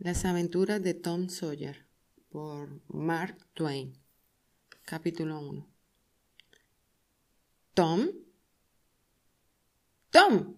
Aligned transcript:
Las 0.00 0.24
aventuras 0.24 0.82
de 0.82 0.94
Tom 0.94 1.28
Sawyer 1.28 1.86
por 2.30 2.80
Mark 2.88 3.36
Twain. 3.52 4.02
Capítulo 4.86 5.38
1. 5.40 5.68
¿Tom? 7.74 8.08
¡Tom! 10.08 10.56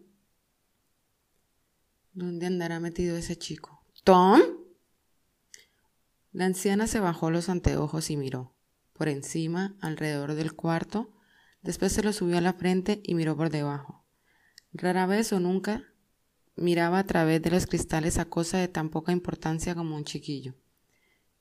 ¿Dónde 2.12 2.46
andará 2.46 2.78
metido 2.78 3.16
ese 3.16 3.36
chico? 3.36 3.84
¿Tom? 4.04 4.40
La 6.30 6.44
anciana 6.44 6.86
se 6.86 7.00
bajó 7.00 7.32
los 7.32 7.48
anteojos 7.48 8.10
y 8.10 8.16
miró. 8.16 8.54
Por 8.92 9.08
encima, 9.08 9.76
alrededor 9.80 10.34
del 10.34 10.54
cuarto, 10.54 11.18
después 11.62 11.90
se 11.90 12.04
lo 12.04 12.12
subió 12.12 12.38
a 12.38 12.42
la 12.42 12.52
frente 12.52 13.00
y 13.02 13.16
miró 13.16 13.36
por 13.36 13.50
debajo. 13.50 14.06
Rara 14.72 15.06
vez 15.06 15.32
o 15.32 15.40
nunca 15.40 15.91
miraba 16.56 16.98
a 16.98 17.06
través 17.06 17.40
de 17.42 17.50
los 17.50 17.66
cristales 17.66 18.18
a 18.18 18.24
cosa 18.24 18.58
de 18.58 18.68
tan 18.68 18.90
poca 18.90 19.12
importancia 19.12 19.74
como 19.74 19.96
un 19.96 20.04
chiquillo. 20.04 20.54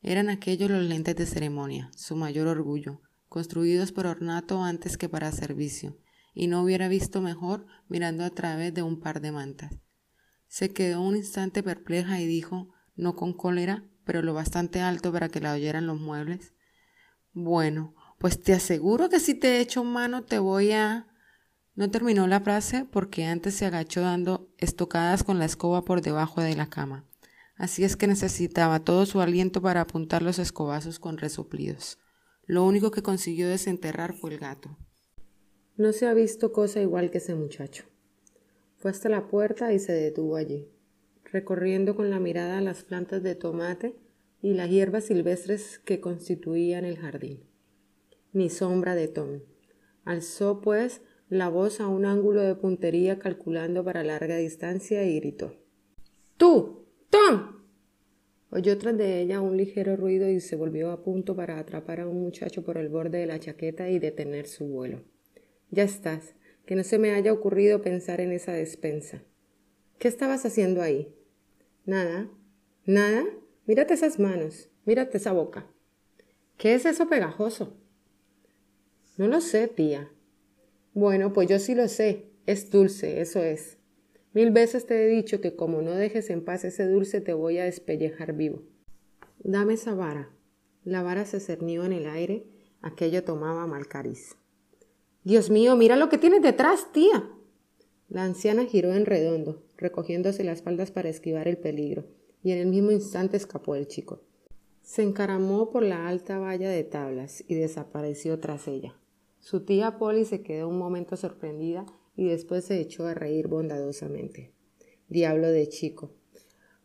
Eran 0.02 0.30
aquellos 0.30 0.70
los 0.70 0.84
lentes 0.84 1.16
de 1.16 1.26
ceremonia, 1.26 1.92
su 1.96 2.16
mayor 2.16 2.48
orgullo, 2.48 3.02
construidos 3.30 3.92
por 3.92 4.08
ornato 4.08 4.64
antes 4.64 4.98
que 4.98 5.10
para 5.10 5.32
servicio, 5.32 5.98
y 6.34 6.48
no 6.48 6.64
hubiera 6.64 6.88
visto 6.88 7.22
mejor 7.22 7.68
mirando 7.88 8.24
a 8.24 8.30
través 8.30 8.74
de 8.74 8.84
un 8.84 9.00
par 9.00 9.22
de 9.22 9.32
mantas. 9.32 9.80
Se 10.48 10.74
quedó 10.74 11.02
un 11.02 11.16
instante 11.16 11.64
perpleja 11.64 12.20
y 12.20 12.26
dijo, 12.26 12.74
no 12.96 13.16
con 13.16 13.34
cólera, 13.34 13.86
pero 14.04 14.22
lo 14.22 14.34
bastante 14.34 14.82
alto 14.82 15.12
para 15.12 15.30
que 15.30 15.40
la 15.40 15.54
oyeran 15.54 15.88
los 15.88 16.00
muebles. 16.00 16.54
Bueno, 17.34 17.96
pues 18.18 18.42
te 18.42 18.54
aseguro 18.54 19.10
que 19.10 19.20
si 19.20 19.34
te 19.34 19.60
echo 19.60 19.84
mano 19.84 20.24
te 20.24 20.40
voy 20.40 20.72
a... 20.72 21.08
No 21.82 21.90
terminó 21.90 22.28
la 22.28 22.42
frase 22.42 22.86
porque 22.92 23.24
antes 23.24 23.56
se 23.56 23.66
agachó 23.66 24.02
dando 24.02 24.48
estocadas 24.60 25.24
con 25.24 25.40
la 25.40 25.46
escoba 25.46 25.84
por 25.84 26.04
debajo 26.04 26.40
de 26.40 26.56
la 26.56 26.70
cama. 26.70 27.08
Así 27.56 27.84
es 27.84 27.98
que 27.98 28.06
necesitaba 28.06 28.82
todo 28.82 29.08
su 29.08 29.20
aliento 29.20 29.64
para 29.64 29.82
apuntar 29.82 30.22
los 30.22 30.38
escobazos 30.38 31.00
con 31.00 31.18
resoplidos. 31.18 31.98
Lo 32.46 32.64
único 32.66 32.92
que 32.92 33.02
consiguió 33.02 33.50
desenterrar 33.50 34.14
fue 34.14 34.30
el 34.30 34.38
gato. 34.38 34.78
No 35.76 35.92
se 35.92 36.06
ha 36.06 36.14
visto 36.14 36.52
cosa 36.52 36.80
igual 36.82 37.10
que 37.10 37.18
ese 37.18 37.34
muchacho. 37.34 37.86
Fue 38.78 38.92
hasta 38.92 39.10
la 39.10 39.28
puerta 39.28 39.74
y 39.74 39.80
se 39.80 39.94
detuvo 39.94 40.36
allí, 40.36 40.70
recorriendo 41.32 41.96
con 41.96 42.12
la 42.12 42.20
mirada 42.20 42.62
las 42.62 42.84
plantas 42.84 43.24
de 43.24 43.34
tomate 43.34 43.96
y 44.40 44.54
las 44.54 44.70
hierbas 44.70 45.06
silvestres 45.06 45.80
que 45.80 46.00
constituían 46.00 46.86
el 46.86 47.00
jardín. 47.00 47.44
Ni 48.34 48.52
sombra 48.52 48.94
de 48.94 49.08
Tom. 49.08 49.40
Alzó, 50.06 50.62
pues, 50.62 51.02
la 51.32 51.48
voz 51.48 51.80
a 51.80 51.88
un 51.88 52.04
ángulo 52.04 52.42
de 52.42 52.56
puntería 52.56 53.18
calculando 53.18 53.86
para 53.86 54.04
larga 54.04 54.36
distancia 54.36 55.06
y 55.06 55.18
gritó. 55.18 55.56
¡Tú! 56.36 56.88
¡Tom! 57.10 57.62
Oyó 58.50 58.78
tras 58.78 58.98
de 58.98 59.22
ella 59.22 59.40
un 59.40 59.56
ligero 59.56 59.96
ruido 59.96 60.28
y 60.28 60.42
se 60.42 60.58
volvió 60.58 60.92
a 60.92 61.04
punto 61.04 61.34
para 61.34 61.58
atrapar 61.58 62.02
a 62.02 62.08
un 62.10 62.22
muchacho 62.22 62.66
por 62.66 62.78
el 62.78 62.90
borde 62.90 63.20
de 63.20 63.28
la 63.28 63.40
chaqueta 63.40 63.90
y 63.90 63.98
detener 63.98 64.46
su 64.46 64.66
vuelo. 64.66 65.04
Ya 65.70 65.84
estás, 65.84 66.36
que 66.66 66.76
no 66.76 66.84
se 66.84 67.00
me 67.00 67.12
haya 67.12 67.32
ocurrido 67.32 67.82
pensar 67.82 68.20
en 68.20 68.34
esa 68.34 68.52
despensa. 68.52 69.24
¿Qué 70.00 70.10
estabas 70.10 70.46
haciendo 70.46 70.82
ahí? 70.82 71.16
Nada. 71.86 72.30
¿Nada? 72.86 73.24
Mírate 73.68 73.94
esas 73.94 74.20
manos, 74.20 74.68
mírate 74.84 75.16
esa 75.16 75.32
boca. 75.32 75.66
¿Qué 76.58 76.74
es 76.74 76.86
eso 76.86 77.08
pegajoso? 77.08 77.78
No 79.16 79.28
lo 79.30 79.40
sé, 79.40 79.70
tía. 79.70 80.12
Bueno, 80.94 81.34
pues 81.34 81.48
yo 81.48 81.60
sí 81.60 81.76
lo 81.76 81.88
sé. 81.88 82.32
Es 82.46 82.70
dulce, 82.70 83.22
eso 83.22 83.40
es. 83.40 83.78
Mil 84.34 84.52
veces 84.52 84.86
te 84.86 85.04
he 85.04 85.08
dicho 85.08 85.42
que 85.42 85.56
como 85.56 85.82
no 85.82 85.92
dejes 85.92 86.30
en 86.30 86.44
paz 86.44 86.64
ese 86.64 86.88
dulce 86.88 87.22
te 87.22 87.34
voy 87.34 87.58
a 87.58 87.66
despellejar 87.66 88.34
vivo. 88.34 88.64
Dame 89.40 89.74
esa 89.74 89.94
vara. 89.94 90.30
La 90.84 91.04
vara 91.04 91.26
se 91.26 91.40
cernió 91.40 91.84
en 91.86 91.94
el 91.94 92.08
aire, 92.08 92.46
aquello 92.82 93.24
tomaba 93.24 93.68
mal 93.68 93.88
cariz. 93.88 94.38
Dios 95.24 95.50
mío, 95.50 95.76
mira 95.76 95.96
lo 95.96 96.10
que 96.10 96.18
tienes 96.18 96.42
detrás, 96.42 96.92
tía. 96.92 97.30
La 98.10 98.24
anciana 98.24 98.66
giró 98.66 98.94
en 98.94 99.06
redondo, 99.06 99.64
recogiéndose 99.78 100.44
las 100.44 100.62
faldas 100.62 100.92
para 100.92 101.10
esquivar 101.10 101.48
el 101.48 101.58
peligro, 101.58 102.06
y 102.42 102.52
en 102.52 102.58
el 102.58 102.68
mismo 102.68 102.92
instante 102.92 103.38
escapó 103.38 103.76
el 103.76 103.88
chico. 103.88 104.24
Se 104.82 105.04
encaramó 105.04 105.70
por 105.70 105.84
la 105.84 106.08
alta 106.08 106.40
valla 106.40 106.70
de 106.70 106.84
tablas 106.84 107.44
y 107.48 107.56
desapareció 107.56 108.40
tras 108.40 108.68
ella. 108.68 109.01
Su 109.42 109.66
tía 109.66 109.98
Polly 109.98 110.24
se 110.24 110.44
quedó 110.44 110.70
un 110.70 110.78
momento 110.78 111.18
sorprendida 111.18 111.88
y 112.16 112.30
después 112.30 112.64
se 112.64 112.80
echó 112.80 113.08
a 113.08 113.16
reír 113.16 113.48
bondadosamente. 113.48 114.54
Diablo 115.10 115.48
de 115.48 115.68
chico. 115.68 116.12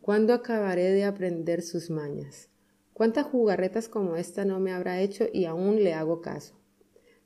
¿Cuándo 0.00 0.32
acabaré 0.32 0.90
de 0.92 1.04
aprender 1.04 1.60
sus 1.60 1.90
mañas? 1.90 2.48
¿Cuántas 2.94 3.26
jugarretas 3.26 3.90
como 3.90 4.16
esta 4.16 4.46
no 4.46 4.58
me 4.58 4.72
habrá 4.72 5.02
hecho 5.02 5.26
y 5.30 5.44
aún 5.44 5.84
le 5.84 5.92
hago 5.92 6.22
caso? 6.22 6.54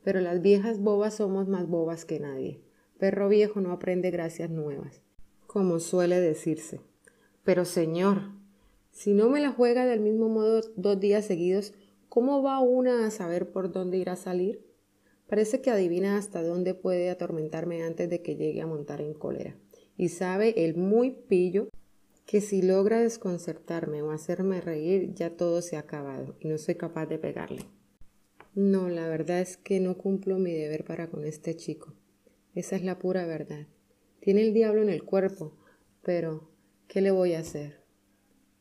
Pero 0.02 0.20
las 0.20 0.42
viejas 0.42 0.80
bobas 0.80 1.14
somos 1.14 1.46
más 1.46 1.68
bobas 1.68 2.04
que 2.04 2.18
nadie. 2.18 2.60
Perro 2.98 3.28
viejo 3.28 3.60
no 3.60 3.70
aprende 3.70 4.10
gracias 4.10 4.50
nuevas, 4.50 5.00
como 5.46 5.78
suele 5.78 6.20
decirse. 6.20 6.80
Pero 7.44 7.64
señor, 7.64 8.32
si 8.90 9.14
no 9.14 9.28
me 9.28 9.40
la 9.40 9.52
juega 9.52 9.86
del 9.86 10.00
mismo 10.00 10.28
modo 10.28 10.60
dos 10.74 10.98
días 10.98 11.24
seguidos, 11.24 11.72
¿cómo 12.08 12.42
va 12.42 12.58
una 12.58 13.06
a 13.06 13.12
saber 13.12 13.52
por 13.52 13.70
dónde 13.70 13.98
irá 13.98 14.14
a 14.14 14.16
salir? 14.16 14.69
Parece 15.30 15.60
que 15.60 15.70
adivina 15.70 16.16
hasta 16.16 16.42
dónde 16.42 16.74
puede 16.74 17.08
atormentarme 17.08 17.84
antes 17.84 18.10
de 18.10 18.20
que 18.20 18.34
llegue 18.34 18.62
a 18.62 18.66
montar 18.66 19.00
en 19.00 19.14
cólera. 19.14 19.56
Y 19.96 20.08
sabe 20.08 20.64
el 20.64 20.74
muy 20.74 21.12
pillo 21.12 21.68
que 22.26 22.40
si 22.40 22.62
logra 22.62 22.98
desconcertarme 22.98 24.02
o 24.02 24.10
hacerme 24.10 24.60
reír, 24.60 25.14
ya 25.14 25.36
todo 25.36 25.62
se 25.62 25.76
ha 25.76 25.80
acabado 25.80 26.34
y 26.40 26.48
no 26.48 26.58
soy 26.58 26.74
capaz 26.74 27.06
de 27.06 27.18
pegarle. 27.20 27.62
No, 28.56 28.88
la 28.88 29.08
verdad 29.08 29.40
es 29.40 29.56
que 29.56 29.78
no 29.78 29.96
cumplo 29.96 30.36
mi 30.36 30.52
deber 30.52 30.84
para 30.84 31.08
con 31.08 31.24
este 31.24 31.54
chico. 31.54 31.94
Esa 32.56 32.74
es 32.74 32.82
la 32.82 32.98
pura 32.98 33.24
verdad. 33.24 33.68
Tiene 34.18 34.42
el 34.42 34.52
diablo 34.52 34.82
en 34.82 34.88
el 34.88 35.04
cuerpo, 35.04 35.56
pero 36.02 36.50
¿qué 36.88 37.02
le 37.02 37.12
voy 37.12 37.34
a 37.34 37.40
hacer? 37.40 37.84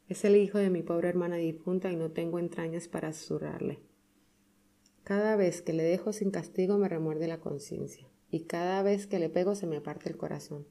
Es 0.07 0.23
el 0.23 0.35
hijo 0.35 0.59
de 0.59 0.69
mi 0.69 0.83
pobre 0.83 1.09
hermana 1.09 1.37
difunta 1.37 1.91
y 1.91 1.95
no 1.95 2.11
tengo 2.11 2.37
entrañas 2.37 2.87
para 2.87 3.11
susurrarle. 3.11 3.88
Cada 5.09 5.35
vez 5.35 5.63
que 5.63 5.73
le 5.73 5.81
dejo 5.81 6.13
sin 6.13 6.29
castigo 6.29 6.77
me 6.77 6.87
remuerde 6.87 7.27
la 7.27 7.39
conciencia, 7.39 8.07
y 8.29 8.41
cada 8.41 8.83
vez 8.83 9.07
que 9.07 9.17
le 9.17 9.27
pego 9.27 9.55
se 9.55 9.65
me 9.65 9.81
parte 9.81 10.07
el 10.07 10.17
corazón. 10.17 10.67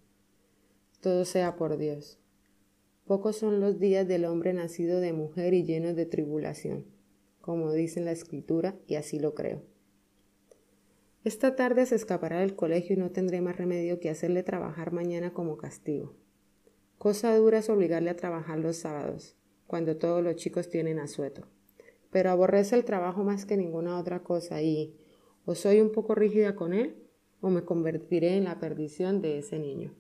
Todo 1.01 1.25
sea 1.25 1.57
por 1.57 1.77
Dios. 1.77 2.21
Pocos 3.05 3.35
son 3.35 3.59
los 3.59 3.81
días 3.81 4.07
del 4.07 4.25
hombre 4.27 4.53
nacido 4.53 5.01
de 5.01 5.13
mujer 5.13 5.55
y 5.55 5.65
lleno 5.65 5.93
de 5.93 6.07
tribulación, 6.07 6.87
como 7.41 7.73
dice 7.73 7.99
en 7.99 8.05
la 8.05 8.13
escritura, 8.13 8.77
y 8.87 8.95
así 8.95 9.19
lo 9.19 9.35
creo. 9.35 9.65
Esta 11.25 11.57
tarde 11.57 11.85
se 11.87 11.97
escapará 11.97 12.39
del 12.39 12.55
colegio 12.55 12.95
y 12.95 12.99
no 13.01 13.11
tendré 13.11 13.41
más 13.41 13.57
remedio 13.57 13.99
que 13.99 14.09
hacerle 14.09 14.45
trabajar 14.45 14.93
mañana 14.93 15.33
como 15.33 15.57
castigo. 15.57 16.15
Cosa 16.97 17.37
dura 17.37 17.59
es 17.59 17.69
obligarle 17.69 18.11
a 18.11 18.17
trabajar 18.17 18.61
los 18.61 18.77
sábados, 18.77 19.35
cuando 19.67 19.97
todos 19.97 20.23
los 20.23 20.37
chicos 20.37 20.69
tienen 20.69 21.01
asueto 21.01 21.49
pero 22.11 22.31
aborrece 22.31 22.77
el 22.77 22.85
trabajo 22.85 23.25
más 23.25 23.47
que 23.47 23.57
ninguna 23.57 23.99
otra 23.99 24.23
cosa 24.23 24.63
y 24.63 24.97
o 25.45 25.55
soy 25.55 25.81
un 25.81 25.93
poco 25.93 26.15
rígida 26.15 26.55
con 26.55 26.73
él 26.73 26.97
o 27.41 27.51
me 27.51 27.65
convertiré 27.65 28.37
en 28.37 28.45
la 28.45 28.59
perdición 28.59 29.23
de 29.23 29.39
ese 29.39 29.59
niño. 29.59 29.95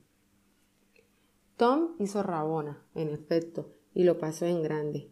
Tom 1.56 1.96
hizo 1.98 2.22
rabona, 2.22 2.86
en 2.94 3.08
efecto, 3.08 3.72
y 3.94 4.04
lo 4.04 4.18
pasó 4.18 4.46
en 4.46 4.62
grande. 4.62 5.08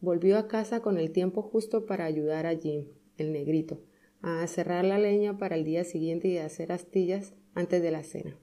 Volvió 0.00 0.36
a 0.38 0.48
casa 0.48 0.80
con 0.80 0.98
el 0.98 1.10
tiempo 1.10 1.42
justo 1.42 1.86
para 1.86 2.04
ayudar 2.04 2.46
a 2.46 2.54
Jim, 2.54 2.88
el 3.16 3.32
negrito, 3.32 3.80
a 4.20 4.46
cerrar 4.46 4.84
la 4.84 4.98
leña 4.98 5.38
para 5.38 5.56
el 5.56 5.64
día 5.64 5.84
siguiente 5.84 6.28
y 6.28 6.38
hacer 6.38 6.72
astillas 6.72 7.34
antes 7.54 7.80
de 7.80 7.90
la 7.90 8.02
cena. 8.02 8.36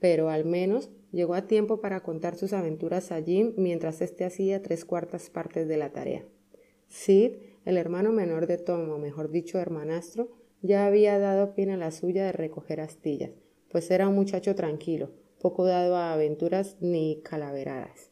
Pero 0.00 0.28
al 0.28 0.44
menos 0.44 0.90
llegó 1.12 1.34
a 1.34 1.46
tiempo 1.46 1.80
para 1.80 2.02
contar 2.02 2.34
sus 2.34 2.52
aventuras 2.52 3.12
a 3.12 3.22
Jim 3.22 3.52
mientras 3.56 4.00
éste 4.00 4.24
hacía 4.24 4.62
tres 4.62 4.84
cuartas 4.84 5.30
partes 5.30 5.68
de 5.68 5.76
la 5.76 5.92
tarea. 5.92 6.24
Sid, 6.92 7.36
el 7.64 7.78
hermano 7.78 8.12
menor 8.12 8.46
de 8.46 8.58
Tom, 8.58 8.90
o 8.90 8.98
mejor 8.98 9.30
dicho, 9.30 9.58
hermanastro, 9.58 10.28
ya 10.60 10.84
había 10.84 11.18
dado 11.18 11.54
pie 11.54 11.72
a 11.72 11.76
la 11.78 11.90
suya 11.90 12.26
de 12.26 12.32
recoger 12.32 12.82
astillas, 12.82 13.30
pues 13.70 13.90
era 13.90 14.08
un 14.08 14.14
muchacho 14.14 14.54
tranquilo, 14.54 15.10
poco 15.40 15.64
dado 15.64 15.96
a 15.96 16.12
aventuras 16.12 16.76
ni 16.80 17.22
calaveradas. 17.22 18.10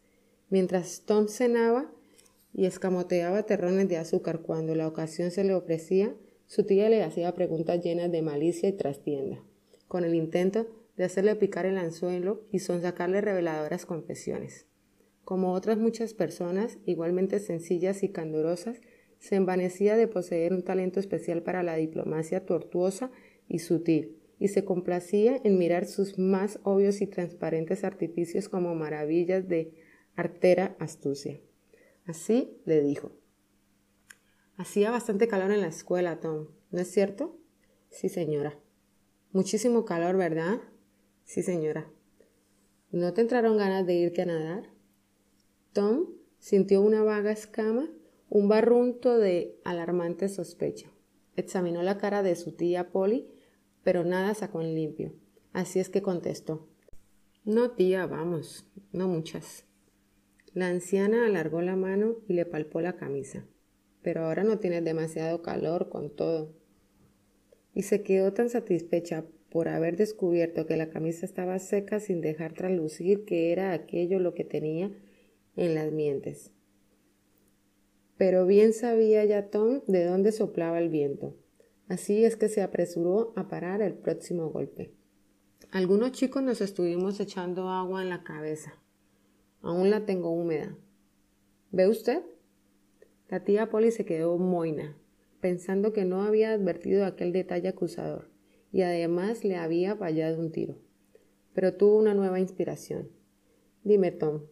Mientras 0.48 1.02
Tom 1.04 1.28
cenaba 1.28 1.92
y 2.54 2.64
escamoteaba 2.64 3.42
terrones 3.42 3.86
de 3.86 3.98
azúcar 3.98 4.40
cuando 4.40 4.74
la 4.74 4.88
ocasión 4.88 5.30
se 5.30 5.44
le 5.44 5.52
ofrecía, 5.52 6.14
su 6.46 6.64
tía 6.64 6.88
le 6.88 7.04
hacía 7.04 7.34
preguntas 7.34 7.84
llenas 7.84 8.10
de 8.10 8.22
malicia 8.22 8.70
y 8.70 8.72
trastienda, 8.72 9.44
con 9.88 10.04
el 10.04 10.14
intento 10.14 10.66
de 10.96 11.04
hacerle 11.04 11.36
picar 11.36 11.66
el 11.66 11.76
anzuelo 11.76 12.44
y 12.50 12.60
sonsacarle 12.60 13.20
reveladoras 13.20 13.84
confesiones 13.84 14.69
como 15.24 15.52
otras 15.52 15.78
muchas 15.78 16.14
personas, 16.14 16.78
igualmente 16.86 17.38
sencillas 17.38 18.02
y 18.02 18.08
candorosas, 18.08 18.80
se 19.18 19.36
envanecía 19.36 19.96
de 19.96 20.08
poseer 20.08 20.52
un 20.52 20.62
talento 20.62 20.98
especial 20.98 21.42
para 21.42 21.62
la 21.62 21.76
diplomacia 21.76 22.46
tortuosa 22.46 23.10
y 23.48 23.58
sutil, 23.58 24.16
y 24.38 24.48
se 24.48 24.64
complacía 24.64 25.40
en 25.44 25.58
mirar 25.58 25.86
sus 25.86 26.18
más 26.18 26.58
obvios 26.62 27.00
y 27.02 27.06
transparentes 27.06 27.84
artificios 27.84 28.48
como 28.48 28.74
maravillas 28.74 29.46
de 29.46 29.74
artera 30.16 30.76
astucia. 30.78 31.40
Así 32.06 32.60
le 32.64 32.82
dijo. 32.82 33.12
Hacía 34.56 34.90
bastante 34.90 35.28
calor 35.28 35.52
en 35.52 35.60
la 35.60 35.68
escuela, 35.68 36.20
Tom, 36.20 36.48
¿no 36.70 36.80
es 36.80 36.90
cierto? 36.90 37.38
Sí, 37.90 38.08
señora. 38.08 38.58
Muchísimo 39.32 39.84
calor, 39.84 40.16
¿verdad? 40.16 40.60
Sí, 41.24 41.42
señora. 41.42 41.90
¿No 42.90 43.12
te 43.12 43.20
entraron 43.20 43.56
ganas 43.56 43.86
de 43.86 43.94
irte 43.94 44.22
a 44.22 44.26
nadar? 44.26 44.70
Tom 45.72 46.06
sintió 46.38 46.82
una 46.82 47.04
vaga 47.04 47.30
escama, 47.30 47.88
un 48.28 48.48
barrunto 48.48 49.18
de 49.18 49.60
alarmante 49.64 50.28
sospecha. 50.28 50.90
Examinó 51.36 51.82
la 51.82 51.96
cara 51.96 52.24
de 52.24 52.34
su 52.34 52.52
tía 52.52 52.90
Polly, 52.90 53.28
pero 53.84 54.04
nada 54.04 54.34
sacó 54.34 54.62
en 54.62 54.74
limpio. 54.74 55.12
Así 55.52 55.78
es 55.78 55.88
que 55.88 56.02
contestó. 56.02 56.68
No, 57.44 57.70
tía, 57.70 58.06
vamos, 58.06 58.66
no 58.92 59.06
muchas. 59.06 59.64
La 60.52 60.68
anciana 60.68 61.26
alargó 61.26 61.62
la 61.62 61.76
mano 61.76 62.16
y 62.26 62.32
le 62.32 62.46
palpó 62.46 62.80
la 62.80 62.96
camisa. 62.96 63.46
Pero 64.02 64.24
ahora 64.24 64.42
no 64.42 64.58
tienes 64.58 64.84
demasiado 64.84 65.40
calor 65.40 65.88
con 65.88 66.10
todo. 66.10 66.52
Y 67.74 67.82
se 67.82 68.02
quedó 68.02 68.32
tan 68.32 68.50
satisfecha 68.50 69.24
por 69.50 69.68
haber 69.68 69.96
descubierto 69.96 70.66
que 70.66 70.76
la 70.76 70.90
camisa 70.90 71.26
estaba 71.26 71.58
seca 71.60 72.00
sin 72.00 72.20
dejar 72.20 72.54
traslucir 72.54 73.24
que 73.24 73.52
era 73.52 73.72
aquello 73.72 74.18
lo 74.18 74.34
que 74.34 74.44
tenía 74.44 74.92
en 75.56 75.74
las 75.74 75.92
mientes. 75.92 76.52
Pero 78.16 78.46
bien 78.46 78.72
sabía 78.72 79.24
ya 79.24 79.50
Tom 79.50 79.80
de 79.86 80.04
dónde 80.04 80.32
soplaba 80.32 80.78
el 80.78 80.90
viento. 80.90 81.36
Así 81.88 82.24
es 82.24 82.36
que 82.36 82.48
se 82.48 82.62
apresuró 82.62 83.32
a 83.34 83.48
parar 83.48 83.82
el 83.82 83.94
próximo 83.94 84.50
golpe. 84.50 84.94
Algunos 85.70 86.12
chicos 86.12 86.42
nos 86.42 86.60
estuvimos 86.60 87.18
echando 87.20 87.68
agua 87.68 88.02
en 88.02 88.08
la 88.08 88.22
cabeza. 88.22 88.74
Aún 89.62 89.90
la 89.90 90.04
tengo 90.04 90.30
húmeda. 90.30 90.76
¿Ve 91.70 91.88
usted? 91.88 92.22
La 93.28 93.44
tía 93.44 93.70
Polly 93.70 93.90
se 93.90 94.04
quedó 94.04 94.36
moina, 94.38 94.96
pensando 95.40 95.92
que 95.92 96.04
no 96.04 96.22
había 96.22 96.52
advertido 96.52 97.04
aquel 97.04 97.32
detalle 97.32 97.68
acusador 97.68 98.28
y 98.72 98.82
además 98.82 99.44
le 99.44 99.56
había 99.56 99.96
fallado 99.96 100.40
un 100.40 100.52
tiro. 100.52 100.78
Pero 101.54 101.74
tuvo 101.74 101.98
una 101.98 102.14
nueva 102.14 102.40
inspiración. 102.40 103.08
Dime, 103.82 104.10
Tom, 104.10 104.42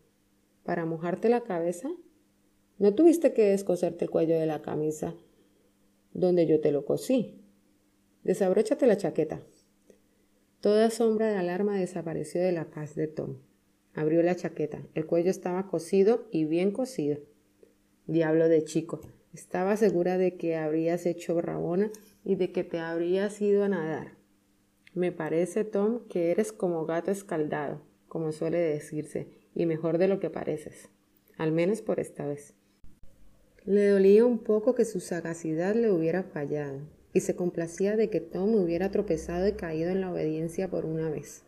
¿para 0.68 0.84
mojarte 0.84 1.30
la 1.30 1.44
cabeza? 1.44 1.88
¿No 2.76 2.94
tuviste 2.94 3.32
que 3.32 3.48
descoserte 3.48 4.04
el 4.04 4.10
cuello 4.10 4.38
de 4.38 4.44
la 4.44 4.60
camisa 4.60 5.14
donde 6.12 6.46
yo 6.46 6.60
te 6.60 6.72
lo 6.72 6.84
cosí? 6.84 7.40
Desabróchate 8.22 8.86
la 8.86 8.98
chaqueta. 8.98 9.40
Toda 10.60 10.90
sombra 10.90 11.30
de 11.30 11.38
alarma 11.38 11.78
desapareció 11.78 12.42
de 12.42 12.52
la 12.52 12.66
faz 12.66 12.94
de 12.94 13.06
Tom. 13.08 13.38
Abrió 13.94 14.22
la 14.22 14.36
chaqueta. 14.36 14.82
El 14.92 15.06
cuello 15.06 15.30
estaba 15.30 15.68
cosido 15.68 16.28
y 16.32 16.44
bien 16.44 16.70
cosido. 16.70 17.16
Diablo 18.06 18.50
de 18.50 18.62
chico. 18.62 19.00
Estaba 19.32 19.74
segura 19.78 20.18
de 20.18 20.36
que 20.36 20.56
habrías 20.56 21.06
hecho 21.06 21.40
rabona 21.40 21.90
y 22.26 22.34
de 22.34 22.52
que 22.52 22.62
te 22.62 22.78
habrías 22.78 23.40
ido 23.40 23.64
a 23.64 23.70
nadar. 23.70 24.18
Me 24.92 25.12
parece, 25.12 25.64
Tom, 25.64 26.00
que 26.10 26.30
eres 26.30 26.52
como 26.52 26.84
gato 26.84 27.10
escaldado, 27.10 27.80
como 28.06 28.32
suele 28.32 28.58
decirse, 28.58 29.37
y 29.58 29.66
mejor 29.66 29.98
de 29.98 30.06
lo 30.06 30.20
que 30.20 30.30
pareces, 30.30 30.88
al 31.36 31.50
menos 31.50 31.82
por 31.82 31.98
esta 31.98 32.24
vez. 32.24 32.54
Le 33.64 33.88
dolía 33.88 34.24
un 34.24 34.38
poco 34.38 34.76
que 34.76 34.84
su 34.84 35.00
sagacidad 35.00 35.74
le 35.74 35.90
hubiera 35.90 36.22
fallado, 36.22 36.78
y 37.12 37.20
se 37.20 37.34
complacía 37.34 37.96
de 37.96 38.08
que 38.08 38.20
Tom 38.20 38.54
hubiera 38.54 38.92
tropezado 38.92 39.48
y 39.48 39.52
caído 39.52 39.90
en 39.90 40.00
la 40.00 40.12
obediencia 40.12 40.70
por 40.70 40.86
una 40.86 41.10
vez. 41.10 41.42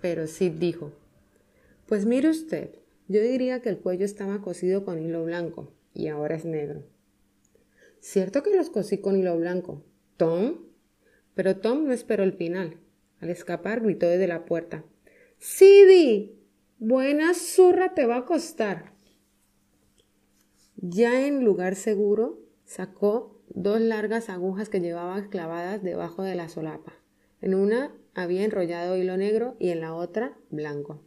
Pero 0.00 0.26
Sid 0.26 0.52
dijo, 0.52 0.92
Pues 1.86 2.06
mire 2.06 2.30
usted, 2.30 2.70
yo 3.08 3.20
diría 3.20 3.60
que 3.60 3.68
el 3.68 3.78
cuello 3.78 4.06
estaba 4.06 4.40
cosido 4.40 4.86
con 4.86 4.98
hilo 4.98 5.22
blanco, 5.22 5.70
y 5.92 6.08
ahora 6.08 6.36
es 6.36 6.46
negro. 6.46 6.82
Cierto 8.00 8.42
que 8.42 8.56
los 8.56 8.70
cosí 8.70 8.98
con 8.98 9.18
hilo 9.18 9.36
blanco. 9.36 9.84
Tom. 10.16 10.64
Pero 11.34 11.58
Tom 11.58 11.84
no 11.84 11.92
esperó 11.92 12.24
el 12.24 12.32
final. 12.32 12.78
Al 13.20 13.28
escapar 13.28 13.82
gritó 13.82 14.06
desde 14.06 14.26
la 14.26 14.46
puerta. 14.46 14.82
Sidi. 15.38 16.41
Buena 16.84 17.32
zurra 17.32 17.94
te 17.94 18.06
va 18.06 18.16
a 18.16 18.24
costar. 18.24 18.92
Ya 20.78 21.28
en 21.28 21.44
lugar 21.44 21.76
seguro, 21.76 22.40
sacó 22.64 23.40
dos 23.50 23.80
largas 23.80 24.28
agujas 24.28 24.68
que 24.68 24.80
llevaba 24.80 25.28
clavadas 25.28 25.84
debajo 25.84 26.24
de 26.24 26.34
la 26.34 26.48
solapa. 26.48 26.94
En 27.40 27.54
una 27.54 27.96
había 28.14 28.44
enrollado 28.44 28.96
hilo 28.96 29.16
negro 29.16 29.54
y 29.60 29.68
en 29.68 29.80
la 29.80 29.94
otra 29.94 30.36
blanco. 30.50 31.04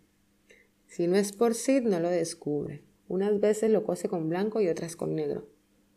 Si 0.88 1.07
no 1.07 1.18
es 1.18 1.33
por 1.33 1.56
Sid, 1.56 1.81
no 1.81 2.00
lo 2.00 2.10
descubre. 2.10 2.86
Unas 3.10 3.38
veces 3.42 3.69
lo 3.69 3.83
cose 3.83 4.07
con 4.07 4.30
blanco 4.30 4.62
y 4.62 4.69
otras 4.69 4.95
con 4.95 5.13
negro. 5.13 5.50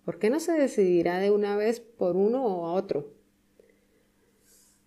¿Por 0.05 0.19
qué 0.19 0.29
no 0.29 0.41
se 0.41 0.55
decidirá 0.55 1.21
de 1.21 1.31
una 1.31 1.57
vez 1.57 1.79
por 1.79 2.17
uno 2.17 2.45
o 2.45 2.67
a 2.67 2.73
otro? 2.73 3.15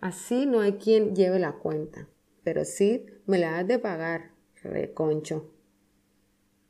Así 0.02 0.46
no 0.46 0.60
hay 0.60 0.74
quien 0.74 1.16
lleve 1.16 1.40
la 1.40 1.60
cuenta. 1.60 2.10
Pero 2.44 2.66
sí, 2.66 3.06
me 3.26 3.38
la 3.38 3.60
has 3.60 3.68
de 3.68 3.80
pagar, 3.80 4.31
reconcho. 4.64 5.52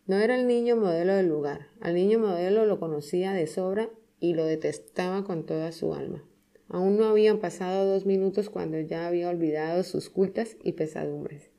No 0.07 0.17
era 0.17 0.35
el 0.35 0.47
niño 0.47 0.75
modelo 0.75 1.13
del 1.13 1.27
lugar. 1.27 1.67
Al 1.79 1.95
niño 1.95 2.19
modelo 2.19 2.65
lo 2.65 2.79
conocía 2.79 3.33
de 3.33 3.47
sobra 3.47 3.89
y 4.19 4.33
lo 4.33 4.45
detestaba 4.45 5.23
con 5.23 5.45
toda 5.45 5.71
su 5.71 5.93
alma. 5.93 6.23
Aún 6.67 6.97
no 6.97 7.05
habían 7.05 7.39
pasado 7.39 7.85
dos 7.85 8.05
minutos 8.05 8.49
cuando 8.49 8.79
ya 8.79 9.07
había 9.07 9.29
olvidado 9.29 9.83
sus 9.83 10.09
cultas 10.09 10.57
y 10.63 10.73
pesadumbres. 10.73 11.49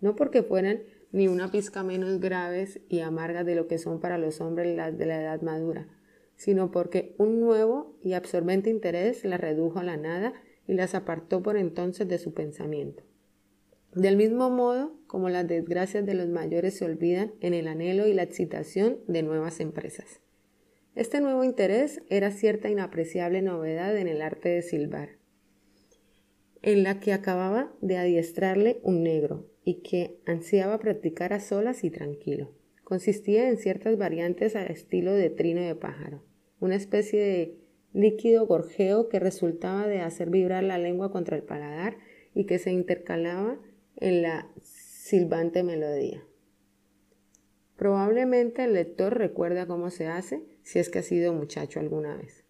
No 0.00 0.16
porque 0.16 0.42
fueran 0.42 0.82
ni 1.12 1.28
una 1.28 1.50
pizca 1.50 1.82
menos 1.82 2.20
graves 2.20 2.80
y 2.88 3.00
amargas 3.00 3.46
de 3.46 3.54
lo 3.54 3.68
que 3.68 3.78
son 3.78 4.00
para 4.00 4.18
los 4.18 4.40
hombres 4.40 4.76
las 4.76 4.96
de 4.96 5.06
la 5.06 5.20
edad 5.20 5.42
madura, 5.42 5.88
sino 6.36 6.70
porque 6.70 7.14
un 7.18 7.40
nuevo 7.40 7.96
y 8.02 8.14
absorbente 8.14 8.70
interés 8.70 9.24
las 9.24 9.40
redujo 9.40 9.78
a 9.78 9.84
la 9.84 9.96
nada 9.96 10.34
y 10.66 10.74
las 10.74 10.94
apartó 10.94 11.42
por 11.42 11.56
entonces 11.56 12.08
de 12.08 12.18
su 12.18 12.34
pensamiento. 12.34 13.05
Del 13.94 14.16
mismo 14.16 14.50
modo 14.50 14.98
como 15.06 15.28
las 15.28 15.46
desgracias 15.46 16.04
de 16.04 16.14
los 16.14 16.28
mayores 16.28 16.76
se 16.76 16.84
olvidan 16.84 17.32
en 17.40 17.54
el 17.54 17.68
anhelo 17.68 18.06
y 18.06 18.14
la 18.14 18.22
excitación 18.22 18.98
de 19.06 19.22
nuevas 19.22 19.60
empresas. 19.60 20.20
Este 20.94 21.20
nuevo 21.20 21.44
interés 21.44 22.02
era 22.08 22.30
cierta 22.30 22.68
inapreciable 22.68 23.42
novedad 23.42 23.96
en 23.96 24.08
el 24.08 24.22
arte 24.22 24.48
de 24.48 24.62
silbar, 24.62 25.10
en 26.62 26.82
la 26.82 27.00
que 27.00 27.12
acababa 27.12 27.72
de 27.80 27.96
adiestrarle 27.96 28.80
un 28.82 29.02
negro 29.02 29.46
y 29.64 29.82
que 29.82 30.20
ansiaba 30.26 30.78
practicar 30.78 31.32
a 31.32 31.40
solas 31.40 31.84
y 31.84 31.90
tranquilo 31.90 32.56
consistía 32.86 33.48
en 33.48 33.56
ciertas 33.56 33.98
variantes 33.98 34.54
al 34.54 34.70
estilo 34.70 35.12
de 35.12 35.28
trino 35.28 35.60
de 35.60 35.74
pájaro, 35.74 36.22
una 36.60 36.76
especie 36.76 37.20
de 37.20 37.58
líquido 37.92 38.46
gorjeo 38.46 39.08
que 39.08 39.18
resultaba 39.18 39.88
de 39.88 40.02
hacer 40.02 40.30
vibrar 40.30 40.62
la 40.62 40.78
lengua 40.78 41.10
contra 41.10 41.36
el 41.36 41.42
paladar 41.42 41.96
y 42.32 42.46
que 42.46 42.60
se 42.60 42.70
intercalaba 42.70 43.58
en 43.96 44.22
la 44.22 44.48
silbante 44.62 45.62
melodía. 45.62 46.22
Probablemente 47.76 48.64
el 48.64 48.72
lector 48.72 49.16
recuerda 49.18 49.66
cómo 49.66 49.90
se 49.90 50.06
hace 50.06 50.42
si 50.62 50.78
es 50.78 50.88
que 50.88 51.00
ha 51.00 51.02
sido 51.02 51.32
muchacho 51.32 51.80
alguna 51.80 52.16
vez. 52.16 52.44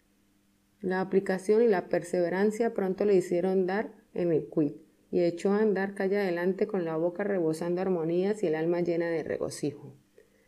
La 0.81 1.01
aplicación 1.01 1.63
y 1.63 1.69
la 1.69 1.89
perseverancia 1.89 2.73
pronto 2.75 3.05
le 3.05 3.15
hicieron 3.15 3.67
dar 3.67 3.93
en 4.15 4.33
el 4.33 4.49
quid 4.49 4.75
y 5.11 5.21
echó 5.21 5.51
a 5.51 5.61
andar 5.61 5.95
calle 5.95 6.19
adelante 6.19 6.67
con 6.67 6.85
la 6.85 6.97
boca 6.97 7.25
rebosando 7.25 7.81
armonías 7.81 8.43
y 8.43 8.47
el 8.47 8.55
alma 8.55 8.81
llena 8.81 9.09
de 9.09 9.23
regocijo. 9.23 9.95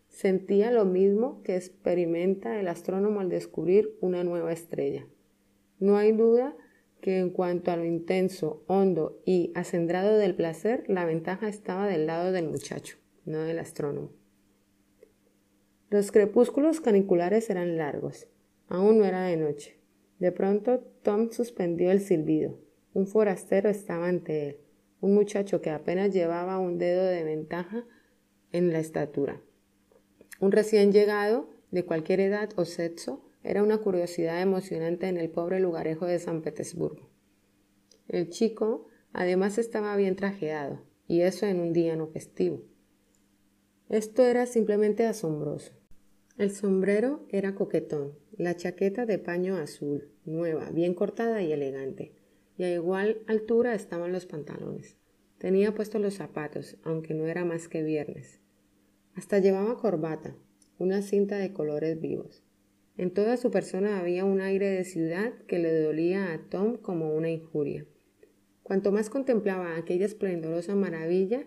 Sentía 0.09 0.71
lo 0.71 0.85
mismo 0.85 1.43
que 1.43 1.57
experimenta 1.57 2.59
el 2.59 2.69
astrónomo 2.69 3.21
al 3.21 3.29
descubrir 3.29 3.97
una 4.01 4.25
nueva 4.25 4.53
estrella. 4.53 5.07
No 5.79 5.97
hay 5.97 6.13
duda 6.13 6.57
que 7.01 7.19
en 7.19 7.31
cuanto 7.31 7.71
a 7.71 7.77
lo 7.77 7.85
intenso, 7.85 8.65
hondo 8.67 9.23
y 9.25 9.53
acendrado 9.55 10.17
del 10.17 10.35
placer, 10.35 10.85
la 10.89 11.05
ventaja 11.05 11.49
estaba 11.49 11.87
del 11.87 12.07
lado 12.07 12.33
del 12.33 12.49
muchacho, 12.49 12.97
no 13.25 13.41
del 13.41 13.59
astrónomo. 13.59 14.11
Los 15.91 16.13
crepúsculos 16.13 16.81
caniculares 16.81 17.49
eran 17.49 17.79
largos. 17.79 18.29
Aún 18.69 18.99
no 18.99 19.05
era 19.05 19.25
de 19.25 19.37
noche. 19.37 19.79
De 20.19 20.33
pronto 20.33 20.81
Tom 21.03 21.31
suspendió 21.31 21.91
el 21.91 22.01
silbido. 22.01 22.59
Un 22.93 23.07
forastero 23.07 23.71
estaba 23.71 24.09
ante 24.09 24.49
él, 24.49 24.57
un 25.01 25.15
muchacho 25.15 25.61
que 25.61 25.71
apenas 25.71 26.13
llevaba 26.13 26.59
un 26.59 26.79
dedo 26.79 27.05
de 27.05 27.23
ventaja 27.23 27.85
en 28.53 28.73
la 28.73 28.81
estatura. 28.81 29.41
Un 30.41 30.53
recién 30.53 30.93
llegado, 30.93 31.49
de 31.71 31.85
cualquier 31.85 32.21
edad 32.21 32.51
o 32.57 32.65
sexo, 32.65 33.28
era 33.43 33.63
una 33.63 33.79
curiosidad 33.79 34.43
emocionante 34.43 35.09
en 35.09 35.17
el 35.17 35.31
pobre 35.31 35.61
lugarejo 35.61 36.07
de 36.07 36.19
San 36.19 36.43
Petersburgo. 36.43 37.09
El 38.09 38.31
chico 38.31 38.87
además 39.13 39.59
estaba 39.59 39.97
bien 39.97 40.17
trajeado, 40.17 40.83
y 41.07 41.23
eso 41.23 41.47
en 41.47 41.61
un 41.61 41.73
día 41.73 41.97
no 41.97 42.07
festivo. 42.07 42.63
Esto 43.89 44.25
era 44.25 44.47
simplemente 44.47 45.07
asombroso. 45.07 45.73
El 46.37 46.51
sombrero 46.51 47.27
era 47.31 47.55
coquetón, 47.55 48.19
la 48.37 48.55
chaqueta 48.55 49.07
de 49.07 49.19
paño 49.19 49.57
azul, 49.57 50.11
nueva, 50.25 50.71
bien 50.71 50.95
cortada 50.95 51.43
y 51.43 51.53
elegante, 51.53 52.13
y 52.57 52.65
a 52.65 52.73
igual 52.73 53.23
altura 53.27 53.75
estaban 53.75 54.13
los 54.13 54.27
pantalones. 54.27 54.97
Tenía 55.39 55.75
puestos 55.75 56.01
los 56.01 56.15
zapatos, 56.15 56.77
aunque 56.83 57.15
no 57.15 57.27
era 57.27 57.45
más 57.45 57.69
que 57.69 57.83
viernes. 57.83 58.41
Hasta 59.15 59.39
llevaba 59.39 59.79
corbata, 59.79 60.37
una 60.79 61.03
cinta 61.03 61.39
de 61.39 61.53
colores 61.53 62.01
vivos. 62.01 62.45
En 62.99 63.15
toda 63.15 63.37
su 63.37 63.53
persona 63.53 64.01
había 64.01 64.25
un 64.25 64.41
aire 64.41 64.69
de 64.71 64.83
ciudad 64.83 65.33
que 65.47 65.61
le 65.61 65.73
dolía 65.83 66.33
a 66.33 66.39
Tom 66.51 66.77
como 66.77 67.15
una 67.15 67.31
injuria. 67.31 67.87
Cuanto 68.65 68.91
más 68.91 69.09
contemplaba 69.09 69.77
aquella 69.77 70.05
esplendorosa 70.05 70.75
maravilla, 70.75 71.47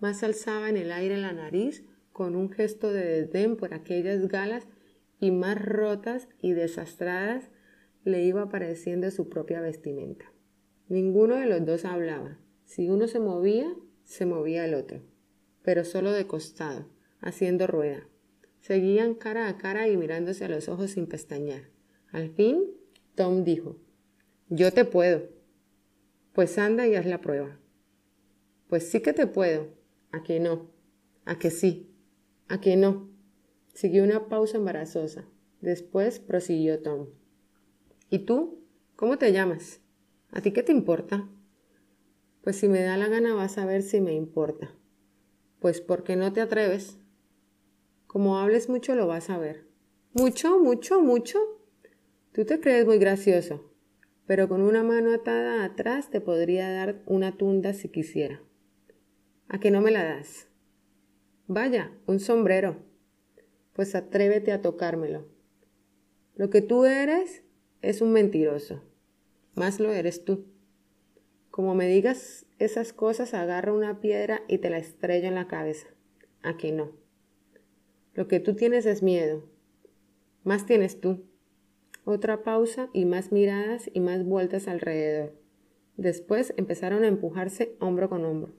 más 0.00 0.22
alzaba 0.22 0.70
en 0.70 0.78
el 0.78 0.90
aire 0.90 1.18
la 1.18 1.34
nariz 1.34 1.84
con 2.12 2.34
un 2.34 2.50
gesto 2.50 2.94
de 2.94 3.04
desdén 3.04 3.58
por 3.58 3.74
aquellas 3.74 4.26
galas 4.26 4.66
y 5.20 5.32
más 5.32 5.62
rotas 5.62 6.28
y 6.40 6.52
desastradas 6.52 7.50
le 8.04 8.24
iba 8.24 8.40
apareciendo 8.40 9.10
su 9.10 9.28
propia 9.28 9.60
vestimenta. 9.60 10.32
Ninguno 10.88 11.36
de 11.36 11.46
los 11.46 11.62
dos 11.66 11.84
hablaba. 11.84 12.38
Si 12.64 12.88
uno 12.88 13.06
se 13.06 13.20
movía, 13.20 13.70
se 14.04 14.24
movía 14.24 14.64
el 14.64 14.72
otro, 14.72 15.02
pero 15.62 15.84
solo 15.84 16.12
de 16.12 16.26
costado, 16.26 16.88
haciendo 17.20 17.66
rueda. 17.66 18.08
Seguían 18.66 19.14
cara 19.14 19.46
a 19.46 19.58
cara 19.58 19.86
y 19.86 19.96
mirándose 19.96 20.44
a 20.44 20.48
los 20.48 20.68
ojos 20.68 20.90
sin 20.90 21.06
pestañear. 21.06 21.70
Al 22.10 22.30
fin, 22.30 22.64
Tom 23.14 23.44
dijo, 23.44 23.76
Yo 24.48 24.72
te 24.72 24.84
puedo. 24.84 25.28
Pues 26.32 26.58
anda 26.58 26.84
y 26.88 26.96
haz 26.96 27.06
la 27.06 27.20
prueba. 27.20 27.60
Pues 28.66 28.90
sí 28.90 29.02
que 29.02 29.12
te 29.12 29.28
puedo. 29.28 29.68
¿A 30.10 30.24
que 30.24 30.40
no? 30.40 30.72
¿A 31.24 31.38
que 31.38 31.52
sí? 31.52 31.94
¿A 32.48 32.60
que 32.60 32.74
no? 32.74 33.08
Siguió 33.72 34.02
una 34.02 34.26
pausa 34.26 34.56
embarazosa. 34.56 35.28
Después 35.60 36.18
prosiguió 36.18 36.82
Tom. 36.82 37.10
¿Y 38.10 38.18
tú? 38.18 38.66
¿Cómo 38.96 39.16
te 39.16 39.30
llamas? 39.30 39.80
¿A 40.32 40.40
ti 40.40 40.50
qué 40.50 40.64
te 40.64 40.72
importa? 40.72 41.28
Pues 42.42 42.56
si 42.56 42.66
me 42.66 42.82
da 42.82 42.96
la 42.96 43.06
gana 43.06 43.32
vas 43.32 43.58
a 43.58 43.64
ver 43.64 43.82
si 43.82 44.00
me 44.00 44.14
importa. 44.14 44.74
Pues 45.60 45.80
¿por 45.80 46.02
qué 46.02 46.16
no 46.16 46.32
te 46.32 46.40
atreves? 46.40 46.98
Como 48.16 48.38
hables 48.38 48.70
mucho 48.70 48.94
lo 48.94 49.06
vas 49.06 49.28
a 49.28 49.36
ver. 49.36 49.66
¿Mucho, 50.14 50.58
mucho, 50.58 51.02
mucho? 51.02 51.38
Tú 52.32 52.46
te 52.46 52.60
crees 52.60 52.86
muy 52.86 52.96
gracioso, 52.96 53.70
pero 54.26 54.48
con 54.48 54.62
una 54.62 54.82
mano 54.82 55.12
atada 55.12 55.62
atrás 55.62 56.08
te 56.08 56.22
podría 56.22 56.70
dar 56.70 57.02
una 57.04 57.36
tunda 57.36 57.74
si 57.74 57.90
quisiera. 57.90 58.40
¿A 59.48 59.60
qué 59.60 59.70
no 59.70 59.82
me 59.82 59.90
la 59.90 60.02
das? 60.02 60.48
Vaya, 61.46 61.92
un 62.06 62.18
sombrero. 62.18 62.78
Pues 63.74 63.94
atrévete 63.94 64.50
a 64.50 64.62
tocármelo. 64.62 65.28
Lo 66.36 66.48
que 66.48 66.62
tú 66.62 66.86
eres 66.86 67.42
es 67.82 68.00
un 68.00 68.14
mentiroso. 68.14 68.82
Más 69.54 69.78
lo 69.78 69.92
eres 69.92 70.24
tú. 70.24 70.46
Como 71.50 71.74
me 71.74 71.86
digas 71.86 72.46
esas 72.58 72.94
cosas, 72.94 73.34
agarro 73.34 73.76
una 73.76 74.00
piedra 74.00 74.40
y 74.48 74.56
te 74.56 74.70
la 74.70 74.78
estrello 74.78 75.28
en 75.28 75.34
la 75.34 75.48
cabeza. 75.48 75.88
¿A 76.42 76.56
qué 76.56 76.72
no? 76.72 77.05
Lo 78.16 78.28
que 78.28 78.40
tú 78.40 78.54
tienes 78.54 78.86
es 78.86 79.02
miedo. 79.02 79.42
Más 80.42 80.64
tienes 80.64 81.02
tú. 81.02 81.26
Otra 82.06 82.42
pausa 82.42 82.88
y 82.94 83.04
más 83.04 83.30
miradas 83.30 83.90
y 83.92 84.00
más 84.00 84.24
vueltas 84.24 84.68
alrededor. 84.68 85.34
Después 85.98 86.54
empezaron 86.56 87.04
a 87.04 87.08
empujarse 87.08 87.76
hombro 87.78 88.08
con 88.08 88.24
hombro. 88.24 88.54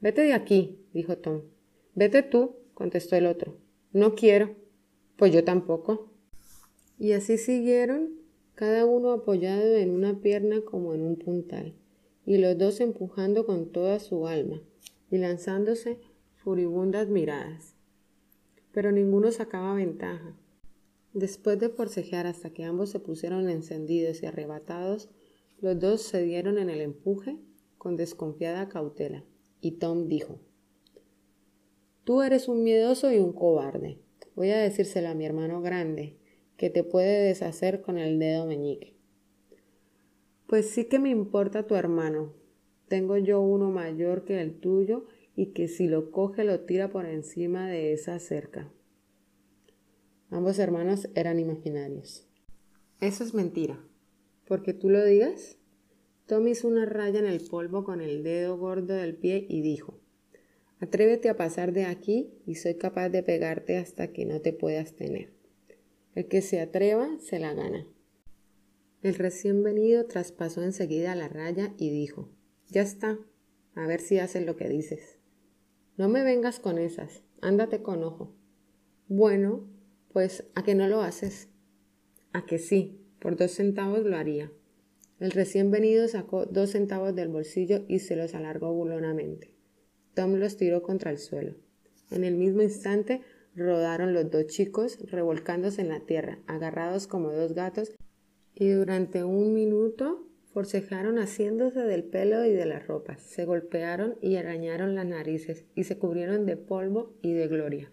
Vete 0.00 0.22
de 0.22 0.32
aquí, 0.32 0.80
dijo 0.92 1.16
Tom. 1.16 1.42
Vete 1.94 2.24
tú, 2.24 2.56
contestó 2.74 3.14
el 3.14 3.26
otro. 3.26 3.56
No 3.92 4.16
quiero. 4.16 4.56
Pues 5.16 5.32
yo 5.32 5.44
tampoco. 5.44 6.10
Y 6.98 7.12
así 7.12 7.38
siguieron, 7.38 8.18
cada 8.56 8.84
uno 8.84 9.12
apoyado 9.12 9.76
en 9.76 9.90
una 9.90 10.20
pierna 10.20 10.62
como 10.62 10.92
en 10.92 11.02
un 11.02 11.16
puntal, 11.16 11.72
y 12.26 12.38
los 12.38 12.58
dos 12.58 12.80
empujando 12.80 13.46
con 13.46 13.70
toda 13.70 14.00
su 14.00 14.26
alma, 14.26 14.60
y 15.08 15.18
lanzándose 15.18 16.00
furibundas 16.34 17.08
miradas 17.08 17.77
pero 18.72 18.92
ninguno 18.92 19.30
sacaba 19.30 19.74
ventaja. 19.74 20.36
Después 21.12 21.58
de 21.58 21.68
forcejear 21.68 22.26
hasta 22.26 22.50
que 22.50 22.64
ambos 22.64 22.90
se 22.90 23.00
pusieron 23.00 23.48
encendidos 23.48 24.22
y 24.22 24.26
arrebatados, 24.26 25.08
los 25.60 25.78
dos 25.78 26.02
se 26.02 26.22
dieron 26.22 26.58
en 26.58 26.70
el 26.70 26.80
empuje 26.80 27.38
con 27.78 27.96
desconfiada 27.96 28.68
cautela, 28.68 29.24
y 29.60 29.72
Tom 29.72 30.08
dijo 30.08 30.38
Tú 32.04 32.22
eres 32.22 32.48
un 32.48 32.62
miedoso 32.62 33.12
y 33.12 33.18
un 33.18 33.32
cobarde. 33.32 33.98
Voy 34.34 34.50
a 34.50 34.58
decírselo 34.58 35.08
a 35.08 35.14
mi 35.14 35.26
hermano 35.26 35.60
grande, 35.60 36.16
que 36.56 36.70
te 36.70 36.84
puede 36.84 37.24
deshacer 37.24 37.82
con 37.82 37.98
el 37.98 38.18
dedo 38.18 38.46
meñique. 38.46 38.94
Pues 40.46 40.70
sí 40.70 40.86
que 40.86 40.98
me 40.98 41.10
importa 41.10 41.66
tu 41.66 41.74
hermano. 41.74 42.32
Tengo 42.88 43.18
yo 43.18 43.40
uno 43.40 43.70
mayor 43.70 44.24
que 44.24 44.40
el 44.40 44.58
tuyo 44.58 45.06
y 45.38 45.52
que 45.52 45.68
si 45.68 45.86
lo 45.86 46.10
coge 46.10 46.42
lo 46.42 46.62
tira 46.62 46.90
por 46.90 47.06
encima 47.06 47.68
de 47.68 47.92
esa 47.92 48.18
cerca. 48.18 48.72
Ambos 50.30 50.58
hermanos 50.58 51.08
eran 51.14 51.38
imaginarios. 51.38 52.26
Eso 53.00 53.22
es 53.22 53.34
mentira. 53.34 53.78
¿Porque 54.48 54.74
tú 54.74 54.90
lo 54.90 55.04
digas? 55.04 55.56
Tom 56.26 56.48
hizo 56.48 56.66
una 56.66 56.86
raya 56.86 57.20
en 57.20 57.26
el 57.26 57.40
polvo 57.40 57.84
con 57.84 58.00
el 58.00 58.24
dedo 58.24 58.58
gordo 58.58 58.94
del 58.94 59.14
pie 59.14 59.46
y 59.48 59.60
dijo, 59.60 60.00
Atrévete 60.80 61.28
a 61.28 61.36
pasar 61.36 61.72
de 61.72 61.84
aquí 61.84 62.32
y 62.44 62.56
soy 62.56 62.74
capaz 62.74 63.08
de 63.08 63.22
pegarte 63.22 63.76
hasta 63.76 64.08
que 64.08 64.24
no 64.24 64.40
te 64.40 64.52
puedas 64.52 64.96
tener. 64.96 65.30
El 66.16 66.26
que 66.26 66.42
se 66.42 66.60
atreva 66.60 67.16
se 67.20 67.38
la 67.38 67.54
gana. 67.54 67.86
El 69.02 69.14
recién 69.14 69.62
venido 69.62 70.04
traspasó 70.06 70.64
enseguida 70.64 71.14
la 71.14 71.28
raya 71.28 71.74
y 71.78 71.90
dijo, 71.90 72.28
Ya 72.66 72.82
está, 72.82 73.20
a 73.76 73.86
ver 73.86 74.00
si 74.00 74.18
haces 74.18 74.44
lo 74.44 74.56
que 74.56 74.68
dices. 74.68 75.17
No 75.98 76.08
me 76.08 76.22
vengas 76.22 76.60
con 76.60 76.78
esas, 76.78 77.24
ándate 77.40 77.82
con 77.82 78.04
ojo. 78.04 78.32
Bueno, 79.08 79.68
pues 80.12 80.44
¿a 80.54 80.62
que 80.62 80.76
no 80.76 80.86
lo 80.86 81.02
haces? 81.02 81.48
A 82.32 82.46
que 82.46 82.60
sí, 82.60 83.04
por 83.18 83.34
dos 83.34 83.50
centavos 83.50 84.04
lo 84.04 84.16
haría. 84.16 84.52
El 85.18 85.32
recién 85.32 85.72
venido 85.72 86.06
sacó 86.06 86.46
dos 86.46 86.70
centavos 86.70 87.16
del 87.16 87.30
bolsillo 87.30 87.84
y 87.88 87.98
se 87.98 88.14
los 88.14 88.36
alargó 88.36 88.72
burlonamente. 88.72 89.56
Tom 90.14 90.36
los 90.36 90.56
tiró 90.56 90.84
contra 90.84 91.10
el 91.10 91.18
suelo. 91.18 91.56
En 92.12 92.22
el 92.22 92.36
mismo 92.36 92.62
instante 92.62 93.22
rodaron 93.56 94.14
los 94.14 94.30
dos 94.30 94.46
chicos, 94.46 95.00
revolcándose 95.10 95.80
en 95.80 95.88
la 95.88 96.06
tierra, 96.06 96.38
agarrados 96.46 97.08
como 97.08 97.32
dos 97.32 97.54
gatos, 97.54 97.92
y 98.54 98.68
durante 98.68 99.24
un 99.24 99.52
minuto 99.52 100.27
Forcejaron 100.58 101.20
haciéndose 101.20 101.84
del 101.84 102.02
pelo 102.02 102.44
y 102.44 102.52
de 102.52 102.66
las 102.66 102.84
ropas, 102.88 103.22
se 103.22 103.44
golpearon 103.44 104.16
y 104.20 104.34
arañaron 104.34 104.96
las 104.96 105.06
narices 105.06 105.64
y 105.76 105.84
se 105.84 105.98
cubrieron 105.98 106.46
de 106.46 106.56
polvo 106.56 107.14
y 107.22 107.32
de 107.32 107.46
gloria. 107.46 107.92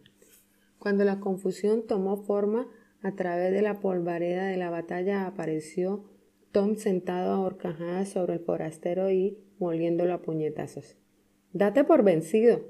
Cuando 0.80 1.04
la 1.04 1.20
confusión 1.20 1.86
tomó 1.86 2.18
forma, 2.18 2.68
a 3.04 3.12
través 3.12 3.52
de 3.52 3.62
la 3.62 3.80
polvareda 3.82 4.48
de 4.48 4.58
la 4.58 4.72
batalla 4.72 5.28
apareció 5.28 6.06
Tom 6.52 6.76
sentado 6.76 7.34
a 7.34 7.40
horcajadas 7.40 8.10
sobre 8.10 8.34
el 8.34 8.40
forastero 8.40 9.12
y 9.12 9.38
moliéndolo 9.60 10.16
a 10.16 10.24
puñetazos. 10.24 10.98
Date 11.54 11.84
por 11.84 12.04
vencido. 12.04 12.66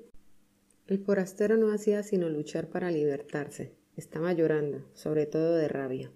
El 0.87 0.99
forastero 0.99 1.55
no 1.55 1.71
hacía 1.71 2.03
sino 2.03 2.27
luchar 2.27 2.67
para 2.67 2.91
libertarse. 2.91 3.71
Estaba 3.95 4.33
llorando, 4.33 4.83
sobre 4.91 5.25
todo 5.25 5.55
de 5.55 5.69
rabia. 5.69 6.11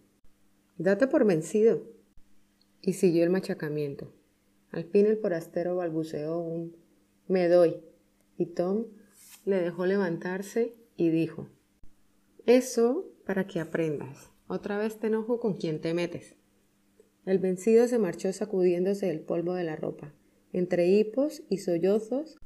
Date 0.77 1.07
por 1.07 1.25
vencido, 1.25 1.97
y 2.81 2.93
siguió 2.93 3.23
el 3.23 3.29
machacamiento. 3.29 4.13
Al 4.71 4.85
fin 4.85 5.05
el 5.07 5.17
forastero 5.17 5.75
balbuceó 5.75 6.39
un 6.39 6.77
me 7.27 7.47
doy 7.47 7.77
y 8.37 8.47
Tom 8.47 8.85
le 9.45 9.61
dejó 9.61 9.85
levantarse 9.85 10.73
y 10.97 11.09
dijo 11.09 11.47
Eso 12.45 13.05
para 13.25 13.45
que 13.45 13.59
aprendas. 13.59 14.31
Otra 14.47 14.77
vez 14.77 14.97
te 14.99 15.07
enojo 15.07 15.39
con 15.39 15.53
quien 15.53 15.79
te 15.79 15.93
metes. 15.93 16.35
El 17.25 17.37
vencido 17.37 17.87
se 17.87 17.99
marchó 17.99 18.33
sacudiéndose 18.33 19.09
el 19.09 19.19
polvo 19.19 19.53
de 19.53 19.63
la 19.63 19.75
ropa, 19.75 20.13
entre 20.53 20.87
hipos 20.87 21.43
y 21.49 21.59
sollozos, 21.59 22.39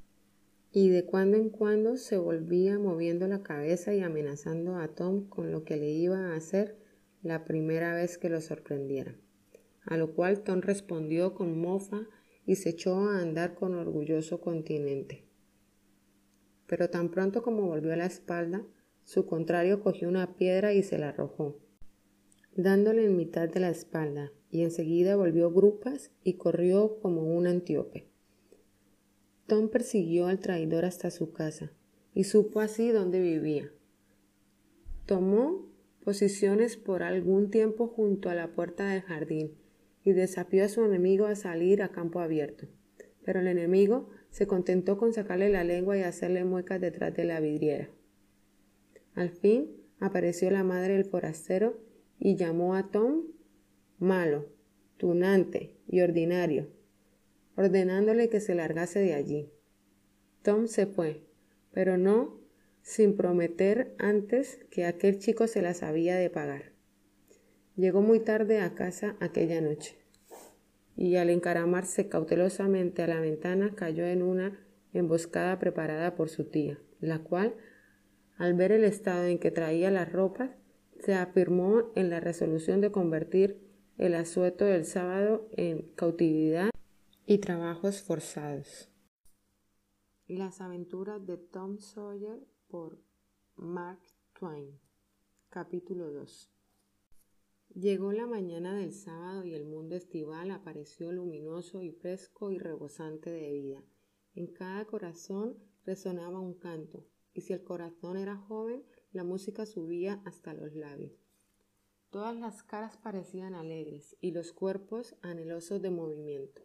y 0.74 0.90
de 0.90 1.06
cuando 1.06 1.38
en 1.38 1.50
cuando 1.50 1.96
se 1.96 2.18
volvía 2.18 2.78
moviendo 2.80 3.28
la 3.28 3.44
cabeza 3.44 3.94
y 3.94 4.02
amenazando 4.02 4.76
a 4.76 4.90
Tom 4.90 5.30
con 5.30 5.52
lo 5.52 5.64
que 5.64 5.78
le 5.78 5.92
iba 5.92 6.18
a 6.18 6.36
hacer 6.36 6.76
la 7.22 7.46
primera 7.46 7.96
vez 7.96 8.18
que 8.18 8.30
lo 8.30 8.42
sorprendiera 8.42 9.16
a 9.86 9.98
lo 9.98 10.14
cual 10.14 10.44
Tom 10.44 10.62
respondió 10.62 11.34
con 11.34 11.60
mofa 11.60 12.08
y 12.46 12.56
se 12.56 12.70
echó 12.70 12.96
a 13.10 13.20
andar 13.20 13.56
con 13.56 13.76
orgulloso 13.76 14.42
continente. 14.42 15.26
Pero 16.68 16.90
tan 16.90 17.10
pronto 17.10 17.44
como 17.44 17.68
volvió 17.68 17.94
a 17.94 17.98
la 17.98 18.06
espalda, 18.06 18.66
su 19.04 19.26
contrario 19.26 19.82
cogió 19.82 20.08
una 20.08 20.36
piedra 20.36 20.74
y 20.74 20.84
se 20.84 20.98
la 20.98 21.10
arrojó, 21.10 21.60
dándole 22.56 23.06
en 23.06 23.18
mitad 23.18 23.50
de 23.50 23.60
la 23.60 23.70
espalda, 23.70 24.32
y 24.50 24.62
enseguida 24.62 25.16
volvió 25.16 25.52
grupas 25.52 26.12
y 26.24 26.36
corrió 26.36 27.00
como 27.02 27.24
un 27.24 27.48
antíope. 27.48 28.08
Tom 29.48 29.70
persiguió 29.70 30.28
al 30.28 30.40
traidor 30.40 30.86
hasta 30.86 31.12
su 31.12 31.34
casa 31.34 31.74
y 32.14 32.26
supo 32.26 32.62
así 32.62 32.92
dónde 32.92 33.20
vivía. 33.20 33.72
Tomó 35.06 35.68
posiciones 36.04 36.78
por 36.78 37.04
algún 37.04 37.50
tiempo 37.50 37.88
junto 37.88 38.30
a 38.30 38.36
la 38.36 38.54
puerta 38.54 38.88
del 38.90 39.02
jardín 39.02 39.58
y 40.04 40.14
desafió 40.14 40.66
a 40.66 40.70
su 40.70 40.84
enemigo 40.84 41.26
a 41.26 41.36
salir 41.36 41.82
a 41.82 41.90
campo 41.90 42.20
abierto. 42.20 42.68
Pero 43.24 43.40
el 43.40 43.48
enemigo 43.48 44.10
se 44.30 44.48
contentó 44.48 44.98
con 44.98 45.14
sacarle 45.14 45.50
la 45.50 45.64
lengua 45.64 45.98
y 45.98 46.02
hacerle 46.02 46.44
muecas 46.44 46.82
detrás 46.82 47.14
de 47.16 47.26
la 47.26 47.40
vidriera. 47.40 47.90
Al 49.16 49.30
fin 49.30 49.72
apareció 50.00 50.50
la 50.50 50.64
madre 50.64 50.94
del 50.94 51.06
forastero 51.06 51.80
y 52.20 52.36
llamó 52.36 52.76
a 52.76 52.92
Tom 52.92 53.28
malo, 54.00 54.50
tunante 54.98 55.78
y 55.88 56.02
ordinario, 56.02 56.68
ordenándole 57.56 58.30
que 58.30 58.40
se 58.40 58.56
largase 58.56 59.00
de 59.00 59.14
allí. 59.14 59.52
Tom 60.42 60.68
se 60.68 60.88
fue, 60.88 61.24
pero 61.72 61.98
no 61.98 62.42
sin 62.82 63.16
prometer 63.16 63.96
antes 63.98 64.60
que 64.70 64.86
aquel 64.86 65.20
chico 65.20 65.48
se 65.48 65.62
las 65.62 65.84
había 65.84 66.18
de 66.18 66.30
pagar. 66.30 66.73
Llegó 67.76 68.02
muy 68.02 68.20
tarde 68.20 68.62
a 68.62 68.76
casa 68.76 69.16
aquella 69.20 69.60
noche 69.60 69.98
y 70.96 71.16
al 71.16 71.32
encaramarse 71.32 72.08
cautelosamente 72.08 73.02
a 73.02 73.08
la 73.08 73.20
ventana 73.20 73.74
cayó 73.76 74.06
en 74.06 74.22
una 74.22 74.60
emboscada 74.94 75.58
preparada 75.58 76.16
por 76.16 76.30
su 76.30 76.46
tía, 76.46 76.80
la 77.00 77.20
cual, 77.20 77.56
al 78.38 78.54
ver 78.54 78.72
el 78.72 78.84
estado 78.84 79.26
en 79.26 79.40
que 79.40 79.50
traía 79.50 79.90
las 79.90 80.12
ropas, 80.12 80.52
se 81.00 81.16
afirmó 81.16 81.92
en 81.96 82.12
la 82.12 82.20
resolución 82.20 82.80
de 82.80 82.92
convertir 82.92 83.60
el 83.98 84.14
asueto 84.14 84.66
del 84.66 84.86
sábado 84.86 85.50
en 85.52 85.82
cautividad 85.96 86.70
y 87.26 87.40
trabajos 87.40 88.04
forzados. 88.04 88.90
Las 90.28 90.62
aventuras 90.62 91.26
de 91.26 91.38
Tom 91.38 91.80
Sawyer 91.80 92.40
por 92.68 93.00
Mark 93.56 94.00
Twain 94.34 94.80
Capítulo 95.50 96.12
2 96.12 96.53
Llegó 97.76 98.12
la 98.12 98.28
mañana 98.28 98.78
del 98.78 98.94
sábado 98.94 99.46
y 99.46 99.56
el 99.56 99.66
mundo 99.66 99.96
estival 99.96 100.52
apareció 100.52 101.12
luminoso 101.12 101.82
y 101.82 101.92
fresco 101.92 102.52
y 102.52 102.60
rebosante 102.60 103.32
de 103.32 103.52
vida. 103.52 103.84
En 104.36 104.46
cada 104.46 104.86
corazón 104.86 105.58
resonaba 105.84 106.40
un 106.40 106.54
canto, 106.54 107.04
y 107.34 107.42
si 107.42 107.52
el 107.54 107.64
corazón 107.64 108.18
era 108.18 108.38
joven, 108.38 108.86
la 109.12 109.24
música 109.24 109.66
subía 109.66 110.22
hasta 110.24 110.54
los 110.54 110.76
labios. 110.76 111.14
Todas 112.12 112.38
las 112.38 112.62
caras 112.62 112.98
parecían 112.98 113.56
alegres 113.56 114.16
y 114.22 114.34
los 114.34 114.54
cuerpos 114.54 115.16
anhelosos 115.24 115.82
de 115.82 115.90
movimiento. 115.90 116.62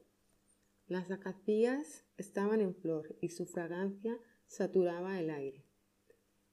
Las 0.88 1.10
acacias 1.10 2.04
estaban 2.18 2.60
en 2.60 2.74
flor 2.74 3.16
y 3.22 3.30
su 3.30 3.46
fragancia 3.46 4.18
saturaba 4.46 5.18
el 5.18 5.30
aire. 5.30 5.64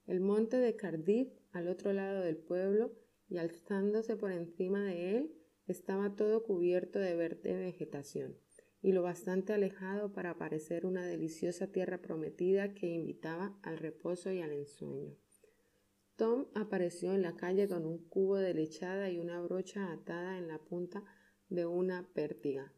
El 0.07 0.21
monte 0.21 0.57
de 0.57 0.77
Cardiff, 0.77 1.27
al 1.51 1.67
otro 1.67 1.91
lado 1.91 2.21
del 2.21 2.37
pueblo, 2.37 2.93
y 3.29 3.37
alzándose 3.37 4.15
por 4.15 4.31
encima 4.31 4.83
de 4.83 5.17
él 5.17 5.35
estaba 5.67 6.15
todo 6.15 6.43
cubierto 6.43 6.99
de 6.99 7.15
verde 7.15 7.55
vegetación 7.55 8.37
y 8.81 8.91
lo 8.91 9.01
bastante 9.01 9.53
alejado 9.53 10.13
para 10.13 10.37
parecer 10.37 10.85
una 10.85 11.05
deliciosa 11.07 11.71
tierra 11.71 12.01
prometida 12.01 12.75
que 12.75 12.87
invitaba 12.87 13.57
al 13.63 13.79
reposo 13.79 14.31
y 14.31 14.41
al 14.41 14.51
ensueño. 14.51 15.15
Tom 16.15 16.45
apareció 16.53 17.13
en 17.13 17.23
la 17.23 17.35
calle 17.35 17.67
con 17.67 17.85
un 17.85 18.07
cubo 18.07 18.37
de 18.37 18.53
lechada 18.53 19.09
y 19.09 19.17
una 19.17 19.41
brocha 19.41 19.91
atada 19.91 20.37
en 20.37 20.47
la 20.47 20.59
punta 20.59 21.03
de 21.49 21.65
una 21.65 22.07
pértiga. 22.13 22.73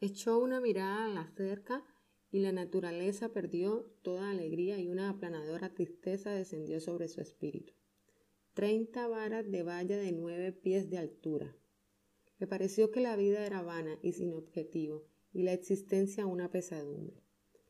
Echó 0.00 0.38
una 0.38 0.60
mirada 0.60 1.06
a 1.06 1.08
la 1.08 1.26
cerca 1.36 1.84
y 2.30 2.38
la 2.38 2.52
naturaleza 2.52 3.30
perdió 3.30 3.90
toda 4.02 4.30
alegría 4.30 4.78
y 4.78 4.88
una 4.88 5.10
aplanadora 5.10 5.74
tristeza 5.74 6.30
descendió 6.30 6.78
sobre 6.78 7.08
su 7.08 7.20
espíritu 7.20 7.74
treinta 8.58 9.06
varas 9.06 9.48
de 9.48 9.62
valla 9.62 9.96
de 9.98 10.10
nueve 10.10 10.50
pies 10.50 10.90
de 10.90 10.98
altura. 10.98 11.56
Le 12.40 12.48
pareció 12.48 12.90
que 12.90 12.98
la 12.98 13.14
vida 13.14 13.46
era 13.46 13.62
vana 13.62 14.00
y 14.02 14.14
sin 14.14 14.32
objetivo, 14.32 15.06
y 15.32 15.44
la 15.44 15.52
existencia 15.52 16.26
una 16.26 16.50
pesadumbre. 16.50 17.22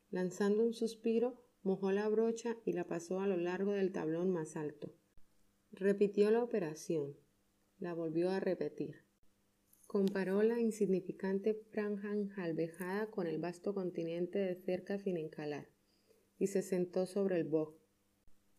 Lanzando 0.09 0.65
un 0.65 0.73
suspiro, 0.73 1.45
mojó 1.61 1.93
la 1.93 2.09
brocha 2.09 2.57
y 2.65 2.73
la 2.73 2.87
pasó 2.87 3.21
a 3.21 3.27
lo 3.27 3.37
largo 3.37 3.73
del 3.73 3.93
tablón 3.93 4.31
más 4.31 4.57
alto. 4.57 4.95
Repitió 5.73 6.31
la 6.31 6.43
operación. 6.43 7.19
La 7.79 7.93
volvió 7.93 8.31
a 8.31 8.41
repetir. 8.41 8.95
Comparó 9.87 10.43
la 10.43 10.59
insignificante 10.59 11.53
franja 11.71 12.15
enjalbejada 12.15 13.11
con 13.11 13.27
el 13.27 13.39
vasto 13.39 13.75
continente 13.75 14.39
de 14.39 14.55
cerca 14.55 14.99
sin 14.99 15.19
encalar, 15.19 15.69
y 16.39 16.47
se 16.47 16.63
sentó 16.63 17.05
sobre 17.05 17.37
el 17.37 17.45
boj. 17.45 17.75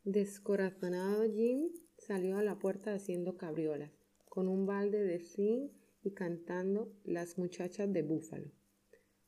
Descorazonado 0.03 1.23
Jim 1.23 1.71
salió 2.09 2.39
a 2.39 2.43
la 2.43 2.57
puerta 2.57 2.91
haciendo 2.91 3.37
cabriolas, 3.37 3.91
con 4.29 4.47
un 4.47 4.65
balde 4.65 5.03
de 5.03 5.19
zinc 5.19 5.71
y 6.01 6.15
cantando 6.15 6.91
Las 7.03 7.37
muchachas 7.37 7.93
de 7.93 8.01
Búfalo. 8.01 8.51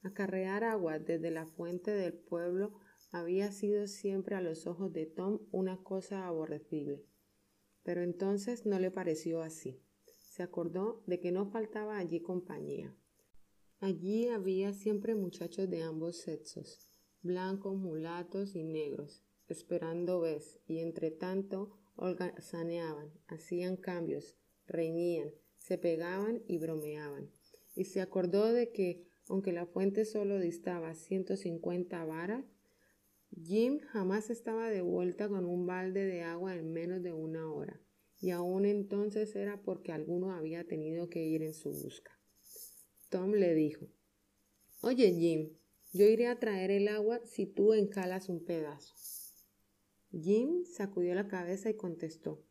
Acarrear 0.02 0.64
agua 0.64 0.98
desde 0.98 1.30
la 1.30 1.46
fuente 1.46 1.92
del 1.92 2.14
pueblo 2.14 2.74
había 3.12 3.52
sido 3.52 3.86
siempre 3.86 4.36
a 4.36 4.42
los 4.42 4.66
ojos 4.66 4.92
de 4.94 5.06
Tom 5.06 5.42
una 5.52 5.84
cosa 5.84 6.26
aborrecible. 6.26 7.06
Pero 7.84 8.02
entonces 8.02 8.66
no 8.66 8.80
le 8.80 8.90
pareció 8.90 9.44
así. 9.44 9.80
Se 10.32 10.42
acordó 10.42 11.04
de 11.06 11.20
que 11.20 11.32
no 11.32 11.46
faltaba 11.52 12.00
allí 12.00 12.20
compañía. 12.20 12.98
Allí 13.80 14.28
había 14.28 14.74
siempre 14.74 15.14
muchachos 15.14 15.70
de 15.70 15.84
ambos 15.84 16.18
sexos, 16.18 16.90
blancos, 17.22 17.78
mulatos 17.78 18.56
y 18.56 18.64
negros, 18.64 19.24
esperando 19.48 20.22
ves, 20.22 20.60
y 20.66 20.80
entre 20.80 21.12
tanto 21.12 21.78
holgazaneaban, 21.96 23.12
hacían 23.28 23.78
cambios, 23.78 24.36
reñían, 24.68 25.32
se 25.58 25.78
pegaban 25.78 26.42
y 26.48 26.58
bromeaban. 26.58 27.32
Y 27.76 27.86
se 27.86 28.02
acordó 28.02 28.52
de 28.52 28.72
que, 28.72 29.06
aunque 29.28 29.54
la 29.54 29.66
fuente 29.66 30.06
solo 30.06 30.40
distaba 30.40 30.94
150 30.94 32.04
varas, 32.06 32.46
Jim 33.44 33.80
jamás 33.80 34.30
estaba 34.30 34.70
de 34.70 34.82
vuelta 34.82 35.30
con 35.30 35.46
un 35.46 35.66
balde 35.66 36.06
de 36.06 36.22
agua 36.24 36.56
en 36.56 36.74
menos 36.74 37.02
de 37.02 37.14
una 37.14 37.50
hora, 37.52 37.80
y 38.20 38.32
aún 38.32 38.66
entonces 38.66 39.36
era 39.36 39.62
porque 39.62 39.94
alguno 39.94 40.32
había 40.32 40.66
tenido 40.66 41.10
que 41.10 41.24
ir 41.24 41.42
en 41.44 41.54
su 41.54 41.72
busca. 41.72 42.12
Tom 43.10 43.32
le 43.32 43.54
dijo, 43.54 43.88
Oye 44.82 45.14
Jim, 45.14 45.56
yo 45.94 46.06
iré 46.06 46.28
a 46.28 46.40
traer 46.40 46.72
el 46.72 46.88
agua 46.88 47.22
si 47.26 47.46
tú 47.46 47.74
encalas 47.74 48.30
un 48.30 48.44
pedazo. 48.44 48.96
Jim 50.12 50.66
sacudió 50.66 51.16
la 51.16 51.28
cabeza 51.28 51.70
y 51.70 51.76
contestó, 51.76 52.44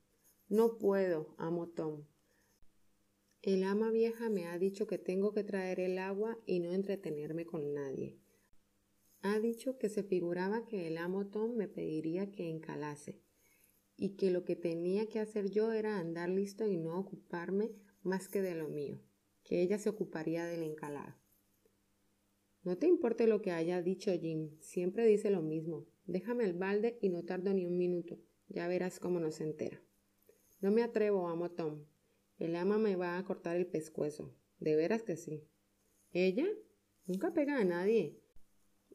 No 0.48 0.78
puedo, 0.78 1.34
amo 1.36 1.68
Tom. 1.68 2.06
El 3.42 3.64
ama 3.64 3.90
vieja 3.90 4.30
me 4.30 4.46
ha 4.46 4.58
dicho 4.58 4.86
que 4.86 4.96
tengo 4.96 5.32
que 5.32 5.44
traer 5.44 5.80
el 5.80 5.98
agua 5.98 6.38
y 6.46 6.60
no 6.60 6.72
entretenerme 6.72 7.44
con 7.44 7.74
nadie. 7.74 8.18
Ha 9.22 9.38
dicho 9.38 9.76
que 9.76 9.90
se 9.90 10.02
figuraba 10.02 10.64
que 10.64 10.86
el 10.86 10.96
amo 10.96 11.26
Tom 11.26 11.54
me 11.54 11.68
pediría 11.68 12.30
que 12.30 12.48
encalase 12.48 13.20
y 13.96 14.16
que 14.16 14.30
lo 14.30 14.44
que 14.44 14.56
tenía 14.56 15.06
que 15.08 15.20
hacer 15.20 15.50
yo 15.50 15.72
era 15.72 15.98
andar 15.98 16.30
listo 16.30 16.66
y 16.66 16.78
no 16.78 16.98
ocuparme 16.98 17.72
más 18.02 18.28
que 18.28 18.40
de 18.40 18.54
lo 18.54 18.68
mío, 18.68 19.02
que 19.44 19.60
ella 19.60 19.78
se 19.78 19.90
ocuparía 19.90 20.46
del 20.46 20.62
encalado. 20.62 21.14
No 22.62 22.78
te 22.78 22.86
importe 22.86 23.26
lo 23.26 23.42
que 23.42 23.52
haya 23.52 23.82
dicho 23.82 24.10
Jim, 24.18 24.58
siempre 24.60 25.06
dice 25.06 25.30
lo 25.30 25.42
mismo. 25.42 25.86
Déjame 26.06 26.44
el 26.44 26.54
balde 26.54 26.98
y 27.00 27.08
no 27.08 27.24
tardo 27.24 27.52
ni 27.52 27.66
un 27.66 27.76
minuto. 27.76 28.18
Ya 28.48 28.66
verás 28.68 28.98
cómo 28.98 29.20
nos 29.20 29.40
entera. 29.40 29.80
No 30.60 30.70
me 30.70 30.82
atrevo, 30.82 31.28
amo 31.28 31.50
Tom. 31.50 31.84
El 32.38 32.56
ama 32.56 32.78
me 32.78 32.96
va 32.96 33.16
a 33.18 33.24
cortar 33.24 33.56
el 33.56 33.66
pescuezo. 33.66 34.34
De 34.58 34.76
veras 34.76 35.02
que 35.02 35.16
sí. 35.16 35.46
¿Ella? 36.12 36.46
Nunca 37.06 37.32
pega 37.32 37.58
a 37.58 37.64
nadie. 37.64 38.18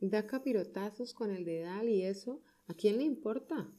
Da 0.01 0.27
capirotazos 0.27 1.13
con 1.13 1.31
el 1.31 1.45
dedal 1.45 1.89
y 1.89 2.03
eso, 2.03 2.43
¿a 2.67 2.73
quién 2.73 2.97
le 2.97 3.03
importa? 3.03 3.71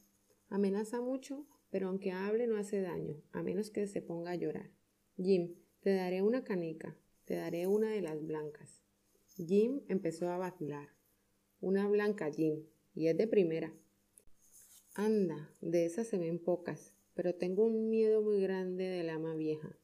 Amenaza 0.49 1.01
mucho, 1.01 1.47
pero 1.71 1.89
aunque 1.89 2.13
hable 2.13 2.47
no 2.47 2.57
hace 2.57 2.81
daño, 2.81 3.23
a 3.33 3.43
menos 3.43 3.71
que 3.71 3.87
se 3.87 4.01
ponga 4.03 4.31
a 4.31 4.37
llorar. 4.37 4.71
Jim, 5.17 5.55
te 5.81 5.95
daré 5.95 6.23
una 6.23 6.43
canica, 6.43 6.97
te 7.25 7.35
daré 7.35 7.67
una 7.67 7.91
de 7.91 8.01
las 8.01 8.25
blancas. 8.25 8.83
Jim 9.37 9.83
empezó 9.89 10.31
a 10.31 10.39
vacilar. 10.39 10.89
Una 11.61 11.87
blanca, 11.89 12.31
Jim, 12.33 12.65
y 12.97 13.09
es 13.09 13.17
de 13.17 13.29
primera. 13.29 13.73
Anda, 14.95 15.55
de 15.61 15.85
esas 15.85 16.09
se 16.09 16.17
ven 16.17 16.39
pocas, 16.43 16.95
pero 17.15 17.35
tengo 17.35 17.67
un 17.67 17.91
miedo 17.91 18.23
muy 18.23 18.41
grande 18.41 18.85
de 18.85 19.05
la 19.05 19.15
ama 19.15 19.35
vieja. 19.35 19.79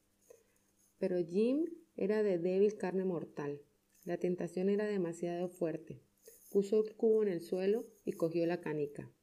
Pero 0.97 1.23
Jim 1.23 1.65
era 1.95 2.23
de 2.23 2.39
débil 2.39 2.75
carne 2.75 3.05
mortal. 3.05 3.61
La 4.03 4.17
tentación 4.17 4.67
era 4.67 4.85
demasiado 4.85 5.47
fuerte. 5.47 6.01
Puso 6.49 6.83
el 6.83 6.95
cubo 6.95 7.21
en 7.21 7.29
el 7.29 7.41
suelo 7.41 7.85
y 8.03 8.13
cogió 8.13 8.47
la 8.47 8.61
canica. 8.61 9.13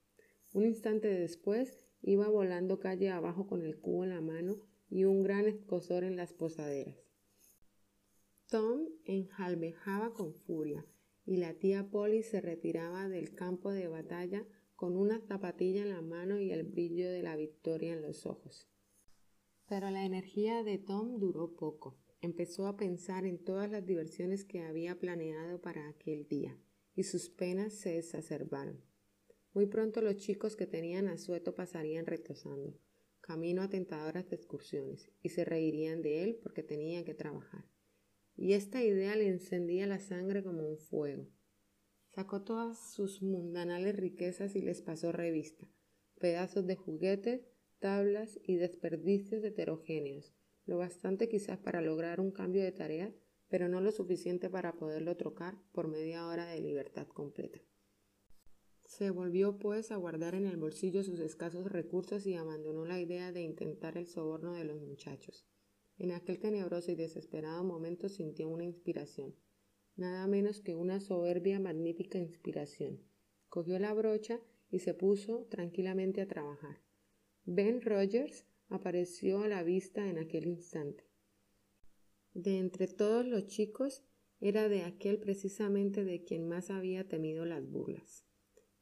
Un 0.52 0.64
instante 0.66 1.08
después 1.08 1.84
iba 2.00 2.28
volando 2.28 2.78
calle 2.78 3.10
abajo 3.10 3.48
con 3.48 3.62
el 3.62 3.78
cubo 3.80 4.04
en 4.04 4.10
la 4.10 4.20
mano 4.20 4.68
y 4.88 5.04
un 5.04 5.24
gran 5.24 5.46
escosor 5.46 6.04
en 6.04 6.16
las 6.16 6.32
posaderas. 6.32 6.96
Tom 8.48 8.86
enjalbejaba 9.04 10.12
con 10.14 10.34
furia 10.34 10.86
y 11.24 11.36
la 11.36 11.54
tía 11.54 11.90
Polly 11.90 12.22
se 12.22 12.40
retiraba 12.40 13.08
del 13.08 13.34
campo 13.34 13.70
de 13.70 13.88
batalla 13.88 14.46
con 14.74 14.96
una 14.96 15.20
zapatilla 15.20 15.82
en 15.82 15.90
la 15.90 16.00
mano 16.00 16.40
y 16.40 16.52
el 16.52 16.64
brillo 16.64 17.10
de 17.10 17.22
la 17.22 17.36
victoria 17.36 17.92
en 17.92 18.02
los 18.02 18.24
ojos. 18.24 18.68
Pero 19.68 19.90
la 19.90 20.04
energía 20.04 20.64
de 20.64 20.78
Tom 20.78 21.18
duró 21.18 21.54
poco. 21.54 21.98
Empezó 22.22 22.66
a 22.66 22.76
pensar 22.76 23.24
en 23.24 23.44
todas 23.44 23.70
las 23.70 23.86
diversiones 23.86 24.44
que 24.44 24.62
había 24.62 24.98
planeado 24.98 25.60
para 25.60 25.88
aquel 25.88 26.26
día, 26.26 26.58
y 26.94 27.04
sus 27.04 27.30
penas 27.30 27.74
se 27.74 27.98
exacerbaron. 27.98 28.82
Muy 29.52 29.66
pronto 29.66 30.00
los 30.00 30.16
chicos 30.16 30.56
que 30.56 30.66
tenían 30.66 31.08
asueto 31.08 31.54
pasarían 31.54 32.06
retosando. 32.06 32.78
camino 33.20 33.62
a 33.62 33.68
tentadoras 33.68 34.32
excursiones, 34.32 35.10
y 35.22 35.28
se 35.28 35.44
reirían 35.44 36.02
de 36.02 36.24
él 36.24 36.40
porque 36.42 36.62
tenía 36.62 37.04
que 37.04 37.14
trabajar. 37.14 37.64
Y 38.36 38.54
esta 38.54 38.82
idea 38.82 39.16
le 39.16 39.28
encendía 39.28 39.86
la 39.86 39.98
sangre 39.98 40.42
como 40.42 40.66
un 40.66 40.78
fuego. 40.78 41.28
Sacó 42.14 42.42
todas 42.42 42.92
sus 42.92 43.22
mundanales 43.22 43.96
riquezas 43.96 44.56
y 44.56 44.62
les 44.62 44.82
pasó 44.82 45.12
revista, 45.12 45.68
pedazos 46.18 46.66
de 46.66 46.74
juguetes, 46.74 47.46
tablas 47.78 48.38
y 48.42 48.56
desperdicios 48.56 49.44
heterogéneos, 49.44 50.34
lo 50.66 50.78
bastante 50.78 51.28
quizás 51.28 51.58
para 51.58 51.80
lograr 51.80 52.20
un 52.20 52.30
cambio 52.30 52.62
de 52.62 52.72
tarea, 52.72 53.14
pero 53.48 53.68
no 53.68 53.80
lo 53.80 53.90
suficiente 53.90 54.48
para 54.48 54.74
poderlo 54.74 55.16
trocar 55.16 55.58
por 55.72 55.88
media 55.88 56.26
hora 56.26 56.46
de 56.46 56.60
libertad 56.60 57.08
completa. 57.08 57.60
Se 58.84 59.10
volvió 59.10 59.58
pues 59.58 59.92
a 59.92 59.96
guardar 59.96 60.34
en 60.34 60.46
el 60.46 60.56
bolsillo 60.56 61.02
sus 61.02 61.20
escasos 61.20 61.70
recursos 61.70 62.26
y 62.26 62.34
abandonó 62.34 62.84
la 62.84 63.00
idea 63.00 63.32
de 63.32 63.42
intentar 63.42 63.96
el 63.96 64.06
soborno 64.06 64.52
de 64.52 64.64
los 64.64 64.80
muchachos. 64.80 65.49
En 66.00 66.12
aquel 66.12 66.38
tenebroso 66.38 66.90
y 66.90 66.94
desesperado 66.94 67.62
momento 67.62 68.08
sintió 68.08 68.48
una 68.48 68.64
inspiración, 68.64 69.34
nada 69.96 70.26
menos 70.26 70.62
que 70.62 70.74
una 70.74 70.98
soberbia, 70.98 71.60
magnífica 71.60 72.16
inspiración. 72.16 73.02
Cogió 73.50 73.78
la 73.78 73.92
brocha 73.92 74.40
y 74.70 74.78
se 74.78 74.94
puso 74.94 75.44
tranquilamente 75.50 76.22
a 76.22 76.26
trabajar. 76.26 76.80
Ben 77.44 77.82
Rogers 77.82 78.46
apareció 78.70 79.42
a 79.42 79.48
la 79.48 79.62
vista 79.62 80.08
en 80.08 80.16
aquel 80.16 80.46
instante. 80.46 81.04
De 82.32 82.56
entre 82.56 82.88
todos 82.88 83.26
los 83.26 83.46
chicos, 83.46 84.02
era 84.40 84.70
de 84.70 84.84
aquel 84.84 85.18
precisamente 85.18 86.06
de 86.06 86.24
quien 86.24 86.48
más 86.48 86.70
había 86.70 87.08
temido 87.08 87.44
las 87.44 87.70
burlas. 87.70 88.24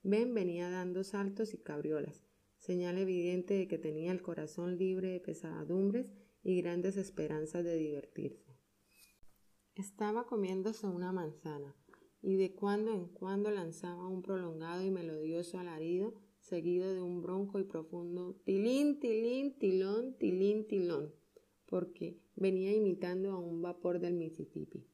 Ben 0.05 0.33
venía 0.35 0.71
dando 0.71 1.03
saltos 1.03 1.53
y 1.53 1.59
cabriolas, 1.59 2.23
señal 2.59 2.97
evidente 2.97 3.55
de 3.55 3.67
que 3.67 3.79
tenía 3.79 4.13
el 4.13 4.23
corazón 4.23 4.79
libre 4.79 5.11
de 5.11 5.19
pesadumbres 5.19 6.13
y 6.43 6.61
grandes 6.61 6.97
esperanzas 6.97 7.65
de 7.65 7.77
divertirse. 7.77 8.59
Estaba 9.75 10.27
comiéndose 10.27 10.87
una 10.87 11.13
manzana, 11.13 11.75
y 12.23 12.37
de 12.37 12.55
cuando 12.55 12.93
en 12.93 13.07
cuando 13.07 13.51
lanzaba 13.51 14.09
un 14.09 14.23
prolongado 14.23 14.83
y 14.83 14.91
melodioso 14.91 15.59
alarido 15.59 16.15
seguido 16.41 16.93
de 16.95 17.01
un 17.01 17.23
bronco 17.23 17.59
y 17.59 17.65
profundo 17.65 18.41
tilín, 18.45 19.01
tilín, 19.01 19.59
tilón, 19.59 20.17
tilín, 20.19 20.67
tilón, 20.67 21.15
porque 21.67 22.21
venía 22.37 22.73
imitando 22.73 23.33
a 23.33 23.39
un 23.39 23.61
vapor 23.61 24.01
del 24.01 24.15
Mississippi. 24.15 24.87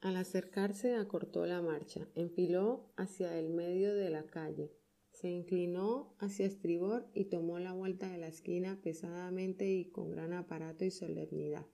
Al 0.00 0.16
acercarse 0.16 0.96
acortó 0.96 1.46
la 1.46 1.62
marcha, 1.62 2.08
enfiló 2.14 2.92
hacia 2.96 3.38
el 3.38 3.50
medio 3.50 3.94
de 3.94 4.10
la 4.10 4.26
calle, 4.26 4.72
se 5.12 5.30
inclinó 5.30 6.14
hacia 6.18 6.46
estribor 6.46 7.06
y 7.14 7.26
tomó 7.26 7.58
la 7.58 7.72
vuelta 7.72 8.10
de 8.10 8.18
la 8.18 8.28
esquina 8.28 8.80
pesadamente 8.82 9.70
y 9.70 9.90
con 9.90 10.10
gran 10.10 10.32
aparato 10.32 10.84
y 10.84 10.90
solemnidad, 10.90 11.66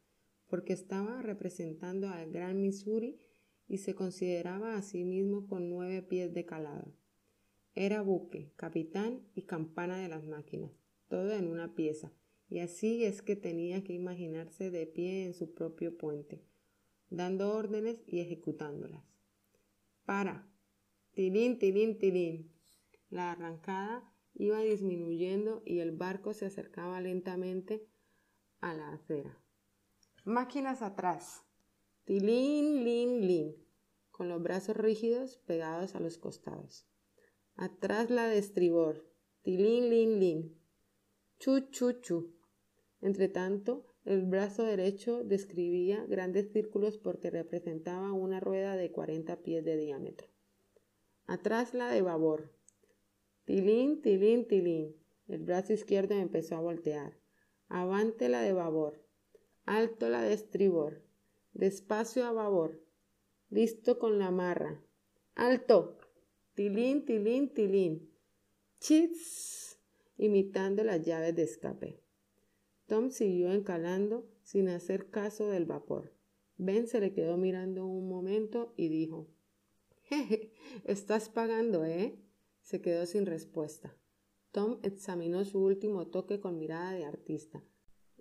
porque 0.48 0.72
estaba 0.72 1.22
representando 1.22 2.08
al 2.08 2.30
Gran 2.30 2.60
Missouri 2.60 3.20
y 3.68 3.78
se 3.78 3.94
consideraba 3.94 4.76
a 4.76 4.82
sí 4.82 5.04
mismo 5.04 5.46
con 5.46 5.70
nueve 5.70 6.02
pies 6.02 6.34
de 6.34 6.44
calado. 6.44 6.92
Era 7.74 8.02
buque, 8.02 8.52
capitán 8.56 9.22
y 9.34 9.42
campana 9.42 9.98
de 9.98 10.08
las 10.08 10.26
máquinas, 10.26 10.72
todo 11.06 11.32
en 11.32 11.46
una 11.46 11.74
pieza, 11.74 12.12
y 12.50 12.58
así 12.58 13.04
es 13.04 13.22
que 13.22 13.36
tenía 13.36 13.84
que 13.84 13.92
imaginarse 13.92 14.70
de 14.70 14.86
pie 14.86 15.26
en 15.26 15.34
su 15.34 15.54
propio 15.54 15.96
puente, 15.96 16.42
dando 17.08 17.54
órdenes 17.54 18.02
y 18.06 18.20
ejecutándolas. 18.20 19.04
Para. 20.04 20.50
Tilín, 21.14 21.58
tilín, 21.58 21.98
tilín. 21.98 22.57
La 23.10 23.32
arrancada 23.32 24.02
iba 24.34 24.60
disminuyendo 24.60 25.62
y 25.64 25.80
el 25.80 25.92
barco 25.92 26.34
se 26.34 26.46
acercaba 26.46 27.00
lentamente 27.00 27.86
a 28.60 28.74
la 28.74 28.92
acera. 28.92 29.38
Máquinas 30.24 30.82
atrás. 30.82 31.42
Tilín, 32.04 32.84
lin, 32.84 33.26
lin, 33.26 33.56
con 34.10 34.28
los 34.28 34.42
brazos 34.42 34.76
rígidos 34.76 35.38
pegados 35.46 35.94
a 35.94 36.00
los 36.00 36.18
costados. 36.18 36.86
Atrás 37.54 38.10
la 38.10 38.26
de 38.26 38.38
estribor. 38.38 39.04
Tilín, 39.42 39.90
lin, 39.90 40.20
lin. 40.20 40.60
Chu, 41.38 41.70
chu, 41.70 41.92
chu. 42.00 42.34
Entre 43.00 43.28
tanto, 43.28 43.86
el 44.04 44.24
brazo 44.24 44.64
derecho 44.64 45.22
describía 45.22 46.04
grandes 46.06 46.52
círculos 46.52 46.98
porque 46.98 47.30
representaba 47.30 48.12
una 48.12 48.40
rueda 48.40 48.76
de 48.76 48.90
cuarenta 48.90 49.42
pies 49.42 49.64
de 49.64 49.76
diámetro. 49.76 50.28
Atrás 51.26 51.74
la 51.74 51.88
de 51.88 52.02
babor. 52.02 52.57
Tilín, 53.48 54.02
tilín, 54.02 54.46
tilín. 54.46 54.94
El 55.26 55.42
brazo 55.42 55.72
izquierdo 55.72 56.14
empezó 56.14 56.54
a 56.56 56.60
voltear. 56.60 57.16
Avante 57.68 58.28
la 58.28 58.42
de 58.42 58.52
babor. 58.52 59.02
Alto 59.64 60.10
la 60.10 60.20
de 60.20 60.34
estribor. 60.34 61.02
Despacio 61.54 62.26
a 62.26 62.32
babor. 62.32 62.84
Listo 63.48 63.98
con 63.98 64.18
la 64.18 64.30
marra. 64.30 64.84
Alto. 65.34 65.96
Tilín, 66.52 67.06
tilín, 67.06 67.48
tilín. 67.54 68.12
Chits, 68.80 69.78
imitando 70.18 70.84
las 70.84 71.00
llaves 71.00 71.34
de 71.34 71.44
escape. 71.44 72.02
Tom 72.84 73.08
siguió 73.08 73.50
encalando 73.50 74.28
sin 74.42 74.68
hacer 74.68 75.08
caso 75.08 75.48
del 75.48 75.64
vapor. 75.64 76.12
Ben 76.58 76.86
se 76.86 77.00
le 77.00 77.14
quedó 77.14 77.38
mirando 77.38 77.86
un 77.86 78.10
momento 78.10 78.74
y 78.76 78.90
dijo, 78.90 79.26
Jeje, 80.02 80.52
estás 80.84 81.30
pagando, 81.30 81.86
¿eh? 81.86 82.27
Se 82.68 82.82
quedó 82.82 83.06
sin 83.06 83.24
respuesta. 83.24 83.96
Tom 84.50 84.78
examinó 84.82 85.42
su 85.46 85.58
último 85.58 86.08
toque 86.08 86.38
con 86.38 86.58
mirada 86.58 86.92
de 86.92 87.06
artista. 87.06 87.64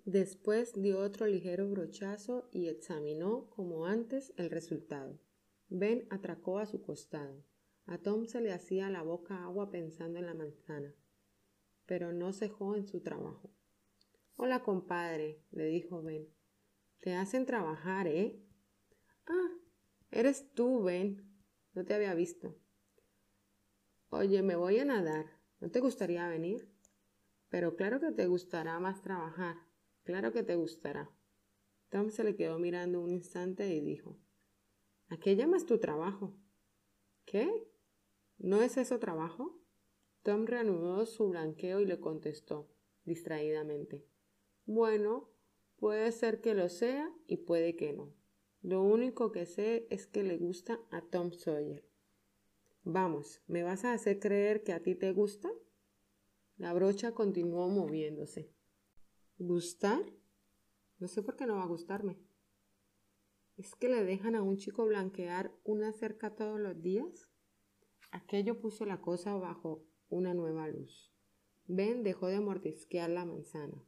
Después 0.06 0.72
dio 0.72 1.00
otro 1.00 1.26
ligero 1.26 1.68
brochazo 1.68 2.48
y 2.50 2.68
examinó, 2.68 3.50
como 3.50 3.84
antes, 3.84 4.32
el 4.38 4.48
resultado. 4.48 5.20
Ben 5.68 6.06
atracó 6.08 6.60
a 6.60 6.64
su 6.64 6.80
costado. 6.80 7.44
A 7.84 7.98
Tom 7.98 8.24
se 8.24 8.40
le 8.40 8.54
hacía 8.54 8.88
la 8.88 9.02
boca 9.02 9.44
agua 9.44 9.70
pensando 9.70 10.18
en 10.18 10.24
la 10.24 10.32
manzana, 10.32 10.94
pero 11.84 12.14
no 12.14 12.32
cejó 12.32 12.74
en 12.74 12.86
su 12.86 13.02
trabajo. 13.02 13.50
Hola, 14.36 14.62
compadre, 14.62 15.44
le 15.50 15.66
dijo 15.66 16.02
Ben. 16.02 16.26
Te 17.00 17.12
hacen 17.12 17.44
trabajar, 17.44 18.06
¿eh? 18.06 18.42
Ah, 19.26 19.50
eres 20.10 20.54
tú, 20.54 20.84
Ben. 20.84 21.38
No 21.74 21.84
te 21.84 21.92
había 21.92 22.14
visto. 22.14 22.58
Oye, 24.10 24.42
me 24.42 24.56
voy 24.56 24.78
a 24.78 24.86
nadar. 24.86 25.26
¿No 25.60 25.70
te 25.70 25.80
gustaría 25.80 26.26
venir? 26.28 26.72
Pero 27.50 27.76
claro 27.76 28.00
que 28.00 28.10
te 28.10 28.26
gustará 28.26 28.80
más 28.80 29.02
trabajar. 29.02 29.56
Claro 30.02 30.32
que 30.32 30.42
te 30.42 30.54
gustará. 30.54 31.10
Tom 31.90 32.10
se 32.10 32.24
le 32.24 32.34
quedó 32.34 32.58
mirando 32.58 33.02
un 33.02 33.10
instante 33.10 33.68
y 33.74 33.80
dijo, 33.80 34.18
¿A 35.08 35.18
qué 35.18 35.36
llamas 35.36 35.66
tu 35.66 35.78
trabajo? 35.78 36.34
¿Qué? 37.26 37.68
¿No 38.38 38.62
es 38.62 38.76
eso 38.78 38.98
trabajo? 38.98 39.60
Tom 40.22 40.46
reanudó 40.46 41.04
su 41.06 41.28
blanqueo 41.28 41.80
y 41.80 41.86
le 41.86 42.00
contestó, 42.00 42.70
distraídamente. 43.04 44.06
Bueno, 44.64 45.30
puede 45.76 46.12
ser 46.12 46.40
que 46.40 46.54
lo 46.54 46.68
sea 46.68 47.10
y 47.26 47.38
puede 47.38 47.76
que 47.76 47.92
no. 47.92 48.14
Lo 48.60 48.82
único 48.82 49.32
que 49.32 49.46
sé 49.46 49.86
es 49.90 50.06
que 50.06 50.22
le 50.22 50.36
gusta 50.36 50.80
a 50.90 51.02
Tom 51.02 51.32
Sawyer. 51.32 51.87
Vamos, 52.90 53.42
¿me 53.46 53.62
vas 53.62 53.84
a 53.84 53.92
hacer 53.92 54.18
creer 54.18 54.62
que 54.62 54.72
a 54.72 54.82
ti 54.82 54.94
te 54.94 55.12
gusta? 55.12 55.50
La 56.56 56.72
brocha 56.72 57.12
continuó 57.12 57.68
moviéndose. 57.68 58.50
¿Gustar? 59.36 60.00
No 60.98 61.06
sé 61.06 61.22
por 61.22 61.36
qué 61.36 61.44
no 61.44 61.56
va 61.56 61.64
a 61.64 61.68
gustarme. 61.68 62.16
¿Es 63.58 63.74
que 63.74 63.90
le 63.90 64.02
dejan 64.04 64.34
a 64.36 64.42
un 64.42 64.56
chico 64.56 64.86
blanquear 64.86 65.52
una 65.64 65.92
cerca 65.92 66.34
todos 66.34 66.58
los 66.58 66.80
días? 66.80 67.28
Aquello 68.10 68.58
puso 68.58 68.86
la 68.86 69.02
cosa 69.02 69.34
bajo 69.34 69.84
una 70.08 70.32
nueva 70.32 70.66
luz. 70.68 71.12
Ben 71.66 72.02
dejó 72.02 72.28
de 72.28 72.40
mordisquear 72.40 73.10
la 73.10 73.26
manzana. 73.26 73.84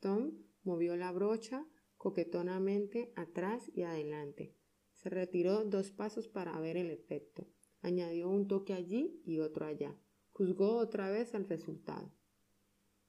Tom 0.00 0.32
movió 0.64 0.96
la 0.96 1.12
brocha 1.12 1.68
coquetonamente 1.96 3.12
atrás 3.14 3.70
y 3.72 3.82
adelante. 3.82 4.56
Se 4.94 5.08
retiró 5.08 5.64
dos 5.64 5.92
pasos 5.92 6.26
para 6.26 6.58
ver 6.58 6.76
el 6.76 6.90
efecto. 6.90 7.46
Añadió 7.80 8.28
un 8.28 8.48
toque 8.48 8.72
allí 8.72 9.22
y 9.24 9.40
otro 9.40 9.66
allá. 9.66 9.96
Juzgó 10.32 10.76
otra 10.76 11.10
vez 11.10 11.34
el 11.34 11.48
resultado. 11.48 12.12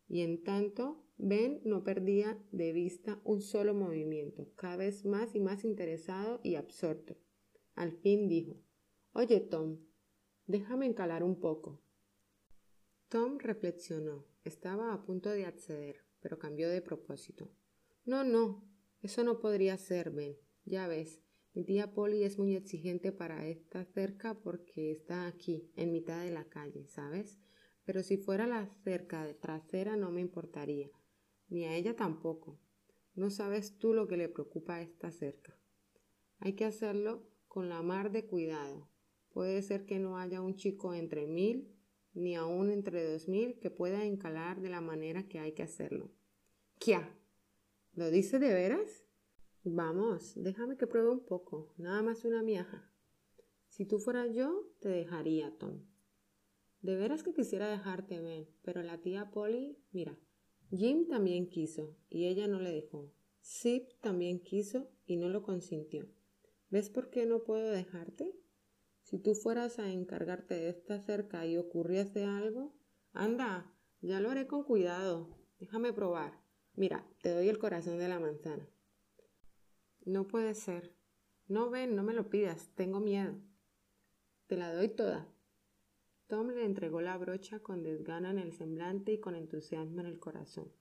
Y 0.07 0.21
en 0.21 0.43
tanto, 0.43 1.05
Ben 1.17 1.61
no 1.63 1.83
perdía 1.83 2.37
de 2.51 2.73
vista 2.73 3.21
un 3.23 3.41
solo 3.41 3.73
movimiento, 3.73 4.51
cada 4.55 4.77
vez 4.77 5.05
más 5.05 5.35
y 5.35 5.39
más 5.39 5.63
interesado 5.63 6.41
y 6.43 6.55
absorto. 6.55 7.15
Al 7.75 7.91
fin 7.91 8.27
dijo 8.27 8.57
Oye, 9.13 9.39
Tom, 9.39 9.77
Déjame 10.47 10.85
encalar 10.85 11.23
un 11.23 11.39
poco. 11.39 11.81
Tom 13.07 13.37
reflexionó. 13.39 14.25
Estaba 14.43 14.93
a 14.93 15.01
punto 15.01 15.29
de 15.29 15.45
acceder, 15.45 16.03
pero 16.19 16.39
cambió 16.39 16.67
de 16.69 16.81
propósito. 16.81 17.49
No, 18.03 18.25
no, 18.25 18.67
eso 19.01 19.23
no 19.23 19.39
podría 19.39 19.77
ser, 19.77 20.11
Ben. 20.11 20.35
Ya 20.65 20.87
ves, 20.87 21.21
mi 21.53 21.63
tía 21.65 21.93
Polly 21.93 22.23
es 22.23 22.37
muy 22.37 22.55
exigente 22.55 23.11
para 23.11 23.47
esta 23.47 23.85
cerca 23.85 24.35
porque 24.41 24.91
está 24.91 25.27
aquí, 25.27 25.71
en 25.75 25.91
mitad 25.91 26.23
de 26.23 26.31
la 26.31 26.49
calle, 26.49 26.87
¿sabes? 26.87 27.39
pero 27.85 28.03
si 28.03 28.17
fuera 28.17 28.47
la 28.47 28.69
cerca 28.83 29.25
de 29.25 29.33
trasera 29.33 29.95
no 29.95 30.11
me 30.11 30.21
importaría, 30.21 30.89
ni 31.49 31.65
a 31.65 31.75
ella 31.75 31.95
tampoco. 31.95 32.59
No 33.15 33.29
sabes 33.29 33.77
tú 33.77 33.93
lo 33.93 34.07
que 34.07 34.17
le 34.17 34.29
preocupa 34.29 34.75
a 34.75 34.81
esta 34.81 35.11
cerca. 35.11 35.59
Hay 36.39 36.53
que 36.53 36.65
hacerlo 36.65 37.27
con 37.47 37.69
la 37.69 37.81
mar 37.81 38.11
de 38.11 38.25
cuidado. 38.25 38.89
Puede 39.33 39.61
ser 39.61 39.85
que 39.85 39.99
no 39.99 40.17
haya 40.17 40.41
un 40.41 40.55
chico 40.55 40.93
entre 40.93 41.27
mil, 41.27 41.75
ni 42.13 42.35
aún 42.35 42.71
entre 42.71 43.03
dos 43.03 43.27
mil, 43.27 43.59
que 43.59 43.69
pueda 43.69 44.05
encalar 44.05 44.61
de 44.61 44.69
la 44.69 44.81
manera 44.81 45.27
que 45.27 45.39
hay 45.39 45.53
que 45.53 45.63
hacerlo. 45.63 46.11
¡Kia! 46.79 47.17
¿Lo 47.93 48.09
dice 48.09 48.39
de 48.39 48.53
veras? 48.53 49.03
Vamos, 49.63 50.33
déjame 50.35 50.75
que 50.75 50.87
pruebe 50.87 51.11
un 51.11 51.23
poco, 51.23 51.73
nada 51.77 52.01
más 52.01 52.25
una 52.25 52.41
miaja. 52.41 52.91
Si 53.69 53.85
tú 53.85 53.99
fueras 53.99 54.33
yo, 54.33 54.67
te 54.79 54.89
dejaría, 54.89 55.55
Tom. 55.59 55.85
De 56.81 56.95
veras 56.95 57.21
que 57.21 57.33
quisiera 57.33 57.69
dejarte, 57.69 58.19
Ben, 58.19 58.49
pero 58.63 58.81
la 58.81 58.99
tía 59.01 59.29
Polly, 59.29 59.77
mira, 59.91 60.17
Jim 60.71 61.07
también 61.07 61.47
quiso 61.47 61.95
y 62.09 62.25
ella 62.25 62.47
no 62.47 62.59
le 62.59 62.71
dejó. 62.71 63.13
Sip 63.41 63.87
también 64.01 64.39
quiso 64.39 64.89
y 65.05 65.17
no 65.17 65.29
lo 65.29 65.43
consintió. 65.43 66.09
¿Ves 66.71 66.89
por 66.89 67.11
qué 67.11 67.27
no 67.27 67.43
puedo 67.43 67.69
dejarte? 67.69 68.33
Si 69.03 69.19
tú 69.19 69.35
fueras 69.35 69.77
a 69.77 69.91
encargarte 69.91 70.55
de 70.55 70.69
esta 70.69 70.99
cerca 71.01 71.45
y 71.45 71.57
ocurriese 71.57 72.23
algo, 72.23 72.73
anda, 73.13 73.71
ya 74.01 74.21
lo 74.21 74.31
haré 74.31 74.47
con 74.47 74.63
cuidado. 74.63 75.37
Déjame 75.59 75.93
probar. 75.93 76.41
Mira, 76.73 77.07
te 77.21 77.29
doy 77.29 77.47
el 77.47 77.59
corazón 77.59 77.99
de 77.99 78.07
la 78.07 78.19
manzana. 78.19 78.67
No 80.05 80.27
puede 80.27 80.55
ser. 80.55 80.95
No 81.47 81.69
ven, 81.69 81.95
no 81.95 82.03
me 82.03 82.13
lo 82.13 82.29
pidas, 82.29 82.71
tengo 82.75 82.99
miedo. 82.99 83.35
Te 84.47 84.57
la 84.57 84.73
doy 84.73 84.89
toda. 84.89 85.27
Tom 86.27 86.49
le 86.51 86.65
entregó 86.65 87.01
la 87.01 87.17
brocha 87.17 87.59
con 87.59 87.83
desgana 87.83 88.31
en 88.31 88.39
el 88.39 88.53
semblante 88.53 89.11
y 89.11 89.19
con 89.19 89.35
entusiasmo 89.35 89.99
en 90.01 90.07
el 90.07 90.19
corazón. 90.19 90.71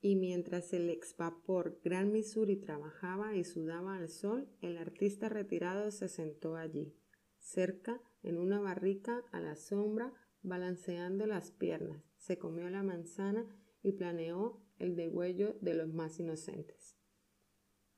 Y 0.00 0.16
mientras 0.16 0.72
el 0.74 0.90
ex 0.90 1.16
vapor 1.16 1.80
Gran 1.82 2.12
Missouri 2.12 2.56
trabajaba 2.56 3.34
y 3.36 3.44
sudaba 3.44 3.96
al 3.96 4.10
sol, 4.10 4.48
el 4.60 4.76
artista 4.76 5.30
retirado 5.30 5.90
se 5.90 6.08
sentó 6.08 6.56
allí, 6.56 6.94
cerca, 7.38 8.02
en 8.22 8.38
una 8.38 8.60
barrica, 8.60 9.24
a 9.32 9.40
la 9.40 9.56
sombra, 9.56 10.12
balanceando 10.42 11.26
las 11.26 11.50
piernas, 11.50 12.04
se 12.18 12.38
comió 12.38 12.68
la 12.68 12.82
manzana 12.82 13.46
y 13.82 13.92
planeó 13.92 14.62
el 14.78 14.94
degüello 14.94 15.56
de 15.62 15.72
los 15.72 15.88
más 15.88 16.20
inocentes. 16.20 16.93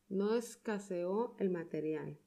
No 0.08 0.36
escaseó 0.36 1.34
el 1.40 1.50
material. 1.50 2.18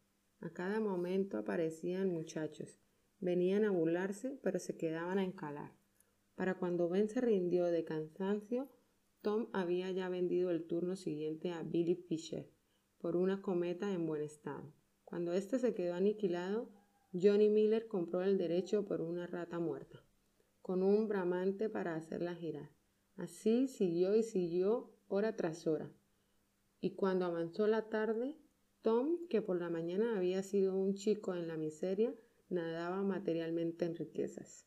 A 0.41 0.49
cada 0.51 0.79
momento 0.79 1.37
aparecían 1.37 2.09
muchachos. 2.09 2.79
Venían 3.19 3.63
a 3.63 3.71
burlarse, 3.71 4.37
pero 4.43 4.59
se 4.59 4.75
quedaban 4.75 5.17
a 5.17 5.23
encalar. 5.23 5.71
Para 6.35 6.57
cuando 6.57 6.89
Ben 6.89 7.07
se 7.07 7.21
rindió 7.21 7.65
de 7.65 7.85
cansancio, 7.85 8.69
Tom 9.21 9.47
había 9.53 9.91
ya 9.91 10.09
vendido 10.09 10.51
el 10.51 10.65
turno 10.65 10.95
siguiente 10.95 11.51
a 11.51 11.63
Billy 11.63 11.95
Fisher 11.95 12.49
por 12.99 13.15
una 13.15 13.41
cometa 13.41 13.91
en 13.93 14.05
buen 14.05 14.21
estado. 14.21 14.73
Cuando 15.05 15.33
éste 15.33 15.57
se 15.57 15.73
quedó 15.73 15.95
aniquilado, 15.95 16.69
Johnny 17.13 17.49
Miller 17.49 17.87
compró 17.87 18.21
el 18.21 18.37
derecho 18.37 18.85
por 18.85 19.01
una 19.01 19.25
rata 19.25 19.57
muerta, 19.59 20.03
con 20.61 20.83
un 20.83 21.07
bramante 21.07 21.69
para 21.69 21.95
hacerla 21.95 22.35
girar. 22.35 22.71
Así 23.15 23.67
siguió 23.67 24.15
y 24.15 24.23
siguió 24.23 24.93
hora 25.07 25.35
tras 25.35 25.65
hora, 25.65 25.91
y 26.81 26.91
cuando 26.91 27.25
avanzó 27.25 27.67
la 27.67 27.89
tarde, 27.89 28.35
Tom, 28.81 29.27
que 29.29 29.41
por 29.41 29.59
la 29.59 29.69
mañana 29.69 30.17
había 30.17 30.41
sido 30.43 30.77
un 30.77 30.95
chico 30.95 31.35
en 31.35 31.47
la 31.47 31.57
miseria, 31.57 32.15
nadaba 32.49 33.03
materialmente 33.03 33.85
en 33.85 33.95
riquezas. 33.95 34.65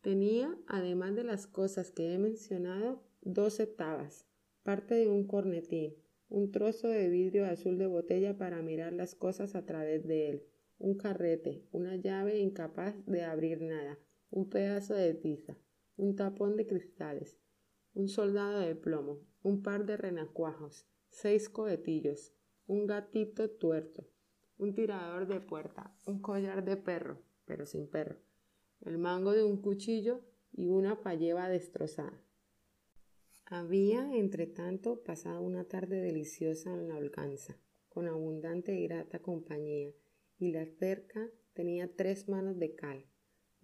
Tenía, 0.00 0.56
además 0.66 1.14
de 1.14 1.24
las 1.24 1.46
cosas 1.46 1.90
que 1.90 2.14
he 2.14 2.18
mencionado, 2.18 3.02
doce 3.20 3.66
tabas, 3.66 4.26
parte 4.62 4.94
de 4.94 5.08
un 5.08 5.26
cornetín, 5.26 5.94
un 6.28 6.50
trozo 6.50 6.88
de 6.88 7.08
vidrio 7.08 7.46
azul 7.46 7.78
de 7.78 7.86
botella 7.86 8.36
para 8.36 8.62
mirar 8.62 8.92
las 8.92 9.14
cosas 9.14 9.54
a 9.54 9.66
través 9.66 10.06
de 10.06 10.30
él, 10.30 10.42
un 10.78 10.96
carrete, 10.96 11.66
una 11.72 11.96
llave 11.96 12.38
incapaz 12.38 12.94
de 13.06 13.22
abrir 13.22 13.60
nada, 13.62 13.98
un 14.30 14.48
pedazo 14.48 14.94
de 14.94 15.14
tiza, 15.14 15.56
un 15.96 16.16
tapón 16.16 16.56
de 16.56 16.66
cristales, 16.66 17.38
un 17.94 18.08
soldado 18.08 18.60
de 18.60 18.74
plomo, 18.74 19.20
un 19.46 19.62
par 19.62 19.86
de 19.86 19.96
renacuajos, 19.96 20.88
seis 21.08 21.48
cohetillos, 21.48 22.32
un 22.66 22.88
gatito 22.88 23.48
tuerto, 23.48 24.04
un 24.58 24.74
tirador 24.74 25.28
de 25.28 25.40
puerta, 25.40 25.94
un 26.04 26.20
collar 26.20 26.64
de 26.64 26.76
perro, 26.76 27.22
pero 27.44 27.64
sin 27.64 27.86
perro, 27.86 28.16
el 28.80 28.98
mango 28.98 29.30
de 29.34 29.44
un 29.44 29.62
cuchillo 29.62 30.20
y 30.52 30.66
una 30.66 31.00
palleva 31.00 31.48
destrozada. 31.48 32.20
Había, 33.44 34.16
entre 34.16 34.48
tanto, 34.48 35.04
pasado 35.04 35.42
una 35.42 35.62
tarde 35.62 36.00
deliciosa 36.00 36.74
en 36.74 36.88
la 36.88 36.96
holganza, 36.96 37.56
con 37.88 38.08
abundante 38.08 38.74
y 38.74 38.88
grata 38.88 39.20
compañía, 39.20 39.92
y 40.40 40.50
la 40.50 40.66
cerca 40.66 41.30
tenía 41.52 41.94
tres 41.94 42.28
manos 42.28 42.58
de 42.58 42.74
cal, 42.74 43.06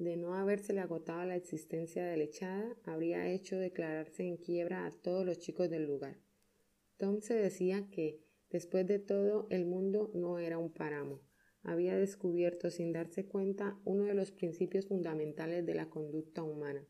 de 0.02 0.16
no 0.16 0.34
habérsele 0.34 0.80
agotado 0.80 1.24
la 1.24 1.36
existencia 1.36 2.04
de 2.04 2.16
lechada, 2.16 2.76
habría 2.84 3.28
hecho 3.30 3.56
declararse 3.56 4.24
en 4.24 4.36
quiebra 4.36 4.86
a 4.86 4.90
todos 4.90 5.24
los 5.24 5.38
chicos 5.38 5.70
del 5.70 5.84
lugar. 5.84 6.18
Tom 6.96 7.20
se 7.20 7.34
decía 7.34 7.88
que, 7.90 8.20
después 8.50 8.86
de 8.86 8.98
todo, 8.98 9.46
el 9.50 9.64
mundo 9.64 10.10
no 10.14 10.38
era 10.38 10.58
un 10.58 10.72
páramo. 10.72 11.20
Había 11.62 11.96
descubierto 11.96 12.70
sin 12.70 12.92
darse 12.92 13.26
cuenta 13.26 13.78
uno 13.84 14.04
de 14.04 14.14
los 14.14 14.32
principios 14.32 14.88
fundamentales 14.88 15.64
de 15.64 15.74
la 15.74 15.88
conducta 15.88 16.42
humana, 16.42 16.86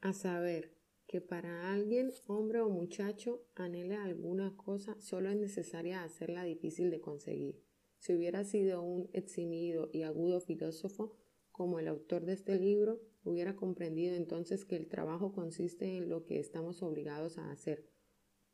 a 0.00 0.12
saber, 0.12 0.72
que 1.06 1.20
para 1.20 1.72
alguien, 1.72 2.10
hombre 2.26 2.60
o 2.60 2.70
muchacho, 2.70 3.46
anhela 3.54 4.04
alguna 4.04 4.56
cosa, 4.56 4.98
solo 5.00 5.28
es 5.28 5.36
necesaria 5.36 6.02
hacerla 6.02 6.44
difícil 6.44 6.90
de 6.90 7.00
conseguir. 7.00 7.62
Si 7.98 8.14
hubiera 8.14 8.44
sido 8.44 8.82
un 8.82 9.10
eximido 9.12 9.90
y 9.92 10.02
agudo 10.02 10.40
filósofo, 10.40 11.16
como 11.54 11.78
el 11.78 11.86
autor 11.86 12.24
de 12.24 12.32
este 12.32 12.58
libro, 12.58 13.00
hubiera 13.22 13.54
comprendido 13.54 14.16
entonces 14.16 14.64
que 14.64 14.74
el 14.74 14.88
trabajo 14.88 15.32
consiste 15.32 15.96
en 15.96 16.08
lo 16.08 16.24
que 16.26 16.40
estamos 16.40 16.82
obligados 16.82 17.38
a 17.38 17.52
hacer, 17.52 17.88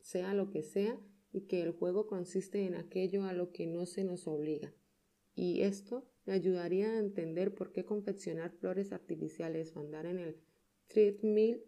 sea 0.01 0.35
lo 0.35 0.51
que 0.51 0.61
sea, 0.61 0.99
y 1.33 1.47
que 1.47 1.63
el 1.63 1.71
juego 1.71 2.05
consiste 2.05 2.63
en 2.67 2.75
aquello 2.75 3.23
a 3.23 3.33
lo 3.33 3.51
que 3.51 3.65
no 3.65 3.87
se 3.87 4.03
nos 4.03 4.27
obliga. 4.27 4.71
Y 5.33 5.61
esto 5.61 6.05
me 6.25 6.33
ayudaría 6.33 6.91
a 6.91 6.99
entender 6.99 7.55
por 7.55 7.71
qué 7.71 7.85
confeccionar 7.85 8.51
flores 8.51 8.91
artificiales 8.91 9.75
o 9.75 9.79
andar 9.79 10.05
en 10.05 10.19
el 10.19 10.37
treadmill 10.87 11.63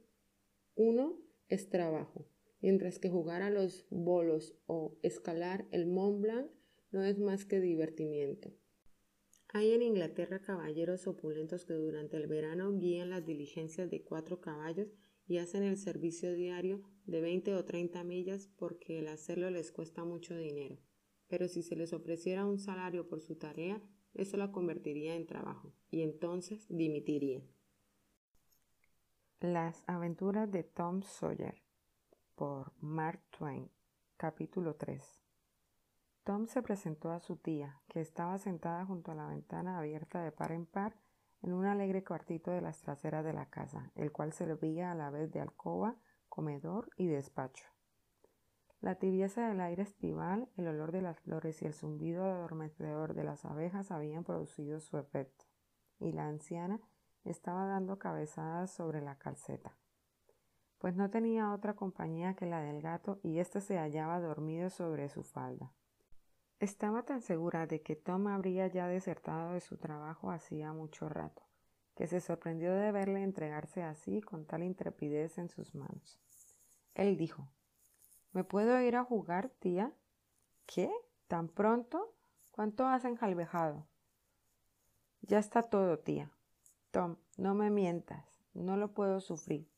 uno 0.75 1.19
es 1.47 1.67
trabajo, 1.67 2.27
mientras 2.61 2.99
que 2.99 3.09
jugar 3.09 3.41
a 3.41 3.49
los 3.49 3.87
bolos 3.89 4.55
o 4.67 4.99
escalar 5.01 5.65
el 5.71 5.87
Mont 5.87 6.21
Blanc 6.21 6.51
no 6.91 7.03
es 7.03 7.17
más 7.17 7.45
que 7.45 7.59
divertimiento. 7.59 8.53
Hay 9.55 9.71
en 9.71 9.83
Inglaterra 9.83 10.39
caballeros 10.39 11.05
opulentos 11.05 11.63
que 11.63 11.75
durante 11.75 12.17
el 12.17 12.25
verano 12.25 12.71
guían 12.71 13.11
las 13.11 13.23
diligencias 13.23 13.87
de 13.91 14.03
cuatro 14.03 14.41
caballos 14.41 14.95
y 15.27 15.37
hacen 15.37 15.61
el 15.61 15.77
servicio 15.77 16.33
diario 16.33 16.81
de 17.05 17.21
20 17.21 17.53
o 17.53 17.63
30 17.63 18.03
millas 18.03 18.49
porque 18.57 18.97
el 18.97 19.07
hacerlo 19.07 19.51
les 19.51 19.71
cuesta 19.71 20.03
mucho 20.03 20.35
dinero. 20.35 20.79
Pero 21.27 21.47
si 21.47 21.61
se 21.61 21.75
les 21.75 21.93
ofreciera 21.93 22.47
un 22.47 22.57
salario 22.57 23.07
por 23.07 23.21
su 23.21 23.35
tarea, 23.35 23.79
eso 24.15 24.37
la 24.37 24.51
convertiría 24.51 25.15
en 25.15 25.27
trabajo 25.27 25.71
y 25.91 26.01
entonces 26.01 26.65
dimitirían. 26.67 27.43
Las 29.39 29.83
aventuras 29.85 30.49
de 30.51 30.63
Tom 30.63 31.03
Sawyer 31.03 31.61
por 32.33 32.73
Mark 32.79 33.21
Twain 33.29 33.69
Capítulo 34.17 34.75
3 34.77 35.22
Tom 36.23 36.47
se 36.47 36.61
presentó 36.61 37.11
a 37.11 37.19
su 37.19 37.35
tía, 37.35 37.81
que 37.89 37.99
estaba 37.99 38.37
sentada 38.37 38.85
junto 38.85 39.11
a 39.11 39.15
la 39.15 39.27
ventana 39.27 39.77
abierta 39.77 40.23
de 40.23 40.31
par 40.31 40.53
en 40.53 40.65
par 40.65 40.95
en 41.41 41.51
un 41.51 41.65
alegre 41.65 42.05
cuartito 42.05 42.51
de 42.51 42.61
las 42.61 42.79
traseras 42.79 43.25
de 43.25 43.33
la 43.33 43.47
casa, 43.49 43.91
el 43.95 44.13
cual 44.13 44.31
servía 44.31 44.93
a 44.93 44.95
la 44.95 45.09
vez 45.09 45.31
de 45.31 45.41
alcoba, 45.41 45.97
comedor 46.29 46.89
y 46.95 47.07
despacho. 47.07 47.65
La 48.79 48.95
tibieza 48.95 49.49
del 49.49 49.59
aire 49.59 49.83
estival, 49.83 50.47
el 50.55 50.67
olor 50.67 50.93
de 50.93 51.01
las 51.01 51.19
flores 51.19 51.61
y 51.61 51.65
el 51.65 51.73
zumbido 51.73 52.23
adormecedor 52.23 53.15
de 53.15 53.25
las 53.25 53.43
abejas 53.43 53.91
habían 53.91 54.23
producido 54.23 54.79
su 54.79 54.97
efecto, 54.97 55.43
y 55.99 56.13
la 56.13 56.27
anciana 56.27 56.79
estaba 57.25 57.65
dando 57.65 57.99
cabezadas 57.99 58.71
sobre 58.71 59.01
la 59.01 59.17
calceta, 59.17 59.75
pues 60.77 60.95
no 60.95 61.09
tenía 61.09 61.53
otra 61.53 61.75
compañía 61.75 62.35
que 62.35 62.45
la 62.45 62.61
del 62.61 62.81
gato 62.81 63.19
y 63.23 63.39
éste 63.39 63.59
se 63.59 63.77
hallaba 63.77 64.21
dormido 64.21 64.69
sobre 64.69 65.09
su 65.09 65.23
falda. 65.23 65.73
Estaba 66.63 67.03
tan 67.03 67.21
segura 67.21 67.67
de 67.67 67.81
que 67.81 67.97
Tom 67.97 68.27
habría 68.27 68.67
ya 68.67 68.87
desertado 68.87 69.51
de 69.51 69.59
su 69.59 69.75
trabajo 69.75 70.31
hacía 70.31 70.71
mucho 70.71 71.09
rato, 71.09 71.41
que 71.93 72.07
se 72.07 72.21
sorprendió 72.21 72.73
de 72.73 72.89
verle 72.93 73.21
entregarse 73.21 73.83
así 73.83 74.21
con 74.21 74.45
tal 74.45 74.63
intrepidez 74.63 75.37
en 75.39 75.49
sus 75.49 75.75
manos. 75.75 76.21
Él 76.95 77.17
dijo 77.17 77.49
¿Me 78.31 78.45
puedo 78.45 78.79
ir 78.79 78.95
a 78.95 79.03
jugar, 79.03 79.49
tía? 79.49 79.91
¿Qué? 80.65 80.89
¿Tan 81.27 81.49
pronto? 81.49 82.15
¿Cuánto 82.51 82.87
has 82.87 83.03
enjalvejado? 83.03 83.85
Ya 85.19 85.39
está 85.39 85.63
todo, 85.63 85.99
tía. 85.99 86.31
Tom, 86.91 87.17
no 87.35 87.55
me 87.55 87.71
mientas, 87.71 88.39
no 88.53 88.77
lo 88.77 88.93
puedo 88.93 89.19
sufrir. 89.19 89.69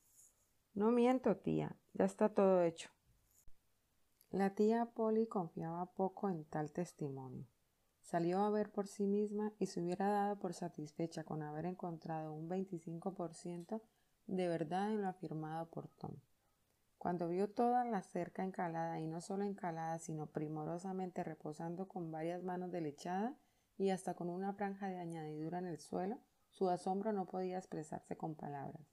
No 0.75 0.91
miento, 0.91 1.35
tía, 1.35 1.75
ya 1.93 2.05
está 2.05 2.29
todo 2.29 2.61
hecho. 2.61 2.94
La 4.35 4.49
tía 4.49 4.87
Polly 4.87 5.27
confiaba 5.27 5.85
poco 5.93 6.29
en 6.29 6.43
tal 6.43 6.73
testimonio. 6.73 7.47
Salió 8.01 8.41
a 8.41 8.49
ver 8.49 8.69
por 8.69 8.85
sí 8.85 9.07
misma 9.07 9.53
y 9.59 9.67
se 9.67 9.79
hubiera 9.79 10.09
dado 10.09 10.39
por 10.39 10.53
satisfecha 10.53 11.23
con 11.23 11.41
haber 11.41 11.65
encontrado 11.65 12.33
un 12.33 12.49
25% 12.49 13.81
de 14.27 14.47
verdad 14.49 14.91
en 14.91 15.03
lo 15.03 15.07
afirmado 15.07 15.69
por 15.69 15.87
Tom. 15.87 16.17
Cuando 16.97 17.29
vio 17.29 17.49
toda 17.49 17.85
la 17.85 18.01
cerca 18.01 18.43
encalada 18.43 18.99
y 18.99 19.07
no 19.07 19.21
solo 19.21 19.45
encalada, 19.45 19.99
sino 19.99 20.25
primorosamente 20.25 21.23
reposando 21.23 21.87
con 21.87 22.11
varias 22.11 22.43
manos 22.43 22.73
de 22.73 22.81
lechada 22.81 23.37
y 23.77 23.91
hasta 23.91 24.15
con 24.15 24.29
una 24.29 24.51
franja 24.51 24.89
de 24.89 24.99
añadidura 24.99 25.59
en 25.59 25.67
el 25.67 25.79
suelo, 25.79 26.19
su 26.49 26.67
asombro 26.67 27.13
no 27.13 27.25
podía 27.25 27.57
expresarse 27.57 28.17
con 28.17 28.35
palabras. 28.35 28.85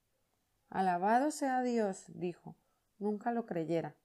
Alabado 0.70 1.32
sea 1.32 1.62
Dios, 1.62 2.04
dijo. 2.14 2.54
Nunca 3.00 3.32
lo 3.32 3.44
creyera. 3.44 3.96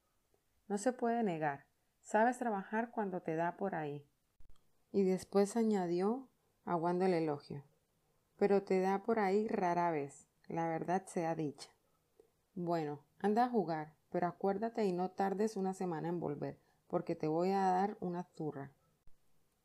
No 0.67 0.77
se 0.77 0.91
puede 0.91 1.23
negar. 1.23 1.65
Sabes 2.01 2.38
trabajar 2.38 2.91
cuando 2.91 3.21
te 3.21 3.36
da 3.36 3.56
por 3.56 3.73
ahí. 3.73 4.06
Y 4.91 5.03
después 5.03 5.56
añadió, 5.56 6.30
aguando 6.65 7.06
el 7.06 7.13
elogio. 7.13 7.63
Pero 8.38 8.63
te 8.63 8.82
da 8.82 9.03
por 9.03 9.19
ahí 9.19 9.47
rara 9.47 9.91
vez, 9.91 10.27
la 10.47 10.67
verdad 10.67 11.06
sea 11.06 11.36
dicha. 11.36 11.69
Bueno, 12.53 13.03
anda 13.19 13.45
a 13.45 13.49
jugar, 13.49 13.95
pero 14.10 14.27
acuérdate 14.27 14.86
y 14.86 14.91
no 14.91 15.12
tardes 15.12 15.56
una 15.56 15.73
semana 15.73 16.10
en 16.10 16.19
volver, 16.19 16.60
porque 16.88 17.15
te 17.15 17.27
voy 17.27 17.51
a 17.51 17.62
dar 17.62 17.97
una 18.01 18.23
zurra. 18.23 18.71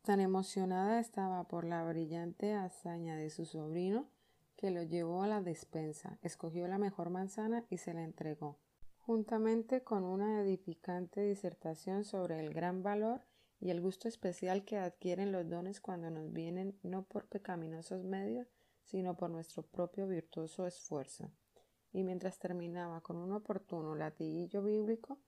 Tan 0.03 0.19
emocionada 0.19 0.99
estaba 0.99 1.43
por 1.45 1.65
la 1.65 1.83
brillante 1.83 2.53
hazaña 2.53 3.15
de 3.15 3.29
su 3.29 3.45
sobrino 3.45 4.09
que 4.55 4.71
lo 4.71 4.83
llevó 4.83 5.23
a 5.23 5.27
la 5.27 5.41
despensa, 5.41 6.17
escogió 6.21 6.67
la 6.67 6.77
mejor 6.77 7.09
manzana 7.09 7.65
y 7.69 7.77
se 7.77 7.93
la 7.93 8.03
entregó 8.03 8.62
juntamente 9.05 9.83
con 9.83 10.05
una 10.05 10.41
edificante 10.41 11.21
disertación 11.21 12.05
sobre 12.05 12.39
el 12.39 12.53
gran 12.53 12.83
valor 12.83 13.21
y 13.59 13.69
el 13.69 13.81
gusto 13.81 14.07
especial 14.07 14.63
que 14.63 14.77
adquieren 14.77 15.33
los 15.33 15.49
dones 15.49 15.81
cuando 15.81 16.09
nos 16.09 16.31
vienen 16.31 16.79
no 16.83 17.03
por 17.03 17.25
pecaminosos 17.25 18.05
medios, 18.05 18.47
sino 18.83 19.17
por 19.17 19.29
nuestro 19.29 19.63
propio 19.63 20.07
virtuoso 20.07 20.65
esfuerzo. 20.65 21.29
Y 21.91 22.03
mientras 22.03 22.39
terminaba 22.39 23.01
con 23.01 23.17
un 23.17 23.33
oportuno 23.33 23.93
latiguillo 23.93 24.63
bíblico, 24.63 25.19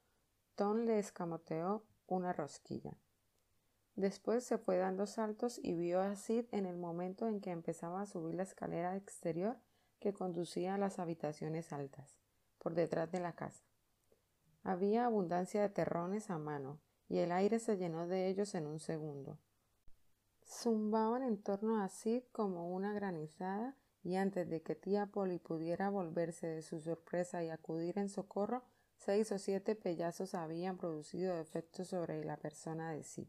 Tom 0.55 0.85
le 0.85 0.97
escamoteó 0.97 1.83
una 2.07 2.31
rosquilla. 2.31 2.97
Después 3.95 4.45
se 4.45 4.57
fue 4.57 4.77
dando 4.77 5.05
saltos 5.05 5.59
y 5.61 5.73
vio 5.73 6.01
a 6.01 6.15
Sid 6.15 6.45
en 6.51 6.65
el 6.65 6.77
momento 6.77 7.27
en 7.27 7.41
que 7.41 7.51
empezaba 7.51 8.01
a 8.01 8.05
subir 8.05 8.35
la 8.35 8.43
escalera 8.43 8.95
exterior 8.95 9.57
que 9.99 10.13
conducía 10.13 10.75
a 10.75 10.77
las 10.77 10.97
habitaciones 10.99 11.73
altas 11.73 12.17
por 12.57 12.73
detrás 12.73 13.11
de 13.11 13.19
la 13.19 13.33
casa. 13.33 13.64
Había 14.65 15.05
abundancia 15.05 15.61
de 15.61 15.69
terrones 15.69 16.31
a 16.31 16.39
mano, 16.39 16.81
y 17.07 17.19
el 17.19 17.31
aire 17.31 17.59
se 17.59 17.77
llenó 17.77 18.07
de 18.07 18.29
ellos 18.29 18.55
en 18.55 18.65
un 18.65 18.79
segundo. 18.79 19.37
Zumbaban 20.43 21.21
en 21.21 21.39
torno 21.39 21.83
a 21.83 21.87
Sid 21.87 22.23
como 22.31 22.73
una 22.73 22.91
granizada, 22.91 23.77
y 24.01 24.15
antes 24.15 24.49
de 24.49 24.63
que 24.63 24.73
tía 24.73 25.05
Polly 25.05 25.37
pudiera 25.37 25.91
volverse 25.91 26.47
de 26.47 26.63
su 26.63 26.79
sorpresa 26.79 27.43
y 27.43 27.49
acudir 27.49 27.99
en 27.99 28.09
socorro, 28.09 28.63
seis 28.95 29.31
o 29.31 29.37
siete 29.37 29.75
pellazos 29.75 30.33
habían 30.33 30.77
producido 30.77 31.37
efecto 31.37 31.85
sobre 31.85 32.25
la 32.25 32.37
persona 32.37 32.91
de 32.91 33.03
Sid, 33.03 33.27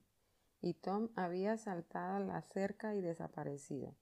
y 0.62 0.72
Tom 0.72 1.10
había 1.16 1.58
saltado 1.58 2.16
a 2.16 2.20
la 2.20 2.40
cerca 2.40 2.94
y 2.94 3.02
desaparecido. 3.02 3.94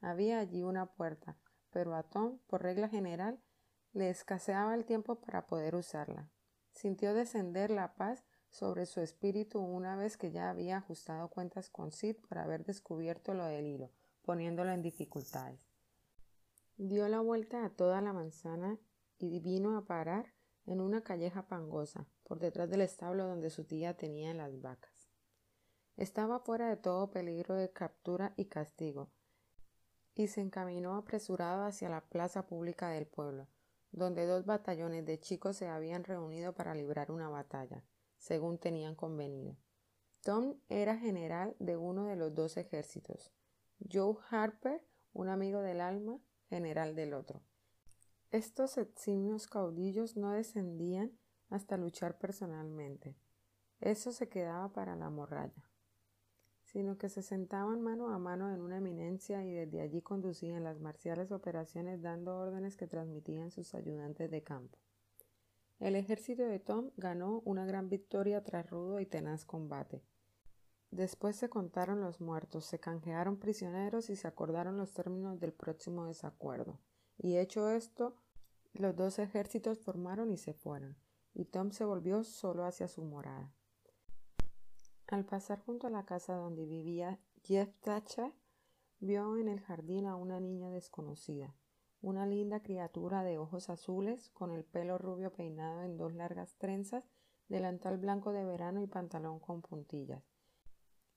Había 0.00 0.38
allí 0.38 0.62
una 0.62 0.86
puerta, 0.86 1.36
pero 1.68 1.94
a 1.94 2.02
Tom, 2.02 2.38
por 2.46 2.62
regla 2.62 2.88
general, 2.88 3.42
le 3.92 4.08
escaseaba 4.08 4.74
el 4.74 4.86
tiempo 4.86 5.16
para 5.16 5.46
poder 5.46 5.74
usarla. 5.74 6.30
Sintió 6.78 7.12
descender 7.12 7.72
la 7.72 7.96
paz 7.96 8.22
sobre 8.50 8.86
su 8.86 9.00
espíritu 9.00 9.58
una 9.58 9.96
vez 9.96 10.16
que 10.16 10.30
ya 10.30 10.48
había 10.48 10.76
ajustado 10.76 11.26
cuentas 11.26 11.70
con 11.70 11.90
Sid 11.90 12.14
por 12.28 12.38
haber 12.38 12.64
descubierto 12.64 13.34
lo 13.34 13.46
del 13.46 13.66
hilo, 13.66 13.90
poniéndolo 14.22 14.70
en 14.70 14.80
dificultades. 14.80 15.58
Dio 16.76 17.08
la 17.08 17.18
vuelta 17.18 17.64
a 17.64 17.70
toda 17.70 18.00
la 18.00 18.12
manzana 18.12 18.78
y 19.18 19.40
vino 19.40 19.76
a 19.76 19.86
parar 19.86 20.26
en 20.66 20.80
una 20.80 21.02
calleja 21.02 21.48
pangosa, 21.48 22.06
por 22.22 22.38
detrás 22.38 22.70
del 22.70 22.82
establo 22.82 23.26
donde 23.26 23.50
su 23.50 23.64
tía 23.64 23.96
tenía 23.96 24.32
las 24.32 24.60
vacas. 24.60 25.10
Estaba 25.96 26.38
fuera 26.38 26.68
de 26.68 26.76
todo 26.76 27.10
peligro 27.10 27.56
de 27.56 27.72
captura 27.72 28.34
y 28.36 28.44
castigo, 28.44 29.10
y 30.14 30.28
se 30.28 30.42
encaminó 30.42 30.94
apresurado 30.94 31.64
hacia 31.64 31.88
la 31.88 32.02
plaza 32.02 32.46
pública 32.46 32.90
del 32.90 33.08
pueblo, 33.08 33.48
donde 33.92 34.26
dos 34.26 34.44
batallones 34.44 35.04
de 35.06 35.18
chicos 35.20 35.56
se 35.56 35.68
habían 35.68 36.04
reunido 36.04 36.54
para 36.54 36.74
librar 36.74 37.10
una 37.10 37.28
batalla, 37.28 37.84
según 38.16 38.58
tenían 38.58 38.94
convenido. 38.94 39.56
Tom 40.22 40.58
era 40.68 40.96
general 40.96 41.56
de 41.58 41.76
uno 41.76 42.06
de 42.06 42.16
los 42.16 42.34
dos 42.34 42.56
ejércitos, 42.56 43.32
Joe 43.90 44.16
Harper, 44.30 44.84
un 45.12 45.28
amigo 45.28 45.60
del 45.60 45.80
alma, 45.80 46.20
general 46.48 46.94
del 46.94 47.14
otro. 47.14 47.42
Estos 48.30 48.76
eximios 48.78 49.46
caudillos 49.46 50.16
no 50.16 50.32
descendían 50.32 51.18
hasta 51.48 51.76
luchar 51.76 52.18
personalmente. 52.18 53.16
Eso 53.80 54.12
se 54.12 54.28
quedaba 54.28 54.72
para 54.72 54.96
la 54.96 55.08
morralla 55.08 55.67
sino 56.68 56.98
que 56.98 57.08
se 57.08 57.22
sentaban 57.22 57.80
mano 57.80 58.10
a 58.10 58.18
mano 58.18 58.52
en 58.52 58.60
una 58.60 58.76
eminencia 58.76 59.42
y 59.42 59.52
desde 59.52 59.80
allí 59.80 60.02
conducían 60.02 60.64
las 60.64 60.80
marciales 60.80 61.32
operaciones 61.32 62.02
dando 62.02 62.36
órdenes 62.36 62.76
que 62.76 62.86
transmitían 62.86 63.50
sus 63.50 63.74
ayudantes 63.74 64.30
de 64.30 64.42
campo. 64.42 64.78
El 65.80 65.96
ejército 65.96 66.42
de 66.42 66.58
Tom 66.58 66.90
ganó 66.98 67.40
una 67.46 67.64
gran 67.64 67.88
victoria 67.88 68.44
tras 68.44 68.68
rudo 68.68 69.00
y 69.00 69.06
tenaz 69.06 69.46
combate. 69.46 70.02
Después 70.90 71.36
se 71.36 71.48
contaron 71.48 72.02
los 72.02 72.20
muertos, 72.20 72.66
se 72.66 72.78
canjearon 72.78 73.38
prisioneros 73.38 74.10
y 74.10 74.16
se 74.16 74.28
acordaron 74.28 74.76
los 74.76 74.92
términos 74.92 75.40
del 75.40 75.54
próximo 75.54 76.04
desacuerdo. 76.04 76.78
Y 77.16 77.38
hecho 77.38 77.70
esto, 77.70 78.14
los 78.74 78.94
dos 78.94 79.18
ejércitos 79.18 79.78
formaron 79.78 80.30
y 80.30 80.36
se 80.36 80.52
fueron, 80.52 80.98
y 81.32 81.46
Tom 81.46 81.70
se 81.70 81.86
volvió 81.86 82.24
solo 82.24 82.64
hacia 82.64 82.88
su 82.88 83.04
morada. 83.04 83.54
Al 85.08 85.24
pasar 85.24 85.58
junto 85.64 85.86
a 85.86 85.90
la 85.90 86.04
casa 86.04 86.34
donde 86.34 86.66
vivía 86.66 87.18
Jeff 87.42 87.74
Thatcher, 87.80 88.30
vio 89.00 89.38
en 89.38 89.48
el 89.48 89.58
jardín 89.58 90.04
a 90.04 90.16
una 90.16 90.38
niña 90.38 90.68
desconocida, 90.68 91.54
una 92.02 92.26
linda 92.26 92.60
criatura 92.60 93.24
de 93.24 93.38
ojos 93.38 93.70
azules, 93.70 94.28
con 94.28 94.52
el 94.52 94.64
pelo 94.64 94.98
rubio 94.98 95.32
peinado 95.32 95.82
en 95.82 95.96
dos 95.96 96.12
largas 96.12 96.56
trenzas, 96.58 97.08
delantal 97.48 97.96
blanco 97.96 98.32
de 98.32 98.44
verano 98.44 98.82
y 98.82 98.86
pantalón 98.86 99.40
con 99.40 99.62
puntillas. 99.62 100.22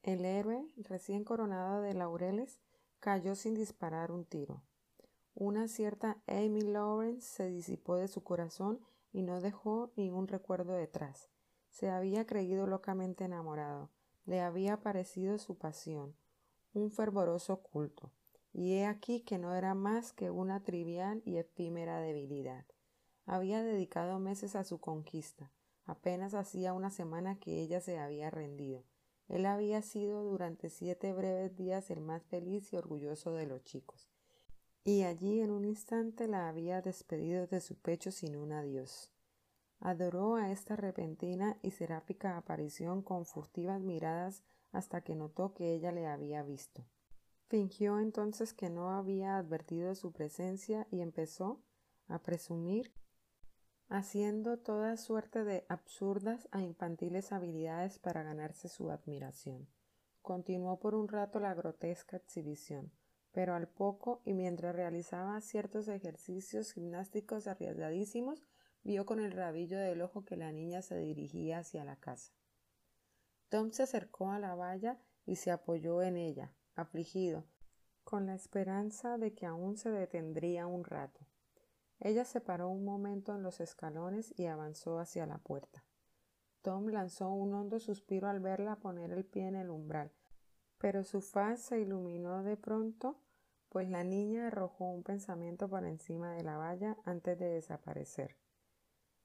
El 0.04 0.24
héroe, 0.24 0.66
recién 0.78 1.26
coronado 1.26 1.82
de 1.82 1.94
laureles, 1.94 2.62
cayó 3.02 3.36
sin 3.36 3.56
disparar 3.56 4.14
un 4.14 4.24
tiro. 4.24 4.64
Una 5.36 5.68
cierta 5.68 6.22
Amy 6.28 6.62
Lawrence 6.62 7.28
se 7.28 7.50
disipó 7.50 7.98
de 7.98 8.08
su 8.08 8.24
corazón 8.24 8.80
y 9.12 9.22
no 9.24 9.42
dejó 9.42 9.92
ni 9.98 10.10
un 10.10 10.30
recuerdo 10.30 10.76
detrás. 10.76 11.30
Se 11.72 11.90
había 11.90 12.26
creído 12.26 12.68
locamente 12.68 13.24
enamorado, 13.24 13.90
le 14.26 14.42
había 14.42 14.82
parecido 14.82 15.38
su 15.40 15.58
pasión, 15.58 16.16
un 16.74 16.92
fervoroso 16.92 17.62
culto, 17.64 18.12
y 18.54 18.74
he 18.74 18.86
aquí 18.86 19.22
que 19.22 19.38
no 19.38 19.56
era 19.56 19.74
más 19.74 20.14
que 20.14 20.30
una 20.30 20.64
trivial 20.64 21.22
y 21.26 21.38
efímera 21.38 22.00
debilidad. 22.00 22.66
Había 23.26 23.64
dedicado 23.64 24.20
meses 24.20 24.56
a 24.56 24.64
su 24.64 24.80
conquista, 24.80 25.52
apenas 25.86 26.34
hacía 26.34 26.74
una 26.74 26.92
semana 26.92 27.40
que 27.40 27.62
ella 27.62 27.80
se 27.80 27.98
había 27.98 28.30
rendido. 28.30 28.84
Él 29.30 29.46
había 29.46 29.82
sido 29.82 30.24
durante 30.24 30.70
siete 30.70 31.14
breves 31.14 31.56
días 31.56 31.90
el 31.90 32.02
más 32.02 32.24
feliz 32.26 32.74
y 32.74 32.76
orgulloso 32.76 33.32
de 33.34 33.48
los 33.48 33.64
chicos, 33.64 34.10
y 34.84 35.04
allí 35.04 35.40
en 35.40 35.52
un 35.52 35.64
instante 35.64 36.28
la 36.28 36.50
había 36.50 36.82
despedido 36.82 37.48
de 37.48 37.62
su 37.62 37.76
pecho 37.76 38.12
sin 38.12 38.36
un 38.36 38.52
adiós. 38.52 39.10
Adoró 39.84 40.36
a 40.36 40.52
esta 40.52 40.76
repentina 40.76 41.58
y 41.64 41.72
seráfica 41.72 42.38
aparición 42.38 43.02
con 43.02 43.26
furtivas 43.26 43.82
miradas 43.82 44.44
hasta 44.72 45.02
que 45.02 45.16
notó 45.16 45.56
que 45.56 45.74
ella 45.74 45.92
le 45.92 46.06
había 46.06 46.44
visto. 46.44 46.86
Fingió 47.48 48.00
entonces 48.00 48.54
que 48.54 48.70
no 48.70 48.92
había 48.92 49.38
advertido 49.38 49.96
su 49.96 50.12
presencia 50.14 50.88
y 50.92 51.02
empezó 51.02 51.64
a 52.08 52.20
presumir 52.20 52.94
haciendo 53.90 54.60
toda 54.60 54.96
suerte 54.98 55.44
de 55.44 55.66
absurdas 55.68 56.48
e 56.54 56.62
infantiles 56.62 57.32
habilidades 57.32 57.98
para 57.98 58.22
ganarse 58.22 58.70
su 58.70 58.92
admiración. 58.92 59.68
Continuó 60.22 60.80
por 60.80 60.94
un 60.94 61.08
rato 61.08 61.40
la 61.40 61.56
grotesca 61.56 62.18
exhibición, 62.18 62.92
pero 63.32 63.56
al 63.56 63.68
poco 63.68 64.22
y 64.26 64.34
mientras 64.34 64.76
realizaba 64.76 65.42
ciertos 65.42 65.88
ejercicios 65.88 66.72
gimnásticos 66.72 67.48
arriesgadísimos, 67.48 68.44
vio 68.84 69.06
con 69.06 69.20
el 69.20 69.32
rabillo 69.32 69.78
del 69.78 70.02
ojo 70.02 70.26
que 70.26 70.38
la 70.38 70.52
niña 70.52 70.82
se 70.82 70.98
dirigía 70.98 71.60
hacia 71.60 71.84
la 71.84 71.96
casa. 71.96 72.34
Tom 73.50 73.72
se 73.72 73.84
acercó 73.84 74.32
a 74.32 74.40
la 74.40 74.56
valla 74.56 75.00
y 75.26 75.36
se 75.36 75.52
apoyó 75.52 76.02
en 76.02 76.18
ella, 76.18 76.54
afligido, 76.76 77.46
con 78.04 78.26
la 78.26 78.36
esperanza 78.36 79.18
de 79.18 79.34
que 79.34 79.46
aún 79.46 79.78
se 79.78 79.92
detendría 79.92 80.68
un 80.68 80.84
rato. 80.84 81.26
Ella 82.00 82.26
se 82.26 82.42
paró 82.42 82.70
un 82.70 82.84
momento 82.84 83.36
en 83.36 83.44
los 83.44 83.60
escalones 83.60 84.34
y 84.38 84.48
avanzó 84.48 85.00
hacia 85.00 85.28
la 85.28 85.38
puerta. 85.38 85.86
Tom 86.62 86.88
lanzó 86.88 87.30
un 87.30 87.54
hondo 87.54 87.80
suspiro 87.80 88.28
al 88.28 88.40
verla 88.40 88.78
poner 88.78 89.12
el 89.12 89.26
pie 89.26 89.48
en 89.48 89.56
el 89.56 89.70
umbral, 89.70 90.12
pero 90.78 91.04
su 91.04 91.22
faz 91.22 91.62
se 91.62 91.80
iluminó 91.80 92.44
de 92.44 92.58
pronto, 92.58 93.20
pues 93.70 93.90
la 93.90 94.04
niña 94.04 94.48
arrojó 94.48 94.86
un 94.86 95.04
pensamiento 95.04 95.70
por 95.70 95.86
encima 95.86 96.34
de 96.34 96.44
la 96.44 96.58
valla 96.58 96.98
antes 97.06 97.38
de 97.38 97.48
desaparecer. 97.48 98.41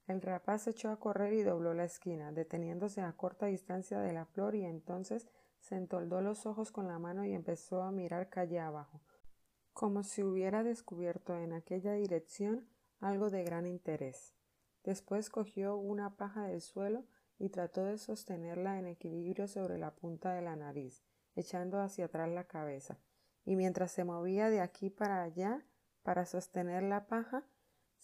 El 0.07 0.22
rapaz 0.22 0.66
echó 0.68 0.90
a 0.90 1.00
correr 1.00 1.32
y 1.32 1.42
dobló 1.42 1.74
la 1.74 1.84
esquina, 1.84 2.30
deteniéndose 2.30 3.00
a 3.00 3.12
corta 3.12 3.46
distancia 3.46 3.98
de 4.00 4.12
la 4.12 4.24
flor 4.24 4.54
y 4.54 4.64
entonces 4.64 5.28
se 5.59 5.74
entoldó 5.74 6.20
los 6.20 6.46
ojos 6.46 6.70
con 6.70 6.86
la 6.86 6.98
mano 6.98 7.24
y 7.24 7.32
empezó 7.32 7.82
a 7.82 7.90
mirar 7.90 8.28
calle 8.28 8.61
abajo, 8.61 9.00
como 9.72 10.04
si 10.04 10.22
hubiera 10.22 10.62
descubierto 10.62 11.36
en 11.36 11.52
aquella 11.52 11.94
dirección 11.94 12.68
algo 13.00 13.30
de 13.30 13.42
gran 13.42 13.66
interés. 13.66 14.32
Después 14.84 15.28
cogió 15.28 15.76
una 15.76 16.16
paja 16.16 16.46
del 16.46 16.61
suelo 16.61 17.04
y 17.38 17.48
trató 17.48 17.84
de 17.84 17.98
sostenerla 17.98 18.78
en 18.78 18.86
equilibrio 18.86 19.48
sobre 19.48 19.78
la 19.78 19.94
punta 19.94 20.32
de 20.32 20.42
la 20.42 20.54
nariz, 20.54 21.02
echando 21.34 21.80
hacia 21.80 22.04
atrás 22.07 22.30
la 22.30 22.44
cabeza, 22.44 22.98
y 23.44 23.57
mientras 23.57 23.90
se 23.90 24.04
movía 24.04 24.48
de 24.50 24.61
aquí 24.61 24.88
para 24.88 25.22
allá 25.22 25.66
para 26.02 26.24
sostener 26.24 26.84
la 26.84 27.09
paja, 27.09 27.44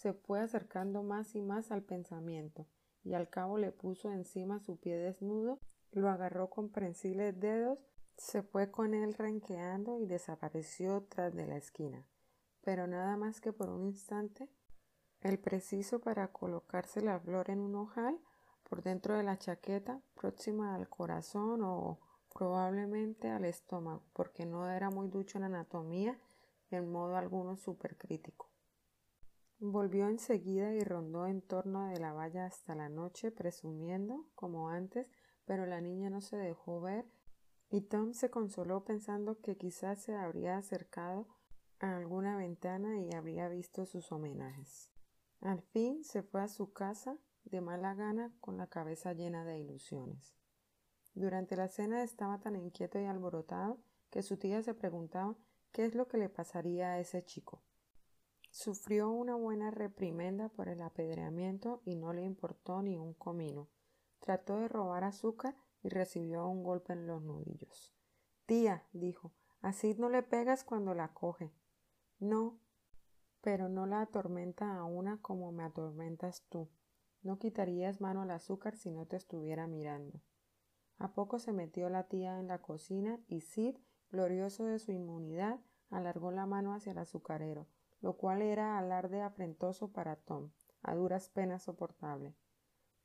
se 0.02 0.14
fue 0.14 0.40
acercando 0.40 1.04
más 1.04 1.36
y 1.36 1.42
más 1.42 1.70
al 1.70 1.84
pensamiento, 1.84 2.66
y 3.04 3.14
al 3.14 3.30
cabo 3.30 3.56
le 3.56 3.70
puso 3.70 4.10
encima 4.10 4.58
su 4.58 4.76
pie 4.76 4.96
desnudo, 4.96 5.60
lo 5.92 6.08
agarró 6.08 6.50
con 6.50 6.70
prensiles 6.70 7.38
dedos, 7.38 7.78
se 8.16 8.42
fue 8.42 8.72
con 8.72 8.94
él 8.94 9.14
renqueando 9.14 10.00
y 10.00 10.06
desapareció 10.06 11.04
tras 11.04 11.32
de 11.36 11.46
la 11.46 11.56
esquina. 11.56 12.04
Pero 12.62 12.88
nada 12.88 13.16
más 13.16 13.40
que 13.40 13.52
por 13.52 13.70
un 13.70 13.84
instante, 13.84 14.48
el 15.20 15.38
preciso 15.38 16.00
para 16.00 16.32
colocarse 16.32 17.00
la 17.00 17.20
flor 17.20 17.50
en 17.50 17.60
un 17.60 17.76
ojal 17.76 18.18
por 18.68 18.82
dentro 18.82 19.16
de 19.16 19.22
la 19.22 19.38
chaqueta, 19.38 20.02
próxima 20.16 20.74
al 20.74 20.88
corazón 20.88 21.62
o 21.62 22.00
probablemente 22.34 23.28
al 23.28 23.44
estómago, 23.44 24.02
porque 24.14 24.46
no 24.46 24.68
era 24.68 24.90
muy 24.90 25.06
ducho 25.06 25.38
en 25.38 25.44
anatomía, 25.44 26.18
en 26.72 26.90
modo 26.90 27.16
alguno 27.16 27.56
supercrítico. 27.56 28.51
Volvió 29.64 30.08
enseguida 30.08 30.74
y 30.74 30.82
rondó 30.82 31.28
en 31.28 31.40
torno 31.40 31.86
de 31.86 32.00
la 32.00 32.12
valla 32.12 32.46
hasta 32.46 32.74
la 32.74 32.88
noche, 32.88 33.30
presumiendo, 33.30 34.26
como 34.34 34.70
antes, 34.70 35.08
pero 35.44 35.66
la 35.66 35.80
niña 35.80 36.10
no 36.10 36.20
se 36.20 36.36
dejó 36.36 36.80
ver 36.80 37.06
y 37.70 37.82
Tom 37.82 38.12
se 38.12 38.28
consoló 38.28 38.84
pensando 38.84 39.40
que 39.40 39.56
quizás 39.56 40.02
se 40.02 40.16
habría 40.16 40.56
acercado 40.56 41.28
a 41.78 41.96
alguna 41.96 42.36
ventana 42.36 42.98
y 42.98 43.14
habría 43.14 43.48
visto 43.48 43.86
sus 43.86 44.10
homenajes. 44.10 44.90
Al 45.40 45.62
fin 45.62 46.02
se 46.02 46.24
fue 46.24 46.42
a 46.42 46.48
su 46.48 46.72
casa 46.72 47.16
de 47.44 47.60
mala 47.60 47.94
gana 47.94 48.34
con 48.40 48.56
la 48.56 48.66
cabeza 48.66 49.12
llena 49.12 49.44
de 49.44 49.60
ilusiones. 49.60 50.34
Durante 51.14 51.54
la 51.54 51.68
cena 51.68 52.02
estaba 52.02 52.40
tan 52.40 52.56
inquieto 52.56 52.98
y 52.98 53.04
alborotado 53.04 53.78
que 54.10 54.24
su 54.24 54.38
tía 54.38 54.60
se 54.64 54.74
preguntaba 54.74 55.36
qué 55.70 55.84
es 55.84 55.94
lo 55.94 56.08
que 56.08 56.18
le 56.18 56.28
pasaría 56.28 56.94
a 56.94 56.98
ese 56.98 57.24
chico. 57.24 57.62
Sufrió 58.52 59.08
una 59.08 59.34
buena 59.34 59.70
reprimenda 59.70 60.50
por 60.50 60.68
el 60.68 60.82
apedreamiento 60.82 61.80
y 61.86 61.96
no 61.96 62.12
le 62.12 62.22
importó 62.22 62.82
ni 62.82 62.98
un 62.98 63.14
comino. 63.14 63.70
Trató 64.18 64.58
de 64.58 64.68
robar 64.68 65.04
azúcar 65.04 65.56
y 65.82 65.88
recibió 65.88 66.46
un 66.46 66.62
golpe 66.62 66.92
en 66.92 67.06
los 67.06 67.22
nudillos. 67.22 67.94
Tía, 68.44 68.86
dijo, 68.92 69.32
así 69.62 69.94
no 69.94 70.10
le 70.10 70.22
pegas 70.22 70.64
cuando 70.64 70.92
la 70.92 71.14
coge. 71.14 71.50
No, 72.18 72.60
pero 73.40 73.70
no 73.70 73.86
la 73.86 74.02
atormenta 74.02 74.76
a 74.76 74.84
una 74.84 75.22
como 75.22 75.50
me 75.50 75.64
atormentas 75.64 76.44
tú. 76.50 76.68
No 77.22 77.38
quitarías 77.38 78.02
mano 78.02 78.20
al 78.20 78.32
azúcar 78.32 78.76
si 78.76 78.90
no 78.90 79.06
te 79.06 79.16
estuviera 79.16 79.66
mirando. 79.66 80.20
A 80.98 81.14
poco 81.14 81.38
se 81.38 81.54
metió 81.54 81.88
la 81.88 82.06
tía 82.06 82.38
en 82.38 82.48
la 82.48 82.60
cocina 82.60 83.18
y 83.28 83.40
Sid, 83.40 83.78
glorioso 84.10 84.66
de 84.66 84.78
su 84.78 84.92
inmunidad, 84.92 85.58
alargó 85.88 86.30
la 86.30 86.44
mano 86.44 86.74
hacia 86.74 86.92
el 86.92 86.98
azucarero, 86.98 87.66
lo 88.02 88.16
cual 88.16 88.42
era 88.42 88.78
alarde 88.78 89.22
afrentoso 89.22 89.92
para 89.92 90.16
Tom, 90.16 90.50
a 90.82 90.94
duras 90.94 91.28
penas 91.28 91.62
soportable. 91.62 92.34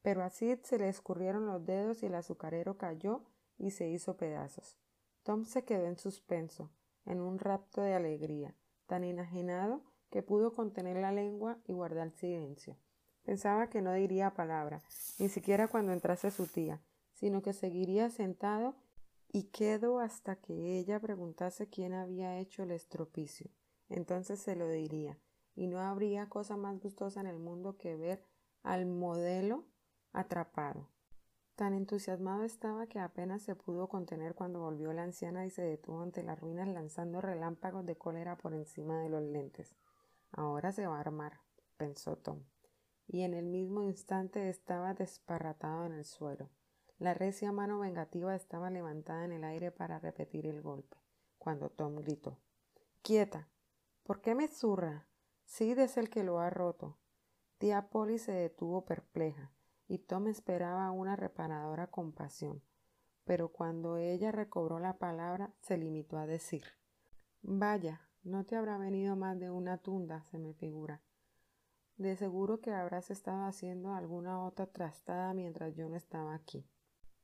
Pero 0.02 0.24
a 0.24 0.30
Sid 0.30 0.60
se 0.64 0.80
le 0.80 0.90
escurrieron 0.90 1.46
los 1.46 1.66
dedos 1.66 2.02
y 2.02 2.08
el 2.08 2.16
azucarero 2.16 2.78
cayó 2.78 3.24
y 3.58 3.72
se 3.72 3.88
hizo 3.88 4.18
pedazos. 4.18 4.78
Tom 5.24 5.46
se 5.46 5.64
quedó 5.64 5.86
en 5.86 5.98
suspenso, 5.98 6.72
en 7.06 7.22
un 7.22 7.38
rapto 7.38 7.82
de 7.82 7.94
alegría, 7.94 8.56
tan 8.88 9.04
enajenado 9.04 9.84
que 10.10 10.24
pudo 10.24 10.54
contener 10.54 10.98
la 10.98 11.12
lengua 11.12 11.60
y 11.66 11.74
guardar 11.74 12.12
silencio. 12.12 12.76
Pensaba 13.24 13.70
que 13.70 13.82
no 13.82 13.94
diría 13.94 14.34
palabra, 14.34 14.82
ni 15.20 15.30
siquiera 15.30 15.68
cuando 15.68 15.92
entrase 15.92 16.32
su 16.32 16.48
tía, 16.48 16.82
sino 17.14 17.42
que 17.42 17.54
seguiría 17.54 18.10
sentado 18.10 18.76
y 19.28 19.44
quedó 19.50 20.00
hasta 20.00 20.38
que 20.38 20.80
ella 20.80 21.00
preguntase 21.00 21.68
quién 21.68 21.94
había 21.94 22.40
hecho 22.40 22.64
el 22.64 22.72
estropicio 22.72 23.52
entonces 23.90 24.40
se 24.40 24.56
lo 24.56 24.68
diría, 24.68 25.18
y 25.56 25.68
no 25.68 25.80
habría 25.80 26.30
cosa 26.30 26.58
más 26.58 26.80
gustosa 26.80 27.22
en 27.22 27.28
el 27.28 27.40
mundo 27.40 27.78
que 27.78 27.96
ver 27.96 28.24
al 28.64 28.86
modelo 28.86 29.66
atrapado. 30.12 30.90
Tan 31.56 31.74
entusiasmado 31.74 32.44
estaba 32.44 32.86
que 32.86 33.00
apenas 33.00 33.42
se 33.42 33.56
pudo 33.56 33.90
contener 33.90 34.36
cuando 34.36 34.60
volvió 34.60 34.94
la 34.94 35.04
anciana 35.04 35.46
y 35.46 35.50
se 35.50 35.64
detuvo 35.64 36.02
ante 36.02 36.22
las 36.22 36.40
ruinas 36.40 36.68
lanzando 36.68 37.20
relámpagos 37.20 37.84
de 37.86 37.98
cólera 37.98 38.38
por 38.38 38.54
encima 38.54 39.00
de 39.00 39.10
los 39.10 39.24
lentes. 39.24 39.76
Ahora 40.32 40.72
se 40.72 40.86
va 40.86 40.98
a 40.98 41.02
armar, 41.02 41.40
pensó 41.78 42.16
Tom, 42.16 42.44
y 43.08 43.22
en 43.22 43.34
el 43.34 43.46
mismo 43.46 43.82
instante 43.82 44.50
estaba 44.50 44.94
desparratado 44.94 45.86
en 45.86 45.94
el 45.94 46.06
suelo. 46.06 46.50
La 47.00 47.14
recia 47.14 47.52
mano 47.52 47.80
vengativa 47.80 48.36
estaba 48.36 48.70
levantada 48.70 49.26
en 49.26 49.32
el 49.32 49.44
aire 49.44 49.72
para 49.72 49.98
repetir 49.98 50.46
el 50.46 50.62
golpe, 50.62 50.98
cuando 51.40 51.70
Tom 51.70 51.96
gritó 51.96 52.38
Quieta. 53.02 53.48
¿Por 54.08 54.22
qué 54.22 54.36
me 54.36 54.48
zurra? 54.48 55.06
Sid 55.44 55.78
es 55.80 55.98
el 55.98 56.10
que 56.10 56.24
lo 56.24 56.40
ha 56.40 56.50
roto. 56.50 56.98
Tía 57.58 57.90
Polly 57.90 58.20
se 58.20 58.32
detuvo 58.32 58.86
perpleja, 58.86 59.52
y 59.86 59.98
Tom 59.98 60.28
esperaba 60.28 60.92
una 60.92 61.18
reparadora 61.18 61.88
compasión. 61.88 62.64
Pero 63.26 63.50
cuando 63.50 63.98
ella 63.98 64.32
recobró 64.32 64.80
la 64.80 64.98
palabra, 64.98 65.54
se 65.60 65.78
limitó 65.78 66.18
a 66.18 66.26
decir 66.26 66.64
Vaya, 67.42 68.00
no 68.24 68.46
te 68.46 68.56
habrá 68.56 68.78
venido 68.78 69.18
más 69.18 69.38
de 69.42 69.52
una 69.52 69.78
tunda, 69.78 70.24
se 70.24 70.40
me 70.40 70.54
figura. 70.54 71.02
De 71.98 72.16
seguro 72.16 72.62
que 72.62 72.72
habrás 72.72 73.12
estado 73.12 73.44
haciendo 73.44 73.94
alguna 73.94 74.42
otra 74.42 74.68
trastada 74.68 75.34
mientras 75.34 75.76
yo 75.76 75.90
no 75.90 75.98
estaba 75.98 76.34
aquí. 76.34 76.66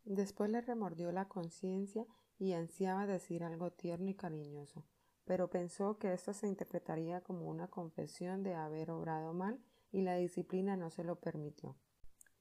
Después 0.03 0.49
le 0.49 0.59
remordió 0.59 1.13
la 1.13 1.29
conciencia 1.29 2.05
y 2.37 2.51
ansiaba 2.51 3.07
decir 3.07 3.45
algo 3.45 3.71
tierno 3.71 4.09
y 4.09 4.15
cariñoso 4.15 4.83
pero 5.25 5.49
pensó 5.49 5.97
que 5.97 6.13
esto 6.13 6.33
se 6.33 6.47
interpretaría 6.47 7.21
como 7.21 7.47
una 7.47 7.67
confesión 7.69 8.43
de 8.43 8.55
haber 8.55 8.91
obrado 8.91 9.33
mal 9.33 9.63
y 9.91 10.01
la 10.01 10.15
disciplina 10.15 10.75
no 10.75 10.89
se 10.89 11.03
lo 11.03 11.19
permitió. 11.19 11.77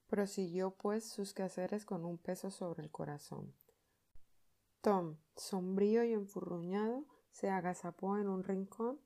Prosiguió 0.09 0.73
pues 0.73 1.09
sus 1.09 1.33
quehaceres 1.33 1.85
con 1.85 2.05
un 2.05 2.19
peso 2.19 2.51
sobre 2.51 2.83
el 2.83 2.91
corazón. 2.91 3.55
Tom, 4.81 5.17
sombrío 5.37 6.05
y 6.05 6.13
enfurruñado, 6.13 7.07
se 7.31 7.51
agazapó 7.51 8.19
en 8.19 8.29
un 8.29 8.43
rincón 8.43 9.01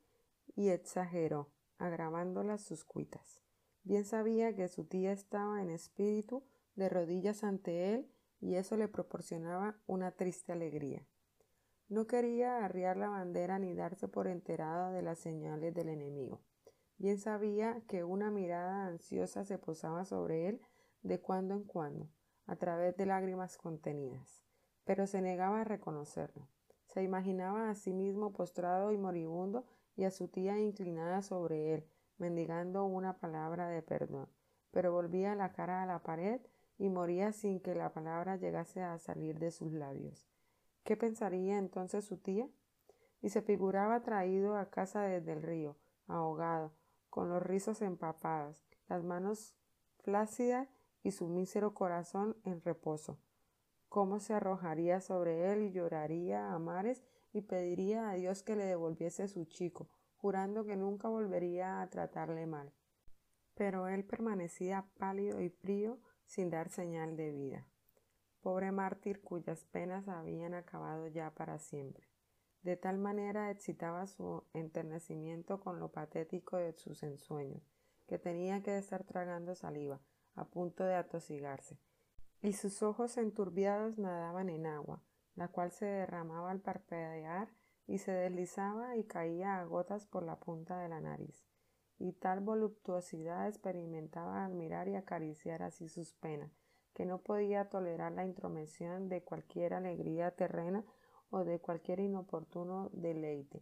y 0.55 0.69
exageró, 0.69 1.51
agravándolas 1.77 2.61
sus 2.61 2.83
cuitas. 2.83 3.41
Bien 3.83 4.03
sabía 4.03 4.55
que 4.55 4.67
su 4.67 4.85
tía 4.85 5.11
estaba 5.11 5.61
en 5.61 5.69
espíritu 5.69 6.43
de 6.75 6.89
rodillas 6.89 7.43
ante 7.43 7.93
él 7.93 8.11
y 8.41 8.55
eso 8.55 8.75
le 8.75 8.87
proporcionaba 8.87 9.79
una 9.87 10.11
triste 10.11 10.51
alegría. 10.51 11.07
No 11.89 12.05
quería 12.05 12.65
arriar 12.65 12.97
la 12.97 13.07
bandera 13.07 13.59
ni 13.59 13.73
darse 13.73 14.09
por 14.09 14.27
enterada 14.27 14.91
de 14.91 15.01
las 15.01 15.19
señales 15.19 15.73
del 15.73 15.87
enemigo. 15.87 16.41
Bien 16.97 17.17
sabía 17.17 17.81
que 17.87 18.03
una 18.03 18.29
mirada 18.29 18.87
ansiosa 18.87 19.45
se 19.45 19.57
posaba 19.57 20.03
sobre 20.03 20.49
él 20.49 20.61
de 21.01 21.21
cuando 21.21 21.53
en 21.53 21.63
cuando, 21.63 22.09
a 22.45 22.57
través 22.57 22.97
de 22.97 23.05
lágrimas 23.05 23.57
contenidas, 23.57 24.43
pero 24.83 25.07
se 25.07 25.21
negaba 25.21 25.61
a 25.61 25.63
reconocerlo. 25.63 26.49
Se 26.87 27.03
imaginaba 27.03 27.69
a 27.69 27.75
sí 27.75 27.93
mismo 27.93 28.33
postrado 28.33 28.91
y 28.91 28.97
moribundo 28.97 29.65
y 29.95 30.03
a 30.03 30.11
su 30.11 30.27
tía 30.27 30.59
inclinada 30.59 31.21
sobre 31.21 31.73
él, 31.73 31.87
mendigando 32.17 32.83
una 32.83 33.17
palabra 33.17 33.69
de 33.69 33.81
perdón, 33.81 34.27
pero 34.71 34.91
volvía 34.91 35.35
la 35.35 35.53
cara 35.53 35.83
a 35.83 35.85
la 35.85 36.03
pared 36.03 36.41
y 36.77 36.89
moría 36.89 37.31
sin 37.31 37.61
que 37.61 37.75
la 37.75 37.93
palabra 37.93 38.35
llegase 38.35 38.81
a 38.81 38.97
salir 38.97 39.39
de 39.39 39.51
sus 39.51 39.71
labios. 39.71 40.27
¿Qué 40.87 40.95
pensaría 40.95 41.57
entonces 41.57 42.05
su 42.05 42.15
tía? 42.15 42.47
Y 43.21 43.27
se 43.27 43.41
figuraba 43.41 44.03
traído 44.03 44.55
a 44.55 44.69
casa 44.69 45.01
desde 45.01 45.33
el 45.33 45.43
río, 45.43 45.75
ahogado, 46.07 46.71
con 47.09 47.27
los 47.27 47.43
rizos 47.43 47.81
empapados, 47.81 48.63
las 48.87 49.03
manos 49.03 49.53
flácidas 49.99 50.69
y 51.03 51.11
su 51.11 51.27
mísero 51.27 51.73
corazón 51.73 52.37
en 52.45 52.61
reposo. 52.61 53.19
Cómo 53.89 54.21
se 54.21 54.33
arrojaría 54.33 55.01
sobre 55.01 55.51
él 55.51 55.63
y 55.63 55.71
lloraría 55.71 56.53
a 56.53 56.57
mares 56.57 57.03
y 57.33 57.41
pediría 57.41 58.09
a 58.09 58.13
Dios 58.13 58.41
que 58.41 58.55
le 58.55 58.63
devolviese 58.63 59.27
su 59.27 59.43
chico, 59.43 59.89
jurando 60.15 60.63
que 60.63 60.77
nunca 60.77 61.09
volvería 61.09 61.81
a 61.81 61.89
tratarle 61.89 62.47
mal. 62.47 62.71
Pero 63.55 63.89
él 63.89 64.05
permanecía 64.05 64.87
pálido 64.97 65.41
y 65.41 65.49
frío 65.49 65.99
sin 66.25 66.49
dar 66.49 66.69
señal 66.69 67.17
de 67.17 67.33
vida. 67.33 67.67
Pobre 68.41 68.71
mártir 68.71 69.21
cuyas 69.21 69.65
penas 69.65 70.07
habían 70.07 70.53
acabado 70.53 71.07
ya 71.07 71.31
para 71.31 71.57
siempre. 71.59 72.07
De 72.61 72.75
tal 72.75 72.97
manera 72.97 73.51
excitaba 73.51 74.07
su 74.07 74.43
enternecimiento 74.53 75.59
con 75.59 75.79
lo 75.79 75.91
patético 75.91 76.57
de 76.57 76.73
sus 76.73 77.03
ensueños, 77.03 77.63
que 78.07 78.19
tenía 78.19 78.61
que 78.61 78.77
estar 78.77 79.03
tragando 79.03 79.55
saliva, 79.55 80.01
a 80.35 80.45
punto 80.45 80.83
de 80.83 80.95
atosigarse, 80.95 81.79
y 82.41 82.53
sus 82.53 82.83
ojos 82.83 83.17
enturbiados 83.17 83.97
nadaban 83.97 84.49
en 84.49 84.65
agua, 84.65 85.01
la 85.35 85.47
cual 85.47 85.71
se 85.71 85.85
derramaba 85.85 86.51
al 86.51 86.59
parpadear 86.59 87.49
y 87.85 87.99
se 87.99 88.11
deslizaba 88.11 88.97
y 88.97 89.05
caía 89.05 89.59
a 89.59 89.63
gotas 89.63 90.05
por 90.05 90.23
la 90.23 90.39
punta 90.39 90.79
de 90.79 90.89
la 90.89 90.99
nariz. 90.99 91.47
Y 91.99 92.13
tal 92.13 92.41
voluptuosidad 92.41 93.47
experimentaba 93.47 94.45
al 94.45 94.53
mirar 94.53 94.87
y 94.87 94.95
acariciar 94.95 95.63
así 95.63 95.89
sus 95.89 96.13
penas, 96.13 96.51
que 96.97 97.05
no 97.05 97.19
podía 97.19 97.69
tolerar 97.69 98.11
la 98.13 98.25
intromisión 98.25 99.07
de 99.07 99.21
cualquier 99.21 99.75
alegría 99.75 100.31
terrena 100.31 100.83
o 101.29 101.43
de 101.43 101.59
cualquier 101.59 101.99
inoportuno 101.99 102.89
deleite. 102.91 103.61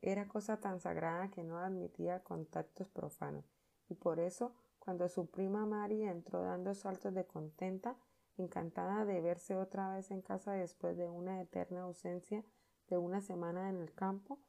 Era 0.00 0.26
cosa 0.28 0.58
tan 0.60 0.80
sagrada 0.80 1.30
que 1.30 1.44
no 1.44 1.58
admitía 1.58 2.22
contactos 2.22 2.88
profanos, 2.88 3.44
y 3.90 3.96
por 3.96 4.18
eso 4.18 4.54
cuando 4.78 5.10
su 5.10 5.30
prima 5.30 5.66
Mary 5.66 6.04
entró 6.04 6.40
dando 6.40 6.72
saltos 6.72 7.12
de 7.12 7.26
contenta, 7.26 7.98
encantada 8.38 9.04
de 9.04 9.20
verse 9.20 9.56
otra 9.56 9.94
vez 9.94 10.10
en 10.10 10.22
casa 10.22 10.52
después 10.52 10.96
de 10.96 11.10
una 11.10 11.42
eterna 11.42 11.82
ausencia 11.82 12.46
de 12.88 12.96
una 12.96 13.20
semana 13.20 13.68
en 13.68 13.76
el 13.76 13.92
campo, 13.92 14.40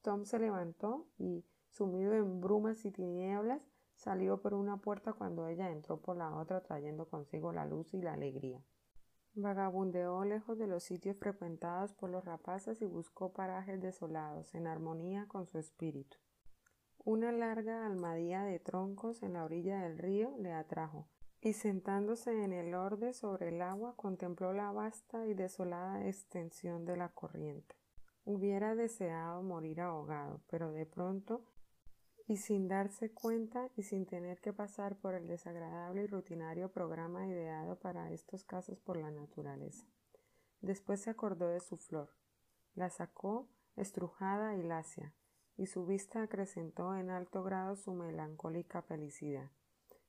Tom 0.00 0.26
se 0.26 0.38
levantó 0.38 1.08
y, 1.18 1.44
sumido 1.70 2.14
en 2.14 2.40
brumas 2.40 2.84
y 2.84 2.92
tinieblas, 2.92 3.68
salió 3.94 4.40
por 4.40 4.54
una 4.54 4.78
puerta 4.78 5.12
cuando 5.12 5.48
ella 5.48 5.70
entró 5.70 6.00
por 6.00 6.16
la 6.16 6.34
otra 6.36 6.62
trayendo 6.62 7.08
consigo 7.08 7.52
la 7.52 7.66
luz 7.66 7.92
y 7.94 8.02
la 8.02 8.14
alegría. 8.14 8.62
Vagabundeó 9.36 10.24
lejos 10.24 10.58
de 10.58 10.68
los 10.68 10.84
sitios 10.84 11.16
frecuentados 11.16 11.92
por 11.92 12.10
los 12.10 12.24
rapaces 12.24 12.80
y 12.80 12.86
buscó 12.86 13.32
parajes 13.32 13.80
desolados, 13.80 14.54
en 14.54 14.68
armonía 14.68 15.26
con 15.26 15.46
su 15.46 15.58
espíritu. 15.58 16.16
Una 16.98 17.32
larga 17.32 17.84
almadía 17.84 18.44
de 18.44 18.60
troncos 18.60 19.22
en 19.22 19.32
la 19.32 19.44
orilla 19.44 19.80
del 19.80 19.98
río 19.98 20.36
le 20.38 20.52
atrajo, 20.52 21.08
y 21.40 21.52
sentándose 21.52 22.44
en 22.44 22.52
el 22.52 22.74
orde 22.74 23.12
sobre 23.12 23.48
el 23.48 23.60
agua 23.60 23.94
contempló 23.96 24.52
la 24.52 24.70
vasta 24.70 25.26
y 25.26 25.34
desolada 25.34 26.06
extensión 26.06 26.84
de 26.84 26.96
la 26.96 27.10
corriente. 27.10 27.74
Hubiera 28.24 28.74
deseado 28.74 29.42
morir 29.42 29.82
ahogado, 29.82 30.40
pero 30.48 30.72
de 30.72 30.86
pronto, 30.86 31.44
y 32.26 32.38
sin 32.38 32.68
darse 32.68 33.10
cuenta 33.10 33.68
y 33.76 33.82
sin 33.82 34.06
tener 34.06 34.40
que 34.40 34.52
pasar 34.52 34.96
por 34.96 35.14
el 35.14 35.26
desagradable 35.26 36.04
y 36.04 36.06
rutinario 36.06 36.70
programa 36.70 37.26
ideado 37.26 37.78
para 37.78 38.10
estos 38.12 38.44
casos 38.44 38.80
por 38.80 38.96
la 38.96 39.10
naturaleza. 39.10 39.84
Después 40.60 41.02
se 41.02 41.10
acordó 41.10 41.48
de 41.48 41.60
su 41.60 41.76
flor. 41.76 42.14
La 42.74 42.88
sacó 42.88 43.48
estrujada 43.76 44.56
y 44.56 44.62
lacia, 44.62 45.14
y 45.56 45.66
su 45.66 45.84
vista 45.84 46.22
acrecentó 46.22 46.96
en 46.96 47.10
alto 47.10 47.42
grado 47.42 47.76
su 47.76 47.92
melancólica 47.92 48.80
felicidad. 48.82 49.50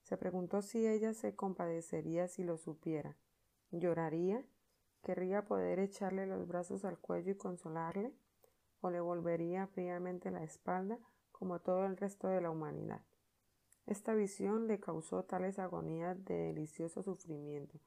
Se 0.02 0.18
preguntó 0.18 0.62
si 0.62 0.88
ella 0.88 1.14
se 1.14 1.36
compadecería 1.36 2.28
si 2.28 2.44
lo 2.44 2.58
supiera. 2.58 3.18
¿Lloraría? 3.72 4.46
¿Querría 5.02 5.46
poder 5.46 5.80
echarle 5.80 6.26
los 6.26 6.48
brazos 6.48 6.86
al 6.86 6.98
cuello 6.98 7.32
y 7.32 7.38
consolarle? 7.38 8.14
¿O 8.82 8.90
le 8.90 9.02
volvería 9.02 9.68
fríamente 9.68 10.32
la 10.32 10.44
espalda 10.44 11.00
como 11.38 11.60
todo 11.60 11.86
el 11.86 11.98
resto 11.98 12.28
de 12.28 12.42
la 12.42 12.52
humanidad? 12.52 13.02
Esta 13.86 14.14
visión 14.14 14.68
le 14.68 14.80
causó 14.80 15.24
tales 15.24 15.60
agonías 15.60 16.24
de 16.26 16.36
delicioso 16.36 17.04
sufrimiento 17.04 17.80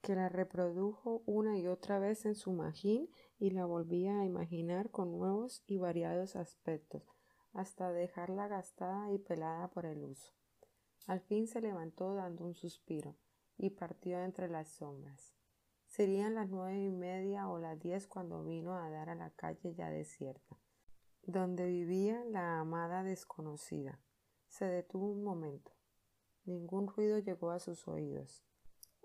que 0.00 0.14
la 0.14 0.28
reprodujo 0.28 1.22
una 1.26 1.58
y 1.58 1.66
otra 1.66 1.98
vez 1.98 2.24
en 2.24 2.34
su 2.34 2.52
magín 2.52 3.10
y 3.38 3.50
la 3.50 3.66
volvía 3.66 4.20
a 4.20 4.24
imaginar 4.24 4.90
con 4.90 5.12
nuevos 5.12 5.62
y 5.66 5.78
variados 5.78 6.36
aspectos, 6.36 7.02
hasta 7.52 7.92
dejarla 7.92 8.48
gastada 8.48 9.12
y 9.12 9.18
pelada 9.18 9.68
por 9.68 9.86
el 9.86 10.04
uso. 10.04 10.32
Al 11.06 11.20
fin 11.20 11.46
se 11.46 11.60
levantó 11.60 12.14
dando 12.14 12.44
un 12.44 12.54
suspiro 12.54 13.16
y 13.56 13.70
partió 13.70 14.22
entre 14.22 14.48
las 14.48 14.68
sombras. 14.68 15.34
Serían 15.86 16.34
las 16.34 16.48
nueve 16.48 16.78
y 16.78 16.90
media 16.90 17.48
o 17.48 17.58
las 17.58 17.78
diez 17.80 18.06
cuando 18.06 18.44
vino 18.44 18.74
a 18.74 18.90
dar 18.90 19.08
a 19.08 19.14
la 19.14 19.30
calle 19.30 19.74
ya 19.74 19.90
desierta, 19.90 20.58
donde 21.28 21.66
vivía 21.66 22.24
la 22.24 22.58
amada 22.58 23.02
desconocida. 23.02 24.00
Se 24.46 24.64
detuvo 24.64 25.12
un 25.12 25.22
momento. 25.22 25.72
Ningún 26.46 26.88
ruido 26.88 27.18
llegó 27.18 27.50
a 27.50 27.60
sus 27.60 27.86
oídos. 27.86 28.46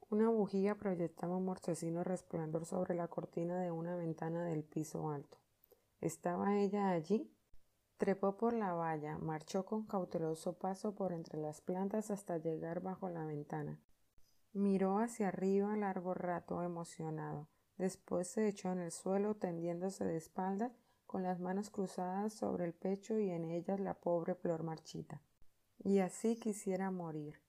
Una 0.09 0.29
bujía 0.29 0.75
proyectaba 0.75 1.35
un 1.35 1.43
mortecino 1.43 2.01
resplandor 2.01 2.65
sobre 2.65 2.95
la 2.95 3.09
cortina 3.09 3.59
de 3.59 3.71
una 3.71 3.97
ventana 3.97 4.45
del 4.45 4.63
piso 4.63 5.09
alto. 5.09 5.37
¿Estaba 5.99 6.57
ella 6.59 6.91
allí? 6.91 7.29
Trepó 7.97 8.37
por 8.37 8.53
la 8.53 8.71
valla, 8.71 9.17
marchó 9.17 9.65
con 9.65 9.85
cauteloso 9.85 10.57
paso 10.57 10.95
por 10.95 11.11
entre 11.11 11.41
las 11.41 11.59
plantas 11.59 12.09
hasta 12.09 12.37
llegar 12.37 12.79
bajo 12.79 13.09
la 13.09 13.25
ventana. 13.25 13.81
Miró 14.53 14.99
hacia 14.99 15.27
arriba 15.27 15.75
largo 15.75 16.13
rato 16.13 16.63
emocionado. 16.63 17.49
Después 17.75 18.29
se 18.29 18.47
echó 18.47 18.71
en 18.71 18.79
el 18.79 18.91
suelo 18.91 19.35
tendiéndose 19.35 20.05
de 20.05 20.15
espaldas 20.15 20.82
con 21.13 21.21
las 21.21 21.39
manos 21.39 21.69
cruzadas 21.69 22.33
sobre 22.33 22.65
el 22.65 22.73
pecho 22.73 23.19
y 23.19 23.29
en 23.29 23.45
ellas 23.45 23.79
la 23.79 23.93
pobre 23.93 24.33
flor 24.33 24.63
marchita. 24.63 25.21
Y 25.77 25.99
así 25.99 26.37
quisiera 26.37 26.89
morir 26.89 27.39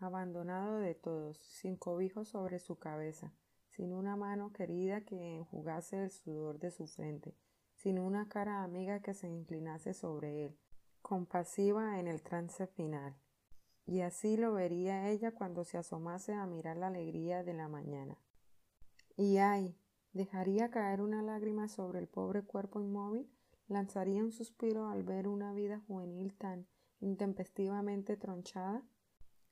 abandonado 0.00 0.78
de 0.78 0.96
todos, 0.96 1.38
sin 1.38 1.76
cobijo 1.76 2.24
sobre 2.24 2.58
su 2.58 2.80
cabeza, 2.80 3.32
sin 3.68 3.92
una 3.92 4.16
mano 4.16 4.52
querida 4.52 5.02
que 5.02 5.36
enjugase 5.36 6.02
el 6.02 6.10
sudor 6.10 6.58
de 6.58 6.72
su 6.72 6.88
frente, 6.88 7.36
sin 7.76 8.00
una 8.00 8.28
cara 8.28 8.64
amiga 8.64 8.98
que 9.02 9.14
se 9.14 9.28
inclinase 9.28 9.94
sobre 9.94 10.46
él, 10.46 10.58
compasiva 11.00 12.00
en 12.00 12.08
el 12.08 12.22
trance 12.22 12.66
final. 12.66 13.14
Y 13.86 14.00
así 14.00 14.36
lo 14.36 14.52
vería 14.52 15.10
ella 15.10 15.30
cuando 15.30 15.62
se 15.62 15.78
asomase 15.78 16.34
a 16.34 16.44
mirar 16.46 16.76
la 16.76 16.88
alegría 16.88 17.44
de 17.44 17.54
la 17.54 17.68
mañana. 17.68 18.18
Y 19.16 19.36
ay, 19.36 19.76
dejaría 20.12 20.70
caer 20.70 21.00
una 21.00 21.22
lágrima 21.22 21.68
sobre 21.68 21.98
el 21.98 22.08
pobre 22.08 22.42
cuerpo 22.42 22.80
inmóvil, 22.80 23.30
lanzaría 23.68 24.22
un 24.22 24.32
suspiro 24.32 24.88
al 24.88 25.02
ver 25.02 25.28
una 25.28 25.52
vida 25.52 25.80
juvenil 25.86 26.34
tan 26.34 26.66
intempestivamente 27.00 28.16
tronchada, 28.16 28.82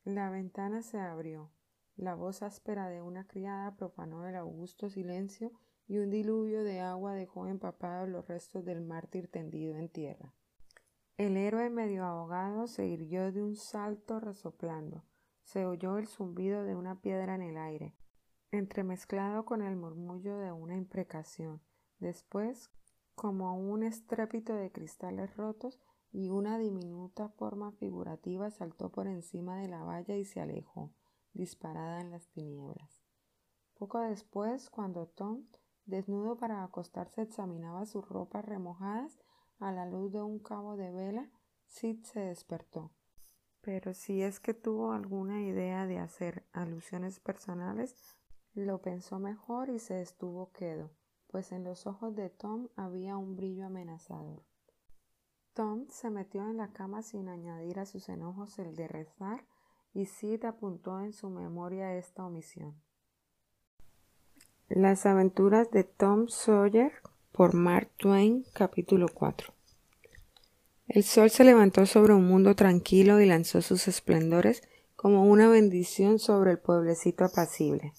la 0.04 0.30
ventana 0.30 0.82
se 0.82 0.98
abrió. 0.98 1.50
La 1.96 2.14
voz 2.14 2.42
áspera 2.42 2.88
de 2.88 3.02
una 3.02 3.26
criada 3.26 3.76
profanó 3.76 4.26
el 4.26 4.34
augusto 4.34 4.88
silencio 4.88 5.52
y 5.86 5.98
un 5.98 6.08
diluvio 6.08 6.62
de 6.62 6.80
agua 6.80 7.14
dejó 7.14 7.46
empapados 7.46 8.08
los 8.08 8.26
restos 8.28 8.64
del 8.64 8.80
mártir 8.80 9.28
tendido 9.28 9.76
en 9.76 9.88
tierra. 9.88 10.32
El 11.18 11.36
héroe 11.36 11.68
medio 11.68 12.04
ahogado 12.04 12.66
se 12.66 12.86
irguió 12.86 13.30
de 13.32 13.42
un 13.42 13.56
salto 13.56 14.20
resoplando. 14.20 15.04
Se 15.42 15.66
oyó 15.66 15.98
el 15.98 16.06
zumbido 16.06 16.62
de 16.62 16.76
una 16.76 17.00
piedra 17.00 17.34
en 17.34 17.42
el 17.42 17.58
aire, 17.58 17.94
entremezclado 18.52 19.44
con 19.44 19.62
el 19.62 19.76
murmullo 19.76 20.38
de 20.38 20.52
una 20.52 20.76
imprecación. 20.76 21.60
Después, 21.98 22.70
como 23.14 23.56
un 23.56 23.82
estrépito 23.82 24.54
de 24.54 24.72
cristales 24.72 25.36
rotos, 25.36 25.78
y 26.12 26.30
una 26.30 26.58
diminuta 26.58 27.28
forma 27.28 27.72
figurativa 27.72 28.50
saltó 28.50 28.90
por 28.90 29.06
encima 29.06 29.58
de 29.60 29.68
la 29.68 29.82
valla 29.82 30.16
y 30.16 30.24
se 30.24 30.40
alejó, 30.40 30.92
disparada 31.32 32.00
en 32.00 32.10
las 32.10 32.28
tinieblas. 32.28 33.02
Poco 33.74 34.00
después, 34.00 34.70
cuando 34.70 35.06
Tom, 35.06 35.44
desnudo 35.86 36.36
para 36.36 36.64
acostarse, 36.64 37.22
examinaba 37.22 37.86
sus 37.86 38.08
ropas 38.08 38.44
remojadas 38.44 39.18
a 39.58 39.72
la 39.72 39.86
luz 39.86 40.12
de 40.12 40.22
un 40.22 40.38
cabo 40.38 40.76
de 40.76 40.90
vela, 40.90 41.30
Sid 41.66 42.02
se 42.04 42.20
despertó. 42.20 42.90
Pero 43.60 43.94
si 43.94 44.22
es 44.22 44.40
que 44.40 44.54
tuvo 44.54 44.92
alguna 44.92 45.42
idea 45.42 45.86
de 45.86 45.98
hacer 45.98 46.46
alusiones 46.52 47.20
personales, 47.20 47.94
lo 48.54 48.82
pensó 48.82 49.18
mejor 49.18 49.70
y 49.70 49.78
se 49.78 50.02
estuvo 50.02 50.50
quedo, 50.52 50.90
pues 51.28 51.52
en 51.52 51.64
los 51.64 51.86
ojos 51.86 52.14
de 52.16 52.30
Tom 52.30 52.68
había 52.76 53.16
un 53.16 53.36
brillo 53.36 53.66
amenazador. 53.66 54.42
Tom 55.54 55.86
se 55.90 56.10
metió 56.10 56.48
en 56.48 56.56
la 56.56 56.72
cama 56.72 57.02
sin 57.02 57.28
añadir 57.28 57.78
a 57.78 57.86
sus 57.86 58.08
enojos 58.08 58.58
el 58.58 58.76
de 58.76 58.88
rezar 58.88 59.44
y 59.92 60.06
Sid 60.06 60.44
apuntó 60.44 61.00
en 61.00 61.12
su 61.12 61.28
memoria 61.28 61.96
esta 61.96 62.24
omisión. 62.24 62.80
Las 64.68 65.04
aventuras 65.06 65.70
de 65.70 65.82
Tom 65.82 66.28
Sawyer 66.28 66.92
por 67.32 67.54
Mark 67.54 67.90
Twain 67.96 68.44
capítulo 68.52 69.06
4 69.12 69.52
El 70.88 71.02
sol 71.02 71.30
se 71.30 71.42
levantó 71.42 71.86
sobre 71.86 72.14
un 72.14 72.26
mundo 72.26 72.54
tranquilo 72.54 73.20
y 73.20 73.26
lanzó 73.26 73.62
sus 73.62 73.88
esplendores 73.88 74.62
como 74.94 75.24
una 75.24 75.48
bendición 75.48 76.18
sobre 76.18 76.52
el 76.52 76.58
pueblecito 76.58 77.24
apacible. 77.24 77.92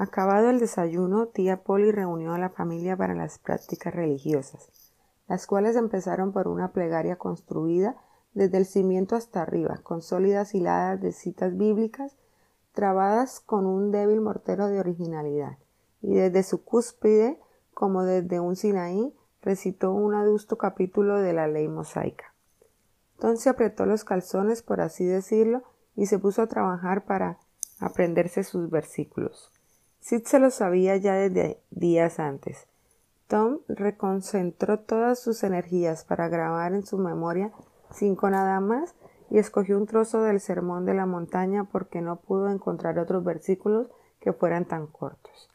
Acabado 0.00 0.48
el 0.48 0.60
desayuno, 0.60 1.26
tía 1.26 1.64
Polly 1.64 1.90
reunió 1.90 2.32
a 2.32 2.38
la 2.38 2.50
familia 2.50 2.96
para 2.96 3.16
las 3.16 3.40
prácticas 3.40 3.92
religiosas, 3.92 4.92
las 5.26 5.48
cuales 5.48 5.74
empezaron 5.74 6.30
por 6.30 6.46
una 6.46 6.70
plegaria 6.70 7.16
construida 7.16 7.96
desde 8.32 8.58
el 8.58 8.66
cimiento 8.66 9.16
hasta 9.16 9.42
arriba, 9.42 9.80
con 9.82 10.00
sólidas 10.00 10.54
hiladas 10.54 11.00
de 11.00 11.10
citas 11.10 11.56
bíblicas 11.56 12.16
trabadas 12.74 13.40
con 13.40 13.66
un 13.66 13.90
débil 13.90 14.20
mortero 14.20 14.68
de 14.68 14.78
originalidad, 14.78 15.58
y 16.00 16.14
desde 16.14 16.44
su 16.44 16.62
cúspide, 16.62 17.40
como 17.74 18.04
desde 18.04 18.38
un 18.38 18.54
Sinaí, 18.54 19.12
recitó 19.42 19.92
un 19.92 20.14
adusto 20.14 20.58
capítulo 20.58 21.20
de 21.20 21.32
la 21.32 21.48
ley 21.48 21.66
mosaica. 21.66 22.36
Entonces 23.16 23.48
apretó 23.48 23.84
los 23.84 24.04
calzones, 24.04 24.62
por 24.62 24.80
así 24.80 25.04
decirlo, 25.04 25.64
y 25.96 26.06
se 26.06 26.20
puso 26.20 26.42
a 26.42 26.46
trabajar 26.46 27.04
para 27.04 27.40
aprenderse 27.80 28.44
sus 28.44 28.70
versículos. 28.70 29.57
Sid 30.00 30.24
se 30.24 30.38
lo 30.38 30.50
sabía 30.50 30.96
ya 30.96 31.14
desde 31.14 31.60
días 31.70 32.18
antes. 32.18 32.66
Tom 33.26 33.58
reconcentró 33.68 34.78
todas 34.80 35.18
sus 35.18 35.42
energías 35.44 36.04
para 36.04 36.28
grabar 36.28 36.72
en 36.72 36.86
su 36.86 36.96
memoria 36.98 37.52
cinco 37.92 38.30
nada 38.30 38.60
más 38.60 38.94
y 39.30 39.38
escogió 39.38 39.76
un 39.76 39.86
trozo 39.86 40.22
del 40.22 40.40
sermón 40.40 40.86
de 40.86 40.94
la 40.94 41.06
montaña 41.06 41.64
porque 41.64 42.00
no 42.00 42.16
pudo 42.16 42.50
encontrar 42.50 42.98
otros 42.98 43.24
versículos 43.24 43.90
que 44.20 44.32
fueran 44.32 44.64
tan 44.64 44.86
cortos. 44.86 45.50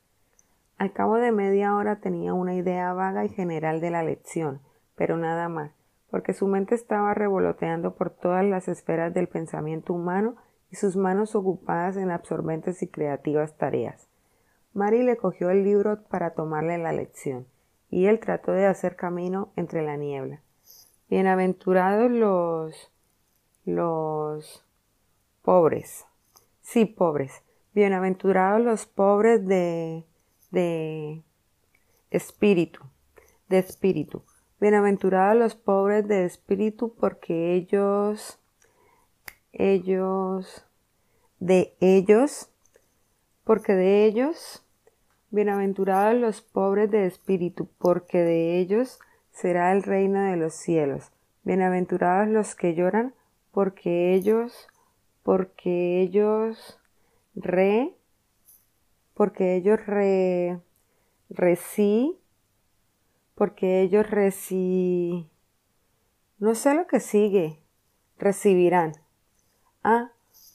Al 0.77 0.93
cabo 0.93 1.15
de 1.15 1.31
media 1.31 1.75
hora 1.75 1.99
tenía 1.99 2.33
una 2.33 2.55
idea 2.55 2.93
vaga 2.93 3.25
y 3.25 3.29
general 3.29 3.81
de 3.81 3.91
la 3.91 4.03
lección, 4.03 4.61
pero 4.95 5.17
nada 5.17 5.49
más, 5.49 5.71
porque 6.11 6.33
su 6.33 6.47
mente 6.47 6.75
estaba 6.75 7.13
revoloteando 7.13 7.95
por 7.95 8.09
todas 8.11 8.45
las 8.45 8.67
esferas 8.67 9.13
del 9.13 9.27
pensamiento 9.27 9.93
humano 9.93 10.35
y 10.69 10.75
sus 10.75 10.95
manos 10.95 11.35
ocupadas 11.35 11.97
en 11.97 12.11
absorbentes 12.11 12.83
y 12.83 12.87
creativas 12.87 13.57
tareas. 13.57 14.07
Mary 14.73 15.03
le 15.03 15.17
cogió 15.17 15.51
el 15.51 15.63
libro 15.63 16.03
para 16.03 16.31
tomarle 16.31 16.79
la 16.79 16.93
lección, 16.93 17.47
y 17.91 18.07
él 18.07 18.19
trató 18.19 18.53
de 18.53 18.65
hacer 18.65 18.95
camino 18.95 19.53
entre 19.55 19.83
la 19.83 19.97
niebla. 19.97 20.41
Bienaventurados 21.09 22.09
los 22.09 22.91
los 23.65 24.65
pobres. 25.43 26.05
Sí, 26.61 26.85
pobres. 26.85 27.43
Bienaventurados 27.73 28.61
los 28.61 28.85
pobres 28.87 29.45
de 29.45 30.05
de 30.49 31.23
espíritu, 32.09 32.81
de 33.49 33.59
espíritu. 33.59 34.23
Bienaventurados 34.59 35.37
los 35.37 35.55
pobres 35.55 36.07
de 36.07 36.25
espíritu 36.25 36.95
porque 36.95 37.53
ellos 37.53 38.39
ellos 39.51 40.65
de 41.39 41.75
ellos 41.79 42.49
porque 43.43 43.73
de 43.73 44.05
ellos 44.05 44.62
Bienaventurados 45.33 46.13
los 46.21 46.41
pobres 46.43 46.91
de 46.91 47.07
espíritu, 47.07 47.67
porque 47.79 48.19
de 48.19 48.59
ellos 48.59 48.99
será 49.31 49.71
el 49.71 49.81
reino 49.81 50.21
de 50.21 50.37
los 50.37 50.53
cielos. 50.53 51.11
Bienaventurados 51.43 52.27
los 52.27 52.53
que 52.53 52.75
lloran, 52.75 53.15
porque 53.51 54.13
ellos, 54.13 54.67
porque 55.23 56.01
ellos 56.01 56.79
re, 57.33 57.95
porque 59.15 59.55
ellos 59.55 59.83
re, 59.87 60.59
reci, 61.31 62.15
porque 63.33 63.81
ellos 63.81 64.07
reci, 64.07 65.31
no 66.37 66.53
sé 66.53 66.75
lo 66.75 66.85
que 66.85 66.99
sigue, 66.99 67.57
recibirán. 68.19 68.91
Ah, 69.83 70.11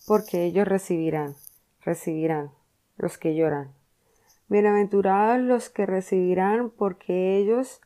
porque 0.06 0.44
ellos 0.44 0.68
recibirán, 0.68 1.34
recibirán, 1.80 2.52
los 2.96 3.18
que 3.18 3.34
lloran. 3.34 3.77
Bienaventurados 4.50 5.40
los 5.40 5.68
que 5.68 5.84
recibirán, 5.84 6.70
porque 6.70 7.36
ellos 7.36 7.82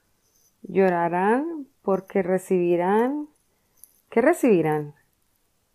llorarán, 0.62 1.66
porque 1.82 2.22
recibirán. 2.22 3.28
¿Qué 4.10 4.20
recibirán? 4.20 4.94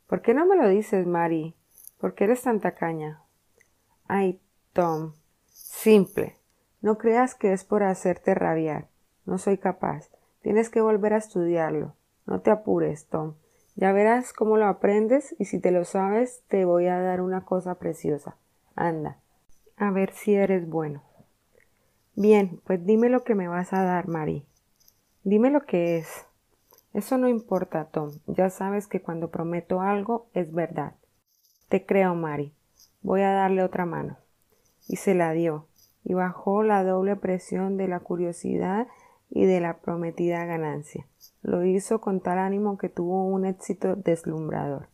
¿Por 0.08 0.22
qué 0.22 0.34
no 0.34 0.46
me 0.46 0.56
lo 0.56 0.70
dices, 0.70 1.06
Mari? 1.06 1.56
¿Por 1.98 2.16
qué 2.16 2.24
eres 2.24 2.44
tan 2.44 2.62
tacaña? 2.62 3.22
Ay, 4.08 4.40
Tom, 4.72 5.12
simple. 5.50 6.38
No 6.82 6.98
creas 6.98 7.36
que 7.36 7.52
es 7.52 7.66
por 7.66 7.84
hacerte 7.84 8.34
rabiar. 8.34 8.88
No 9.26 9.40
soy 9.40 9.58
capaz. 9.58 10.10
Tienes 10.42 10.70
que 10.70 10.80
volver 10.80 11.14
a 11.14 11.18
estudiarlo. 11.18 11.96
No 12.26 12.40
te 12.40 12.50
apures, 12.50 13.08
Tom. 13.08 13.34
Ya 13.76 13.92
verás 13.92 14.32
cómo 14.32 14.56
lo 14.56 14.68
aprendes 14.68 15.36
y 15.38 15.46
si 15.46 15.60
te 15.60 15.72
lo 15.72 15.84
sabes 15.84 16.44
te 16.48 16.64
voy 16.64 16.88
a 16.88 17.02
dar 17.02 17.20
una 17.20 17.44
cosa 17.44 17.76
preciosa. 17.76 18.38
Anda, 18.74 19.18
a 19.78 19.91
ver 19.91 20.11
si 20.11 20.34
eres 20.34 20.67
bueno. 20.67 21.03
Bien, 22.15 22.59
pues 22.65 22.84
dime 22.86 23.09
lo 23.09 23.23
que 23.23 23.36
me 23.36 23.47
vas 23.47 23.73
a 23.73 23.84
dar, 23.84 24.07
Mari. 24.07 24.45
Dime 25.23 25.51
lo 25.51 25.61
que 25.61 25.97
es. 25.97 26.25
Eso 26.93 27.17
no 27.17 27.30
importa, 27.30 27.86
Tom. 27.86 28.11
Ya 28.25 28.49
sabes 28.49 28.88
que 28.88 29.01
cuando 29.01 29.30
prometo 29.30 29.82
algo 29.82 30.30
es 30.34 30.51
verdad. 30.51 30.95
Te 31.69 31.86
creo, 31.86 32.15
Mari. 32.15 32.53
Voy 33.01 33.21
a 33.21 33.34
darle 33.34 33.63
otra 33.63 33.86
mano. 33.86 34.17
Y 34.88 34.95
se 34.95 35.13
la 35.13 35.32
dio, 35.34 35.67
y 36.03 36.13
bajó 36.13 36.63
la 36.63 36.84
doble 36.84 37.15
presión 37.15 37.78
de 37.78 37.88
la 37.88 37.99
curiosidad 37.99 38.88
y 39.30 39.45
de 39.45 39.59
la 39.59 39.78
prometida 39.78 40.45
ganancia. 40.45 41.05
Lo 41.43 41.65
hizo 41.65 42.01
con 42.01 42.21
tal 42.21 42.39
ánimo 42.39 42.78
que 42.78 42.89
tuvo 42.89 43.25
un 43.25 43.45
éxito 43.45 43.95
deslumbrador. 43.95 44.88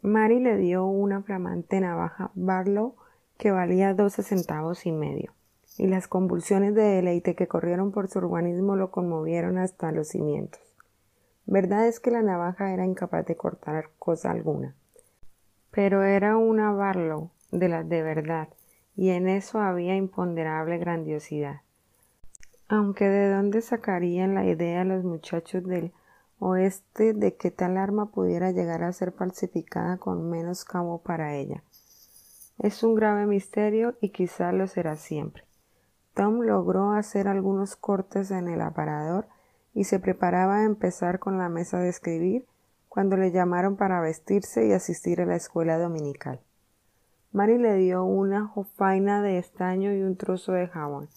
Mary 0.00 0.40
le 0.40 0.56
dio 0.56 0.86
una 0.86 1.22
flamante 1.22 1.80
navaja 1.80 2.30
Barlow 2.34 2.96
que 3.42 3.50
valía 3.50 3.92
doce 3.92 4.22
centavos 4.22 4.86
y 4.86 4.92
medio, 4.92 5.32
y 5.76 5.88
las 5.88 6.06
convulsiones 6.06 6.76
de 6.76 6.82
deleite 6.82 7.34
que 7.34 7.48
corrieron 7.48 7.90
por 7.90 8.06
su 8.06 8.20
organismo 8.20 8.76
lo 8.76 8.92
conmovieron 8.92 9.58
hasta 9.58 9.90
los 9.90 10.10
cimientos. 10.10 10.60
Verdad 11.44 11.88
es 11.88 11.98
que 11.98 12.12
la 12.12 12.22
navaja 12.22 12.72
era 12.72 12.86
incapaz 12.86 13.26
de 13.26 13.34
cortar 13.34 13.90
cosa 13.98 14.30
alguna, 14.30 14.76
pero 15.72 16.04
era 16.04 16.36
una 16.36 16.70
Barlow 16.70 17.30
de 17.50 17.68
las 17.68 17.88
de 17.88 18.04
verdad, 18.04 18.48
y 18.94 19.10
en 19.10 19.26
eso 19.26 19.58
había 19.58 19.96
imponderable 19.96 20.78
grandiosidad. 20.78 21.62
Aunque 22.68 23.08
de 23.08 23.28
dónde 23.28 23.60
sacarían 23.60 24.34
la 24.34 24.46
idea 24.46 24.84
los 24.84 25.02
muchachos 25.02 25.64
del 25.64 25.92
oeste 26.38 27.12
de 27.12 27.34
que 27.34 27.50
tal 27.50 27.76
arma 27.76 28.12
pudiera 28.12 28.52
llegar 28.52 28.84
a 28.84 28.92
ser 28.92 29.10
falsificada 29.10 29.96
con 29.96 30.30
menos 30.30 30.64
cabo 30.64 30.98
para 31.02 31.34
ella. 31.34 31.64
Es 32.62 32.84
un 32.84 32.94
grave 32.94 33.26
misterio 33.26 33.96
y 34.00 34.10
quizá 34.10 34.52
lo 34.52 34.68
será 34.68 34.94
siempre. 34.94 35.42
Tom 36.14 36.42
logró 36.42 36.92
hacer 36.92 37.26
algunos 37.26 37.74
cortes 37.74 38.30
en 38.30 38.46
el 38.46 38.60
aparador 38.60 39.26
y 39.74 39.82
se 39.82 39.98
preparaba 39.98 40.58
a 40.58 40.64
empezar 40.64 41.18
con 41.18 41.38
la 41.38 41.48
mesa 41.48 41.80
de 41.80 41.88
escribir 41.88 42.46
cuando 42.88 43.16
le 43.16 43.32
llamaron 43.32 43.74
para 43.74 44.00
vestirse 44.00 44.64
y 44.64 44.72
asistir 44.72 45.20
a 45.20 45.26
la 45.26 45.34
escuela 45.34 45.76
dominical. 45.76 46.38
Mary 47.32 47.58
le 47.58 47.74
dio 47.74 48.04
una 48.04 48.46
jofaina 48.46 49.22
de 49.22 49.38
estaño 49.38 49.92
y 49.92 50.02
un 50.02 50.16
trozo 50.16 50.52
de 50.52 50.68
jabón, 50.68 51.08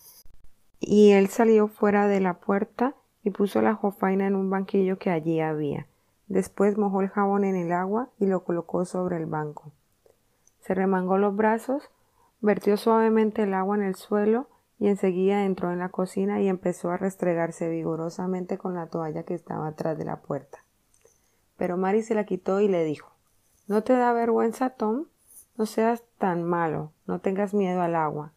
y 0.79 1.11
él 1.11 1.27
salió 1.27 1.67
fuera 1.67 2.07
de 2.07 2.21
la 2.21 2.39
puerta 2.39 2.95
y 3.21 3.29
puso 3.29 3.61
la 3.61 3.75
jofaina 3.75 4.25
en 4.25 4.35
un 4.35 4.49
banquillo 4.49 4.97
que 4.97 5.11
allí 5.11 5.41
había. 5.41 5.85
Después 6.27 6.75
mojó 6.75 7.01
el 7.01 7.09
jabón 7.09 7.43
en 7.43 7.55
el 7.55 7.71
agua 7.71 8.09
y 8.17 8.25
lo 8.25 8.43
colocó 8.43 8.85
sobre 8.85 9.17
el 9.17 9.27
banco. 9.27 9.73
Se 10.65 10.73
remangó 10.73 11.19
los 11.19 11.35
brazos, 11.35 11.91
vertió 12.41 12.75
suavemente 12.75 13.43
el 13.43 13.53
agua 13.53 13.75
en 13.75 13.83
el 13.83 13.93
suelo 13.93 14.47
y 14.79 14.87
enseguida 14.87 15.45
entró 15.45 15.71
en 15.71 15.77
la 15.77 15.89
cocina 15.89 16.41
y 16.41 16.47
empezó 16.47 16.89
a 16.89 16.97
restregarse 16.97 17.69
vigorosamente 17.69 18.57
con 18.57 18.73
la 18.73 18.87
toalla 18.87 19.21
que 19.21 19.35
estaba 19.35 19.67
atrás 19.67 19.95
de 19.95 20.05
la 20.05 20.21
puerta. 20.21 20.65
Pero 21.55 21.77
Mary 21.77 22.01
se 22.01 22.15
la 22.15 22.25
quitó 22.25 22.61
y 22.61 22.67
le 22.67 22.83
dijo 22.83 23.11
¿No 23.67 23.83
te 23.83 23.93
da 23.93 24.11
vergüenza, 24.11 24.71
Tom? 24.71 25.05
No 25.55 25.67
seas 25.67 26.03
tan 26.17 26.43
malo, 26.43 26.93
no 27.05 27.19
tengas 27.19 27.53
miedo 27.53 27.83
al 27.83 27.95
agua. 27.95 28.33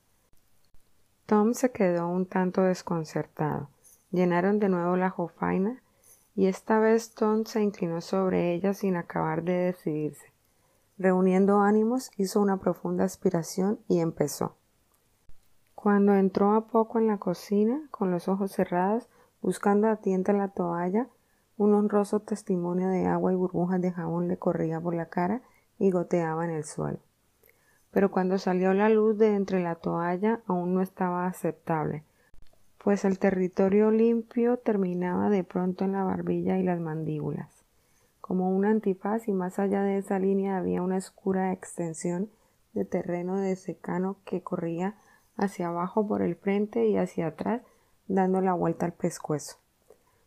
Tom 1.25 1.55
se 1.55 1.73
quedó 1.73 2.09
un 2.09 2.27
tanto 2.27 2.61
desconcertado. 2.61 3.71
Llenaron 4.11 4.59
de 4.59 4.69
nuevo 4.69 4.99
la 4.99 5.09
jofaina 5.09 5.83
y 6.35 6.45
esta 6.45 6.79
vez 6.79 7.15
Tom 7.15 7.47
se 7.47 7.63
inclinó 7.63 8.03
sobre 8.03 8.53
ella 8.53 8.75
sin 8.75 8.97
acabar 8.97 9.45
de 9.45 9.55
decidirse. 9.55 10.38
Reuniendo 10.99 11.61
ánimos, 11.61 12.11
hizo 12.17 12.41
una 12.41 12.57
profunda 12.57 13.05
aspiración 13.05 13.79
y 13.87 14.01
empezó. 14.01 14.57
Cuando 15.77 16.15
entró 16.15 16.55
a 16.55 16.67
poco 16.67 16.99
en 16.99 17.07
la 17.07 17.19
cocina, 17.19 17.81
con 17.93 18.11
los 18.11 18.27
ojos 18.27 18.51
cerrados, 18.51 19.09
buscando 19.41 19.87
a 19.87 19.97
tienta 19.97 20.33
la 20.33 20.49
toalla, 20.49 21.07
un 21.57 21.73
honroso 21.75 22.19
testimonio 22.19 22.89
de 22.89 23.07
agua 23.07 23.33
y 23.33 23.37
burbujas 23.37 23.81
de 23.81 23.93
jabón 23.93 24.27
le 24.27 24.39
corría 24.39 24.81
por 24.81 24.93
la 24.93 25.07
cara 25.07 25.41
y 25.79 25.93
goteaba 25.93 26.45
en 26.45 26.51
el 26.51 26.65
suelo. 26.65 26.99
Pero 27.93 28.11
cuando 28.11 28.37
salió 28.39 28.75
la 28.75 28.89
luz 28.89 29.17
de 29.19 29.37
entre 29.37 29.63
la 29.63 29.77
toalla 29.77 30.41
aún 30.49 30.75
no 30.75 30.83
estaba 30.83 31.29
aceptable, 31.29 32.03
pues 32.83 33.05
el 33.05 33.21
territorio 33.21 33.93
limpio 33.93 34.57
terminaba 34.57 35.31
de 35.31 35.45
pronto 35.45 35.85
en 35.85 35.93
la 35.93 36.03
barbilla 36.03 36.59
y 36.59 36.65
las 36.65 36.81
mandíbulas 36.81 37.58
como 38.29 38.55
un 38.55 38.67
antifaz 38.67 39.27
y 39.27 39.33
más 39.33 39.59
allá 39.59 39.83
de 39.83 39.97
esa 39.97 40.19
línea 40.19 40.59
había 40.59 40.83
una 40.83 40.99
oscura 40.99 41.51
extensión 41.55 42.31
de 42.75 42.85
terreno 42.85 43.39
de 43.39 43.57
secano 43.57 44.19
que 44.27 44.43
corría 44.43 44.99
hacia 45.39 45.69
abajo 45.69 46.07
por 46.07 46.21
el 46.21 46.37
frente 46.37 46.87
y 46.89 46.99
hacia 46.99 47.29
atrás, 47.29 47.63
dando 48.07 48.43
la 48.43 48.53
vuelta 48.53 48.85
al 48.85 48.93
pescuezo. 48.93 49.57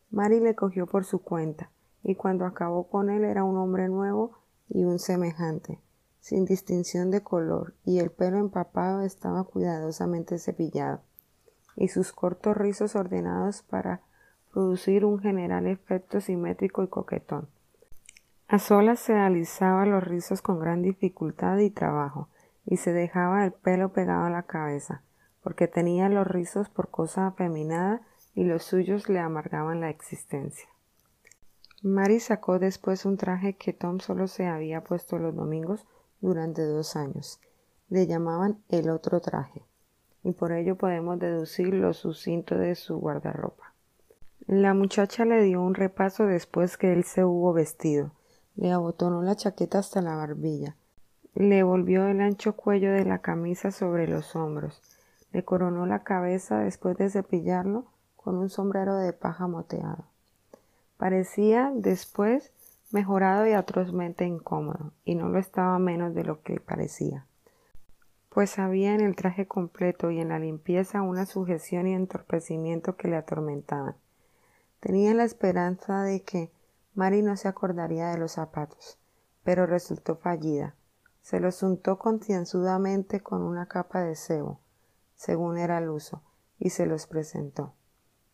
Mari 0.10 0.40
le 0.40 0.56
cogió 0.56 0.88
por 0.88 1.06
su 1.06 1.22
cuenta, 1.22 1.70
y 2.02 2.16
cuando 2.16 2.46
acabó 2.46 2.90
con 2.90 3.12
él 3.12 3.24
era 3.24 3.44
un 3.44 3.56
hombre 3.58 3.88
nuevo 3.88 4.32
y 4.68 4.84
un 4.84 4.98
semejante, 4.98 5.80
sin 6.22 6.46
distinción 6.46 7.12
de 7.12 7.22
color, 7.22 7.76
y 7.86 8.00
el 8.00 8.10
pelo 8.10 8.40
empapado 8.40 9.04
estaba 9.04 9.44
cuidadosamente 9.44 10.40
cepillado, 10.40 11.02
y 11.76 11.90
sus 11.90 12.14
cortos 12.14 12.58
rizos 12.58 12.96
ordenados 12.96 13.62
para 13.62 14.02
producir 14.52 15.06
un 15.06 15.20
general 15.20 15.68
efecto 15.68 16.20
simétrico 16.20 16.82
y 16.82 16.88
coquetón. 16.88 17.48
A 18.52 18.60
solas 18.60 19.00
se 19.00 19.14
alisaba 19.14 19.86
los 19.86 20.04
rizos 20.04 20.42
con 20.42 20.60
gran 20.60 20.82
dificultad 20.82 21.58
y 21.60 21.70
trabajo, 21.70 22.28
y 22.66 22.76
se 22.76 22.92
dejaba 22.92 23.46
el 23.46 23.54
pelo 23.54 23.94
pegado 23.94 24.26
a 24.26 24.30
la 24.30 24.44
cabeza, 24.44 25.04
porque 25.42 25.70
tenía 25.70 26.10
los 26.10 26.28
rizos 26.28 26.68
por 26.68 26.90
cosa 26.90 27.28
afeminada 27.28 28.02
y 28.36 28.44
los 28.44 28.64
suyos 28.64 29.08
le 29.08 29.20
amargaban 29.20 29.80
la 29.80 29.90
existencia. 29.90 30.68
Mary 31.82 32.20
sacó 32.20 32.60
después 32.60 33.06
un 33.06 33.16
traje 33.16 33.56
que 33.56 33.72
Tom 33.72 34.02
solo 34.02 34.28
se 34.28 34.48
había 34.48 34.84
puesto 34.84 35.18
los 35.18 35.34
domingos 35.34 35.88
durante 36.20 36.62
dos 36.62 36.98
años. 36.98 37.40
Le 37.88 38.06
llamaban 38.06 38.58
el 38.68 38.90
otro 38.90 39.22
traje, 39.22 39.64
y 40.26 40.34
por 40.34 40.52
ello 40.52 40.76
podemos 40.76 41.18
deducir 41.20 41.74
lo 41.74 41.94
sucinto 41.94 42.58
de 42.58 42.76
su 42.76 42.98
guardarropa. 42.98 43.74
La 44.46 44.74
muchacha 44.74 45.24
le 45.24 45.42
dio 45.42 45.62
un 45.62 45.74
repaso 45.74 46.26
después 46.26 46.76
que 46.76 46.92
él 46.92 47.06
se 47.06 47.24
hubo 47.24 47.54
vestido, 47.54 48.12
le 48.56 48.72
abotonó 48.72 49.22
la 49.22 49.36
chaqueta 49.36 49.80
hasta 49.80 50.02
la 50.02 50.16
barbilla, 50.16 50.76
le 51.34 51.64
volvió 51.64 52.08
el 52.08 52.20
ancho 52.22 52.56
cuello 52.56 52.92
de 52.92 53.06
la 53.06 53.20
camisa 53.20 53.72
sobre 53.72 54.08
los 54.08 54.36
hombros, 54.36 54.82
le 55.32 55.46
coronó 55.46 55.86
la 55.86 56.04
cabeza 56.04 56.60
después 56.60 56.98
de 56.98 57.10
cepillarlo 57.10 57.86
con 58.16 58.38
un 58.38 58.50
sombrero 58.50 58.98
de 58.98 59.14
paja 59.14 59.48
moteado. 59.48 60.06
Parecía, 60.98 61.72
después, 61.74 62.52
mejorado 62.92 63.48
y 63.48 63.54
atrozmente 63.54 64.26
incómodo, 64.26 64.92
y 65.06 65.16
no 65.16 65.30
lo 65.30 65.40
estaba 65.40 65.80
menos 65.80 66.14
de 66.14 66.26
lo 66.26 66.42
que 66.42 66.60
parecía, 66.60 67.26
pues 68.30 68.60
había 68.60 68.94
en 68.94 69.02
el 69.02 69.16
traje 69.16 69.48
completo 69.48 70.12
y 70.12 70.20
en 70.20 70.30
la 70.30 70.40
limpieza 70.40 71.02
una 71.02 71.26
sujeción 71.26 71.88
y 71.88 71.94
entorpecimiento 71.94 72.96
que 72.96 73.08
le 73.08 73.16
atormentaban. 73.16 73.96
Tenía 74.80 75.14
la 75.14 75.24
esperanza 75.24 76.04
de 76.04 76.22
que 76.24 76.52
Mary 76.94 77.22
no 77.22 77.38
se 77.38 77.48
acordaría 77.48 78.10
de 78.10 78.18
los 78.18 78.34
zapatos, 78.34 79.00
pero 79.44 79.66
resultó 79.66 80.18
fallida. 80.18 80.76
Se 81.22 81.40
los 81.40 81.64
untó 81.64 81.98
concienzudamente 81.98 83.22
con 83.22 83.44
una 83.44 83.68
capa 83.68 84.02
de 84.02 84.16
cebo, 84.16 84.60
según 85.16 85.58
era 85.58 85.78
el 85.78 85.90
uso, 85.90 86.22
y 86.60 86.72
se 86.72 86.86
los 86.86 87.08
presentó. 87.08 87.74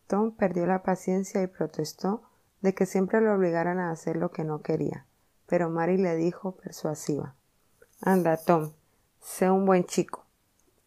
Tom 0.08 0.34
perdió 0.34 0.66
la 0.66 0.82
paciencia 0.82 1.42
y 1.42 1.46
protestó 1.46 2.22
de 2.60 2.74
que 2.74 2.86
siempre 2.86 3.20
lo 3.20 3.34
obligaran 3.34 3.78
a 3.78 3.90
hacer 3.90 4.16
lo 4.16 4.32
que 4.32 4.42
no 4.42 4.62
quería, 4.62 5.06
pero 5.46 5.70
Mary 5.70 5.96
le 5.96 6.16
dijo 6.16 6.56
persuasiva 6.56 7.36
Anda, 8.00 8.36
Tom, 8.36 8.72
sé 9.20 9.50
un 9.50 9.66
buen 9.66 9.84
chico. 9.84 10.24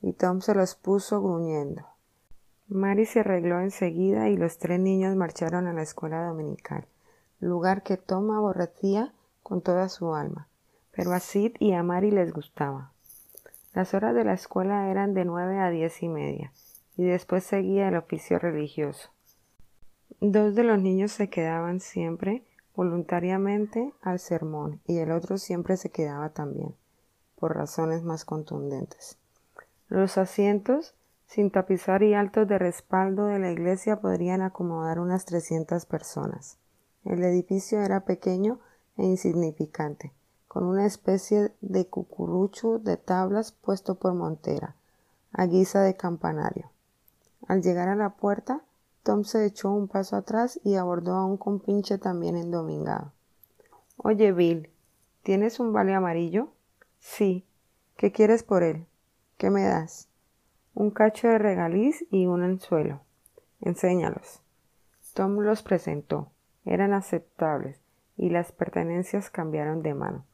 Y 0.02 0.14
Tom 0.14 0.42
se 0.42 0.56
los 0.56 0.76
puso 0.76 1.22
gruñendo. 1.22 1.86
Mary 2.68 3.06
se 3.06 3.20
arregló 3.20 3.60
enseguida 3.60 4.30
y 4.30 4.38
los 4.38 4.58
tres 4.58 4.80
niños 4.80 5.16
marcharon 5.16 5.68
a 5.68 5.74
la 5.74 5.84
escuela 5.84 6.26
dominical 6.26 6.88
lugar 7.42 7.84
que 7.84 7.98
Tom 7.98 8.32
aborrecía 8.32 9.14
con 9.44 9.62
toda 9.62 9.90
su 9.90 10.14
alma, 10.16 10.48
pero 10.92 11.12
a 11.14 11.20
Sid 11.20 11.56
y 11.60 11.74
a 11.74 11.84
Mary 11.84 12.12
les 12.12 12.32
gustaba. 12.32 12.92
Las 13.74 13.94
horas 13.94 14.16
de 14.16 14.24
la 14.24 14.34
escuela 14.34 14.90
eran 14.90 15.14
de 15.14 15.26
nueve 15.26 15.60
a 15.60 15.70
diez 15.70 16.02
y 16.04 16.10
media, 16.10 16.52
y 16.96 17.04
después 17.04 17.44
seguía 17.44 17.88
el 17.88 17.96
oficio 17.96 18.38
religioso. 18.40 19.10
Dos 20.20 20.56
de 20.56 20.64
los 20.64 20.80
niños 20.80 21.12
se 21.12 21.30
quedaban 21.30 21.80
siempre 21.80 22.46
voluntariamente 22.76 23.94
al 24.02 24.20
sermón 24.20 24.80
y 24.86 24.98
el 25.00 25.12
otro 25.12 25.38
siempre 25.38 25.78
se 25.78 25.90
quedaba 25.90 26.30
también, 26.30 26.76
por 27.36 27.56
razones 27.56 28.04
más 28.04 28.24
contundentes. 28.24 29.18
Los 29.88 30.18
asientos, 30.18 30.96
sin 31.26 31.50
tapizar 31.50 32.04
y 32.04 32.14
altos 32.14 32.48
de 32.48 32.60
respaldo 32.60 33.26
de 33.26 33.40
la 33.40 33.52
iglesia, 33.52 34.00
podrían 34.00 34.42
acomodar 34.42 35.00
unas 35.00 35.26
trescientas 35.26 35.86
personas. 35.86 36.61
El 37.04 37.24
edificio 37.24 37.82
era 37.82 38.02
pequeño 38.02 38.60
e 38.96 39.04
insignificante, 39.04 40.12
con 40.48 40.66
una 40.66 40.86
especie 40.86 41.52
de 41.62 41.88
cucurucho 41.88 42.78
de 42.78 42.96
tablas 42.96 43.54
puesto 43.54 43.96
por 43.96 44.14
montera, 44.14 44.76
a 45.34 45.48
guisa 45.48 45.82
de 45.82 45.96
campanario. 45.96 46.70
Al 47.48 47.64
llegar 47.64 47.88
a 47.88 47.96
la 47.96 48.12
puerta, 48.12 48.62
Tom 49.02 49.24
se 49.24 49.44
echó 49.46 49.72
un 49.72 49.88
paso 49.88 50.16
atrás 50.16 50.60
y 50.64 50.76
abordó 50.76 51.16
a 51.16 51.26
un 51.26 51.38
compinche 51.38 51.98
también 51.98 52.38
endomingado. 52.38 53.14
Oye, 53.98 54.32
Bill, 54.32 54.70
¿tienes 55.24 55.60
un 55.60 55.74
vale 55.74 55.96
amarillo? 55.96 56.50
Sí. 57.00 57.48
¿Qué 57.98 58.12
quieres 58.12 58.44
por 58.44 58.62
él? 58.62 58.86
¿Qué 59.38 59.50
me 59.50 59.64
das? 59.64 60.08
Un 60.76 60.92
cacho 60.92 61.28
de 61.28 61.40
regaliz 61.40 62.06
y 62.12 62.28
un 62.28 62.44
anzuelo. 62.44 63.02
Enséñalos. 63.60 64.42
Tom 65.16 65.40
los 65.40 65.64
presentó 65.64 66.30
eran 66.66 66.94
aceptables 66.94 67.82
y 68.18 68.30
las 68.30 68.52
pertenencias 68.52 69.30
cambiaron 69.30 69.82
de 69.82 69.94
mano. 69.94 70.26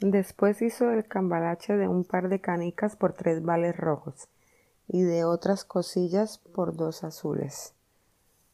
Después 0.00 0.62
hizo 0.62 0.90
el 0.90 1.06
cambalache 1.06 1.76
de 1.76 1.86
un 1.86 2.04
par 2.04 2.28
de 2.28 2.40
canicas 2.40 2.96
por 2.96 3.12
tres 3.12 3.42
vales 3.42 3.76
rojos 3.76 4.28
y 4.88 5.02
de 5.02 5.24
otras 5.24 5.64
cosillas 5.64 6.38
por 6.38 6.74
dos 6.74 7.04
azules. 7.04 7.74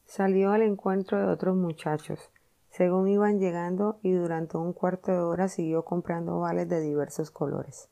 Salió 0.04 0.52
al 0.52 0.62
encuentro 0.62 1.18
de 1.18 1.26
otros 1.26 1.56
muchachos, 1.56 2.30
según 2.70 3.08
iban 3.08 3.38
llegando 3.38 3.98
y 4.02 4.12
durante 4.12 4.56
un 4.56 4.72
cuarto 4.72 5.12
de 5.12 5.18
hora 5.18 5.48
siguió 5.48 5.84
comprando 5.84 6.40
vales 6.40 6.68
de 6.68 6.80
diversos 6.80 7.30
colores. 7.30 7.88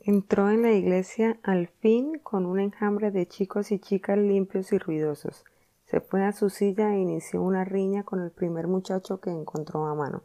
Entró 0.00 0.50
en 0.50 0.62
la 0.62 0.72
iglesia 0.72 1.38
al 1.42 1.68
fin 1.68 2.18
con 2.18 2.46
un 2.46 2.58
enjambre 2.58 3.10
de 3.10 3.26
chicos 3.26 3.70
y 3.70 3.78
chicas 3.78 4.18
limpios 4.18 4.72
y 4.72 4.78
ruidosos, 4.78 5.44
se 5.92 6.00
fue 6.00 6.24
a 6.24 6.32
su 6.32 6.48
silla 6.48 6.94
e 6.94 7.00
inició 7.00 7.42
una 7.42 7.66
riña 7.66 8.02
con 8.02 8.22
el 8.22 8.30
primer 8.30 8.66
muchacho 8.66 9.20
que 9.20 9.28
encontró 9.28 9.84
a 9.84 9.94
mano. 9.94 10.22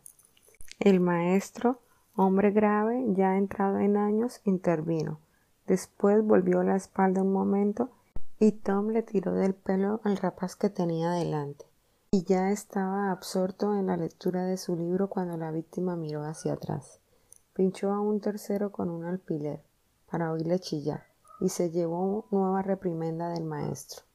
El 0.80 1.02
maestro, 1.02 1.82
hombre 2.16 2.52
grave, 2.52 3.04
ya 3.10 3.36
entrado 3.36 3.80
en 3.80 3.98
años, 3.98 4.40
intervino. 4.46 5.20
Después 5.68 6.24
volvió 6.24 6.64
la 6.64 6.78
espalda 6.78 7.22
un 7.22 7.34
momento 7.34 7.90
y 8.40 8.54
Tom 8.54 8.92
le 8.92 9.04
tiró 9.04 9.34
del 9.34 9.56
pelo 9.56 10.00
al 10.06 10.16
rapaz 10.16 10.56
que 10.56 10.70
tenía 10.70 11.12
delante. 11.12 11.66
Y 12.12 12.24
ya 12.24 12.50
estaba 12.52 13.12
absorto 13.12 13.76
en 13.78 13.88
la 13.88 13.98
lectura 13.98 14.46
de 14.46 14.56
su 14.56 14.78
libro 14.78 15.10
cuando 15.10 15.36
la 15.36 15.52
víctima 15.52 15.98
miró 15.98 16.24
hacia 16.24 16.54
atrás. 16.54 17.02
Pinchó 17.54 17.92
a 17.92 18.00
un 18.00 18.22
tercero 18.22 18.72
con 18.72 18.90
un 18.90 19.04
alfiler 19.04 19.62
para 20.10 20.32
oírle 20.32 20.62
chillar 20.62 21.04
y 21.42 21.50
se 21.50 21.72
llevó 21.72 22.26
nueva 22.32 22.62
reprimenda 22.62 23.28
del 23.32 23.44
maestro. 23.44 24.07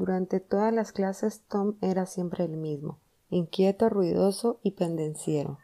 Durante 0.00 0.40
todas 0.40 0.72
las 0.72 0.92
clases 0.92 1.42
Tom 1.42 1.74
era 1.82 2.06
siempre 2.06 2.46
el 2.46 2.56
mismo, 2.56 2.96
inquieto, 3.28 3.90
ruidoso 3.90 4.58
y 4.62 4.70
pendenciero. 4.70 5.58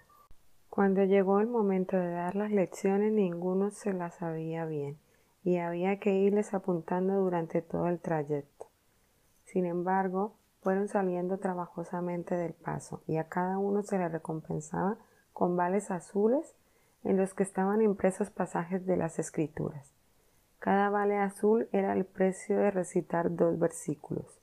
Cuando 0.68 1.02
llegó 1.04 1.40
el 1.40 1.46
momento 1.46 1.96
de 1.96 2.10
dar 2.10 2.36
las 2.36 2.50
lecciones 2.50 3.14
ninguno 3.14 3.70
se 3.70 3.94
las 3.94 4.16
sabía 4.16 4.66
bien 4.66 4.98
y 5.42 5.56
había 5.56 5.98
que 6.00 6.18
irles 6.18 6.52
apuntando 6.52 7.14
durante 7.14 7.62
todo 7.62 7.88
el 7.88 7.98
trayecto. 7.98 8.66
Sin 9.46 9.64
embargo, 9.64 10.34
fueron 10.60 10.88
saliendo 10.88 11.38
trabajosamente 11.38 12.34
del 12.34 12.52
paso 12.52 13.00
y 13.06 13.16
a 13.16 13.30
cada 13.30 13.56
uno 13.56 13.84
se 13.84 13.96
le 13.96 14.06
recompensaba 14.06 14.98
con 15.32 15.56
vales 15.56 15.90
azules 15.90 16.54
en 17.04 17.16
los 17.16 17.32
que 17.32 17.42
estaban 17.42 17.80
impresos 17.80 18.28
pasajes 18.28 18.84
de 18.84 18.98
las 18.98 19.18
escrituras. 19.18 19.95
Cada 20.66 20.90
vale 20.90 21.16
azul 21.16 21.68
era 21.70 21.92
el 21.92 22.04
precio 22.04 22.58
de 22.58 22.72
recitar 22.72 23.36
dos 23.36 23.56
versículos. 23.56 24.40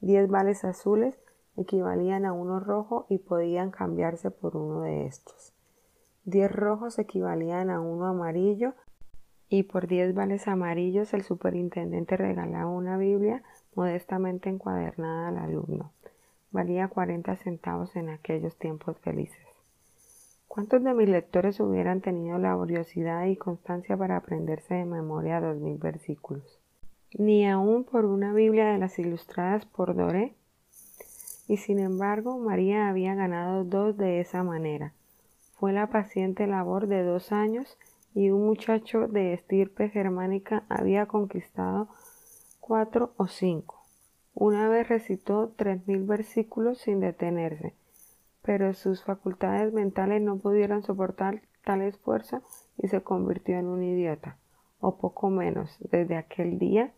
Diez 0.00 0.30
vales 0.30 0.64
azules 0.64 1.18
equivalían 1.56 2.24
a 2.24 2.32
uno 2.32 2.60
rojo 2.60 3.06
y 3.08 3.18
podían 3.18 3.72
cambiarse 3.72 4.30
por 4.30 4.56
uno 4.56 4.82
de 4.82 5.06
estos. 5.06 5.52
Diez 6.22 6.52
rojos 6.52 7.00
equivalían 7.00 7.70
a 7.70 7.80
uno 7.80 8.06
amarillo 8.06 8.74
y 9.48 9.64
por 9.64 9.88
diez 9.88 10.14
vales 10.14 10.46
amarillos 10.46 11.12
el 11.14 11.24
superintendente 11.24 12.16
regalaba 12.16 12.70
una 12.70 12.96
Biblia 12.96 13.42
modestamente 13.74 14.48
encuadernada 14.48 15.30
al 15.30 15.38
alumno. 15.38 15.90
Valía 16.52 16.86
cuarenta 16.86 17.34
centavos 17.34 17.96
en 17.96 18.10
aquellos 18.10 18.56
tiempos 18.56 19.00
felices. 19.00 19.45
¿Cuántos 20.56 20.82
de 20.82 20.94
mis 20.94 21.06
lectores 21.06 21.60
hubieran 21.60 22.00
tenido 22.00 22.38
la 22.38 22.48
laboriosidad 22.48 23.26
y 23.26 23.36
constancia 23.36 23.94
para 23.94 24.16
aprenderse 24.16 24.72
de 24.72 24.86
memoria 24.86 25.38
dos 25.38 25.58
mil 25.58 25.76
versículos? 25.76 26.58
Ni 27.12 27.46
aun 27.46 27.84
por 27.84 28.06
una 28.06 28.32
Biblia 28.32 28.72
de 28.72 28.78
las 28.78 28.98
ilustradas 28.98 29.66
por 29.66 29.94
Doré. 29.94 30.34
Y 31.46 31.58
sin 31.58 31.78
embargo, 31.78 32.38
María 32.38 32.88
había 32.88 33.14
ganado 33.14 33.64
dos 33.64 33.98
de 33.98 34.20
esa 34.20 34.42
manera. 34.44 34.94
Fue 35.56 35.74
la 35.74 35.88
paciente 35.88 36.46
labor 36.46 36.86
de 36.86 37.02
dos 37.02 37.32
años 37.32 37.76
y 38.14 38.30
un 38.30 38.46
muchacho 38.46 39.08
de 39.08 39.34
estirpe 39.34 39.90
germánica 39.90 40.64
había 40.70 41.04
conquistado 41.04 41.88
cuatro 42.60 43.12
o 43.18 43.26
cinco. 43.26 43.82
Una 44.32 44.70
vez 44.70 44.88
recitó 44.88 45.52
tres 45.54 45.86
mil 45.86 46.04
versículos 46.04 46.78
sin 46.78 47.00
detenerse, 47.00 47.74
pero 48.46 48.72
sus 48.74 49.02
facultades 49.02 49.72
mentales 49.72 50.22
no 50.22 50.38
pudieron 50.38 50.84
soportar 50.84 51.42
tal 51.64 51.82
esfuerzo 51.82 52.42
y 52.78 52.86
se 52.86 53.02
convirtió 53.02 53.58
en 53.58 53.66
un 53.66 53.82
idiota, 53.82 54.38
o 54.78 54.98
poco 54.98 55.30
menos, 55.30 55.76
desde 55.90 56.16
aquel 56.16 56.60
día, 56.60 56.94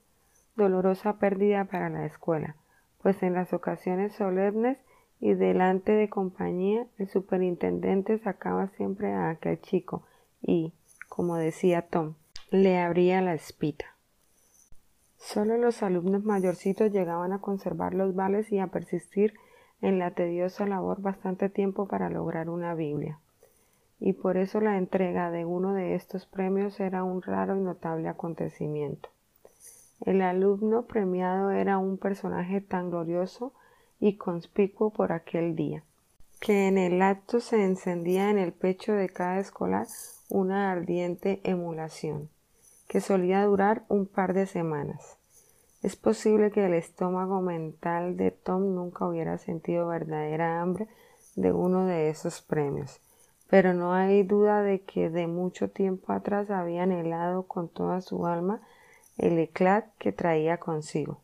dolorosa 0.57 1.19
pérdida 1.19 1.65
para 1.65 1.89
la 1.89 2.05
escuela, 2.05 2.57
pues 3.03 3.23
en 3.23 3.33
las 3.33 3.55
ocasiones 3.55 4.13
solemnes 4.13 4.79
y 5.21 5.33
delante 5.33 5.93
de 5.93 6.11
compañía 6.11 6.87
el 6.99 7.09
superintendente 7.09 8.19
sacaba 8.19 8.69
siempre 8.69 9.13
a 9.13 9.31
aquel 9.31 9.59
chico 9.61 10.05
y, 10.43 10.75
como 11.09 11.37
decía 11.37 11.89
Tom, 11.89 12.15
le 12.51 12.79
abría 12.79 13.23
la 13.23 13.33
espita. 13.33 13.87
Solo 15.17 15.57
los 15.57 15.83
alumnos 15.83 16.25
mayorcitos 16.25 16.93
llegaban 16.93 17.33
a 17.33 17.41
conservar 17.41 17.95
los 17.95 18.15
vales 18.15 18.53
y 18.53 18.59
a 18.59 18.69
persistir 18.69 19.33
en 19.81 19.99
la 19.99 20.11
tediosa 20.11 20.66
labor 20.66 21.01
bastante 21.01 21.49
tiempo 21.49 21.87
para 21.87 22.11
lograr 22.11 22.51
una 22.51 22.74
Biblia. 22.74 23.18
Y 24.01 24.12
por 24.12 24.37
eso 24.37 24.61
la 24.61 24.79
entrega 24.79 25.31
de 25.31 25.45
uno 25.45 25.74
de 25.74 25.95
estos 25.95 26.26
premios 26.26 26.79
era 26.81 27.05
un 27.05 27.22
raro 27.22 27.57
y 27.57 27.61
notable 27.61 28.09
acontecimiento. 28.09 29.09
El 30.05 30.22
alumno 30.22 30.83
premiado 30.83 31.51
era 31.51 31.79
un 31.79 31.99
personaje 31.99 32.61
tan 32.61 32.91
glorioso 32.91 33.53
y 33.99 34.16
conspicuo 34.16 34.91
por 34.91 35.11
aquel 35.11 35.57
día, 35.57 35.83
que 36.41 36.68
en 36.68 36.79
el 36.79 37.03
acto 37.03 37.41
se 37.41 37.64
encendía 37.64 38.31
en 38.31 38.39
el 38.39 38.53
pecho 38.53 38.93
de 38.93 39.09
cada 39.09 39.41
escolar 39.41 39.89
una 40.29 40.70
ardiente 40.70 41.41
emulación, 41.43 42.29
que 42.87 43.01
solía 43.01 43.45
durar 43.45 43.85
un 43.89 44.07
par 44.07 44.35
de 44.35 44.47
semanas. 44.47 45.18
Es 45.81 45.95
posible 45.95 46.51
que 46.51 46.66
el 46.66 46.74
estómago 46.74 47.41
mental 47.41 48.16
de 48.16 48.33
Tom 48.33 48.74
nunca 48.74 49.07
hubiera 49.07 49.39
sentido 49.39 49.87
verdadera 49.87 50.61
hambre 50.61 50.89
de 51.37 51.53
uno 51.53 51.87
de 51.87 52.11
esos 52.11 52.43
premios, 52.43 53.01
pero 53.49 53.74
no 53.74 53.93
hay 53.93 54.24
duda 54.24 54.62
de 54.62 54.81
que 54.81 55.09
de 55.09 55.29
mucho 55.29 55.70
tiempo 55.70 56.12
atrás 56.12 56.51
había 56.51 56.83
anhelado 56.83 57.45
con 57.45 57.68
toda 57.68 58.01
su 58.01 58.26
alma 58.26 58.61
el 59.18 59.39
eclat 59.39 59.87
que 59.99 60.11
traía 60.11 60.59
consigo. 60.59 61.20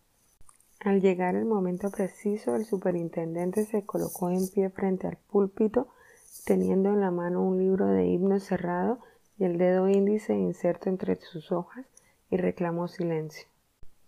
Al 0.79 1.01
llegar 1.01 1.35
el 1.35 1.47
momento 1.47 1.91
preciso, 1.91 2.55
el 2.55 2.65
superintendente 2.65 3.65
se 3.65 3.85
colocó 3.85 4.31
en 4.31 4.47
pie 4.49 4.71
frente 4.71 5.09
al 5.09 5.17
púlpito, 5.17 5.89
teniendo 6.45 6.91
en 6.91 7.01
la 7.01 7.11
mano 7.11 7.43
un 7.43 7.59
libro 7.59 7.87
de 7.87 8.07
himnos 8.07 8.45
cerrado 8.45 9.01
y 9.37 9.45
el 9.45 9.59
dedo 9.59 9.89
índice 9.89 10.35
inserto 10.35 10.91
entre 10.91 11.17
sus 11.17 11.51
hojas, 11.51 11.87
y 12.31 12.37
reclamó 12.37 12.87
silencio. 12.87 13.49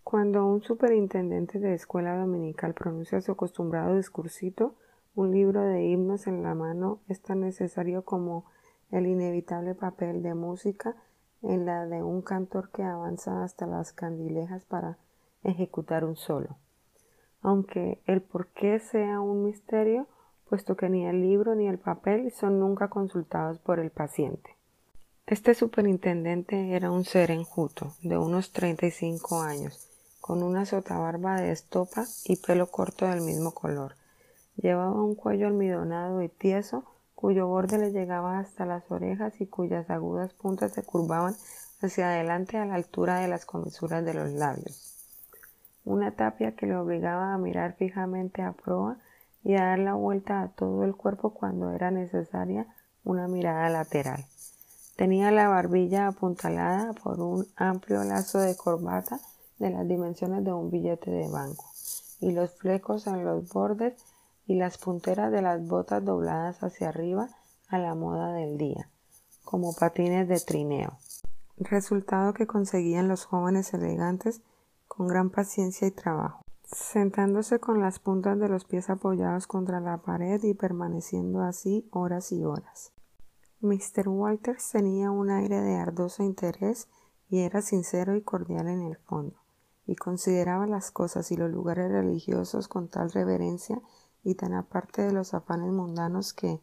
Cuando 0.08 0.46
un 0.46 0.62
superintendente 0.62 1.58
de 1.58 1.74
escuela 1.74 2.16
dominical 2.16 2.74
pronuncia 2.74 3.20
su 3.20 3.32
acostumbrado 3.32 3.96
discursito, 3.96 4.76
un 5.16 5.32
libro 5.32 5.62
de 5.62 5.82
himnos 5.82 6.28
en 6.28 6.44
la 6.44 6.54
mano 6.54 7.00
es 7.08 7.20
tan 7.20 7.40
necesario 7.40 8.04
como 8.04 8.44
el 8.92 9.08
inevitable 9.08 9.74
papel 9.74 10.22
de 10.22 10.34
música 10.34 10.94
en 11.42 11.66
la 11.66 11.86
de 11.86 12.04
un 12.04 12.22
cantor 12.22 12.70
que 12.70 12.84
avanza 12.84 13.42
hasta 13.42 13.66
las 13.66 13.92
candilejas 13.92 14.64
para 14.64 14.96
ejecutar 15.42 16.04
un 16.04 16.14
solo 16.14 16.56
aunque 17.46 18.00
el 18.06 18.22
por 18.22 18.48
qué 18.48 18.80
sea 18.80 19.20
un 19.20 19.44
misterio, 19.44 20.08
puesto 20.48 20.76
que 20.76 20.88
ni 20.88 21.06
el 21.06 21.20
libro 21.20 21.54
ni 21.54 21.68
el 21.68 21.78
papel 21.78 22.32
son 22.32 22.58
nunca 22.58 22.88
consultados 22.88 23.60
por 23.60 23.78
el 23.78 23.90
paciente. 23.90 24.56
Este 25.28 25.54
superintendente 25.54 26.72
era 26.72 26.90
un 26.90 27.04
ser 27.04 27.30
enjuto, 27.30 27.92
de 28.02 28.18
unos 28.18 28.50
35 28.50 29.42
años, 29.42 29.85
con 30.26 30.42
una 30.42 30.66
sotabarba 30.66 31.40
de 31.40 31.52
estopa 31.52 32.04
y 32.24 32.36
pelo 32.36 32.70
corto 32.70 33.06
del 33.06 33.20
mismo 33.20 33.52
color. 33.52 33.94
Llevaba 34.56 35.02
un 35.02 35.14
cuello 35.14 35.46
almidonado 35.46 36.22
y 36.22 36.28
tieso, 36.28 36.84
cuyo 37.14 37.46
borde 37.46 37.78
le 37.78 37.92
llegaba 37.92 38.38
hasta 38.38 38.66
las 38.66 38.90
orejas 38.90 39.40
y 39.40 39.46
cuyas 39.46 39.90
agudas 39.90 40.32
puntas 40.34 40.72
se 40.72 40.82
curvaban 40.82 41.36
hacia 41.80 42.08
adelante 42.08 42.56
a 42.56 42.64
la 42.64 42.74
altura 42.74 43.20
de 43.20 43.28
las 43.28 43.44
comisuras 43.44 44.04
de 44.04 44.14
los 44.14 44.30
labios 44.30 44.96
una 45.86 46.10
tapia 46.10 46.52
que 46.52 46.66
le 46.66 46.76
obligaba 46.76 47.32
a 47.32 47.38
mirar 47.38 47.74
fijamente 47.76 48.42
a 48.42 48.52
proa 48.52 48.98
y 49.44 49.54
a 49.54 49.64
dar 49.64 49.78
la 49.78 49.94
vuelta 49.94 50.42
a 50.42 50.48
todo 50.48 50.84
el 50.84 50.94
cuerpo 50.94 51.30
cuando 51.30 51.70
era 51.70 51.90
necesaria 51.90 52.66
una 53.04 53.28
mirada 53.28 53.70
lateral. 53.70 54.26
Tenía 54.96 55.30
la 55.30 55.48
barbilla 55.48 56.08
apuntalada 56.08 56.92
por 56.92 57.20
un 57.20 57.46
amplio 57.56 58.02
lazo 58.02 58.40
de 58.40 58.56
corbata 58.56 59.20
de 59.58 59.70
las 59.70 59.86
dimensiones 59.86 60.44
de 60.44 60.52
un 60.52 60.70
billete 60.70 61.10
de 61.10 61.28
banco, 61.28 61.64
y 62.20 62.32
los 62.32 62.52
flecos 62.52 63.06
en 63.06 63.24
los 63.24 63.48
bordes 63.48 63.94
y 64.46 64.56
las 64.56 64.78
punteras 64.78 65.32
de 65.32 65.42
las 65.42 65.66
botas 65.66 66.04
dobladas 66.04 66.62
hacia 66.62 66.88
arriba 66.88 67.28
a 67.68 67.78
la 67.78 67.94
moda 67.94 68.32
del 68.32 68.58
día, 68.58 68.88
como 69.44 69.74
patines 69.74 70.28
de 70.28 70.40
trineo. 70.40 70.98
Resultado 71.58 72.34
que 72.34 72.46
conseguían 72.46 73.08
los 73.08 73.24
jóvenes 73.24 73.72
elegantes 73.74 74.42
con 74.88 75.08
gran 75.08 75.30
paciencia 75.30 75.88
y 75.88 75.90
trabajo, 75.90 76.42
sentándose 76.64 77.60
con 77.60 77.80
las 77.80 77.98
puntas 77.98 78.38
de 78.38 78.48
los 78.48 78.64
pies 78.64 78.90
apoyados 78.90 79.46
contra 79.46 79.80
la 79.80 79.98
pared 79.98 80.42
y 80.42 80.54
permaneciendo 80.54 81.42
así 81.42 81.88
horas 81.90 82.30
y 82.32 82.44
horas. 82.44 82.92
Mr. 83.60 84.08
Walters 84.08 84.70
tenía 84.70 85.10
un 85.10 85.30
aire 85.30 85.60
de 85.60 85.76
ardoso 85.76 86.22
interés 86.22 86.88
y 87.28 87.40
era 87.40 87.62
sincero 87.62 88.14
y 88.16 88.22
cordial 88.22 88.68
en 88.68 88.82
el 88.82 88.96
fondo, 88.96 89.36
y 89.86 89.96
consideraba 89.96 90.66
las 90.66 90.90
cosas 90.90 91.30
y 91.30 91.36
los 91.36 91.50
lugares 91.50 91.90
religiosos 91.90 92.68
con 92.68 92.88
tal 92.88 93.10
reverencia 93.12 93.80
y 94.24 94.34
tan 94.34 94.54
aparte 94.54 95.02
de 95.02 95.12
los 95.12 95.34
afanes 95.34 95.70
mundanos 95.70 96.32
que, 96.32 96.60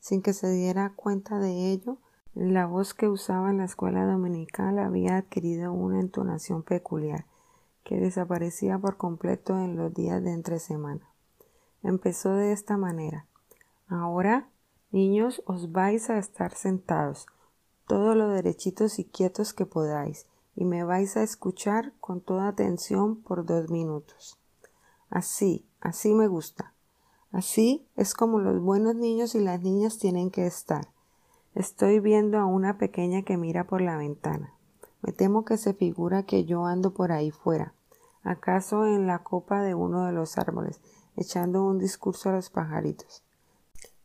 sin 0.00 0.22
que 0.22 0.32
se 0.32 0.50
diera 0.50 0.94
cuenta 0.96 1.38
de 1.38 1.70
ello, 1.70 1.98
la 2.34 2.64
voz 2.64 2.94
que 2.94 3.08
usaba 3.08 3.50
en 3.50 3.58
la 3.58 3.66
escuela 3.66 4.06
dominical 4.06 4.78
había 4.78 5.18
adquirido 5.18 5.72
una 5.74 6.00
entonación 6.00 6.62
peculiar, 6.62 7.26
que 7.84 8.00
desaparecía 8.00 8.78
por 8.78 8.96
completo 8.96 9.58
en 9.58 9.76
los 9.76 9.92
días 9.92 10.22
de 10.24 10.32
entre 10.32 10.58
semana. 10.58 11.10
Empezó 11.82 12.34
de 12.34 12.52
esta 12.52 12.78
manera. 12.78 13.26
Ahora, 13.88 14.48
niños, 14.90 15.42
os 15.44 15.72
vais 15.72 16.08
a 16.08 16.16
estar 16.16 16.54
sentados, 16.54 17.26
todo 17.86 18.14
lo 18.14 18.28
derechitos 18.28 18.98
y 18.98 19.04
quietos 19.04 19.52
que 19.52 19.66
podáis, 19.66 20.26
y 20.54 20.64
me 20.64 20.84
vais 20.84 21.16
a 21.16 21.22
escuchar 21.22 21.92
con 22.00 22.20
toda 22.20 22.48
atención 22.48 23.16
por 23.16 23.44
dos 23.46 23.70
minutos. 23.70 24.38
Así, 25.10 25.66
así 25.80 26.14
me 26.14 26.28
gusta. 26.28 26.74
Así 27.30 27.86
es 27.96 28.14
como 28.14 28.40
los 28.40 28.60
buenos 28.60 28.94
niños 28.94 29.34
y 29.34 29.40
las 29.40 29.62
niñas 29.62 29.98
tienen 29.98 30.30
que 30.30 30.46
estar. 30.46 30.88
Estoy 31.54 32.00
viendo 32.00 32.38
a 32.38 32.46
una 32.46 32.78
pequeña 32.78 33.22
que 33.22 33.36
mira 33.36 33.66
por 33.66 33.80
la 33.80 33.96
ventana. 33.96 34.54
Me 35.02 35.12
temo 35.12 35.44
que 35.44 35.56
se 35.56 35.74
figura 35.74 36.24
que 36.24 36.44
yo 36.44 36.66
ando 36.66 36.94
por 36.94 37.10
ahí 37.10 37.30
fuera, 37.30 37.74
acaso 38.22 38.86
en 38.86 39.06
la 39.06 39.20
copa 39.20 39.62
de 39.62 39.74
uno 39.74 40.06
de 40.06 40.12
los 40.12 40.38
árboles, 40.38 40.80
echando 41.16 41.64
un 41.64 41.78
discurso 41.78 42.28
a 42.28 42.32
los 42.32 42.50
pajaritos. 42.50 43.22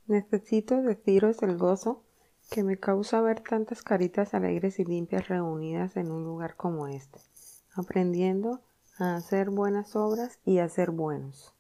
Necesito 0.08 0.82
deciros 0.82 1.42
el 1.44 1.58
gozo 1.58 2.04
que 2.50 2.64
me 2.64 2.78
causa 2.78 3.22
ver 3.22 3.42
tantas 3.42 3.82
caritas 3.82 4.34
alegres 4.34 4.80
y 4.80 4.86
limpias 4.86 5.28
reunidas 5.28 5.98
en 5.98 6.12
un 6.12 6.24
lugar 6.24 6.56
como 6.56 6.88
este, 6.88 7.20
aprendiendo 7.76 8.62
a 8.98 9.16
hacer 9.16 9.50
buenas 9.50 9.96
obras 9.96 10.40
y 10.46 10.60
a 10.60 10.70
ser 10.70 10.92
buenos. 10.92 11.54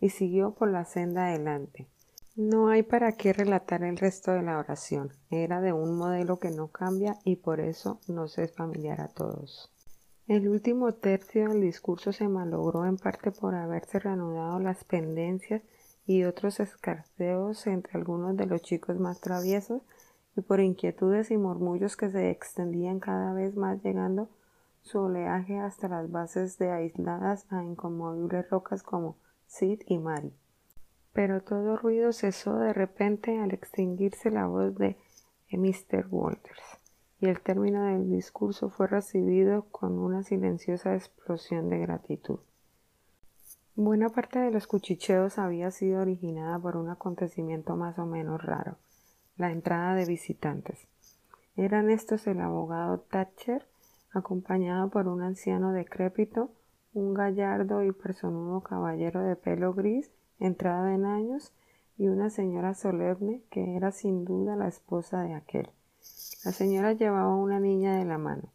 Y 0.00 0.10
siguió 0.10 0.52
por 0.52 0.70
la 0.70 0.84
senda 0.84 1.26
adelante. 1.26 1.88
No 2.36 2.68
hay 2.68 2.82
para 2.82 3.12
qué 3.12 3.32
relatar 3.32 3.82
el 3.82 3.96
resto 3.96 4.32
de 4.32 4.42
la 4.42 4.58
oración. 4.58 5.12
Era 5.30 5.60
de 5.60 5.72
un 5.72 5.96
modelo 5.96 6.38
que 6.38 6.50
no 6.50 6.68
cambia 6.68 7.18
y 7.24 7.36
por 7.36 7.60
eso 7.60 8.00
nos 8.06 8.38
es 8.38 8.52
familiar 8.52 9.00
a 9.00 9.08
todos. 9.08 9.70
El 10.28 10.48
último 10.48 10.94
tercio 10.94 11.48
del 11.48 11.60
discurso 11.60 12.12
se 12.12 12.28
malogró 12.28 12.86
en 12.86 12.96
parte 12.98 13.32
por 13.32 13.54
haberse 13.54 13.98
reanudado 13.98 14.60
las 14.60 14.84
pendencias 14.84 15.62
y 16.06 16.24
otros 16.24 16.60
escarceos 16.60 17.66
entre 17.66 17.98
algunos 17.98 18.36
de 18.36 18.46
los 18.46 18.62
chicos 18.62 18.98
más 18.98 19.20
traviesos 19.20 19.82
y 20.40 20.42
por 20.42 20.60
inquietudes 20.60 21.30
y 21.30 21.36
murmullos 21.36 21.98
que 21.98 22.08
se 22.08 22.30
extendían 22.30 22.98
cada 22.98 23.34
vez 23.34 23.56
más 23.56 23.82
llegando 23.82 24.30
su 24.80 24.98
oleaje 24.98 25.58
hasta 25.58 25.86
las 25.86 26.10
bases 26.10 26.56
de 26.56 26.70
aisladas 26.70 27.46
a 27.52 27.62
inconmovibles 27.62 28.48
rocas 28.48 28.82
como 28.82 29.16
Sid 29.46 29.82
y 29.86 29.98
Mary. 29.98 30.32
Pero 31.12 31.42
todo 31.42 31.76
ruido 31.76 32.14
cesó 32.14 32.56
de 32.56 32.72
repente 32.72 33.38
al 33.38 33.52
extinguirse 33.52 34.30
la 34.30 34.46
voz 34.46 34.74
de 34.76 34.96
Mr. 35.52 36.06
Walters, 36.10 36.78
y 37.20 37.28
el 37.28 37.42
término 37.42 37.84
del 37.84 38.10
discurso 38.10 38.70
fue 38.70 38.86
recibido 38.86 39.66
con 39.70 39.98
una 39.98 40.22
silenciosa 40.22 40.94
explosión 40.94 41.68
de 41.68 41.80
gratitud. 41.80 42.38
Buena 43.76 44.08
parte 44.08 44.38
de 44.38 44.50
los 44.50 44.66
cuchicheos 44.66 45.38
había 45.38 45.70
sido 45.70 46.00
originada 46.00 46.58
por 46.58 46.78
un 46.78 46.88
acontecimiento 46.88 47.76
más 47.76 47.98
o 47.98 48.06
menos 48.06 48.42
raro, 48.42 48.78
la 49.40 49.50
entrada 49.50 49.94
de 49.94 50.04
visitantes. 50.04 50.86
Eran 51.56 51.88
estos 51.88 52.26
el 52.26 52.40
abogado 52.40 53.00
Thatcher, 53.00 53.66
acompañado 54.12 54.90
por 54.90 55.08
un 55.08 55.22
anciano 55.22 55.72
decrépito, 55.72 56.50
un 56.92 57.14
gallardo 57.14 57.82
y 57.82 57.92
personudo 57.92 58.60
caballero 58.60 59.22
de 59.22 59.36
pelo 59.36 59.72
gris, 59.72 60.10
entrado 60.38 60.88
en 60.88 61.06
años, 61.06 61.54
y 61.96 62.08
una 62.08 62.28
señora 62.28 62.74
solemne 62.74 63.42
que 63.50 63.76
era 63.76 63.92
sin 63.92 64.26
duda 64.26 64.56
la 64.56 64.68
esposa 64.68 65.22
de 65.22 65.34
aquel. 65.34 65.70
La 66.44 66.52
señora 66.52 66.92
llevaba 66.92 67.34
una 67.34 67.60
niña 67.60 67.96
de 67.96 68.04
la 68.04 68.18
mano. 68.18 68.52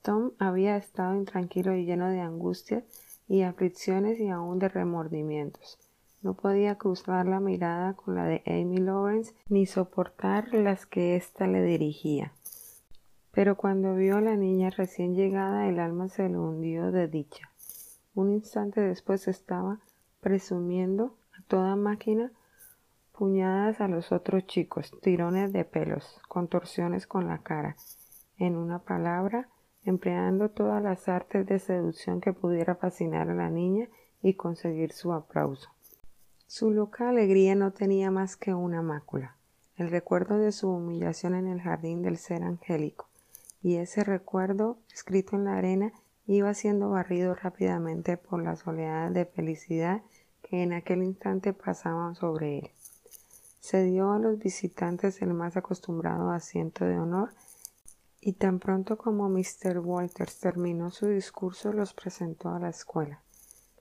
Tom 0.00 0.32
había 0.38 0.76
estado 0.76 1.16
intranquilo 1.16 1.74
y 1.74 1.84
lleno 1.84 2.08
de 2.08 2.20
angustias 2.20 2.84
y 3.28 3.42
aflicciones 3.42 4.18
y 4.20 4.28
aún 4.28 4.58
de 4.58 4.68
remordimientos. 4.68 5.78
No 6.24 6.32
podía 6.32 6.76
cruzar 6.78 7.26
la 7.26 7.38
mirada 7.38 7.92
con 7.92 8.14
la 8.14 8.24
de 8.24 8.42
Amy 8.46 8.78
Lawrence 8.78 9.34
ni 9.50 9.66
soportar 9.66 10.54
las 10.54 10.86
que 10.86 11.16
ésta 11.16 11.46
le 11.46 11.62
dirigía. 11.62 12.32
Pero 13.30 13.58
cuando 13.58 13.94
vio 13.94 14.16
a 14.16 14.20
la 14.22 14.34
niña 14.34 14.70
recién 14.70 15.14
llegada 15.14 15.68
el 15.68 15.78
alma 15.78 16.08
se 16.08 16.26
le 16.30 16.38
hundió 16.38 16.90
de 16.92 17.08
dicha. 17.08 17.50
Un 18.14 18.32
instante 18.32 18.80
después 18.80 19.28
estaba 19.28 19.80
presumiendo 20.22 21.14
a 21.38 21.42
toda 21.46 21.76
máquina 21.76 22.32
puñadas 23.12 23.82
a 23.82 23.88
los 23.88 24.10
otros 24.10 24.46
chicos, 24.46 24.98
tirones 25.02 25.52
de 25.52 25.66
pelos, 25.66 26.22
contorsiones 26.28 27.06
con 27.06 27.28
la 27.28 27.42
cara, 27.42 27.76
en 28.38 28.56
una 28.56 28.78
palabra, 28.78 29.50
empleando 29.84 30.48
todas 30.48 30.82
las 30.82 31.06
artes 31.06 31.44
de 31.44 31.58
seducción 31.58 32.22
que 32.22 32.32
pudiera 32.32 32.76
fascinar 32.76 33.28
a 33.28 33.34
la 33.34 33.50
niña 33.50 33.90
y 34.22 34.34
conseguir 34.34 34.92
su 34.92 35.12
aplauso. 35.12 35.74
Su 36.46 36.70
loca 36.70 37.08
alegría 37.08 37.54
no 37.54 37.72
tenía 37.72 38.10
más 38.10 38.36
que 38.36 38.54
una 38.54 38.82
mácula, 38.82 39.36
el 39.76 39.90
recuerdo 39.90 40.38
de 40.38 40.52
su 40.52 40.68
humillación 40.68 41.34
en 41.34 41.48
el 41.48 41.60
jardín 41.60 42.02
del 42.02 42.18
ser 42.18 42.42
angélico, 42.42 43.08
y 43.62 43.76
ese 43.76 44.04
recuerdo, 44.04 44.78
escrito 44.92 45.36
en 45.36 45.44
la 45.44 45.56
arena, 45.56 45.92
iba 46.26 46.52
siendo 46.54 46.90
barrido 46.90 47.34
rápidamente 47.34 48.16
por 48.16 48.42
las 48.42 48.66
oleadas 48.66 49.12
de 49.12 49.24
felicidad 49.24 50.02
que 50.42 50.62
en 50.62 50.72
aquel 50.72 51.02
instante 51.02 51.52
pasaban 51.52 52.14
sobre 52.14 52.58
él 52.58 52.70
se 53.64 53.82
dio 53.82 54.12
a 54.12 54.18
los 54.18 54.38
visitantes 54.38 55.22
el 55.22 55.32
más 55.32 55.56
acostumbrado 55.56 56.28
asiento 56.28 56.84
de 56.84 56.98
honor 56.98 57.30
y 58.20 58.34
tan 58.34 58.58
pronto 58.58 58.98
como 58.98 59.30
Mr. 59.30 59.78
Walters 59.78 60.38
terminó 60.38 60.90
su 60.90 61.06
discurso 61.06 61.72
los 61.72 61.94
presentó 61.94 62.50
a 62.50 62.58
la 62.58 62.68
escuela. 62.68 63.22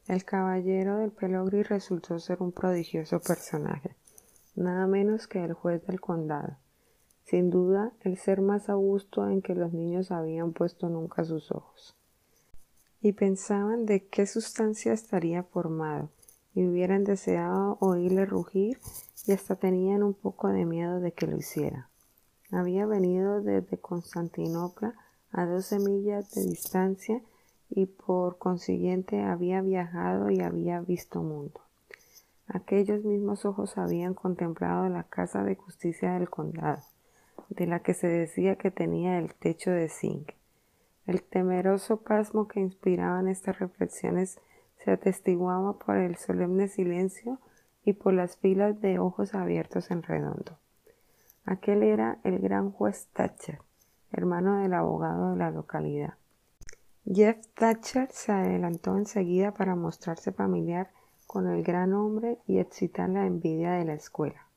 El 0.07 0.25
caballero 0.25 0.97
del 0.97 1.11
pelo 1.11 1.45
gris 1.45 1.69
resultó 1.69 2.19
ser 2.19 2.41
un 2.41 2.51
prodigioso 2.51 3.21
personaje, 3.21 3.95
nada 4.53 4.85
menos 4.85 5.27
que 5.27 5.43
el 5.43 5.53
juez 5.53 5.85
del 5.87 6.01
condado, 6.01 6.57
sin 7.23 7.49
duda 7.49 7.93
el 8.01 8.17
ser 8.17 8.41
más 8.41 8.67
augusto 8.67 9.29
en 9.29 9.41
que 9.41 9.55
los 9.55 9.71
niños 9.71 10.11
habían 10.11 10.51
puesto 10.51 10.89
nunca 10.89 11.23
sus 11.23 11.51
ojos. 11.51 11.95
Y 13.01 13.13
pensaban 13.13 13.85
de 13.85 14.05
qué 14.05 14.25
sustancia 14.25 14.91
estaría 14.91 15.43
formado, 15.43 16.09
y 16.53 16.67
hubieran 16.67 17.05
deseado 17.05 17.77
oírle 17.79 18.25
rugir 18.25 18.79
y 19.25 19.31
hasta 19.31 19.55
tenían 19.55 20.03
un 20.03 20.13
poco 20.13 20.49
de 20.49 20.65
miedo 20.65 20.99
de 20.99 21.13
que 21.13 21.27
lo 21.27 21.37
hiciera. 21.37 21.89
Había 22.51 22.85
venido 22.85 23.41
desde 23.41 23.77
Constantinopla 23.77 24.93
a 25.31 25.45
doce 25.45 25.79
millas 25.79 26.29
de 26.31 26.43
distancia 26.43 27.21
y 27.75 27.87
por 27.87 28.37
consiguiente 28.37 29.23
había 29.23 29.61
viajado 29.61 30.29
y 30.29 30.41
había 30.41 30.79
visto 30.81 31.23
mundo. 31.23 31.61
Aquellos 32.47 33.03
mismos 33.03 33.45
ojos 33.45 33.77
habían 33.77 34.13
contemplado 34.13 34.87
la 34.89 35.03
casa 35.03 35.43
de 35.43 35.55
justicia 35.55 36.13
del 36.13 36.29
condado, 36.29 36.83
de 37.49 37.65
la 37.65 37.79
que 37.79 37.95
se 37.95 38.07
decía 38.07 38.57
que 38.57 38.69
tenía 38.69 39.17
el 39.17 39.33
techo 39.33 39.71
de 39.71 39.89
zinc. 39.89 40.33
El 41.07 41.23
temeroso 41.23 41.97
pasmo 41.97 42.47
que 42.47 42.59
inspiraban 42.59 43.27
estas 43.27 43.57
reflexiones 43.57 44.39
se 44.83 44.91
atestiguaba 44.91 45.79
por 45.79 45.97
el 45.97 46.15
solemne 46.17 46.67
silencio 46.67 47.39
y 47.83 47.93
por 47.93 48.13
las 48.13 48.37
filas 48.37 48.79
de 48.81 48.99
ojos 48.99 49.33
abiertos 49.33 49.89
en 49.89 50.03
redondo. 50.03 50.59
Aquel 51.43 51.81
era 51.81 52.19
el 52.23 52.39
gran 52.39 52.71
juez 52.71 53.07
Thatcher, 53.13 53.59
hermano 54.11 54.59
del 54.59 54.73
abogado 54.73 55.31
de 55.31 55.37
la 55.37 55.51
localidad. 55.51 56.13
Jeff 57.05 57.45
Thatcher 57.55 58.09
se 58.11 58.31
adelantó 58.31 58.97
enseguida 58.97 59.53
para 59.53 59.75
mostrarse 59.75 60.31
familiar 60.31 60.89
con 61.27 61.47
el 61.47 61.63
gran 61.63 61.93
hombre 61.93 62.39
y 62.47 62.59
excitar 62.59 63.09
la 63.09 63.25
envidia 63.25 63.71
de 63.73 63.85
la 63.85 63.93
escuela. 63.93 64.47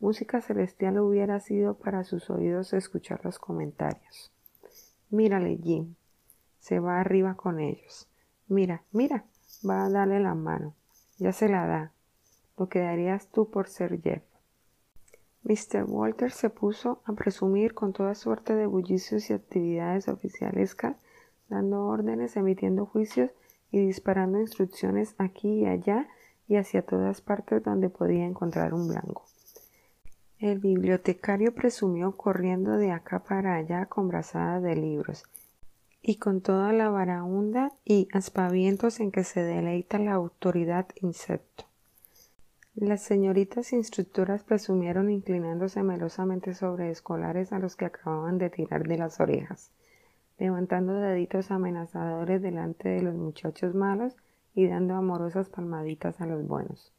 Música 0.00 0.40
celestial 0.40 0.98
hubiera 0.98 1.38
sido 1.40 1.74
para 1.74 2.04
sus 2.04 2.28
oídos 2.28 2.72
escuchar 2.72 3.24
los 3.24 3.38
comentarios. 3.38 4.32
Mírale, 5.10 5.56
Jim. 5.62 5.94
Se 6.58 6.80
va 6.80 7.00
arriba 7.00 7.34
con 7.34 7.60
ellos. 7.60 8.08
Mira, 8.48 8.82
mira, 8.90 9.24
va 9.68 9.84
a 9.84 9.90
darle 9.90 10.20
la 10.20 10.34
mano. 10.34 10.74
Ya 11.18 11.32
se 11.32 11.48
la 11.48 11.66
da 11.66 11.92
lo 12.58 12.68
que 12.68 12.80
darías 12.80 13.28
tú 13.28 13.48
por 13.48 13.68
ser 13.68 14.00
Jeff. 14.00 14.22
Mr. 15.44 15.84
Walter 15.86 16.32
se 16.32 16.50
puso 16.50 17.02
a 17.04 17.12
presumir 17.12 17.74
con 17.74 17.92
toda 17.92 18.14
suerte 18.14 18.54
de 18.54 18.66
bullicios 18.66 19.28
y 19.30 19.34
actividades 19.34 20.08
oficialescas, 20.08 20.96
dando 21.48 21.86
órdenes, 21.86 22.36
emitiendo 22.36 22.86
juicios 22.86 23.30
y 23.70 23.84
disparando 23.84 24.40
instrucciones 24.40 25.14
aquí 25.18 25.60
y 25.60 25.66
allá 25.66 26.08
y 26.48 26.56
hacia 26.56 26.82
todas 26.82 27.20
partes 27.20 27.62
donde 27.62 27.90
podía 27.90 28.24
encontrar 28.24 28.74
un 28.74 28.88
blanco. 28.88 29.24
El 30.38 30.58
bibliotecario 30.58 31.54
presumió 31.54 32.16
corriendo 32.16 32.76
de 32.76 32.90
acá 32.90 33.24
para 33.24 33.54
allá 33.54 33.86
con 33.86 34.08
brazadas 34.08 34.62
de 34.62 34.76
libros 34.76 35.24
y 36.02 36.16
con 36.16 36.42
toda 36.42 36.72
la 36.72 36.90
varaunda 36.90 37.72
y 37.84 38.08
aspavientos 38.12 39.00
en 39.00 39.10
que 39.10 39.24
se 39.24 39.42
deleita 39.42 39.98
la 39.98 40.12
autoridad 40.12 40.86
insecto. 41.00 41.64
Las 42.74 43.02
señoritas 43.02 43.72
instructoras 43.72 44.42
presumieron 44.42 45.08
inclinándose 45.08 45.82
melosamente 45.82 46.54
sobre 46.54 46.90
escolares 46.90 47.52
a 47.52 47.58
los 47.58 47.76
que 47.76 47.86
acababan 47.86 48.36
de 48.36 48.50
tirar 48.50 48.86
de 48.86 48.98
las 48.98 49.20
orejas, 49.20 49.70
levantando 50.38 50.94
deditos 50.94 51.50
amenazadores 51.50 52.42
delante 52.42 52.88
de 52.88 53.02
los 53.02 53.14
muchachos 53.14 53.74
malos 53.74 54.16
y 54.54 54.66
dando 54.66 54.94
amorosas 54.94 55.48
palmaditas 55.48 56.20
a 56.20 56.26
los 56.26 56.46
buenos. 56.46 56.92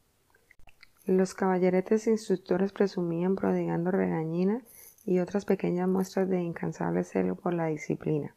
Los 1.06 1.34
caballeretes 1.34 2.08
instructores 2.08 2.74
presumían 2.74 3.36
prodigando 3.36 3.92
regañinas 3.92 4.64
y 5.06 5.20
otras 5.20 5.46
pequeñas 5.46 5.88
muestras 5.88 6.30
de 6.30 6.42
incansable 6.42 7.04
celo 7.04 7.36
por 7.36 7.54
la 7.54 7.68
disciplina, 7.68 8.36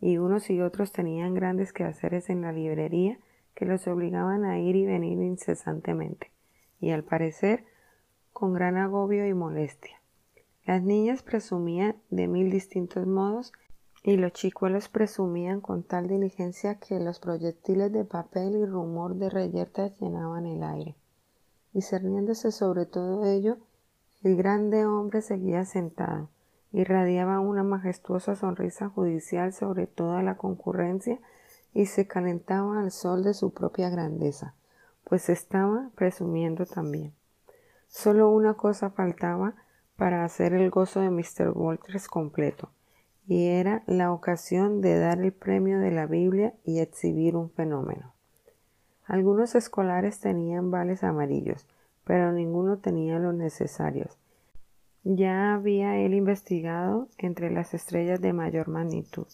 y 0.00 0.16
unos 0.16 0.48
y 0.48 0.60
otros 0.60 0.92
tenían 0.92 1.34
grandes 1.34 1.72
quehaceres 1.72 2.30
en 2.30 2.42
la 2.42 2.52
librería 2.52 3.18
que 3.54 3.66
los 3.66 3.86
obligaban 3.88 4.44
a 4.44 4.58
ir 4.58 4.76
y 4.76 4.86
venir 4.86 5.20
incesantemente 5.20 6.30
y 6.80 6.90
al 6.90 7.04
parecer 7.04 7.64
con 8.32 8.52
gran 8.52 8.76
agobio 8.76 9.26
y 9.26 9.34
molestia. 9.34 10.00
Las 10.64 10.82
niñas 10.82 11.22
presumían 11.22 11.96
de 12.10 12.28
mil 12.28 12.50
distintos 12.50 13.06
modos 13.06 13.52
y 14.02 14.16
los 14.16 14.32
chicuelos 14.32 14.88
presumían 14.88 15.60
con 15.60 15.82
tal 15.82 16.08
diligencia 16.08 16.76
que 16.76 16.98
los 17.00 17.18
proyectiles 17.18 17.92
de 17.92 18.04
papel 18.04 18.56
y 18.56 18.64
rumor 18.64 19.16
de 19.16 19.30
reyertas 19.30 19.98
llenaban 20.00 20.46
el 20.46 20.62
aire. 20.62 20.94
Y 21.72 21.82
cerniéndose 21.82 22.52
sobre 22.52 22.86
todo 22.86 23.24
ello, 23.24 23.58
el 24.22 24.36
grande 24.36 24.86
hombre 24.86 25.22
seguía 25.22 25.64
sentado, 25.64 26.28
irradiaba 26.72 27.40
una 27.40 27.62
majestuosa 27.62 28.34
sonrisa 28.36 28.88
judicial 28.88 29.52
sobre 29.52 29.86
toda 29.86 30.22
la 30.22 30.36
concurrencia 30.36 31.18
y 31.74 31.86
se 31.86 32.06
calentaba 32.06 32.80
al 32.80 32.90
sol 32.90 33.22
de 33.22 33.34
su 33.34 33.52
propia 33.52 33.90
grandeza 33.90 34.54
pues 35.08 35.30
estaba 35.30 35.90
presumiendo 35.94 36.66
también. 36.66 37.14
Solo 37.88 38.30
una 38.30 38.54
cosa 38.54 38.90
faltaba 38.90 39.54
para 39.96 40.24
hacer 40.24 40.52
el 40.52 40.70
gozo 40.70 41.00
de 41.00 41.10
Mr. 41.10 41.52
Walters 41.54 42.08
completo, 42.08 42.70
y 43.28 43.48
era 43.48 43.82
la 43.86 44.10
ocasión 44.10 44.80
de 44.80 44.98
dar 44.98 45.20
el 45.20 45.32
premio 45.32 45.78
de 45.78 45.90
la 45.90 46.06
Biblia 46.06 46.54
y 46.64 46.78
exhibir 46.78 47.36
un 47.36 47.50
fenómeno. 47.50 48.14
Algunos 49.04 49.54
escolares 49.54 50.18
tenían 50.18 50.70
vales 50.70 51.04
amarillos, 51.04 51.66
pero 52.04 52.32
ninguno 52.32 52.78
tenía 52.78 53.18
los 53.18 53.34
necesarios. 53.34 54.16
Ya 55.04 55.54
había 55.54 55.98
él 55.98 56.14
investigado 56.14 57.08
entre 57.18 57.50
las 57.50 57.74
estrellas 57.74 58.20
de 58.22 58.32
mayor 58.32 58.68
magnitud. 58.68 59.26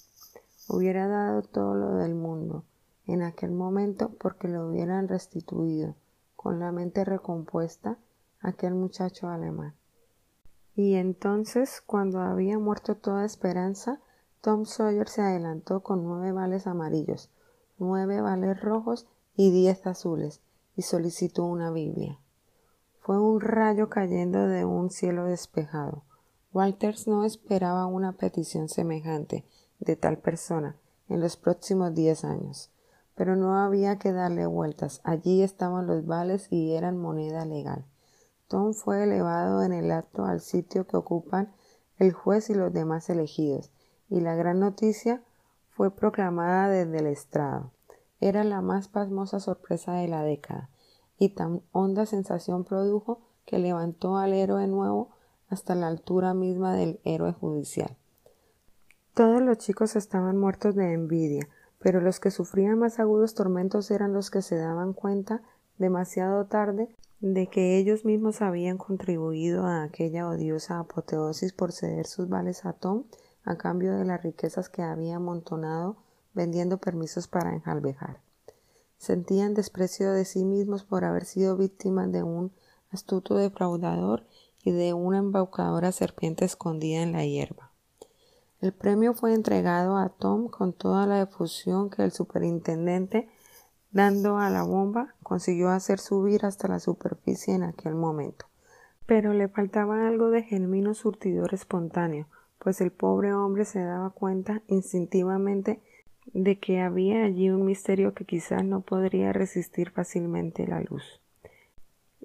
Hubiera 0.68 1.06
dado 1.06 1.42
todo 1.42 1.74
lo 1.74 1.94
del 1.94 2.16
mundo, 2.16 2.64
en 3.06 3.22
aquel 3.22 3.52
momento 3.52 4.10
porque 4.18 4.48
lo 4.48 4.68
hubieran 4.68 5.06
restituido 5.06 5.94
con 6.34 6.58
la 6.58 6.72
mente 6.72 7.04
recompuesta 7.04 7.96
aquel 8.40 8.74
muchacho 8.74 9.28
alemán. 9.28 9.74
Y 10.74 10.94
entonces, 10.94 11.82
cuando 11.84 12.20
había 12.20 12.58
muerto 12.58 12.96
toda 12.96 13.24
esperanza, 13.24 14.00
Tom 14.40 14.66
Sawyer 14.66 15.08
se 15.08 15.22
adelantó 15.22 15.82
con 15.82 16.04
nueve 16.04 16.32
vales 16.32 16.66
amarillos, 16.66 17.30
nueve 17.78 18.20
vales 18.20 18.60
rojos 18.60 19.06
y 19.36 19.50
diez 19.50 19.86
azules, 19.86 20.40
y 20.76 20.82
solicitó 20.82 21.44
una 21.44 21.70
Biblia. 21.70 22.18
Fue 23.00 23.20
un 23.20 23.40
rayo 23.40 23.88
cayendo 23.88 24.46
de 24.48 24.64
un 24.64 24.90
cielo 24.90 25.26
despejado, 25.26 26.04
Walters 26.54 27.08
no 27.08 27.24
esperaba 27.24 27.86
una 27.86 28.12
petición 28.12 28.68
semejante 28.68 29.44
de 29.80 29.96
tal 29.96 30.18
persona 30.18 30.76
en 31.08 31.18
los 31.18 31.36
próximos 31.36 31.92
diez 31.96 32.24
años. 32.24 32.70
Pero 33.16 33.34
no 33.34 33.58
había 33.58 33.98
que 33.98 34.12
darle 34.12 34.46
vueltas. 34.46 35.00
Allí 35.02 35.42
estaban 35.42 35.88
los 35.88 36.06
vales 36.06 36.46
y 36.50 36.74
eran 36.74 36.96
moneda 36.96 37.44
legal. 37.44 37.84
Tom 38.48 38.74
fue 38.74 39.04
elevado 39.04 39.62
en 39.62 39.72
el 39.72 39.90
acto 39.90 40.24
al 40.24 40.40
sitio 40.40 40.86
que 40.86 40.96
ocupan 40.96 41.52
el 41.98 42.12
juez 42.12 42.50
y 42.50 42.54
los 42.54 42.72
demás 42.72 43.08
elegidos, 43.08 43.70
y 44.08 44.20
la 44.20 44.34
gran 44.34 44.60
noticia 44.60 45.22
fue 45.70 45.90
proclamada 45.90 46.68
desde 46.68 46.98
el 46.98 47.06
estrado. 47.06 47.72
Era 48.20 48.44
la 48.44 48.60
más 48.60 48.88
pasmosa 48.88 49.40
sorpresa 49.40 49.94
de 49.94 50.08
la 50.08 50.22
década, 50.22 50.70
y 51.18 51.30
tan 51.30 51.62
honda 51.72 52.06
sensación 52.06 52.64
produjo 52.64 53.20
que 53.44 53.58
levantó 53.58 54.16
al 54.16 54.32
héroe 54.32 54.66
nuevo 54.66 55.10
hasta 55.48 55.74
la 55.74 55.88
altura 55.88 56.34
misma 56.34 56.74
del 56.74 57.00
héroe 57.04 57.32
judicial. 57.32 57.96
Todos 59.14 59.40
los 59.42 59.58
chicos 59.58 59.94
estaban 59.94 60.36
muertos 60.36 60.74
de 60.74 60.92
envidia, 60.92 61.48
pero 61.78 62.00
los 62.00 62.18
que 62.18 62.30
sufrían 62.30 62.78
más 62.78 62.98
agudos 62.98 63.34
tormentos 63.34 63.90
eran 63.90 64.12
los 64.12 64.30
que 64.30 64.42
se 64.42 64.56
daban 64.56 64.92
cuenta 64.92 65.42
demasiado 65.78 66.46
tarde 66.46 66.88
de 67.20 67.46
que 67.48 67.78
ellos 67.78 68.04
mismos 68.04 68.42
habían 68.42 68.78
contribuido 68.78 69.64
a 69.64 69.84
aquella 69.84 70.28
odiosa 70.28 70.78
apoteosis 70.78 71.52
por 71.52 71.72
ceder 71.72 72.06
sus 72.06 72.28
vales 72.28 72.64
a 72.64 72.74
Tom 72.74 73.04
a 73.44 73.56
cambio 73.56 73.96
de 73.96 74.04
las 74.04 74.22
riquezas 74.22 74.68
que 74.68 74.82
había 74.82 75.16
amontonado 75.16 75.96
vendiendo 76.34 76.78
permisos 76.78 77.28
para 77.28 77.54
enjalbejar. 77.54 78.20
Sentían 78.98 79.54
desprecio 79.54 80.12
de 80.12 80.24
sí 80.24 80.44
mismos 80.44 80.84
por 80.84 81.04
haber 81.04 81.24
sido 81.24 81.56
víctimas 81.56 82.10
de 82.10 82.22
un 82.22 82.52
astuto 82.90 83.36
defraudador 83.36 84.26
y 84.62 84.72
de 84.72 84.94
una 84.94 85.18
embaucadora 85.18 85.92
serpiente 85.92 86.44
escondida 86.44 87.02
en 87.02 87.12
la 87.12 87.24
hierba. 87.24 87.70
El 88.60 88.72
premio 88.72 89.12
fue 89.12 89.34
entregado 89.34 89.98
a 89.98 90.08
Tom 90.08 90.48
con 90.48 90.72
toda 90.72 91.06
la 91.06 91.20
efusión 91.20 91.90
que 91.90 92.02
el 92.02 92.12
superintendente, 92.12 93.28
dando 93.90 94.38
a 94.38 94.48
la 94.48 94.62
bomba, 94.62 95.13
consiguió 95.24 95.70
hacer 95.70 95.98
subir 95.98 96.46
hasta 96.46 96.68
la 96.68 96.78
superficie 96.78 97.54
en 97.54 97.64
aquel 97.64 97.96
momento. 97.96 98.46
Pero 99.06 99.32
le 99.32 99.48
faltaba 99.48 100.06
algo 100.06 100.30
de 100.30 100.44
genuino 100.44 100.94
surtidor 100.94 101.52
espontáneo, 101.52 102.28
pues 102.60 102.80
el 102.80 102.92
pobre 102.92 103.34
hombre 103.34 103.64
se 103.64 103.80
daba 103.80 104.10
cuenta 104.10 104.62
instintivamente 104.68 105.82
de 106.32 106.58
que 106.58 106.80
había 106.80 107.24
allí 107.24 107.50
un 107.50 107.64
misterio 107.64 108.14
que 108.14 108.24
quizás 108.24 108.64
no 108.64 108.80
podría 108.80 109.32
resistir 109.32 109.90
fácilmente 109.90 110.66
la 110.66 110.80
luz. 110.80 111.20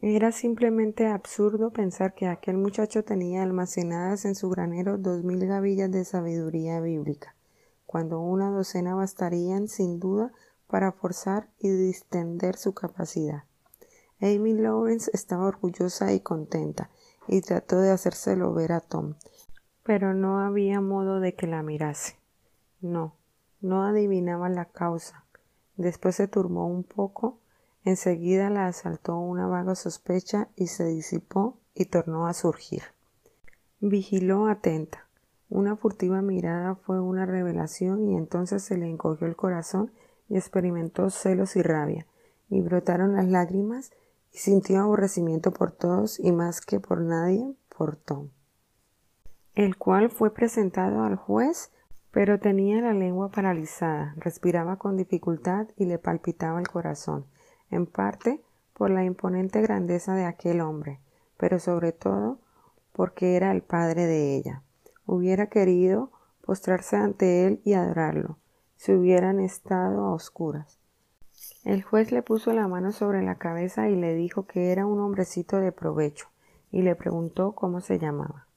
Era 0.02 0.32
simplemente 0.32 1.08
absurdo 1.08 1.72
pensar 1.72 2.14
que 2.14 2.28
aquel 2.28 2.56
muchacho 2.56 3.04
tenía 3.04 3.44
almacenadas 3.44 4.24
en 4.24 4.36
su 4.36 4.50
granero 4.50 4.98
dos 4.98 5.26
mil 5.26 5.46
gavillas 5.46 5.92
de 5.92 6.06
sabiduría 6.06 6.80
bíblica, 6.80 7.36
cuando 7.86 8.22
una 8.22 8.50
docena 8.50 8.96
bastarían 8.96 9.68
sin 9.68 10.00
duda 10.00 10.32
para 10.70 10.92
forzar 10.92 11.50
y 11.60 11.70
distender 11.70 12.56
su 12.56 12.74
capacidad. 12.74 13.44
Amy 14.22 14.54
Lawrence 14.54 15.12
estaba 15.14 15.46
orgullosa 15.46 16.14
y 16.14 16.20
contenta, 16.20 16.90
y 17.28 17.42
trató 17.42 17.80
de 17.80 17.92
hacérselo 17.92 18.54
ver 18.54 18.72
a 18.72 18.80
Tom, 18.80 19.16
pero 19.84 20.14
no 20.14 20.40
había 20.40 20.82
modo 20.82 21.20
de 21.20 21.36
que 21.36 21.48
la 21.48 21.64
mirase. 21.64 22.18
No, 22.82 23.16
no 23.62 23.84
adivinaba 23.84 24.50
la 24.50 24.66
causa. 24.66 25.26
Después 25.76 26.16
se 26.16 26.28
turbó 26.28 26.66
un 26.66 26.84
poco 26.84 27.40
Enseguida 27.86 28.50
la 28.50 28.68
asaltó 28.68 29.18
una 29.18 29.48
vaga 29.48 29.76
sospecha 29.76 30.50
y 30.56 30.68
se 30.68 30.86
disipó 30.86 31.58
y 31.74 31.86
tornó 31.86 32.28
a 32.28 32.34
surgir. 32.34 32.84
Vigiló 33.80 34.48
atenta. 34.48 35.08
Una 35.50 35.76
furtiva 35.76 36.22
mirada 36.22 36.76
fue 36.76 37.00
una 37.00 37.26
revelación 37.26 38.08
y 38.08 38.16
entonces 38.16 38.62
se 38.64 38.78
le 38.78 38.88
encogió 38.88 39.26
el 39.26 39.36
corazón 39.36 39.92
y 40.30 40.38
experimentó 40.38 41.10
celos 41.10 41.56
y 41.56 41.62
rabia, 41.62 42.06
y 42.50 42.62
brotaron 42.62 43.16
las 43.16 43.28
lágrimas 43.28 43.92
y 44.32 44.38
sintió 44.38 44.82
aborrecimiento 44.82 45.52
por 45.52 45.72
todos 45.72 46.20
y 46.20 46.32
más 46.32 46.62
que 46.62 46.80
por 46.80 47.02
nadie, 47.02 47.56
por 47.76 47.96
Tom, 47.96 48.30
el 49.56 49.78
cual 49.78 50.10
fue 50.10 50.34
presentado 50.34 51.04
al 51.04 51.16
juez, 51.16 51.72
pero 52.12 52.40
tenía 52.40 52.82
la 52.82 52.94
lengua 52.94 53.30
paralizada, 53.30 54.14
respiraba 54.18 54.78
con 54.78 54.98
dificultad 54.98 55.68
y 55.76 55.86
le 55.86 56.00
palpitaba 56.00 56.60
el 56.60 56.68
corazón 56.68 57.26
en 57.70 57.86
parte 57.86 58.42
por 58.74 58.90
la 58.90 59.04
imponente 59.04 59.62
grandeza 59.62 60.16
de 60.16 60.26
aquel 60.26 60.62
hombre, 60.62 61.00
pero 61.38 61.60
sobre 61.60 61.92
todo 61.92 62.40
porque 62.94 63.36
era 63.36 63.52
el 63.52 63.62
padre 63.62 64.06
de 64.06 64.36
ella. 64.36 64.64
Hubiera 65.06 65.48
querido 65.48 66.12
postrarse 66.42 66.98
ante 66.98 67.46
él 67.46 67.62
y 67.64 67.74
adorarlo, 67.74 68.39
si 68.80 68.94
hubieran 68.94 69.42
estado 69.42 70.06
a 70.06 70.14
oscuras. 70.14 70.80
El 71.66 71.84
juez 71.84 72.14
le 72.14 72.24
puso 72.24 72.54
la 72.54 72.70
mano 72.70 72.94
sobre 72.94 73.22
la 73.22 73.36
cabeza 73.36 73.90
y 73.90 73.96
le 73.98 74.16
dijo 74.16 74.48
que 74.48 74.72
era 74.72 74.86
un 74.86 75.02
hombrecito 75.02 75.58
de 75.60 75.74
provecho, 75.74 76.30
y 76.72 76.82
le 76.82 76.96
preguntó 76.96 77.52
cómo 77.52 77.82
se 77.82 78.00
llamaba. 78.00 78.48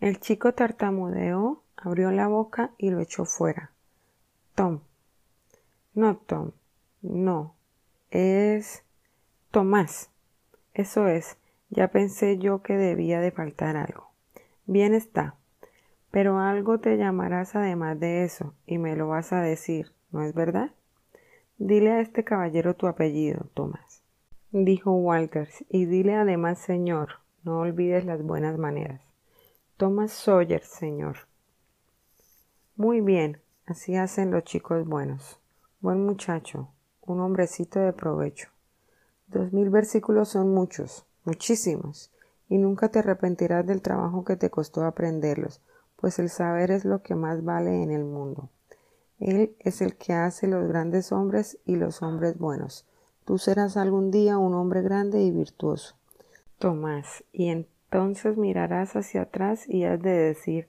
El 0.00 0.18
chico 0.18 0.54
tartamudeó, 0.54 1.62
abrió 1.76 2.10
la 2.10 2.26
boca 2.26 2.72
y 2.78 2.90
lo 2.90 2.98
echó 2.98 3.26
fuera. 3.26 3.70
Tom. 4.56 4.80
No, 5.94 6.16
Tom. 6.16 6.50
No 7.00 7.54
es 8.10 8.82
Tomás. 9.52 10.10
Eso 10.72 11.06
es, 11.06 11.36
ya 11.70 11.92
pensé 11.92 12.38
yo 12.38 12.60
que 12.62 12.76
debía 12.76 13.20
de 13.20 13.30
faltar 13.30 13.76
algo. 13.76 14.10
Bien 14.66 14.94
está. 14.94 15.36
Pero 16.14 16.38
algo 16.38 16.78
te 16.78 16.96
llamarás 16.96 17.56
además 17.56 17.98
de 17.98 18.22
eso, 18.22 18.54
y 18.66 18.78
me 18.78 18.94
lo 18.94 19.08
vas 19.08 19.32
a 19.32 19.40
decir, 19.40 19.90
¿no 20.12 20.22
es 20.22 20.32
verdad? 20.32 20.70
Dile 21.58 21.90
a 21.90 22.00
este 22.00 22.22
caballero 22.22 22.76
tu 22.76 22.86
apellido, 22.86 23.48
Tomás, 23.52 24.00
dijo 24.52 24.92
Walters, 24.92 25.64
y 25.68 25.86
dile 25.86 26.14
además 26.14 26.60
señor, 26.60 27.14
no 27.42 27.58
olvides 27.58 28.04
las 28.04 28.22
buenas 28.22 28.58
maneras. 28.58 29.02
Thomas 29.76 30.12
Sawyer, 30.12 30.62
señor. 30.62 31.16
Muy 32.76 33.00
bien, 33.00 33.40
así 33.66 33.96
hacen 33.96 34.30
los 34.30 34.44
chicos 34.44 34.86
buenos. 34.86 35.40
Buen 35.80 36.06
muchacho, 36.06 36.68
un 37.00 37.22
hombrecito 37.22 37.80
de 37.80 37.92
provecho. 37.92 38.50
Dos 39.26 39.52
mil 39.52 39.68
versículos 39.68 40.28
son 40.28 40.54
muchos, 40.54 41.08
muchísimos, 41.24 42.12
y 42.48 42.58
nunca 42.58 42.88
te 42.88 43.00
arrepentirás 43.00 43.66
del 43.66 43.82
trabajo 43.82 44.24
que 44.24 44.36
te 44.36 44.48
costó 44.48 44.84
aprenderlos, 44.84 45.60
pues 45.96 46.18
el 46.18 46.28
saber 46.28 46.70
es 46.70 46.84
lo 46.84 47.02
que 47.02 47.14
más 47.14 47.44
vale 47.44 47.82
en 47.82 47.90
el 47.90 48.04
mundo. 48.04 48.50
Él 49.20 49.56
es 49.60 49.80
el 49.80 49.96
que 49.96 50.12
hace 50.12 50.46
los 50.46 50.68
grandes 50.68 51.12
hombres 51.12 51.58
y 51.64 51.76
los 51.76 52.02
hombres 52.02 52.38
buenos. 52.38 52.86
Tú 53.24 53.38
serás 53.38 53.76
algún 53.76 54.10
día 54.10 54.36
un 54.36 54.54
hombre 54.54 54.82
grande 54.82 55.22
y 55.22 55.30
virtuoso. 55.30 55.96
Tomás, 56.58 57.24
y 57.32 57.48
entonces 57.48 58.36
mirarás 58.36 58.96
hacia 58.96 59.22
atrás 59.22 59.68
y 59.68 59.84
has 59.84 60.02
de 60.02 60.10
decir 60.10 60.68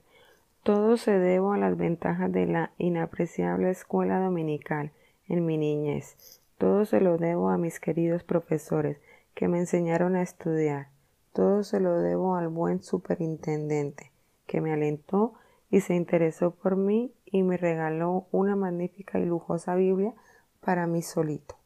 todo 0.62 0.96
se 0.96 1.12
debo 1.12 1.52
a 1.52 1.58
las 1.58 1.76
ventajas 1.76 2.32
de 2.32 2.46
la 2.46 2.72
inapreciable 2.76 3.70
escuela 3.70 4.18
dominical 4.18 4.90
en 5.28 5.46
mi 5.46 5.58
niñez. 5.58 6.40
Todo 6.58 6.84
se 6.86 7.00
lo 7.00 7.18
debo 7.18 7.50
a 7.50 7.56
mis 7.56 7.78
queridos 7.78 8.24
profesores 8.24 8.98
que 9.34 9.46
me 9.46 9.60
enseñaron 9.60 10.16
a 10.16 10.22
estudiar. 10.22 10.88
Todo 11.32 11.62
se 11.62 11.78
lo 11.78 11.98
debo 11.98 12.34
al 12.34 12.48
buen 12.48 12.82
superintendente 12.82 14.10
que 14.46 14.60
me 14.60 14.72
alentó 14.72 15.34
y 15.70 15.80
se 15.80 15.94
interesó 15.94 16.52
por 16.52 16.76
mí 16.76 17.12
y 17.24 17.42
me 17.42 17.56
regaló 17.56 18.26
una 18.30 18.56
magnífica 18.56 19.18
y 19.18 19.24
lujosa 19.24 19.74
Biblia 19.74 20.14
para 20.60 20.86
mí 20.86 21.02
solito. 21.02 21.56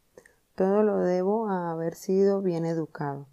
Todo 0.55 0.83
lo 0.83 0.99
debo 0.99 1.49
a 1.49 1.71
haber 1.71 1.95
sido 1.95 2.43
bien 2.43 2.65
educado. 2.65 3.27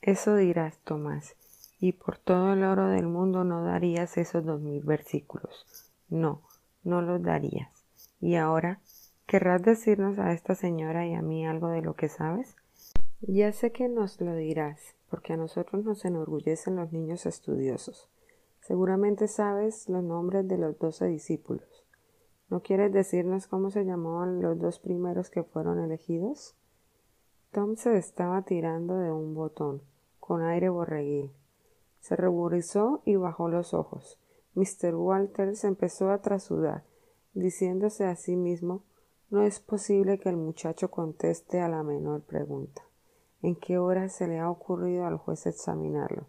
Eso 0.00 0.36
dirás, 0.36 0.78
Tomás, 0.78 1.36
y 1.78 1.92
por 1.92 2.18
todo 2.18 2.54
el 2.54 2.64
oro 2.64 2.88
del 2.88 3.06
mundo 3.06 3.44
no 3.44 3.64
darías 3.64 4.16
esos 4.16 4.44
dos 4.44 4.60
mil 4.60 4.82
versículos. 4.82 5.92
No, 6.08 6.42
no 6.82 7.02
los 7.02 7.22
darías. 7.22 7.70
Y 8.20 8.36
ahora 8.36 8.80
¿Querrás 9.32 9.62
decirnos 9.62 10.18
a 10.18 10.34
esta 10.34 10.54
señora 10.54 11.06
y 11.06 11.14
a 11.14 11.22
mí 11.22 11.46
algo 11.46 11.68
de 11.68 11.80
lo 11.80 11.94
que 11.94 12.10
sabes? 12.10 12.54
Ya 13.22 13.50
sé 13.54 13.72
que 13.72 13.88
nos 13.88 14.20
lo 14.20 14.34
dirás, 14.34 14.94
porque 15.08 15.32
a 15.32 15.38
nosotros 15.38 15.86
nos 15.86 16.04
enorgullecen 16.04 16.76
los 16.76 16.92
niños 16.92 17.24
estudiosos. 17.24 18.10
Seguramente 18.62 19.26
sabes 19.28 19.88
los 19.88 20.04
nombres 20.04 20.46
de 20.46 20.56
los 20.56 20.78
doce 20.78 21.06
discípulos. 21.06 21.84
¿No 22.48 22.62
quieres 22.62 22.92
decirnos 22.92 23.46
cómo 23.48 23.70
se 23.70 23.84
llamaban 23.84 24.40
los 24.40 24.58
dos 24.58 24.78
primeros 24.78 25.30
que 25.30 25.42
fueron 25.42 25.80
elegidos? 25.80 26.54
Tom 27.50 27.76
se 27.76 27.96
estaba 27.98 28.42
tirando 28.42 28.98
de 28.98 29.10
un 29.10 29.34
botón, 29.34 29.82
con 30.20 30.42
aire 30.42 30.68
borreguil. 30.68 31.32
Se 32.00 32.14
ruborizó 32.14 33.02
y 33.04 33.16
bajó 33.16 33.48
los 33.48 33.74
ojos. 33.74 34.18
Mr. 34.54 34.94
Walters 34.94 35.64
empezó 35.64 36.10
a 36.10 36.22
trasudar, 36.22 36.84
diciéndose 37.34 38.06
a 38.06 38.16
sí 38.16 38.36
mismo 38.36 38.84
no 39.30 39.42
es 39.42 39.60
posible 39.60 40.18
que 40.18 40.28
el 40.28 40.36
muchacho 40.36 40.90
conteste 40.90 41.60
a 41.60 41.68
la 41.68 41.82
menor 41.82 42.20
pregunta. 42.20 42.82
¿En 43.40 43.56
qué 43.56 43.78
hora 43.78 44.08
se 44.08 44.28
le 44.28 44.38
ha 44.38 44.50
ocurrido 44.50 45.06
al 45.06 45.16
juez 45.16 45.46
examinarlo? 45.46 46.26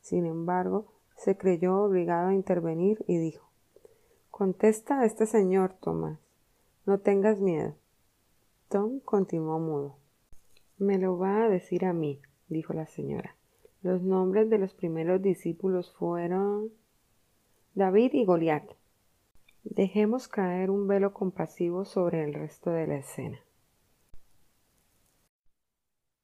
Sin 0.00 0.26
embargo, 0.26 0.92
se 1.22 1.36
creyó 1.36 1.84
obligado 1.84 2.28
a 2.28 2.34
intervenir 2.34 3.04
y 3.06 3.16
dijo 3.16 3.48
Contesta 4.30 5.00
a 5.00 5.04
este 5.04 5.26
señor, 5.26 5.74
Tomás. 5.74 6.18
No 6.84 6.98
tengas 6.98 7.40
miedo. 7.40 7.76
Tom 8.68 8.98
continuó 9.00 9.60
mudo. 9.60 9.96
Me 10.78 10.98
lo 10.98 11.18
va 11.18 11.44
a 11.44 11.48
decir 11.48 11.84
a 11.84 11.92
mí, 11.92 12.20
dijo 12.48 12.72
la 12.72 12.86
señora. 12.86 13.36
Los 13.82 14.02
nombres 14.02 14.50
de 14.50 14.58
los 14.58 14.74
primeros 14.74 15.22
discípulos 15.22 15.92
fueron 15.92 16.70
David 17.74 18.14
y 18.14 18.24
Goliat. 18.24 18.64
Dejemos 19.62 20.26
caer 20.26 20.70
un 20.70 20.88
velo 20.88 21.12
compasivo 21.12 21.84
sobre 21.84 22.24
el 22.24 22.34
resto 22.34 22.70
de 22.70 22.86
la 22.88 22.96
escena. 22.96 23.38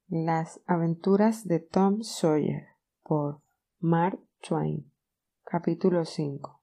Las 0.09 0.61
aventuras 0.67 1.47
de 1.47 1.61
Tom 1.61 2.03
Sawyer 2.03 2.67
por 3.05 3.41
Mark 3.79 4.19
Twain 4.41 4.88
Capítulo 5.51 6.05
5 6.05 6.61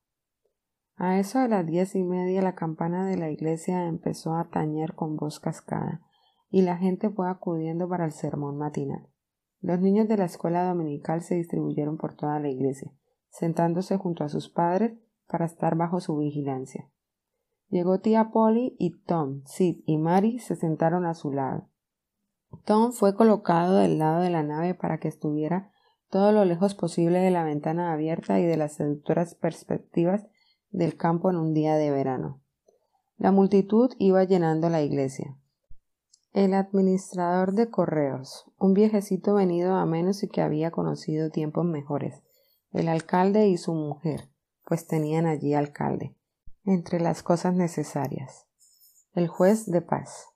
A 0.98 1.18
eso 1.18 1.40
de 1.40 1.48
las 1.48 1.66
diez 1.66 1.96
y 1.96 2.04
media 2.04 2.44
la 2.44 2.54
campana 2.54 3.08
de 3.08 3.18
la 3.18 3.32
iglesia 3.32 3.88
empezó 3.88 4.36
a 4.36 4.52
tañer 4.52 4.94
con 4.94 5.16
voz 5.16 5.40
cascada 5.40 6.02
y 6.52 6.62
la 6.62 6.78
gente 6.78 7.10
fue 7.10 7.28
acudiendo 7.28 7.90
para 7.90 8.06
el 8.06 8.12
sermón 8.12 8.60
matinal. 8.60 9.10
Los 9.60 9.80
niños 9.80 10.08
de 10.08 10.18
la 10.18 10.26
escuela 10.26 10.68
dominical 10.68 11.24
se 11.24 11.34
distribuyeron 11.34 11.98
por 11.98 12.16
toda 12.16 12.40
la 12.40 12.50
iglesia, 12.50 12.92
sentándose 13.32 13.98
junto 13.98 14.24
a 14.24 14.30
sus 14.30 14.50
padres 14.50 14.96
para 15.28 15.46
estar 15.46 15.76
bajo 15.76 16.00
su 16.00 16.16
vigilancia. 16.18 16.88
Llegó 17.70 18.02
tía 18.02 18.30
Polly 18.30 18.76
y 18.78 19.02
Tom, 19.02 19.42
Sid 19.46 19.82
y 19.88 19.98
Mary 19.98 20.38
se 20.38 20.56
sentaron 20.56 21.08
a 21.08 21.16
su 21.16 21.32
lado. 21.32 21.72
Tom 22.66 22.92
fue 22.92 23.16
colocado 23.16 23.78
del 23.78 23.98
lado 23.98 24.22
de 24.22 24.30
la 24.30 24.44
nave 24.44 24.76
para 24.76 25.00
que 25.00 25.08
estuviera 25.08 25.72
todo 26.16 26.32
lo 26.32 26.46
lejos 26.46 26.76
posible 26.76 27.20
de 27.20 27.30
la 27.30 27.44
ventana 27.44 27.92
abierta 27.92 28.40
y 28.40 28.46
de 28.46 28.56
las 28.56 28.76
seductoras 28.76 29.36
perspectivas 29.36 30.26
del 30.70 30.96
campo 30.96 31.30
en 31.30 31.36
un 31.36 31.54
día 31.54 31.76
de 31.76 31.92
verano. 31.92 32.42
La 33.18 33.34
multitud 33.34 33.92
iba 34.00 34.24
llenando 34.24 34.70
la 34.70 34.82
iglesia. 34.82 35.36
El 36.32 36.54
administrador 36.54 37.52
de 37.52 37.70
correos, 37.70 38.46
un 38.58 38.74
viejecito 38.74 39.34
venido 39.34 39.76
a 39.76 39.86
menos 39.86 40.24
y 40.24 40.30
que 40.30 40.42
había 40.42 40.72
conocido 40.72 41.32
tiempos 41.32 41.66
mejores, 41.66 42.24
el 42.72 42.88
alcalde 42.88 43.50
y 43.50 43.58
su 43.58 43.74
mujer, 43.74 44.30
pues 44.64 44.88
tenían 44.88 45.26
allí 45.26 45.54
alcalde, 45.54 46.16
entre 46.64 47.02
las 47.02 47.24
cosas 47.24 47.56
necesarias. 47.56 48.48
El 49.16 49.28
juez 49.28 49.66
de 49.66 49.82
paz. 49.82 50.28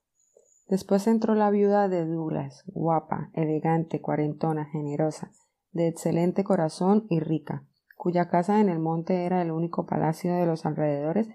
Después 0.67 1.07
entró 1.07 1.35
la 1.35 1.49
viuda 1.49 1.87
de 1.87 2.05
Douglas, 2.05 2.65
guapa, 2.65 3.29
elegante, 3.33 4.01
cuarentona, 4.01 4.65
generosa, 4.65 5.31
de 5.71 5.87
excelente 5.87 6.43
corazón 6.43 7.05
y 7.09 7.19
rica, 7.19 7.65
cuya 7.95 8.29
casa 8.29 8.59
en 8.59 8.69
el 8.69 8.79
monte 8.79 9.25
era 9.25 9.41
el 9.41 9.51
único 9.51 9.85
palacio 9.85 10.33
de 10.33 10.45
los 10.45 10.65
alrededores 10.65 11.27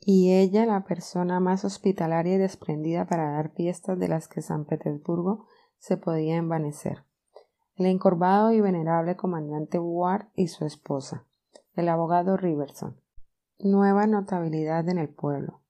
y 0.00 0.32
ella 0.32 0.66
la 0.66 0.84
persona 0.84 1.40
más 1.40 1.64
hospitalaria 1.64 2.34
y 2.34 2.38
desprendida 2.38 3.06
para 3.06 3.32
dar 3.32 3.50
fiestas 3.50 3.98
de 3.98 4.08
las 4.08 4.28
que 4.28 4.42
San 4.42 4.64
Petersburgo 4.64 5.46
se 5.78 5.96
podía 5.96 6.36
envanecer. 6.36 7.04
El 7.76 7.86
encorvado 7.86 8.52
y 8.52 8.60
venerable 8.60 9.16
comandante 9.16 9.78
Ward 9.78 10.28
y 10.34 10.48
su 10.48 10.64
esposa, 10.64 11.26
el 11.74 11.88
abogado 11.88 12.36
Riverson, 12.36 13.00
nueva 13.58 14.06
notabilidad 14.06 14.88
en 14.88 14.98
el 14.98 15.08
pueblo. 15.08 15.60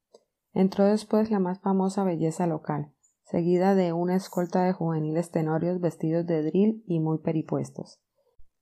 Entró 0.53 0.85
después 0.85 1.31
la 1.31 1.39
más 1.39 1.61
famosa 1.61 2.05
belleza 2.05 2.47
local, 2.47 2.93
seguida 3.25 3.75
de 3.75 3.93
una 3.93 4.17
escolta 4.17 4.63
de 4.63 4.73
juveniles 4.73 5.31
tenorios 5.31 5.81
vestidos 5.81 6.27
de 6.27 6.43
drill 6.43 6.85
y 6.87 7.01
muy 7.01 7.19
peripuestos. 7.19 8.01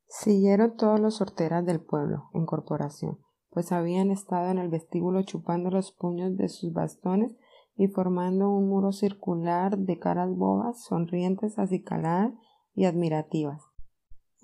Siguieron 0.07 0.77
todos 0.77 1.01
los 1.01 1.17
sorteras 1.17 1.65
del 1.65 1.81
pueblo, 1.81 2.31
en 2.33 2.47
corporación, 2.47 3.19
pues 3.51 3.73
habían 3.73 4.11
estado 4.11 4.51
en 4.51 4.59
el 4.59 4.69
vestíbulo 4.69 5.23
chupando 5.23 5.71
los 5.71 5.93
puños 5.93 6.37
de 6.37 6.49
sus 6.49 6.73
bastones 6.73 7.37
y 7.77 7.89
formando 7.89 8.51
un 8.51 8.69
muro 8.69 8.93
circular 8.93 9.79
de 9.79 9.99
caras 9.99 10.35
bobas, 10.35 10.85
sonrientes, 10.85 11.59
acicaladas 11.59 12.33
y 12.75 12.85
admirativas 12.85 13.75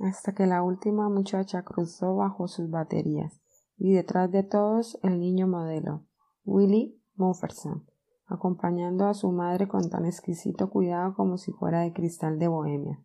hasta 0.01 0.35
que 0.35 0.47
la 0.47 0.63
última 0.63 1.09
muchacha 1.09 1.63
cruzó 1.63 2.17
bajo 2.17 2.49
sus 2.49 2.71
baterías, 2.71 3.41
y 3.77 3.93
detrás 3.93 4.31
de 4.31 4.43
todos 4.43 4.99
el 5.03 5.21
niño 5.21 5.47
modelo, 5.47 6.07
Willie 6.45 6.99
Mumferson, 7.17 7.87
acompañando 8.27 9.07
a 9.07 9.15
su 9.15 9.31
madre 9.31 9.69
con 9.69 9.91
tan 9.91 10.07
exquisito 10.07 10.71
cuidado 10.71 11.15
como 11.15 11.37
si 11.37 11.53
fuera 11.53 11.81
de 11.81 11.93
cristal 11.93 12.39
de 12.39 12.49
Bohemia. 12.49 13.03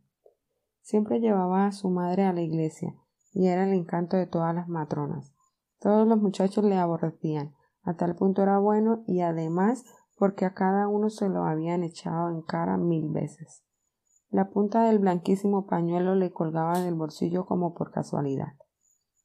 Siempre 0.85 1.19
llevaba 1.19 1.65
a 1.65 1.71
su 1.71 1.89
madre 1.89 2.25
a 2.25 2.31
la 2.31 2.41
iglesia, 2.41 2.93
y 3.33 3.47
era 3.47 3.63
el 3.63 3.73
encanto 3.73 4.17
de 4.17 4.27
todas 4.27 4.53
las 4.53 4.67
matronas. 4.67 5.33
Todos 5.79 6.07
los 6.07 6.21
muchachos 6.21 6.63
le 6.63 6.77
aborrecían, 6.77 7.55
a 7.81 7.95
tal 7.95 8.15
punto 8.15 8.43
era 8.43 8.59
bueno, 8.59 9.03
y 9.07 9.21
además 9.21 9.83
porque 10.15 10.45
a 10.45 10.53
cada 10.53 10.87
uno 10.87 11.09
se 11.09 11.27
lo 11.27 11.43
habían 11.43 11.81
echado 11.81 12.29
en 12.29 12.43
cara 12.43 12.77
mil 12.77 13.09
veces. 13.09 13.63
La 14.29 14.49
punta 14.51 14.83
del 14.83 14.99
blanquísimo 14.99 15.65
pañuelo 15.65 16.13
le 16.13 16.31
colgaba 16.31 16.79
del 16.79 16.93
bolsillo 16.93 17.47
como 17.47 17.73
por 17.73 17.89
casualidad. 17.89 18.53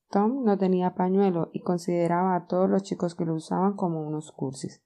Tom 0.08 0.44
no 0.44 0.56
tenía 0.56 0.94
pañuelo 0.94 1.50
y 1.52 1.60
consideraba 1.60 2.36
a 2.36 2.46
todos 2.46 2.70
los 2.70 2.84
chicos 2.84 3.14
que 3.14 3.26
lo 3.26 3.34
usaban 3.34 3.74
como 3.74 4.00
unos 4.00 4.32
cursis. 4.32 4.82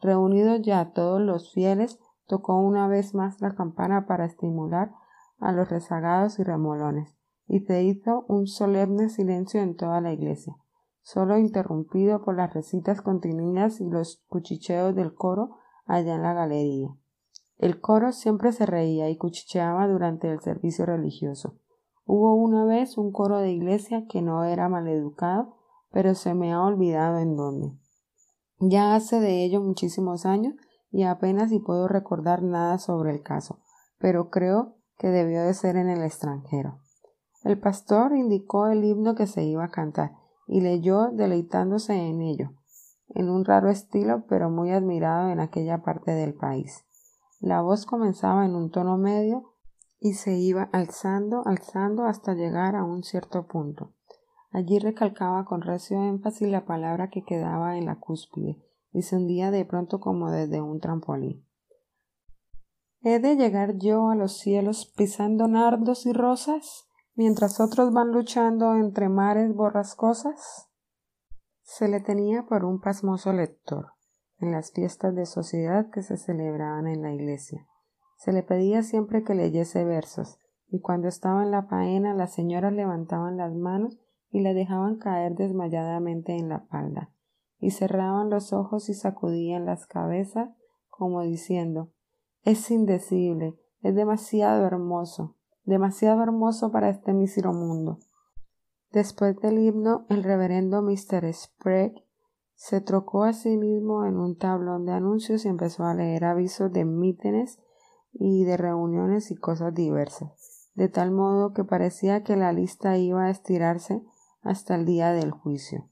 Reunidos 0.00 0.62
ya 0.62 0.94
todos 0.94 1.20
los 1.20 1.52
fieles, 1.52 2.00
tocó 2.26 2.56
una 2.56 2.88
vez 2.88 3.14
más 3.14 3.42
la 3.42 3.54
campana 3.54 4.06
para 4.06 4.24
estimular 4.24 4.92
a 5.38 5.52
los 5.52 5.68
rezagados 5.68 6.38
y 6.38 6.42
remolones, 6.42 7.16
y 7.46 7.60
se 7.60 7.82
hizo 7.84 8.24
un 8.28 8.46
solemne 8.46 9.08
silencio 9.08 9.60
en 9.60 9.76
toda 9.76 10.00
la 10.00 10.12
iglesia, 10.12 10.56
solo 11.02 11.38
interrumpido 11.38 12.22
por 12.22 12.36
las 12.36 12.52
recitas 12.52 13.00
continuas 13.00 13.80
y 13.80 13.88
los 13.88 14.22
cuchicheos 14.28 14.94
del 14.94 15.14
coro 15.14 15.56
allá 15.84 16.14
en 16.14 16.22
la 16.22 16.34
galería. 16.34 16.88
El 17.58 17.80
coro 17.80 18.12
siempre 18.12 18.52
se 18.52 18.66
reía 18.66 19.08
y 19.08 19.16
cuchicheaba 19.16 19.88
durante 19.88 20.30
el 20.30 20.40
servicio 20.40 20.84
religioso. 20.84 21.58
Hubo 22.04 22.34
una 22.34 22.64
vez 22.64 22.98
un 22.98 23.12
coro 23.12 23.38
de 23.38 23.50
iglesia 23.50 24.06
que 24.06 24.20
no 24.20 24.44
era 24.44 24.68
maleducado, 24.68 25.56
pero 25.90 26.14
se 26.14 26.34
me 26.34 26.52
ha 26.52 26.62
olvidado 26.62 27.18
en 27.18 27.36
dónde. 27.36 27.72
Ya 28.58 28.94
hace 28.94 29.20
de 29.20 29.44
ello 29.44 29.60
muchísimos 29.60 30.26
años 30.26 30.54
y 30.90 31.02
apenas 31.04 31.50
si 31.50 31.58
puedo 31.58 31.88
recordar 31.88 32.42
nada 32.42 32.78
sobre 32.78 33.10
el 33.12 33.22
caso, 33.22 33.60
pero 33.98 34.30
creo 34.30 34.75
que 34.98 35.08
debió 35.08 35.42
de 35.42 35.54
ser 35.54 35.76
en 35.76 35.88
el 35.88 36.02
extranjero. 36.02 36.80
El 37.44 37.58
pastor 37.58 38.14
indicó 38.16 38.66
el 38.66 38.84
himno 38.84 39.14
que 39.14 39.26
se 39.26 39.44
iba 39.44 39.64
a 39.64 39.70
cantar 39.70 40.12
y 40.46 40.60
leyó 40.60 41.10
deleitándose 41.12 41.94
en 41.94 42.22
ello, 42.22 42.50
en 43.08 43.28
un 43.28 43.44
raro 43.44 43.70
estilo, 43.70 44.24
pero 44.28 44.50
muy 44.50 44.72
admirado 44.72 45.30
en 45.30 45.40
aquella 45.40 45.82
parte 45.82 46.12
del 46.12 46.34
país. 46.34 46.84
La 47.40 47.62
voz 47.62 47.86
comenzaba 47.86 48.44
en 48.46 48.54
un 48.54 48.70
tono 48.70 48.96
medio 48.96 49.52
y 50.00 50.14
se 50.14 50.36
iba 50.36 50.68
alzando, 50.72 51.42
alzando 51.46 52.04
hasta 52.04 52.34
llegar 52.34 52.76
a 52.76 52.84
un 52.84 53.02
cierto 53.02 53.46
punto. 53.46 53.92
Allí 54.50 54.78
recalcaba 54.78 55.44
con 55.44 55.62
recio 55.62 56.02
énfasis 56.02 56.48
la 56.48 56.64
palabra 56.64 57.10
que 57.10 57.24
quedaba 57.24 57.76
en 57.76 57.86
la 57.86 57.96
cúspide 57.96 58.62
y 58.92 59.02
se 59.02 59.16
hundía 59.16 59.50
de 59.50 59.64
pronto 59.64 60.00
como 60.00 60.30
desde 60.30 60.60
un 60.60 60.80
trampolín. 60.80 61.45
¿He 63.08 63.20
de 63.20 63.36
llegar 63.36 63.76
yo 63.76 64.10
a 64.10 64.16
los 64.16 64.38
cielos 64.38 64.92
pisando 64.96 65.46
nardos 65.46 66.06
y 66.06 66.12
rosas, 66.12 66.88
mientras 67.14 67.60
otros 67.60 67.92
van 67.92 68.10
luchando 68.10 68.74
entre 68.74 69.08
mares 69.08 69.54
borrascosas? 69.54 70.68
Se 71.62 71.86
le 71.86 72.00
tenía 72.00 72.46
por 72.46 72.64
un 72.64 72.80
pasmoso 72.80 73.32
lector 73.32 73.92
en 74.40 74.50
las 74.50 74.72
fiestas 74.72 75.14
de 75.14 75.24
sociedad 75.24 75.88
que 75.90 76.02
se 76.02 76.16
celebraban 76.16 76.88
en 76.88 77.02
la 77.02 77.12
iglesia. 77.12 77.64
Se 78.16 78.32
le 78.32 78.42
pedía 78.42 78.82
siempre 78.82 79.22
que 79.22 79.36
leyese 79.36 79.84
versos, 79.84 80.40
y 80.66 80.80
cuando 80.80 81.06
estaba 81.06 81.44
en 81.44 81.52
la 81.52 81.62
faena 81.62 82.12
las 82.12 82.34
señoras 82.34 82.72
levantaban 82.72 83.36
las 83.36 83.54
manos 83.54 83.96
y 84.30 84.40
la 84.40 84.52
dejaban 84.52 84.96
caer 84.96 85.36
desmayadamente 85.36 86.36
en 86.36 86.48
la 86.48 86.62
falda, 86.62 87.12
y 87.60 87.70
cerraban 87.70 88.30
los 88.30 88.52
ojos 88.52 88.88
y 88.88 88.94
sacudían 88.94 89.64
las 89.64 89.86
cabezas 89.86 90.50
como 90.88 91.22
diciendo 91.22 91.92
es 92.46 92.70
indecible, 92.70 93.58
es 93.82 93.96
demasiado 93.96 94.64
hermoso, 94.64 95.34
demasiado 95.64 96.22
hermoso 96.22 96.70
para 96.70 96.88
este 96.88 97.12
mísero 97.12 97.52
mundo. 97.52 97.98
Después 98.92 99.36
del 99.40 99.58
himno, 99.58 100.06
el 100.08 100.22
reverendo 100.22 100.80
Mr. 100.80 101.34
Sprague 101.34 102.06
se 102.54 102.80
trocó 102.80 103.24
a 103.24 103.32
sí 103.32 103.56
mismo 103.56 104.04
en 104.04 104.16
un 104.16 104.38
tablón 104.38 104.86
de 104.86 104.92
anuncios 104.92 105.44
y 105.44 105.48
empezó 105.48 105.84
a 105.84 105.94
leer 105.94 106.24
avisos 106.24 106.72
de 106.72 106.84
mítines 106.84 107.58
y 108.12 108.44
de 108.44 108.56
reuniones 108.56 109.32
y 109.32 109.36
cosas 109.36 109.74
diversas, 109.74 110.70
de 110.74 110.88
tal 110.88 111.10
modo 111.10 111.52
que 111.52 111.64
parecía 111.64 112.22
que 112.22 112.36
la 112.36 112.52
lista 112.52 112.96
iba 112.96 113.24
a 113.24 113.30
estirarse 113.30 114.04
hasta 114.42 114.76
el 114.76 114.86
día 114.86 115.10
del 115.10 115.32
juicio. 115.32 115.88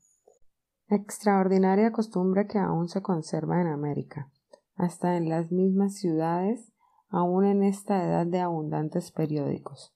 Extraordinaria 0.87 1.91
costumbre 1.91 2.47
que 2.47 2.61
aún 2.61 2.89
se 2.89 3.03
conserva 3.03 3.61
en 3.61 3.67
América, 3.67 4.31
hasta 4.77 5.17
en 5.17 5.29
las 5.29 5.53
mismas 5.53 5.95
ciudades, 5.95 6.73
aún 7.09 7.45
en 7.45 7.63
esta 7.63 8.05
edad 8.05 8.27
de 8.27 8.41
abundantes 8.41 9.13
periódicos. 9.13 9.95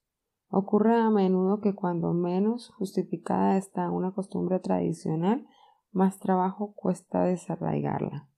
Ocurre 0.50 0.94
a 0.96 1.10
menudo 1.10 1.60
que 1.60 1.74
cuando 1.74 2.14
menos 2.14 2.70
justificada 2.70 3.56
está 3.56 3.90
una 3.90 4.12
costumbre 4.12 4.60
tradicional, 4.60 5.46
más 5.92 6.18
trabajo 6.18 6.72
cuesta 6.74 7.24
desarraigarla. 7.24 8.28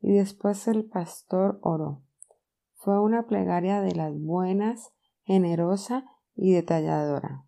Y 0.00 0.12
después 0.14 0.66
el 0.68 0.86
pastor 0.86 1.58
oró. 1.62 2.02
Fue 2.74 3.00
una 3.00 3.26
plegaria 3.26 3.80
de 3.80 3.94
las 3.94 4.18
buenas, 4.18 4.92
generosa 5.22 6.04
y 6.34 6.52
detalladora. 6.52 7.44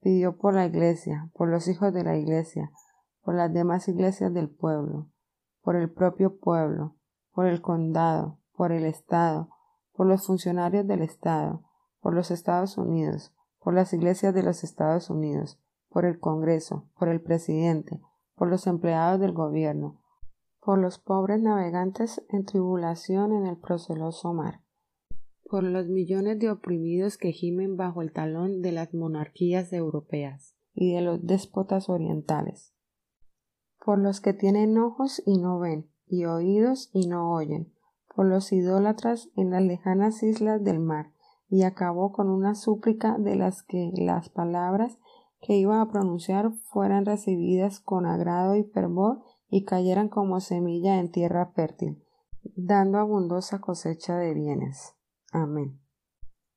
Pidió 0.00 0.36
por 0.36 0.54
la 0.54 0.66
iglesia, 0.66 1.30
por 1.34 1.48
los 1.48 1.68
hijos 1.68 1.92
de 1.92 2.04
la 2.04 2.16
iglesia, 2.16 2.70
por 3.22 3.34
las 3.34 3.52
demás 3.52 3.88
iglesias 3.88 4.32
del 4.32 4.48
pueblo, 4.48 5.10
por 5.62 5.76
el 5.76 5.90
propio 5.92 6.38
pueblo, 6.38 6.97
por 7.38 7.46
el 7.46 7.62
condado, 7.62 8.40
por 8.52 8.72
el 8.72 8.84
Estado, 8.84 9.48
por 9.92 10.08
los 10.08 10.26
funcionarios 10.26 10.88
del 10.88 11.02
Estado, 11.02 11.62
por 12.00 12.12
los 12.12 12.32
Estados 12.32 12.76
Unidos, 12.76 13.32
por 13.60 13.74
las 13.74 13.92
iglesias 13.92 14.34
de 14.34 14.42
los 14.42 14.64
Estados 14.64 15.08
Unidos, 15.08 15.56
por 15.88 16.04
el 16.04 16.18
Congreso, 16.18 16.88
por 16.98 17.08
el 17.08 17.20
presidente, 17.20 18.00
por 18.34 18.48
los 18.48 18.66
empleados 18.66 19.20
del 19.20 19.34
gobierno, 19.34 20.02
por 20.60 20.80
los 20.80 20.98
pobres 20.98 21.40
navegantes 21.40 22.26
en 22.28 22.44
tribulación 22.44 23.30
en 23.30 23.46
el 23.46 23.56
proceloso 23.56 24.34
mar, 24.34 24.64
por 25.48 25.62
los 25.62 25.86
millones 25.86 26.40
de 26.40 26.50
oprimidos 26.50 27.18
que 27.18 27.30
gimen 27.30 27.76
bajo 27.76 28.02
el 28.02 28.12
talón 28.12 28.62
de 28.62 28.72
las 28.72 28.92
monarquías 28.94 29.72
europeas 29.72 30.56
y 30.74 30.92
de 30.92 31.02
los 31.02 31.24
déspotas 31.24 31.88
orientales, 31.88 32.74
por 33.78 34.00
los 34.00 34.20
que 34.20 34.32
tienen 34.32 34.76
ojos 34.76 35.22
y 35.24 35.38
no 35.38 35.60
ven, 35.60 35.88
y 36.08 36.24
oídos 36.24 36.90
y 36.92 37.06
no 37.06 37.32
oyen, 37.32 37.72
por 38.14 38.26
los 38.26 38.52
idólatras 38.52 39.28
en 39.36 39.50
las 39.50 39.62
lejanas 39.62 40.22
islas 40.22 40.62
del 40.62 40.80
mar, 40.80 41.12
y 41.48 41.62
acabó 41.62 42.12
con 42.12 42.28
una 42.28 42.54
súplica 42.54 43.16
de 43.18 43.36
las 43.36 43.62
que 43.62 43.92
las 43.96 44.28
palabras 44.28 44.98
que 45.40 45.56
iba 45.56 45.80
a 45.80 45.88
pronunciar 45.88 46.52
fueran 46.52 47.06
recibidas 47.06 47.80
con 47.80 48.06
agrado 48.06 48.56
y 48.56 48.64
fervor 48.64 49.22
y 49.48 49.64
cayeran 49.64 50.08
como 50.08 50.40
semilla 50.40 50.98
en 50.98 51.10
tierra 51.10 51.46
fértil, 51.46 52.02
dando 52.56 52.98
abundosa 52.98 53.60
cosecha 53.60 54.16
de 54.16 54.34
bienes. 54.34 54.94
Amén. 55.32 55.80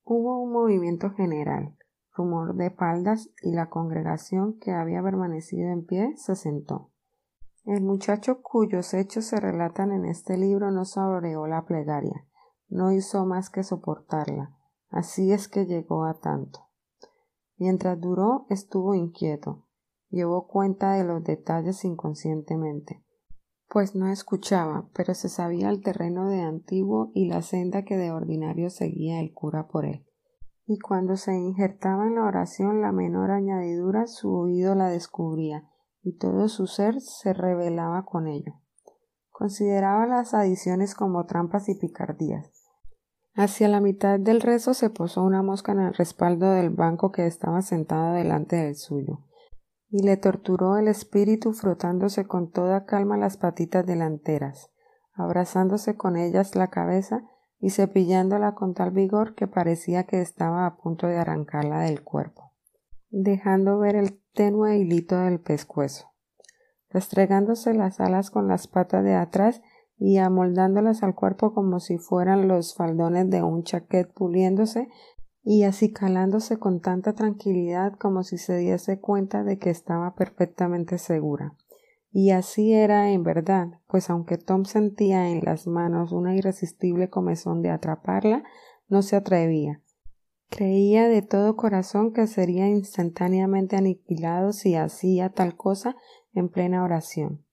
Hubo 0.04 0.42
un 0.42 0.52
movimiento 0.52 1.12
general, 1.12 1.78
rumor 2.14 2.56
de 2.56 2.72
faldas 2.72 3.30
y 3.42 3.52
la 3.52 3.70
congregación 3.70 4.60
que 4.60 4.72
había 4.72 5.02
permanecido 5.02 5.70
en 5.70 5.86
pie 5.86 6.14
se 6.18 6.36
sentó. 6.36 6.91
El 7.64 7.84
muchacho 7.84 8.42
cuyos 8.42 8.94
hechos 8.96 9.26
se 9.26 9.40
relatan 9.40 9.92
en 9.92 10.06
este 10.06 10.36
libro 10.36 10.72
no 10.72 10.84
saboreó 10.84 11.46
la 11.46 11.64
plegaria, 11.66 12.26
no 12.70 12.92
hizo 12.92 13.26
más 13.26 13.52
que 13.52 13.64
soportarla, 13.64 14.58
así 14.90 15.32
es 15.32 15.48
que 15.48 15.68
llegó 15.68 16.06
a 16.06 16.20
tanto. 16.20 16.68
Mientras 17.58 18.02
duró 18.02 18.48
estuvo 18.50 18.96
inquieto, 18.96 19.68
llevó 20.10 20.48
cuenta 20.48 20.94
de 20.94 21.04
los 21.04 21.24
detalles 21.24 21.86
inconscientemente, 21.86 23.06
pues 23.70 23.96
no 23.96 24.08
escuchaba, 24.08 24.90
pero 24.94 25.14
se 25.14 25.30
sabía 25.30 25.70
el 25.70 25.82
terreno 25.82 26.30
de 26.30 26.42
antiguo 26.42 27.12
y 27.14 27.28
la 27.28 27.44
senda 27.44 27.86
que 27.86 27.96
de 27.96 28.10
ordinario 28.10 28.72
seguía 28.72 29.20
el 29.20 29.34
cura 29.34 29.68
por 29.68 29.86
él. 29.86 30.04
Y 30.66 30.80
cuando 30.80 31.16
se 31.16 31.36
injertaba 31.36 32.08
en 32.08 32.16
la 32.16 32.24
oración 32.24 32.82
la 32.82 32.92
menor 32.92 33.30
añadidura, 33.30 34.08
su 34.08 34.34
oído 34.34 34.74
la 34.74 34.90
descubría, 34.90 35.71
y 36.04 36.18
todo 36.18 36.48
su 36.48 36.68
ser 36.68 37.00
se 37.02 37.34
revelaba 37.34 38.06
con 38.06 38.28
ello. 38.28 38.54
Consideraba 39.30 40.06
las 40.06 40.34
adiciones 40.34 40.96
como 40.96 41.26
trampas 41.26 41.70
y 41.70 41.76
picardías. 41.76 42.52
Hacia 43.34 43.68
la 43.68 43.80
mitad 43.80 44.20
del 44.20 44.42
rezo 44.42 44.74
se 44.74 44.90
posó 44.90 45.24
una 45.24 45.42
mosca 45.42 45.72
en 45.72 45.80
el 45.80 45.94
respaldo 45.94 46.52
del 46.52 46.70
banco 46.70 47.12
que 47.12 47.28
estaba 47.28 47.62
sentado 47.62 48.14
delante 48.14 48.58
del 48.58 48.76
suyo 48.76 49.20
y 49.92 50.04
le 50.04 50.16
torturó 50.16 50.78
el 50.78 50.88
espíritu 50.88 51.52
frotándose 51.52 52.26
con 52.26 52.50
toda 52.50 52.86
calma 52.86 53.18
las 53.18 53.38
patitas 53.38 53.86
delanteras, 53.86 54.72
abrazándose 55.14 55.98
con 55.98 56.16
ellas 56.16 56.56
la 56.56 56.70
cabeza 56.70 57.24
y 57.60 57.70
cepillándola 57.72 58.56
con 58.56 58.74
tal 58.74 58.92
vigor 58.92 59.36
que 59.36 59.48
parecía 59.48 60.06
que 60.06 60.22
estaba 60.22 60.66
a 60.66 60.78
punto 60.78 61.08
de 61.08 61.18
arrancarla 61.18 61.82
del 61.82 62.04
cuerpo, 62.04 62.41
dejando 63.12 63.78
ver 63.78 63.96
el 63.96 64.20
tenue 64.34 64.78
hilito 64.78 65.18
del 65.18 65.40
pescuezo, 65.40 66.08
restregándose 66.90 67.74
las 67.74 68.00
alas 68.00 68.32
con 68.32 68.48
las 68.48 68.68
patas 68.68 69.04
de 69.04 69.14
atrás 69.14 69.62
y 69.98 70.18
amoldándolas 70.18 71.04
al 71.04 71.14
cuerpo 71.14 71.54
como 71.54 71.80
si 71.80 71.98
fueran 71.98 72.48
los 72.48 72.74
faldones 72.74 73.30
de 73.30 73.44
un 73.44 73.64
chaquet 73.64 74.12
puliéndose 74.12 74.88
y 75.44 75.64
así 75.64 75.92
calándose 75.92 76.58
con 76.58 76.82
tanta 76.82 77.14
tranquilidad 77.14 77.94
como 78.00 78.24
si 78.24 78.38
se 78.38 78.58
diese 78.58 79.00
cuenta 79.00 79.44
de 79.44 79.60
que 79.60 79.70
estaba 79.70 80.16
perfectamente 80.16 80.98
segura. 80.98 81.56
Y 82.12 82.32
así 82.32 82.74
era 82.74 83.10
en 83.12 83.24
verdad, 83.24 83.80
pues 83.88 84.10
aunque 84.10 84.38
Tom 84.38 84.66
sentía 84.66 85.30
en 85.30 85.42
las 85.44 85.68
manos 85.68 86.12
una 86.12 86.36
irresistible 86.36 87.10
comezón 87.10 87.62
de 87.62 87.70
atraparla, 87.70 88.44
no 88.90 89.02
se 89.02 89.16
atrevía. 89.16 89.82
Creía 90.52 91.08
de 91.08 91.24
todo 91.24 91.56
corazón 91.56 92.14
que 92.14 92.28
sería 92.28 92.70
instantáneamente 92.70 93.76
aniquilado 93.76 94.54
si 94.54 94.76
hacía 94.76 95.30
tal 95.30 95.58
cosa 95.58 95.96
en 96.34 96.50
plena 96.50 96.84
oración. 96.84 97.44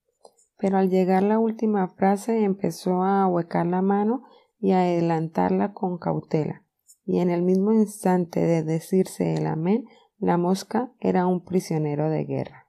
Pero 0.58 0.76
al 0.76 0.90
llegar 0.90 1.22
la 1.22 1.38
última 1.38 1.88
frase 1.88 2.44
empezó 2.44 3.02
a 3.02 3.22
ahuecar 3.22 3.64
la 3.64 3.80
mano 3.80 4.24
y 4.60 4.72
a 4.72 4.80
adelantarla 4.80 5.72
con 5.72 5.96
cautela 5.96 6.64
y 7.08 7.20
en 7.20 7.30
el 7.30 7.40
mismo 7.40 7.72
instante 7.72 8.38
de 8.38 8.62
decirse 8.62 9.32
el 9.32 9.46
amén, 9.46 9.86
la 10.18 10.36
mosca 10.36 10.92
era 11.00 11.26
un 11.26 11.42
prisionero 11.42 12.10
de 12.10 12.24
guerra. 12.26 12.68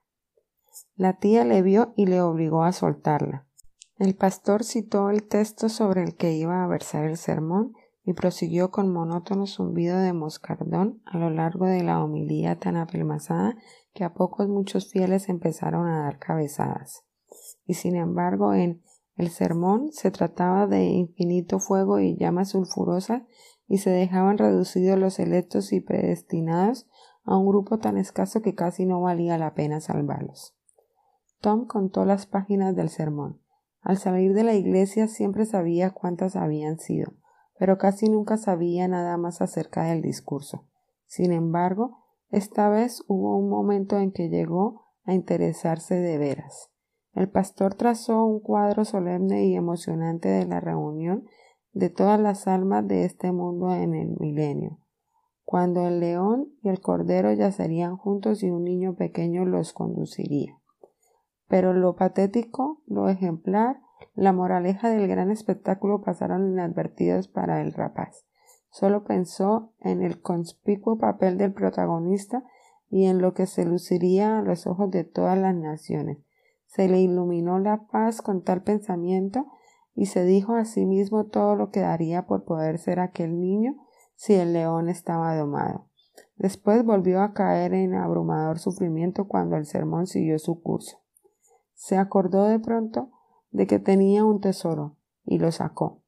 La 0.96 1.18
tía 1.18 1.44
le 1.44 1.60
vio 1.60 1.92
y 1.94 2.06
le 2.06 2.22
obligó 2.22 2.64
a 2.64 2.72
soltarla. 2.72 3.46
El 3.98 4.14
pastor 4.14 4.64
citó 4.64 5.10
el 5.10 5.24
texto 5.24 5.68
sobre 5.68 6.02
el 6.02 6.16
que 6.16 6.32
iba 6.32 6.64
a 6.64 6.66
versar 6.66 7.04
el 7.04 7.18
sermón 7.18 7.74
y 8.10 8.12
prosiguió 8.12 8.72
con 8.72 8.92
monótono 8.92 9.46
zumbido 9.46 9.96
de 9.96 10.12
moscardón 10.12 11.00
a 11.04 11.16
lo 11.16 11.30
largo 11.30 11.66
de 11.66 11.84
la 11.84 12.02
homilía 12.02 12.58
tan 12.58 12.76
apelmazada 12.76 13.54
que 13.94 14.02
a 14.02 14.14
pocos 14.14 14.48
muchos 14.48 14.90
fieles 14.90 15.28
empezaron 15.28 15.86
a 15.86 16.02
dar 16.02 16.18
cabezadas. 16.18 17.04
Y 17.66 17.74
sin 17.74 17.94
embargo 17.94 18.52
en 18.52 18.82
el 19.14 19.30
sermón 19.30 19.92
se 19.92 20.10
trataba 20.10 20.66
de 20.66 20.86
infinito 20.86 21.60
fuego 21.60 22.00
y 22.00 22.16
llamas 22.16 22.48
sulfurosas 22.48 23.22
y 23.68 23.78
se 23.78 23.90
dejaban 23.90 24.38
reducidos 24.38 24.98
los 24.98 25.20
electos 25.20 25.72
y 25.72 25.80
predestinados 25.80 26.88
a 27.22 27.36
un 27.36 27.46
grupo 27.46 27.78
tan 27.78 27.96
escaso 27.96 28.42
que 28.42 28.56
casi 28.56 28.86
no 28.86 29.00
valía 29.00 29.38
la 29.38 29.54
pena 29.54 29.80
salvarlos. 29.80 30.56
Tom 31.40 31.68
contó 31.68 32.04
las 32.04 32.26
páginas 32.26 32.74
del 32.74 32.88
sermón. 32.88 33.40
Al 33.82 33.98
salir 33.98 34.34
de 34.34 34.42
la 34.42 34.54
iglesia 34.54 35.06
siempre 35.06 35.46
sabía 35.46 35.92
cuántas 35.92 36.34
habían 36.34 36.80
sido, 36.80 37.12
pero 37.60 37.76
casi 37.76 38.08
nunca 38.08 38.38
sabía 38.38 38.88
nada 38.88 39.18
más 39.18 39.42
acerca 39.42 39.84
del 39.84 40.00
discurso. 40.00 40.66
Sin 41.04 41.30
embargo, 41.30 41.98
esta 42.30 42.70
vez 42.70 43.04
hubo 43.06 43.36
un 43.36 43.50
momento 43.50 43.98
en 43.98 44.12
que 44.12 44.30
llegó 44.30 44.86
a 45.04 45.12
interesarse 45.12 45.96
de 45.96 46.16
veras. 46.16 46.70
El 47.12 47.28
pastor 47.28 47.74
trazó 47.74 48.24
un 48.24 48.40
cuadro 48.40 48.86
solemne 48.86 49.44
y 49.44 49.56
emocionante 49.56 50.30
de 50.30 50.46
la 50.46 50.60
reunión 50.60 51.26
de 51.72 51.90
todas 51.90 52.18
las 52.18 52.48
almas 52.48 52.88
de 52.88 53.04
este 53.04 53.30
mundo 53.30 53.74
en 53.74 53.94
el 53.94 54.16
milenio, 54.18 54.78
cuando 55.44 55.86
el 55.86 56.00
león 56.00 56.54
y 56.62 56.70
el 56.70 56.80
cordero 56.80 57.30
yacerían 57.30 57.98
juntos 57.98 58.42
y 58.42 58.48
un 58.48 58.64
niño 58.64 58.94
pequeño 58.94 59.44
los 59.44 59.74
conduciría. 59.74 60.58
Pero 61.46 61.74
lo 61.74 61.94
patético, 61.94 62.80
lo 62.86 63.10
ejemplar, 63.10 63.82
la 64.14 64.32
moraleja 64.32 64.90
del 64.90 65.08
gran 65.08 65.30
espectáculo 65.30 66.02
pasaron 66.02 66.50
inadvertidos 66.50 67.28
para 67.28 67.60
el 67.60 67.72
rapaz. 67.72 68.24
Solo 68.70 69.04
pensó 69.04 69.72
en 69.80 70.02
el 70.02 70.20
conspicuo 70.20 70.98
papel 70.98 71.38
del 71.38 71.52
protagonista 71.52 72.44
y 72.88 73.06
en 73.06 73.20
lo 73.20 73.34
que 73.34 73.46
se 73.46 73.64
luciría 73.64 74.38
a 74.38 74.42
los 74.42 74.66
ojos 74.66 74.90
de 74.90 75.04
todas 75.04 75.38
las 75.38 75.54
naciones. 75.54 76.18
Se 76.66 76.88
le 76.88 77.00
iluminó 77.00 77.58
la 77.58 77.86
paz 77.86 78.22
con 78.22 78.42
tal 78.42 78.62
pensamiento 78.62 79.46
y 79.94 80.06
se 80.06 80.24
dijo 80.24 80.54
a 80.54 80.64
sí 80.64 80.86
mismo 80.86 81.26
todo 81.26 81.56
lo 81.56 81.70
que 81.70 81.80
daría 81.80 82.26
por 82.26 82.44
poder 82.44 82.78
ser 82.78 83.00
aquel 83.00 83.40
niño 83.40 83.76
si 84.14 84.34
el 84.34 84.52
león 84.52 84.88
estaba 84.88 85.36
domado. 85.36 85.86
Después 86.36 86.84
volvió 86.84 87.22
a 87.22 87.32
caer 87.32 87.74
en 87.74 87.94
abrumador 87.94 88.58
sufrimiento 88.58 89.26
cuando 89.26 89.56
el 89.56 89.66
sermón 89.66 90.06
siguió 90.06 90.38
su 90.38 90.62
curso. 90.62 90.98
Se 91.74 91.96
acordó 91.96 92.44
de 92.44 92.58
pronto 92.58 93.10
de 93.50 93.66
que 93.66 93.78
tenía 93.78 94.24
un 94.24 94.40
tesoro 94.40 94.96
y 95.24 95.38
lo 95.38 95.52
sacó. 95.52 96.02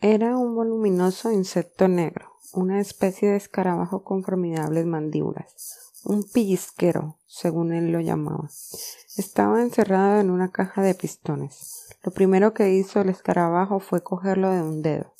Era 0.00 0.36
un 0.36 0.54
voluminoso 0.54 1.32
insecto 1.32 1.88
negro, 1.88 2.32
una 2.52 2.80
especie 2.80 3.30
de 3.30 3.36
escarabajo 3.36 4.04
con 4.04 4.22
formidables 4.22 4.86
mandíbulas, 4.86 5.92
un 6.04 6.24
pellizquero, 6.24 7.18
según 7.26 7.72
él 7.72 7.90
lo 7.90 8.00
llamaba. 8.00 8.48
Estaba 9.16 9.62
encerrado 9.62 10.20
en 10.20 10.30
una 10.30 10.52
caja 10.52 10.82
de 10.82 10.94
pistones. 10.94 11.88
Lo 12.02 12.12
primero 12.12 12.52
que 12.54 12.74
hizo 12.74 13.00
el 13.00 13.08
escarabajo 13.08 13.80
fue 13.80 14.02
cogerlo 14.02 14.50
de 14.50 14.62
un 14.62 14.82
dedo. 14.82 15.14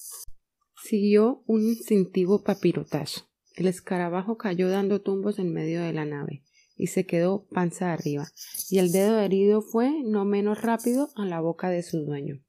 Siguió 0.83 1.43
un 1.47 1.63
instintivo 1.63 2.43
papirotazo. 2.43 3.23
El 3.57 3.67
escarabajo 3.67 4.37
cayó 4.37 4.69
dando 4.69 5.01
tumbos 5.01 5.39
en 5.39 5.53
medio 5.53 5.81
de 5.81 5.93
la 5.93 6.05
nave 6.05 6.46
y 6.77 6.89
se 6.89 7.07
quedó 7.07 7.47
panza 7.49 7.93
arriba, 7.93 8.27
y 8.71 8.79
el 8.79 8.93
dedo 8.93 9.19
herido 9.19 9.63
fue 9.63 10.03
no 10.05 10.25
menos 10.25 10.63
rápido 10.63 11.09
a 11.17 11.25
la 11.25 11.41
boca 11.41 11.71
de 11.71 11.83
su 11.83 12.05
dueño. 12.05 12.43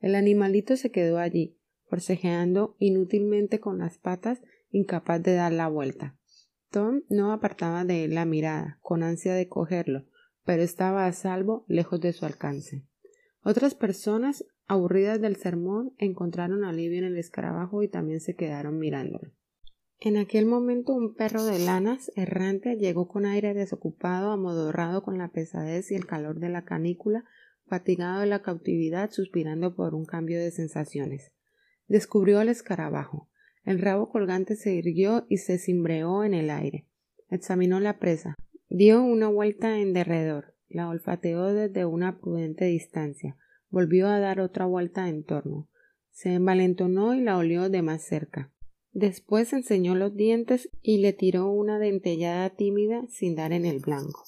El 0.00 0.14
animalito 0.14 0.76
se 0.76 0.90
quedó 0.90 1.18
allí, 1.18 1.58
forcejeando 1.88 2.76
inútilmente 2.78 3.60
con 3.60 3.78
las 3.78 3.98
patas, 3.98 4.40
incapaz 4.70 5.22
de 5.22 5.34
dar 5.34 5.52
la 5.52 5.68
vuelta. 5.68 6.16
Tom 6.70 7.02
no 7.08 7.32
apartaba 7.32 7.84
de 7.84 8.04
él 8.04 8.14
la 8.14 8.24
mirada, 8.24 8.78
con 8.82 9.02
ansia 9.02 9.34
de 9.34 9.48
cogerlo, 9.48 10.04
pero 10.44 10.62
estaba 10.62 11.06
a 11.06 11.12
salvo 11.12 11.64
lejos 11.68 12.00
de 12.00 12.12
su 12.12 12.26
alcance. 12.26 12.84
Otras 13.42 13.74
personas, 13.74 14.44
aburridas 14.66 15.20
del 15.20 15.36
sermón, 15.36 15.94
encontraron 15.98 16.64
alivio 16.64 16.98
en 16.98 17.04
el 17.04 17.16
escarabajo 17.16 17.82
y 17.82 17.88
también 17.88 18.20
se 18.20 18.34
quedaron 18.34 18.78
mirándolo. 18.78 19.32
En 19.98 20.18
aquel 20.18 20.44
momento 20.44 20.92
un 20.92 21.14
perro 21.14 21.44
de 21.44 21.58
lanas 21.58 22.12
errante 22.16 22.76
llegó 22.76 23.08
con 23.08 23.24
aire 23.24 23.54
desocupado, 23.54 24.30
amodorrado 24.30 25.02
con 25.02 25.16
la 25.16 25.28
pesadez 25.28 25.90
y 25.90 25.94
el 25.94 26.06
calor 26.06 26.38
de 26.38 26.50
la 26.50 26.64
canícula, 26.64 27.24
fatigado 27.66 28.20
de 28.20 28.26
la 28.26 28.42
cautividad, 28.42 29.10
suspirando 29.10 29.74
por 29.74 29.94
un 29.94 30.04
cambio 30.04 30.38
de 30.38 30.50
sensaciones. 30.50 31.32
Descubrió 31.88 32.40
al 32.40 32.50
escarabajo. 32.50 33.30
El 33.64 33.80
rabo 33.80 34.10
colgante 34.10 34.54
se 34.54 34.74
irguió 34.74 35.24
y 35.28 35.38
se 35.38 35.58
cimbreó 35.58 36.24
en 36.24 36.34
el 36.34 36.50
aire. 36.50 36.86
Examinó 37.30 37.80
la 37.80 37.98
presa. 37.98 38.34
Dio 38.68 39.02
una 39.02 39.28
vuelta 39.28 39.78
en 39.78 39.92
derredor. 39.92 40.54
La 40.68 40.88
olfateó 40.88 41.54
desde 41.54 41.86
una 41.86 42.18
prudente 42.18 42.66
distancia. 42.66 43.36
Volvió 43.70 44.08
a 44.08 44.20
dar 44.20 44.40
otra 44.40 44.66
vuelta 44.66 45.08
en 45.08 45.24
torno. 45.24 45.68
Se 46.10 46.34
envalentonó 46.34 47.14
y 47.14 47.22
la 47.22 47.38
olió 47.38 47.68
de 47.68 47.82
más 47.82 48.02
cerca. 48.02 48.52
Después 48.98 49.52
enseñó 49.52 49.94
los 49.94 50.14
dientes 50.14 50.70
y 50.80 51.02
le 51.02 51.12
tiró 51.12 51.50
una 51.50 51.78
dentellada 51.78 52.48
tímida 52.48 53.06
sin 53.10 53.34
dar 53.34 53.52
en 53.52 53.66
el 53.66 53.80
blanco. 53.80 54.24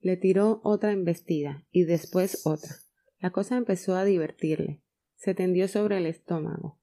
Le 0.00 0.16
tiró 0.16 0.60
otra 0.64 0.90
embestida 0.90 1.64
y 1.70 1.84
después 1.84 2.44
otra. 2.44 2.74
La 3.20 3.30
cosa 3.30 3.56
empezó 3.56 3.94
a 3.94 4.04
divertirle. 4.04 4.82
Se 5.14 5.32
tendió 5.32 5.68
sobre 5.68 5.98
el 5.98 6.06
estómago, 6.06 6.80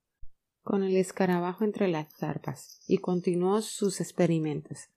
con 0.62 0.86
el 0.86 0.96
escarabajo 0.96 1.66
entre 1.66 1.90
las 1.90 2.08
zarpas, 2.18 2.82
y 2.88 3.00
continuó 3.00 3.62
sus 3.62 4.00
experimentos. 4.00 4.88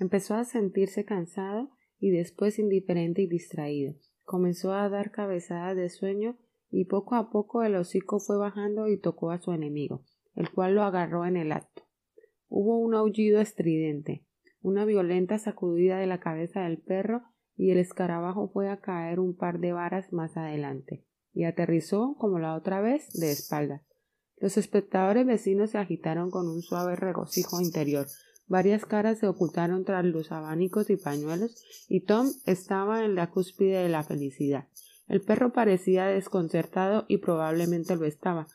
Empezó 0.00 0.34
a 0.34 0.44
sentirse 0.44 1.04
cansado 1.04 1.70
y 2.00 2.10
después 2.10 2.58
indiferente 2.58 3.22
y 3.22 3.28
distraído. 3.28 3.94
Comenzó 4.24 4.72
a 4.72 4.88
dar 4.88 5.12
cabezadas 5.12 5.76
de 5.76 5.88
sueño 5.88 6.36
y 6.68 6.86
poco 6.86 7.14
a 7.14 7.30
poco 7.30 7.62
el 7.62 7.76
hocico 7.76 8.18
fue 8.18 8.38
bajando 8.38 8.88
y 8.88 8.98
tocó 8.98 9.30
a 9.30 9.40
su 9.40 9.52
enemigo, 9.52 10.02
el 10.36 10.50
cual 10.50 10.74
lo 10.74 10.84
agarró 10.84 11.26
en 11.26 11.36
el 11.36 11.50
acto. 11.50 11.82
Hubo 12.48 12.78
un 12.78 12.94
aullido 12.94 13.40
estridente, 13.40 14.24
una 14.60 14.84
violenta 14.84 15.38
sacudida 15.38 15.98
de 15.98 16.06
la 16.06 16.20
cabeza 16.20 16.60
del 16.60 16.78
perro 16.78 17.22
y 17.56 17.70
el 17.70 17.78
escarabajo 17.78 18.48
fue 18.52 18.68
a 18.68 18.80
caer 18.80 19.18
un 19.18 19.34
par 19.34 19.58
de 19.58 19.72
varas 19.72 20.12
más 20.12 20.36
adelante, 20.36 21.04
y 21.32 21.44
aterrizó, 21.44 22.16
como 22.18 22.38
la 22.38 22.54
otra 22.54 22.80
vez, 22.80 23.10
de 23.14 23.32
espaldas. 23.32 23.82
Los 24.38 24.58
espectadores 24.58 25.26
vecinos 25.26 25.70
se 25.70 25.78
agitaron 25.78 26.30
con 26.30 26.48
un 26.48 26.60
suave 26.60 26.94
regocijo 26.96 27.60
interior. 27.60 28.06
Varias 28.46 28.84
caras 28.84 29.18
se 29.18 29.26
ocultaron 29.26 29.84
tras 29.84 30.04
los 30.04 30.30
abanicos 30.30 30.90
y 30.90 30.96
pañuelos, 30.96 31.64
y 31.88 32.04
Tom 32.04 32.28
estaba 32.44 33.04
en 33.04 33.14
la 33.14 33.30
cúspide 33.30 33.82
de 33.82 33.88
la 33.88 34.04
felicidad. 34.04 34.68
El 35.08 35.22
perro 35.22 35.52
parecía 35.52 36.06
desconcertado 36.06 37.06
y 37.08 37.18
probablemente 37.18 37.96
lo 37.96 38.04
estaba, 38.04 38.46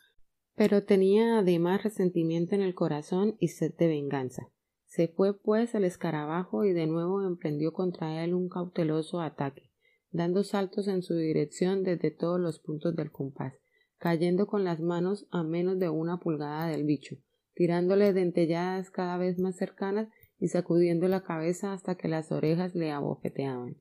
pero 0.54 0.84
tenía 0.84 1.38
además 1.38 1.82
resentimiento 1.82 2.54
en 2.54 2.62
el 2.62 2.74
corazón 2.74 3.36
y 3.38 3.48
sed 3.48 3.74
de 3.76 3.88
venganza. 3.88 4.48
Se 4.86 5.08
fue 5.08 5.38
pues 5.38 5.74
el 5.74 5.84
escarabajo 5.84 6.64
y 6.64 6.72
de 6.72 6.86
nuevo 6.86 7.26
emprendió 7.26 7.72
contra 7.72 8.22
él 8.22 8.34
un 8.34 8.48
cauteloso 8.48 9.20
ataque, 9.20 9.70
dando 10.10 10.44
saltos 10.44 10.86
en 10.88 11.02
su 11.02 11.14
dirección 11.14 11.82
desde 11.82 12.10
todos 12.10 12.38
los 12.38 12.58
puntos 12.58 12.94
del 12.94 13.10
compás, 13.10 13.54
cayendo 13.98 14.46
con 14.46 14.64
las 14.64 14.80
manos 14.80 15.26
a 15.30 15.42
menos 15.42 15.78
de 15.78 15.88
una 15.88 16.18
pulgada 16.18 16.66
del 16.66 16.84
bicho, 16.84 17.16
tirándole 17.54 18.12
dentelladas 18.12 18.90
cada 18.90 19.16
vez 19.16 19.38
más 19.38 19.56
cercanas 19.56 20.08
y 20.38 20.48
sacudiendo 20.48 21.08
la 21.08 21.22
cabeza 21.22 21.72
hasta 21.72 21.94
que 21.94 22.08
las 22.08 22.30
orejas 22.30 22.74
le 22.74 22.90
abofeteaban. 22.90 23.76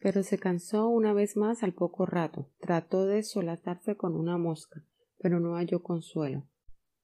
Pero 0.00 0.22
se 0.22 0.38
cansó 0.38 0.88
una 0.88 1.14
vez 1.14 1.36
más 1.38 1.62
al 1.62 1.72
poco 1.72 2.04
rato, 2.04 2.50
trató 2.60 3.06
de 3.06 3.22
solazarse 3.22 3.96
con 3.96 4.14
una 4.14 4.36
mosca, 4.36 4.84
pero 5.24 5.40
no 5.40 5.54
halló 5.54 5.82
consuelo. 5.82 6.46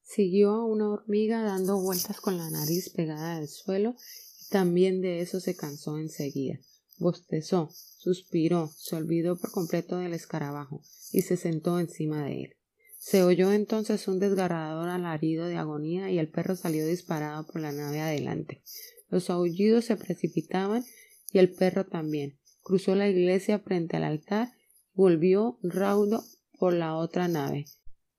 Siguió 0.03 0.51
a 0.51 0.67
una 0.67 0.91
hormiga 0.91 1.43
dando 1.43 1.81
vueltas 1.81 2.21
con 2.21 2.37
la 2.37 2.51
nariz 2.51 2.91
pegada 2.91 3.39
al 3.39 3.49
suelo 3.49 3.97
y 4.43 4.51
también 4.51 5.01
de 5.01 5.23
eso 5.23 5.41
se 5.41 5.57
cansó 5.57 5.97
enseguida. 5.97 6.61
Bostezó, 6.99 7.71
suspiró, 7.97 8.71
se 8.77 8.95
olvidó 8.97 9.39
por 9.39 9.53
completo 9.53 9.97
del 9.97 10.13
escarabajo 10.13 10.83
y 11.13 11.23
se 11.23 11.39
sentó 11.39 11.81
encima 11.81 12.23
de 12.27 12.43
él. 12.43 12.57
Se 12.99 13.23
oyó 13.23 13.55
entonces 13.55 14.07
un 14.07 14.19
desgarrador 14.19 14.91
alarido 14.91 15.47
de 15.47 15.57
agonía 15.57 16.11
y 16.11 16.19
el 16.19 16.29
perro 16.29 16.57
salió 16.57 16.87
disparado 16.87 17.47
por 17.47 17.63
la 17.63 17.73
nave 17.73 18.01
adelante. 18.01 18.63
Los 19.09 19.31
aullidos 19.31 19.87
se 19.87 19.97
precipitaban 19.97 20.85
y 21.33 21.39
el 21.39 21.55
perro 21.55 21.87
también. 21.87 22.39
Cruzó 22.61 22.95
la 22.95 23.09
iglesia 23.09 23.61
frente 23.61 23.97
al 23.97 24.05
altar 24.05 24.49
y 24.93 25.01
volvió 25.01 25.59
raudo 25.63 26.23
por 26.59 26.75
la 26.75 26.97
otra 26.97 27.27
nave. 27.27 27.65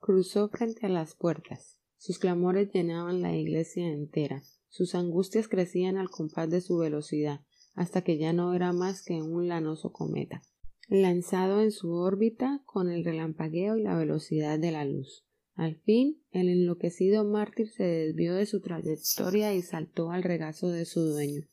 Cruzó 0.02 0.50
frente 0.50 0.88
a 0.88 0.90
las 0.90 1.14
puertas. 1.14 1.78
Sus 1.96 2.18
clamores 2.18 2.72
llenaban 2.74 3.22
la 3.22 3.36
iglesia 3.38 3.88
entera, 3.88 4.42
sus 4.68 4.96
angustias 4.96 5.48
crecían 5.48 5.96
al 5.96 6.10
compás 6.10 6.50
de 6.50 6.60
su 6.60 6.80
velocidad, 6.80 7.42
hasta 7.76 8.02
que 8.04 8.18
ya 8.18 8.34
no 8.34 8.56
era 8.56 8.74
más 8.74 9.04
que 9.06 9.22
un 9.22 9.48
lanoso 9.48 9.92
cometa, 9.92 10.42
lanzado 10.90 11.62
en 11.62 11.72
su 11.72 11.92
órbita 11.94 12.64
con 12.66 12.90
el 12.90 13.06
relampagueo 13.06 13.78
y 13.78 13.84
la 13.84 13.96
velocidad 13.96 14.58
de 14.58 14.72
la 14.72 14.86
luz. 14.86 15.24
Al 15.54 15.76
fin, 15.76 16.20
el 16.32 16.50
enloquecido 16.50 17.24
mártir 17.24 17.70
se 17.70 17.84
desvió 17.84 18.34
de 18.34 18.48
su 18.48 18.60
trayectoria 18.60 19.54
y 19.54 19.62
saltó 19.62 20.10
al 20.10 20.24
regazo 20.24 20.70
de 20.70 20.86
su 20.86 21.02
dueño. 21.02 21.44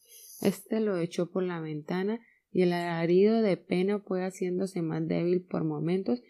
Este 0.41 0.81
lo 0.81 0.97
echó 0.97 1.31
por 1.31 1.43
la 1.43 1.61
ventana 1.61 2.19
y 2.51 2.63
el 2.63 2.73
alarido 2.73 3.43
de 3.43 3.59
pena 3.59 4.01
fue 4.01 4.25
haciéndose 4.25 4.81
más 4.81 5.07
débil 5.07 5.45
por 5.45 5.65
momentos 5.65 6.23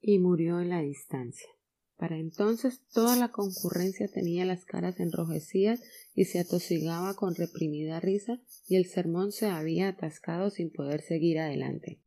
y 0.00 0.18
murió 0.18 0.60
en 0.60 0.70
la 0.70 0.80
distancia. 0.80 1.57
Para 1.98 2.16
entonces 2.16 2.80
toda 2.94 3.16
la 3.16 3.32
concurrencia 3.32 4.06
tenía 4.06 4.44
las 4.44 4.64
caras 4.64 5.00
enrojecidas 5.00 5.82
y 6.14 6.26
se 6.26 6.38
atosigaba 6.38 7.14
con 7.14 7.34
reprimida 7.34 7.98
risa 7.98 8.40
y 8.68 8.76
el 8.76 8.86
sermón 8.86 9.32
se 9.32 9.46
había 9.46 9.88
atascado 9.88 10.50
sin 10.50 10.70
poder 10.70 11.00
seguir 11.00 11.40
adelante. 11.40 12.00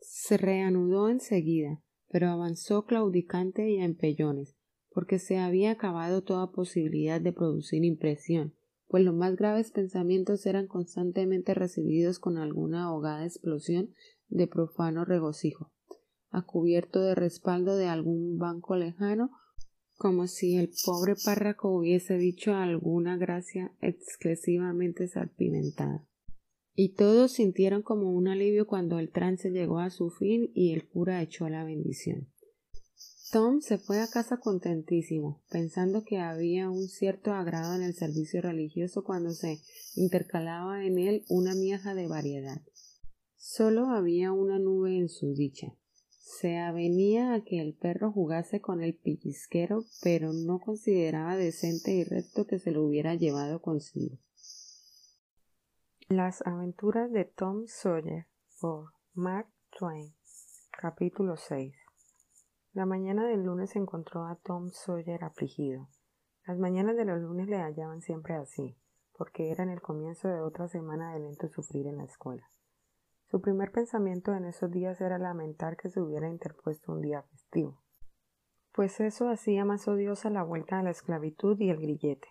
Se 0.00 0.36
reanudó 0.36 1.08
enseguida, 1.08 1.80
pero 2.08 2.28
avanzó 2.28 2.86
claudicante 2.86 3.70
y 3.70 3.78
a 3.78 3.84
empellones, 3.84 4.56
porque 4.90 5.20
se 5.20 5.38
había 5.38 5.70
acabado 5.70 6.24
toda 6.24 6.50
posibilidad 6.50 7.20
de 7.20 7.32
producir 7.32 7.84
impresión, 7.84 8.56
pues 8.88 9.04
los 9.04 9.14
más 9.14 9.36
graves 9.36 9.70
pensamientos 9.70 10.44
eran 10.44 10.66
constantemente 10.66 11.54
recibidos 11.54 12.18
con 12.18 12.36
alguna 12.36 12.86
ahogada 12.86 13.24
explosión 13.24 13.94
de 14.28 14.48
profano 14.48 15.04
regocijo 15.04 15.70
a 16.30 16.42
cubierto 16.42 17.02
de 17.02 17.14
respaldo 17.14 17.76
de 17.76 17.86
algún 17.86 18.38
banco 18.38 18.76
lejano, 18.76 19.30
como 19.96 20.28
si 20.28 20.56
el 20.56 20.70
pobre 20.84 21.14
párraco 21.22 21.76
hubiese 21.76 22.16
dicho 22.16 22.54
alguna 22.54 23.16
gracia 23.18 23.72
excesivamente 23.80 25.08
salpimentada. 25.08 26.06
Y 26.74 26.94
todos 26.94 27.32
sintieron 27.32 27.82
como 27.82 28.10
un 28.12 28.28
alivio 28.28 28.66
cuando 28.66 28.98
el 28.98 29.10
trance 29.10 29.50
llegó 29.50 29.80
a 29.80 29.90
su 29.90 30.10
fin 30.10 30.50
y 30.54 30.72
el 30.72 30.88
cura 30.88 31.20
echó 31.20 31.48
la 31.48 31.64
bendición. 31.64 32.28
Tom 33.32 33.60
se 33.60 33.78
fue 33.78 34.00
a 34.00 34.08
casa 34.08 34.38
contentísimo, 34.38 35.42
pensando 35.50 36.02
que 36.02 36.18
había 36.18 36.70
un 36.70 36.88
cierto 36.88 37.32
agrado 37.32 37.74
en 37.74 37.82
el 37.82 37.94
servicio 37.94 38.40
religioso 38.40 39.04
cuando 39.04 39.30
se 39.30 39.58
intercalaba 39.94 40.84
en 40.84 40.98
él 40.98 41.24
una 41.28 41.54
miaja 41.54 41.94
de 41.94 42.08
variedad. 42.08 42.62
Solo 43.36 43.90
había 43.90 44.32
una 44.32 44.58
nube 44.58 44.96
en 44.96 45.08
su 45.08 45.34
dicha 45.34 45.76
se 46.20 46.58
avenía 46.58 47.34
a 47.34 47.42
que 47.42 47.60
el 47.60 47.74
perro 47.74 48.12
jugase 48.12 48.60
con 48.60 48.82
el 48.82 48.94
pellizquero, 48.94 49.84
pero 50.02 50.32
no 50.32 50.60
consideraba 50.60 51.34
decente 51.36 51.92
y 51.92 52.04
recto 52.04 52.46
que 52.46 52.58
se 52.58 52.70
lo 52.70 52.84
hubiera 52.84 53.14
llevado 53.14 53.60
consigo. 53.60 54.16
Las 56.08 56.46
aventuras 56.46 57.10
de 57.10 57.24
Tom 57.24 57.66
Sawyer 57.66 58.26
por 58.60 58.92
Mark 59.14 59.48
Twain 59.70 60.14
Capítulo 60.70 61.36
6 61.36 61.74
La 62.72 62.84
mañana 62.84 63.26
del 63.26 63.44
lunes 63.44 63.74
encontró 63.76 64.24
a 64.26 64.36
Tom 64.36 64.70
Sawyer 64.70 65.24
afligido. 65.24 65.88
Las 66.46 66.58
mañanas 66.58 66.96
de 66.96 67.04
los 67.04 67.20
lunes 67.20 67.48
le 67.48 67.58
hallaban 67.58 68.02
siempre 68.02 68.34
así, 68.34 68.76
porque 69.16 69.50
eran 69.50 69.70
el 69.70 69.80
comienzo 69.80 70.28
de 70.28 70.40
otra 70.40 70.68
semana 70.68 71.12
de 71.12 71.20
lento 71.20 71.48
sufrir 71.48 71.86
en 71.86 71.98
la 71.98 72.04
escuela. 72.04 72.50
Su 73.30 73.40
primer 73.40 73.70
pensamiento 73.70 74.34
en 74.34 74.44
esos 74.44 74.72
días 74.72 75.00
era 75.00 75.16
lamentar 75.16 75.76
que 75.76 75.88
se 75.88 76.00
hubiera 76.00 76.28
interpuesto 76.28 76.90
un 76.90 77.00
día 77.00 77.22
festivo, 77.22 77.80
pues 78.72 78.98
eso 78.98 79.28
hacía 79.28 79.64
más 79.64 79.86
odiosa 79.86 80.30
la 80.30 80.42
vuelta 80.42 80.80
a 80.80 80.82
la 80.82 80.90
esclavitud 80.90 81.56
y 81.60 81.70
el 81.70 81.76
grillete. 81.76 82.26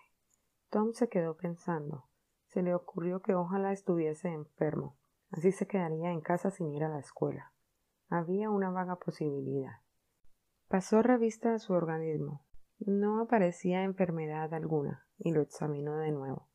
Tom 0.68 0.92
se 0.92 1.08
quedó 1.08 1.38
pensando. 1.38 2.10
Se 2.48 2.62
le 2.62 2.74
ocurrió 2.74 3.22
que 3.22 3.34
ojalá 3.34 3.72
estuviese 3.72 4.28
enfermo. 4.28 4.98
Así 5.30 5.52
se 5.52 5.66
quedaría 5.66 6.10
en 6.10 6.20
casa 6.20 6.50
sin 6.50 6.70
ir 6.70 6.84
a 6.84 6.90
la 6.90 6.98
escuela. 6.98 7.54
Había 8.10 8.50
una 8.50 8.70
vaga 8.70 8.96
posibilidad. 8.96 9.78
Pasó 10.68 11.02
revista 11.02 11.54
a 11.54 11.58
su 11.58 11.72
organismo. 11.72 12.44
No 12.78 13.22
aparecía 13.22 13.84
enfermedad 13.84 14.52
alguna, 14.52 15.06
y 15.18 15.32
lo 15.32 15.40
examinó 15.40 15.96
de 15.96 16.12
nuevo. 16.12 16.48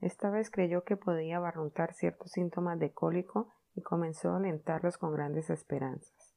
Esta 0.00 0.30
vez 0.30 0.50
creyó 0.50 0.84
que 0.84 0.96
podía 0.96 1.38
barruntar 1.38 1.92
ciertos 1.92 2.30
síntomas 2.30 2.78
de 2.78 2.92
cólico 2.92 3.52
y 3.74 3.82
comenzó 3.82 4.30
a 4.30 4.36
alentarlos 4.36 4.98
con 4.98 5.12
grandes 5.12 5.50
esperanzas. 5.50 6.34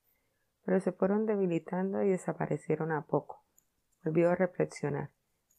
Pero 0.63 0.79
se 0.79 0.91
fueron 0.91 1.25
debilitando 1.25 2.03
y 2.03 2.09
desaparecieron 2.09 2.91
a 2.91 3.05
poco. 3.05 3.43
Volvió 4.03 4.29
a 4.29 4.35
reflexionar. 4.35 5.11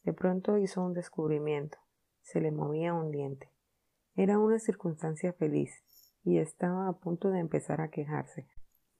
De 0.02 0.12
pronto 0.12 0.58
hizo 0.58 0.82
un 0.82 0.94
descubrimiento. 0.94 1.78
Se 2.22 2.40
le 2.40 2.50
movía 2.50 2.94
un 2.94 3.10
diente. 3.10 3.50
Era 4.14 4.38
una 4.38 4.58
circunstancia 4.58 5.32
feliz, 5.32 5.84
y 6.24 6.38
estaba 6.38 6.88
a 6.88 6.92
punto 6.94 7.30
de 7.30 7.40
empezar 7.40 7.80
a 7.80 7.90
quejarse. 7.90 8.48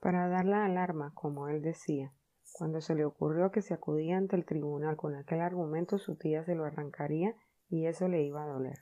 Para 0.01 0.29
dar 0.29 0.45
la 0.45 0.65
alarma, 0.65 1.13
como 1.15 1.49
él 1.49 1.63
decía, 1.63 2.13
cuando 2.53 2.81
se 2.81 2.95
le 2.95 3.05
ocurrió 3.05 3.51
que 3.51 3.63
si 3.63 3.75
acudía 3.75 4.17
ante 4.17 4.37
el 4.37 4.45
tribunal 4.45 4.97
con 4.97 5.15
aquel 5.15 5.41
argumento 5.41 5.99
su 5.99 6.17
tía 6.17 6.45
se 6.45 6.55
lo 6.55 6.65
arrancaría 6.65 7.35
y 7.69 7.87
eso 7.87 8.07
le 8.09 8.23
iba 8.23 8.45
a 8.45 8.47
doler. 8.47 8.79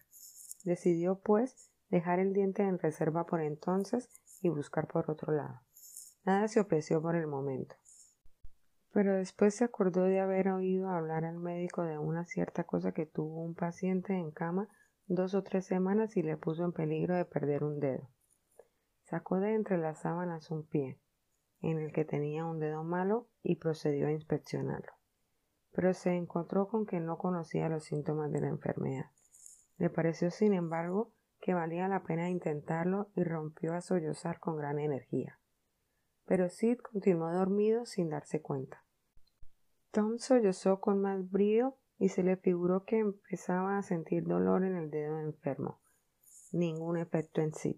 Decidió, 0.64 1.20
pues, 1.20 1.71
dejar 1.92 2.20
el 2.20 2.32
diente 2.32 2.62
en 2.62 2.78
reserva 2.78 3.26
por 3.26 3.42
entonces 3.42 4.08
y 4.40 4.48
buscar 4.48 4.88
por 4.88 5.10
otro 5.10 5.32
lado. 5.32 5.60
Nada 6.24 6.48
se 6.48 6.58
ofreció 6.58 7.02
por 7.02 7.16
el 7.16 7.26
momento. 7.26 7.76
Pero 8.92 9.14
después 9.14 9.54
se 9.54 9.64
acordó 9.64 10.04
de 10.04 10.18
haber 10.18 10.48
oído 10.48 10.88
hablar 10.88 11.26
al 11.26 11.38
médico 11.38 11.82
de 11.82 11.98
una 11.98 12.24
cierta 12.24 12.64
cosa 12.64 12.92
que 12.92 13.04
tuvo 13.04 13.44
un 13.44 13.54
paciente 13.54 14.14
en 14.14 14.30
cama 14.30 14.68
dos 15.06 15.34
o 15.34 15.42
tres 15.42 15.66
semanas 15.66 16.16
y 16.16 16.22
le 16.22 16.38
puso 16.38 16.64
en 16.64 16.72
peligro 16.72 17.14
de 17.14 17.26
perder 17.26 17.62
un 17.62 17.78
dedo. 17.78 18.08
Sacó 19.02 19.38
de 19.38 19.54
entre 19.54 19.76
las 19.76 20.00
sábanas 20.00 20.50
un 20.50 20.66
pie, 20.66 20.98
en 21.60 21.78
el 21.78 21.92
que 21.92 22.06
tenía 22.06 22.46
un 22.46 22.58
dedo 22.58 22.84
malo, 22.84 23.28
y 23.42 23.56
procedió 23.56 24.06
a 24.06 24.12
inspeccionarlo. 24.12 24.92
Pero 25.72 25.92
se 25.92 26.14
encontró 26.14 26.68
con 26.68 26.86
que 26.86 27.00
no 27.00 27.18
conocía 27.18 27.68
los 27.68 27.84
síntomas 27.84 28.32
de 28.32 28.40
la 28.40 28.48
enfermedad. 28.48 29.10
Le 29.76 29.90
pareció, 29.90 30.30
sin 30.30 30.54
embargo, 30.54 31.12
que 31.42 31.54
valía 31.54 31.88
la 31.88 32.04
pena 32.04 32.30
intentarlo 32.30 33.10
y 33.16 33.24
rompió 33.24 33.74
a 33.74 33.80
sollozar 33.80 34.38
con 34.38 34.56
gran 34.56 34.78
energía. 34.78 35.40
Pero 36.24 36.48
Sid 36.48 36.78
continuó 36.78 37.32
dormido 37.32 37.84
sin 37.84 38.08
darse 38.08 38.40
cuenta. 38.40 38.84
Tom 39.90 40.18
sollozó 40.18 40.80
con 40.80 41.02
más 41.02 41.28
brío 41.30 41.76
y 41.98 42.10
se 42.10 42.22
le 42.22 42.36
figuró 42.36 42.84
que 42.84 43.00
empezaba 43.00 43.76
a 43.76 43.82
sentir 43.82 44.24
dolor 44.24 44.64
en 44.64 44.76
el 44.76 44.90
dedo 44.90 45.18
enfermo. 45.18 45.80
Ningún 46.52 46.96
efecto 46.96 47.40
en 47.40 47.52
Sid. 47.52 47.76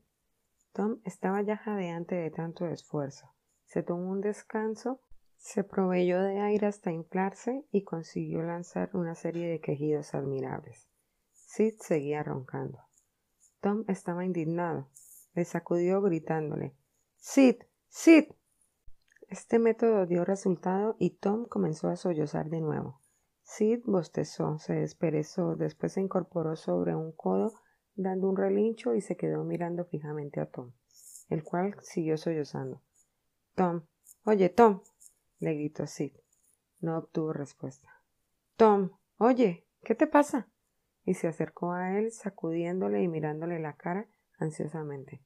Tom 0.73 1.01
estaba 1.05 1.41
ya 1.41 1.57
jadeante 1.57 2.16
de 2.16 2.31
tanto 2.31 2.66
esfuerzo. 2.66 3.35
Se 3.65 3.82
tomó 3.82 4.11
un 4.11 4.20
descanso, 4.20 5.01
se 5.36 5.65
proveyó 5.65 6.20
de 6.20 6.39
aire 6.41 6.66
hasta 6.66 6.93
inflarse 6.93 7.65
y 7.73 7.82
consiguió 7.82 8.43
lanzar 8.43 8.91
una 8.93 9.15
serie 9.15 9.49
de 9.49 9.61
quejidos 9.61 10.15
admirables. 10.15 10.86
Sid 11.32 11.77
seguía 11.81 12.23
roncando. 12.23 12.81
Tom 13.65 13.86
estaba 13.89 14.27
indignado. 14.27 14.91
Le 15.32 15.47
sacudió 15.47 16.03
gritándole 16.03 16.77
Sid. 17.16 17.62
Sid. 17.89 18.24
Este 19.31 19.59
método 19.59 20.05
dio 20.05 20.27
resultado 20.27 20.97
y 20.99 21.16
Tom 21.16 21.47
comenzó 21.47 21.89
a 21.89 21.97
sollozar 21.97 22.51
de 22.51 22.61
nuevo. 22.61 23.01
Sid 23.43 23.81
bostezó, 23.86 24.59
se 24.59 24.74
desperezó, 24.74 25.57
después 25.57 25.95
se 25.95 26.03
incorporó 26.03 26.57
sobre 26.57 26.95
un 26.95 27.12
codo 27.12 27.55
dando 27.95 28.28
un 28.28 28.36
relincho 28.36 28.95
y 28.95 29.01
se 29.01 29.16
quedó 29.16 29.45
mirando 29.45 29.86
fijamente 29.86 30.41
a 30.41 30.51
Tom, 30.51 30.73
el 31.31 31.43
cual 31.43 31.74
siguió 31.81 32.19
sollozando. 32.19 32.82
Tom, 33.55 33.86
oye, 34.27 34.51
Tom, 34.51 34.82
le 35.39 35.55
gritó 35.55 35.86
Sid. 35.86 36.12
No 36.81 36.99
obtuvo 36.99 37.32
respuesta. 37.32 37.89
Tom, 38.57 38.91
oye, 39.16 39.66
¿qué 39.82 39.95
te 39.95 40.07
pasa? 40.07 40.51
Y 41.05 41.14
se 41.14 41.28
acercó 41.28 41.72
a 41.72 41.98
él, 41.98 42.12
sacudiéndole 42.12 43.02
y 43.02 43.09
mirándole 43.09 43.59
la 43.59 43.76
cara 43.76 44.09
ansiosamente. 44.39 45.22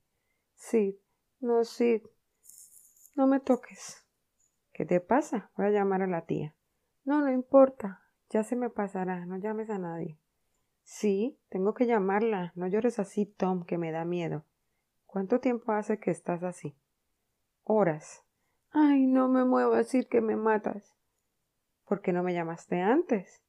Sid, 0.55 0.97
no, 1.41 1.65
Sid, 1.65 2.03
no 3.15 3.27
me 3.27 3.41
toques. 3.41 4.05
¿Qué 4.73 4.85
te 4.85 5.01
pasa? 5.01 5.51
Voy 5.57 5.67
a 5.67 5.71
llamar 5.71 6.03
a 6.03 6.07
la 6.07 6.27
tía. 6.27 6.55
No, 7.05 7.21
no 7.21 7.33
importa. 7.33 8.03
Ya 8.31 8.45
se 8.45 8.55
me 8.55 8.71
pasará. 8.71 9.27
No 9.27 9.39
llames 9.39 9.71
a 9.71 9.79
nadie. 9.79 10.21
Sí, 10.85 11.39
tengo 11.49 11.75
que 11.75 11.87
llamarla. 11.87 12.53
No 12.55 12.67
llores 12.67 12.99
así, 12.99 13.27
Tom, 13.27 13.65
que 13.65 13.77
me 13.77 13.91
da 13.91 14.05
miedo. 14.05 14.45
¿Cuánto 15.05 15.41
tiempo 15.41 15.73
hace 15.73 15.99
que 15.99 16.11
estás 16.11 16.45
así? 16.45 16.77
Horas. 17.65 18.25
Ay, 18.71 19.07
no 19.07 19.29
me 19.29 19.45
muevo 19.45 19.73
a 19.75 19.79
decir 19.79 20.07
que 20.07 20.21
me 20.21 20.37
matas. 20.37 20.95
¿Por 21.87 22.01
qué 22.01 22.13
no 22.13 22.23
me 22.23 22.35
llamaste 22.35 22.81
antes? 22.81 23.43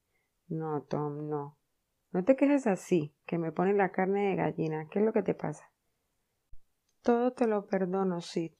No, 0.47 0.81
Tom, 0.81 1.29
no. 1.29 1.58
No 2.11 2.23
te 2.23 2.35
quejes 2.35 2.65
así, 2.65 3.15
que 3.25 3.37
me 3.37 3.51
pone 3.51 3.73
la 3.73 3.91
carne 3.91 4.29
de 4.29 4.35
gallina. 4.35 4.87
¿Qué 4.89 4.99
es 4.99 5.05
lo 5.05 5.13
que 5.13 5.21
te 5.21 5.35
pasa? 5.35 5.71
Todo 7.03 7.33
te 7.33 7.45
lo 7.45 7.67
perdono, 7.67 8.19
Sid. 8.21 8.53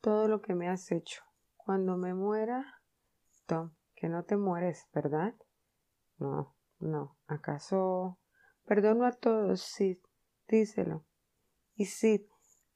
Todo 0.00 0.26
lo 0.26 0.40
que 0.40 0.54
me 0.54 0.68
has 0.68 0.90
hecho. 0.90 1.22
Cuando 1.56 1.96
me 1.98 2.14
muera. 2.14 2.80
Tom, 3.46 3.74
que 3.94 4.08
no 4.08 4.24
te 4.24 4.36
mueres, 4.36 4.88
¿verdad? 4.94 5.34
No, 6.18 6.56
no, 6.78 7.18
¿acaso? 7.26 8.18
Perdono 8.64 9.04
a 9.06 9.12
todos, 9.12 9.62
Sid, 9.62 9.98
díselo. 10.48 11.04
Y 11.74 11.86
Sid, 11.86 12.22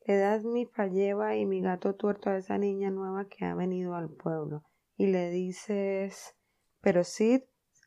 le 0.07 0.17
das 0.17 0.45
mi 0.45 0.67
palleva 0.67 1.37
y 1.37 1.47
mi 1.47 1.61
gato 1.61 1.95
tuerto 1.95 2.31
a 2.31 2.37
esa 2.37 2.59
niña 2.59 2.91
nueva 2.91 3.27
que 3.27 3.45
ha 3.45 3.55
venido 3.55 3.95
al 3.95 4.11
pueblo. 4.11 4.65
Y 4.97 5.07
le 5.07 5.31
dices. 5.31 6.37
Pero 6.81 7.03
Sid, 7.03 7.43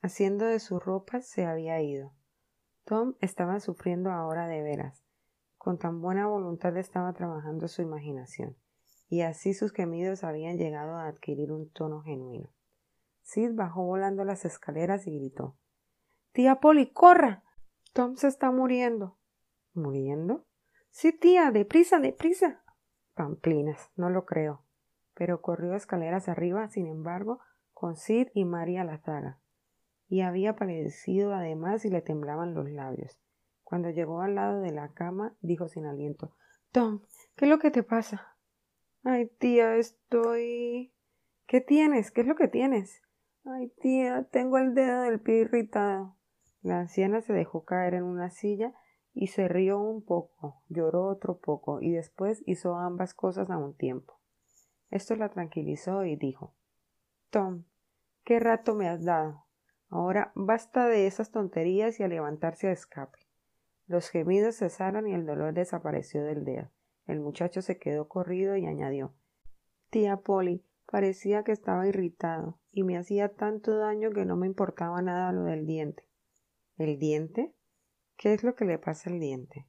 haciendo 0.05 0.45
de 0.45 0.59
su 0.59 0.79
ropa, 0.79 1.21
se 1.21 1.45
había 1.45 1.81
ido. 1.81 2.13
Tom 2.85 3.15
estaba 3.19 3.59
sufriendo 3.59 4.11
ahora 4.11 4.47
de 4.47 4.61
veras. 4.61 5.03
Con 5.57 5.79
tan 5.79 6.01
buena 6.01 6.27
voluntad 6.27 6.77
estaba 6.77 7.11
trabajando 7.13 7.67
su 7.67 7.81
imaginación, 7.81 8.55
y 9.09 9.21
así 9.21 9.53
sus 9.53 9.73
gemidos 9.73 10.23
habían 10.23 10.57
llegado 10.57 10.95
a 10.95 11.07
adquirir 11.07 11.51
un 11.51 11.69
tono 11.71 12.01
genuino. 12.01 12.49
Sid 13.23 13.51
bajó 13.55 13.83
volando 13.83 14.23
las 14.23 14.45
escaleras 14.45 15.07
y 15.07 15.17
gritó 15.17 15.57
Tía 16.31 16.59
Polly, 16.59 16.91
corra. 16.91 17.43
Tom 17.93 18.15
se 18.15 18.27
está 18.27 18.51
muriendo. 18.51 19.17
¿Muriendo? 19.73 20.45
Sí, 20.91 21.11
tía, 21.11 21.49
deprisa, 21.49 21.99
deprisa. 21.99 22.63
Pamplinas, 23.15 23.89
no 23.95 24.09
lo 24.09 24.25
creo. 24.25 24.63
Pero 25.15 25.41
corrió 25.41 25.73
escaleras 25.73 26.29
arriba, 26.29 26.67
sin 26.69 26.87
embargo, 26.87 27.39
con 27.73 27.95
Sid 27.95 28.27
y 28.33 28.45
María 28.45 28.83
la 28.83 28.99
zaga. 28.99 29.39
Y 30.07 30.21
había 30.21 30.55
palidecido 30.55 31.33
además 31.33 31.85
y 31.85 31.89
le 31.89 32.01
temblaban 32.01 32.53
los 32.53 32.69
labios. 32.69 33.19
Cuando 33.63 33.89
llegó 33.89 34.21
al 34.21 34.35
lado 34.35 34.61
de 34.61 34.71
la 34.71 34.93
cama, 34.93 35.35
dijo 35.41 35.67
sin 35.67 35.85
aliento 35.85 36.35
Tom, 36.71 37.01
¿qué 37.35 37.45
es 37.45 37.49
lo 37.49 37.59
que 37.59 37.71
te 37.71 37.83
pasa? 37.83 38.37
Ay, 39.03 39.27
tía, 39.39 39.75
estoy. 39.75 40.93
¿Qué 41.47 41.61
tienes? 41.61 42.11
¿Qué 42.11 42.21
es 42.21 42.27
lo 42.27 42.35
que 42.35 42.47
tienes? 42.47 43.01
Ay, 43.43 43.69
tía, 43.79 44.27
tengo 44.31 44.57
el 44.57 44.73
dedo 44.73 45.01
del 45.03 45.19
pie 45.19 45.41
irritado. 45.41 46.15
La 46.61 46.79
anciana 46.79 47.21
se 47.21 47.31
dejó 47.33 47.63
caer 47.63 47.93
en 47.93 48.03
una 48.03 48.31
silla 48.31 48.73
y 49.13 49.27
se 49.27 49.47
rió 49.47 49.79
un 49.79 50.03
poco, 50.03 50.63
lloró 50.67 51.07
otro 51.07 51.37
poco 51.37 51.81
y 51.81 51.91
después 51.91 52.43
hizo 52.45 52.75
ambas 52.75 53.13
cosas 53.13 53.49
a 53.49 53.57
un 53.57 53.75
tiempo. 53.75 54.19
Esto 54.89 55.15
la 55.15 55.29
tranquilizó 55.29 56.03
y 56.03 56.15
dijo 56.15 56.53
Tom, 57.29 57.63
qué 58.23 58.39
rato 58.39 58.75
me 58.75 58.89
has 58.89 59.05
dado. 59.05 59.44
Ahora 59.89 60.31
basta 60.35 60.87
de 60.87 61.07
esas 61.07 61.31
tonterías 61.31 61.99
y 61.99 62.03
a 62.03 62.07
levantarse 62.07 62.67
a 62.67 62.71
escape. 62.71 63.19
Los 63.87 64.09
gemidos 64.09 64.57
cesaron 64.57 65.07
y 65.07 65.13
el 65.13 65.25
dolor 65.25 65.53
desapareció 65.53 66.23
del 66.23 66.43
dedo. 66.43 66.69
El 67.05 67.19
muchacho 67.19 67.61
se 67.61 67.77
quedó 67.77 68.07
corrido 68.07 68.57
y 68.57 68.65
añadió 68.65 69.13
Tía 69.91 70.17
Polly, 70.17 70.65
parecía 70.87 71.43
que 71.43 71.51
estaba 71.51 71.87
irritado 71.87 72.59
y 72.71 72.83
me 72.83 72.97
hacía 72.97 73.35
tanto 73.35 73.77
daño 73.77 74.11
que 74.11 74.25
no 74.25 74.35
me 74.35 74.47
importaba 74.47 75.01
nada 75.01 75.31
lo 75.31 75.43
del 75.43 75.65
diente. 75.65 76.09
¿El 76.77 76.99
diente? 76.99 77.55
¿Qué 78.17 78.33
es 78.33 78.43
lo 78.43 78.55
que 78.55 78.65
le 78.65 78.79
pasa 78.79 79.09
al 79.09 79.19
diente? 79.19 79.67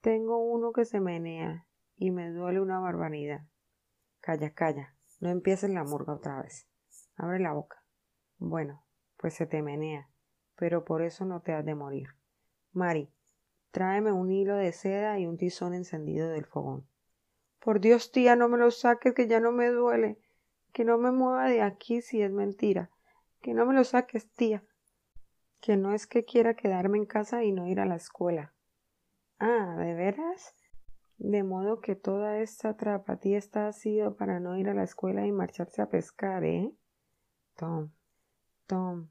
Tengo 0.00 0.38
uno 0.38 0.72
que 0.72 0.84
se 0.84 1.00
menea 1.00 1.66
y 1.96 2.10
me 2.10 2.30
duele 2.30 2.60
una 2.60 2.78
barbaridad. 2.78 3.46
Calla, 4.20 4.54
calla, 4.54 4.94
no 5.20 5.28
empieces 5.28 5.70
la 5.70 5.84
murga 5.84 6.14
otra 6.14 6.40
vez. 6.40 6.68
Abre 7.16 7.38
la 7.40 7.52
boca. 7.52 7.84
Bueno, 8.38 8.84
pues 9.22 9.34
se 9.34 9.46
te 9.46 9.62
menea, 9.62 10.08
pero 10.56 10.84
por 10.84 11.00
eso 11.00 11.24
no 11.24 11.40
te 11.40 11.52
has 11.52 11.64
de 11.64 11.76
morir. 11.76 12.08
Mari, 12.72 13.08
tráeme 13.70 14.10
un 14.10 14.32
hilo 14.32 14.56
de 14.56 14.72
seda 14.72 15.20
y 15.20 15.26
un 15.26 15.38
tizón 15.38 15.74
encendido 15.74 16.28
del 16.28 16.44
fogón. 16.44 16.88
Por 17.60 17.78
Dios, 17.78 18.10
tía, 18.10 18.34
no 18.34 18.48
me 18.48 18.58
lo 18.58 18.72
saques, 18.72 19.14
que 19.14 19.28
ya 19.28 19.38
no 19.38 19.52
me 19.52 19.68
duele. 19.68 20.18
Que 20.72 20.84
no 20.84 20.98
me 20.98 21.12
mueva 21.12 21.48
de 21.48 21.62
aquí 21.62 22.02
si 22.02 22.20
es 22.20 22.32
mentira. 22.32 22.90
Que 23.40 23.54
no 23.54 23.64
me 23.64 23.74
lo 23.74 23.84
saques, 23.84 24.28
tía. 24.32 24.64
Que 25.60 25.76
no 25.76 25.94
es 25.94 26.08
que 26.08 26.24
quiera 26.24 26.54
quedarme 26.54 26.98
en 26.98 27.06
casa 27.06 27.44
y 27.44 27.52
no 27.52 27.68
ir 27.68 27.78
a 27.78 27.86
la 27.86 27.94
escuela. 27.94 28.52
Ah, 29.38 29.76
¿de 29.78 29.94
veras? 29.94 30.56
De 31.18 31.44
modo 31.44 31.80
que 31.80 31.94
toda 31.94 32.40
esta 32.40 32.76
trapatía 32.76 33.38
está 33.38 33.68
ha 33.68 33.72
sido 33.72 34.16
para 34.16 34.40
no 34.40 34.58
ir 34.58 34.68
a 34.68 34.74
la 34.74 34.82
escuela 34.82 35.24
y 35.24 35.30
marcharse 35.30 35.80
a 35.80 35.88
pescar, 35.88 36.42
¿eh? 36.42 36.74
Tom, 37.54 37.92
Tom, 38.72 39.10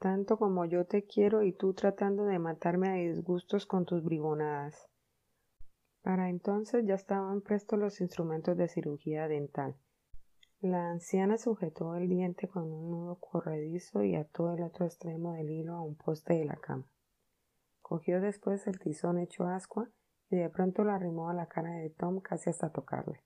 tanto 0.00 0.38
como 0.38 0.64
yo 0.64 0.86
te 0.86 1.04
quiero 1.04 1.44
y 1.44 1.52
tú 1.52 1.72
tratando 1.72 2.24
de 2.24 2.40
matarme 2.40 2.88
a 2.88 2.94
disgustos 2.94 3.64
con 3.64 3.86
tus 3.86 4.02
bribonadas. 4.02 4.88
Para 6.02 6.30
entonces 6.30 6.84
ya 6.84 6.96
estaban 6.96 7.42
prestos 7.42 7.78
los 7.78 8.00
instrumentos 8.00 8.56
de 8.56 8.66
cirugía 8.66 9.28
dental. 9.28 9.76
La 10.58 10.90
anciana 10.90 11.38
sujetó 11.38 11.94
el 11.94 12.08
diente 12.08 12.48
con 12.48 12.64
un 12.64 12.90
nudo 12.90 13.20
corredizo 13.20 14.02
y 14.02 14.16
ató 14.16 14.52
el 14.52 14.64
otro 14.64 14.84
extremo 14.84 15.34
del 15.34 15.48
hilo 15.48 15.74
a 15.74 15.80
un 15.80 15.94
poste 15.94 16.34
de 16.34 16.46
la 16.46 16.56
cama. 16.56 16.90
Cogió 17.82 18.20
después 18.20 18.66
el 18.66 18.80
tizón 18.80 19.20
hecho 19.20 19.44
ascua 19.44 19.88
y 20.28 20.34
de 20.34 20.50
pronto 20.50 20.82
lo 20.82 20.90
arrimó 20.90 21.30
a 21.30 21.34
la 21.34 21.46
cara 21.46 21.70
de 21.70 21.90
Tom 21.90 22.18
casi 22.18 22.50
hasta 22.50 22.72
tocarle. 22.72 23.22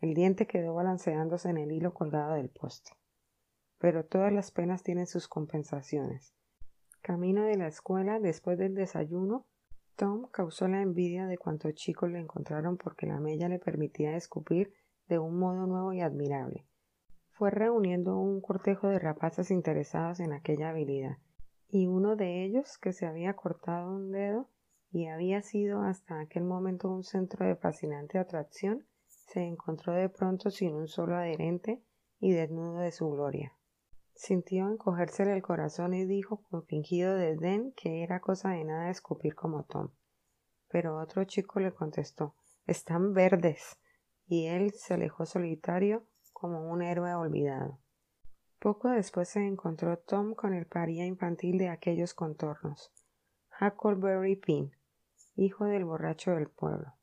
El 0.00 0.14
diente 0.14 0.46
quedó 0.46 0.72
balanceándose 0.74 1.50
en 1.50 1.58
el 1.58 1.72
hilo 1.72 1.92
colgado 1.94 2.34
del 2.34 2.48
poste. 2.48 2.92
Pero 3.82 4.04
todas 4.04 4.32
las 4.32 4.52
penas 4.52 4.84
tienen 4.84 5.08
sus 5.08 5.26
compensaciones. 5.26 6.36
Camino 7.00 7.42
de 7.42 7.56
la 7.56 7.66
escuela, 7.66 8.20
después 8.20 8.56
del 8.56 8.76
desayuno, 8.76 9.44
Tom 9.96 10.28
causó 10.30 10.68
la 10.68 10.82
envidia 10.82 11.26
de 11.26 11.36
cuantos 11.36 11.74
chicos 11.74 12.08
le 12.08 12.20
encontraron 12.20 12.76
porque 12.76 13.08
la 13.08 13.18
mella 13.18 13.48
le 13.48 13.58
permitía 13.58 14.14
escupir 14.14 14.72
de 15.08 15.18
un 15.18 15.36
modo 15.36 15.66
nuevo 15.66 15.92
y 15.92 16.00
admirable. 16.00 16.64
Fue 17.32 17.50
reuniendo 17.50 18.16
un 18.18 18.40
cortejo 18.40 18.86
de 18.86 19.00
rapaces 19.00 19.50
interesados 19.50 20.20
en 20.20 20.32
aquella 20.32 20.68
habilidad, 20.70 21.18
y 21.68 21.88
uno 21.88 22.14
de 22.14 22.44
ellos, 22.44 22.78
que 22.78 22.92
se 22.92 23.06
había 23.06 23.34
cortado 23.34 23.90
un 23.90 24.12
dedo 24.12 24.48
y 24.92 25.08
había 25.08 25.42
sido 25.42 25.82
hasta 25.82 26.20
aquel 26.20 26.44
momento 26.44 26.88
un 26.88 27.02
centro 27.02 27.44
de 27.44 27.56
fascinante 27.56 28.20
atracción, 28.20 28.86
se 29.08 29.40
encontró 29.42 29.92
de 29.92 30.08
pronto 30.08 30.50
sin 30.50 30.72
un 30.72 30.86
solo 30.86 31.16
adherente 31.16 31.82
y 32.20 32.30
desnudo 32.30 32.78
de 32.78 32.92
su 32.92 33.10
gloria. 33.10 33.52
Sintió 34.14 34.68
encogérsele 34.68 35.32
el 35.34 35.42
corazón 35.42 35.94
y 35.94 36.04
dijo 36.04 36.42
con 36.50 36.64
fingido 36.64 37.14
desdén 37.14 37.72
que 37.72 38.02
era 38.02 38.20
cosa 38.20 38.50
de 38.50 38.64
nada 38.64 38.90
escupir 38.90 39.34
como 39.34 39.64
Tom. 39.64 39.90
Pero 40.68 40.98
otro 40.98 41.24
chico 41.24 41.60
le 41.60 41.72
contestó 41.72 42.34
Están 42.66 43.14
verdes. 43.14 43.78
y 44.26 44.46
él 44.46 44.72
se 44.72 44.94
alejó 44.94 45.26
solitario 45.26 46.06
como 46.32 46.70
un 46.70 46.82
héroe 46.82 47.14
olvidado. 47.14 47.78
Poco 48.58 48.88
después 48.88 49.28
se 49.28 49.44
encontró 49.46 49.98
Tom 49.98 50.34
con 50.34 50.54
el 50.54 50.66
paría 50.66 51.04
infantil 51.04 51.58
de 51.58 51.68
aquellos 51.68 52.14
contornos, 52.14 52.92
Huckleberry 53.60 54.36
Pin, 54.36 54.70
hijo 55.34 55.64
del 55.64 55.84
borracho 55.84 56.30
del 56.30 56.48
pueblo. 56.48 56.94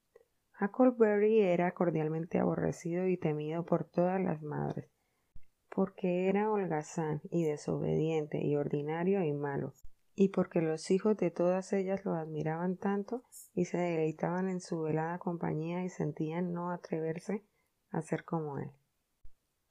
Huckleberry 0.62 1.42
era 1.42 1.74
cordialmente 1.74 2.40
aborrecido 2.40 3.08
y 3.08 3.18
temido 3.18 3.66
por 3.66 3.84
todas 3.84 4.22
las 4.22 4.42
madres, 4.42 4.90
porque 5.70 6.28
era 6.30 6.52
holgazán 6.52 7.22
y 7.30 7.44
desobediente 7.44 8.44
y 8.44 8.56
ordinario 8.56 9.24
y 9.24 9.34
malo, 9.34 9.74
y 10.16 10.30
porque 10.30 10.62
los 10.62 10.92
hijos 10.92 11.16
de 11.18 11.32
todas 11.32 11.72
ellas 11.74 12.04
lo 12.04 12.14
admiraban 12.16 12.78
tanto 12.78 13.24
y 13.54 13.66
se 13.66 13.78
deleitaban 13.78 14.50
en 14.50 14.60
su 14.60 14.82
velada 14.82 15.20
compañía 15.20 15.84
y 15.84 15.90
sentían 15.90 16.52
no 16.54 16.72
atreverse 16.72 17.44
a 17.92 18.02
ser 18.02 18.26
como 18.26 18.60
él. 18.60 18.72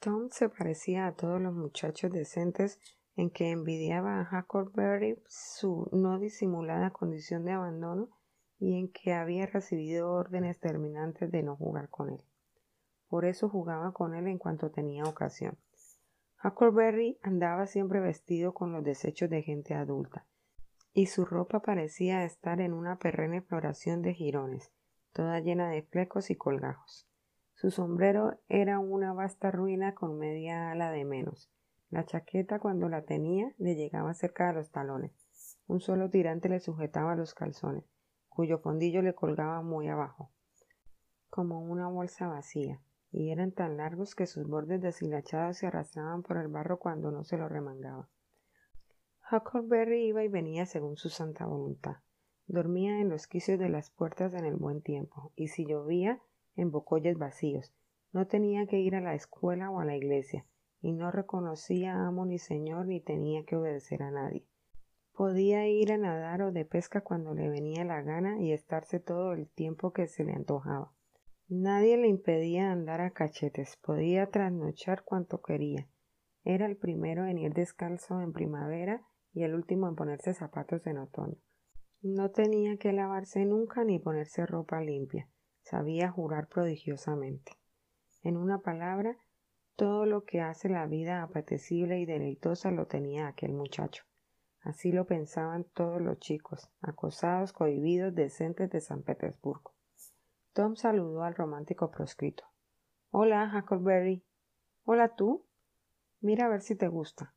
Tom 0.00 0.30
se 0.30 0.48
parecía 0.48 1.06
a 1.06 1.14
todos 1.14 1.40
los 1.40 1.52
muchachos 1.52 2.12
decentes 2.12 2.78
en 3.16 3.30
que 3.30 3.50
envidiaba 3.50 4.20
a 4.20 4.46
Huckleberry 4.46 5.20
su 5.26 5.88
no 5.90 6.20
disimulada 6.20 6.90
condición 6.90 7.44
de 7.44 7.52
abandono 7.52 8.08
y 8.60 8.78
en 8.78 8.92
que 8.92 9.12
había 9.12 9.46
recibido 9.46 10.12
órdenes 10.12 10.60
terminantes 10.60 11.30
de 11.30 11.42
no 11.42 11.56
jugar 11.56 11.88
con 11.88 12.10
él. 12.10 12.22
Por 13.08 13.24
eso 13.24 13.48
jugaba 13.48 13.92
con 13.92 14.14
él 14.14 14.28
en 14.28 14.38
cuanto 14.38 14.70
tenía 14.70 15.04
ocasión. 15.04 15.58
Huckleberry 16.42 17.18
andaba 17.22 17.66
siempre 17.66 17.98
vestido 17.98 18.54
con 18.54 18.72
los 18.72 18.84
desechos 18.84 19.28
de 19.28 19.42
gente 19.42 19.74
adulta, 19.74 20.24
y 20.92 21.06
su 21.06 21.24
ropa 21.24 21.62
parecía 21.62 22.24
estar 22.24 22.60
en 22.60 22.74
una 22.74 23.00
perrene 23.00 23.42
floración 23.42 24.02
de 24.02 24.14
jirones, 24.14 24.72
toda 25.12 25.40
llena 25.40 25.68
de 25.68 25.82
flecos 25.82 26.30
y 26.30 26.36
colgajos. 26.36 27.08
Su 27.54 27.72
sombrero 27.72 28.38
era 28.48 28.78
una 28.78 29.12
vasta 29.12 29.50
ruina 29.50 29.96
con 29.96 30.16
media 30.16 30.70
ala 30.70 30.92
de 30.92 31.04
menos. 31.04 31.50
La 31.90 32.04
chaqueta, 32.04 32.60
cuando 32.60 32.88
la 32.88 33.02
tenía, 33.02 33.52
le 33.58 33.74
llegaba 33.74 34.14
cerca 34.14 34.46
de 34.46 34.52
los 34.52 34.70
talones. 34.70 35.26
Un 35.66 35.80
solo 35.80 36.08
tirante 36.08 36.48
le 36.48 36.60
sujetaba 36.60 37.16
los 37.16 37.34
calzones, 37.34 37.84
cuyo 38.28 38.60
fondillo 38.60 39.02
le 39.02 39.14
colgaba 39.14 39.60
muy 39.62 39.88
abajo, 39.88 40.30
como 41.30 41.60
una 41.60 41.88
bolsa 41.88 42.28
vacía 42.28 42.80
y 43.10 43.30
eran 43.30 43.52
tan 43.52 43.76
largos 43.76 44.14
que 44.14 44.26
sus 44.26 44.46
bordes 44.46 44.80
deshilachados 44.80 45.58
se 45.58 45.66
arrastraban 45.66 46.22
por 46.22 46.36
el 46.36 46.48
barro 46.48 46.78
cuando 46.78 47.10
no 47.10 47.24
se 47.24 47.38
lo 47.38 47.48
remangaba. 47.48 48.08
Huckleberry 49.30 50.06
iba 50.06 50.24
y 50.24 50.28
venía 50.28 50.66
según 50.66 50.96
su 50.96 51.08
santa 51.08 51.46
voluntad. 51.46 51.96
Dormía 52.46 53.00
en 53.00 53.10
los 53.10 53.26
quicios 53.26 53.58
de 53.58 53.68
las 53.68 53.90
puertas 53.90 54.32
en 54.32 54.46
el 54.46 54.56
buen 54.56 54.80
tiempo, 54.80 55.32
y 55.36 55.48
si 55.48 55.66
llovía, 55.66 56.22
en 56.56 56.70
bocolles 56.70 57.18
vacíos. 57.18 57.74
No 58.12 58.26
tenía 58.26 58.66
que 58.66 58.78
ir 58.78 58.94
a 58.94 59.02
la 59.02 59.14
escuela 59.14 59.70
o 59.70 59.80
a 59.80 59.84
la 59.84 59.96
iglesia, 59.96 60.46
y 60.80 60.92
no 60.92 61.10
reconocía 61.10 62.06
amo 62.06 62.24
ni 62.24 62.38
señor 62.38 62.86
ni 62.86 63.00
tenía 63.00 63.44
que 63.44 63.56
obedecer 63.56 64.02
a 64.02 64.10
nadie. 64.10 64.46
Podía 65.12 65.68
ir 65.68 65.92
a 65.92 65.98
nadar 65.98 66.40
o 66.42 66.52
de 66.52 66.64
pesca 66.64 67.02
cuando 67.02 67.34
le 67.34 67.50
venía 67.50 67.84
la 67.84 68.00
gana 68.02 68.40
y 68.40 68.52
estarse 68.52 69.00
todo 69.00 69.32
el 69.32 69.48
tiempo 69.48 69.92
que 69.92 70.06
se 70.06 70.24
le 70.24 70.32
antojaba. 70.32 70.92
Nadie 71.50 71.96
le 71.96 72.08
impedía 72.08 72.70
andar 72.70 73.00
a 73.00 73.10
cachetes, 73.10 73.78
podía 73.78 74.26
trasnochar 74.26 75.02
cuanto 75.02 75.40
quería. 75.40 75.88
Era 76.44 76.66
el 76.66 76.76
primero 76.76 77.24
en 77.24 77.38
ir 77.38 77.54
descalzo 77.54 78.20
en 78.20 78.34
primavera 78.34 79.00
y 79.32 79.44
el 79.44 79.54
último 79.54 79.88
en 79.88 79.94
ponerse 79.94 80.34
zapatos 80.34 80.86
en 80.86 80.98
otoño. 80.98 81.38
No 82.02 82.32
tenía 82.32 82.76
que 82.76 82.92
lavarse 82.92 83.46
nunca 83.46 83.82
ni 83.82 83.98
ponerse 83.98 84.44
ropa 84.44 84.82
limpia. 84.82 85.30
Sabía 85.62 86.10
jurar 86.10 86.48
prodigiosamente. 86.48 87.52
En 88.22 88.36
una 88.36 88.58
palabra, 88.58 89.16
todo 89.74 90.04
lo 90.04 90.24
que 90.24 90.42
hace 90.42 90.68
la 90.68 90.86
vida 90.86 91.22
apetecible 91.22 91.98
y 91.98 92.04
deleitosa 92.04 92.70
lo 92.70 92.88
tenía 92.88 93.26
aquel 93.26 93.54
muchacho. 93.54 94.04
Así 94.60 94.92
lo 94.92 95.06
pensaban 95.06 95.64
todos 95.72 96.02
los 96.02 96.18
chicos, 96.18 96.68
acosados, 96.82 97.54
cohibidos, 97.54 98.14
decentes 98.14 98.68
de 98.68 98.82
San 98.82 99.02
Petersburgo. 99.02 99.77
Tom 100.58 100.74
saludó 100.74 101.22
al 101.22 101.36
romántico 101.36 101.88
proscrito. 101.88 102.42
Hola, 103.12 103.48
Huckleberry. 103.54 104.24
Hola 104.82 105.14
tú. 105.14 105.46
Mira 106.20 106.46
a 106.46 106.48
ver 106.48 106.62
si 106.62 106.74
te 106.74 106.88
gusta. 106.88 107.32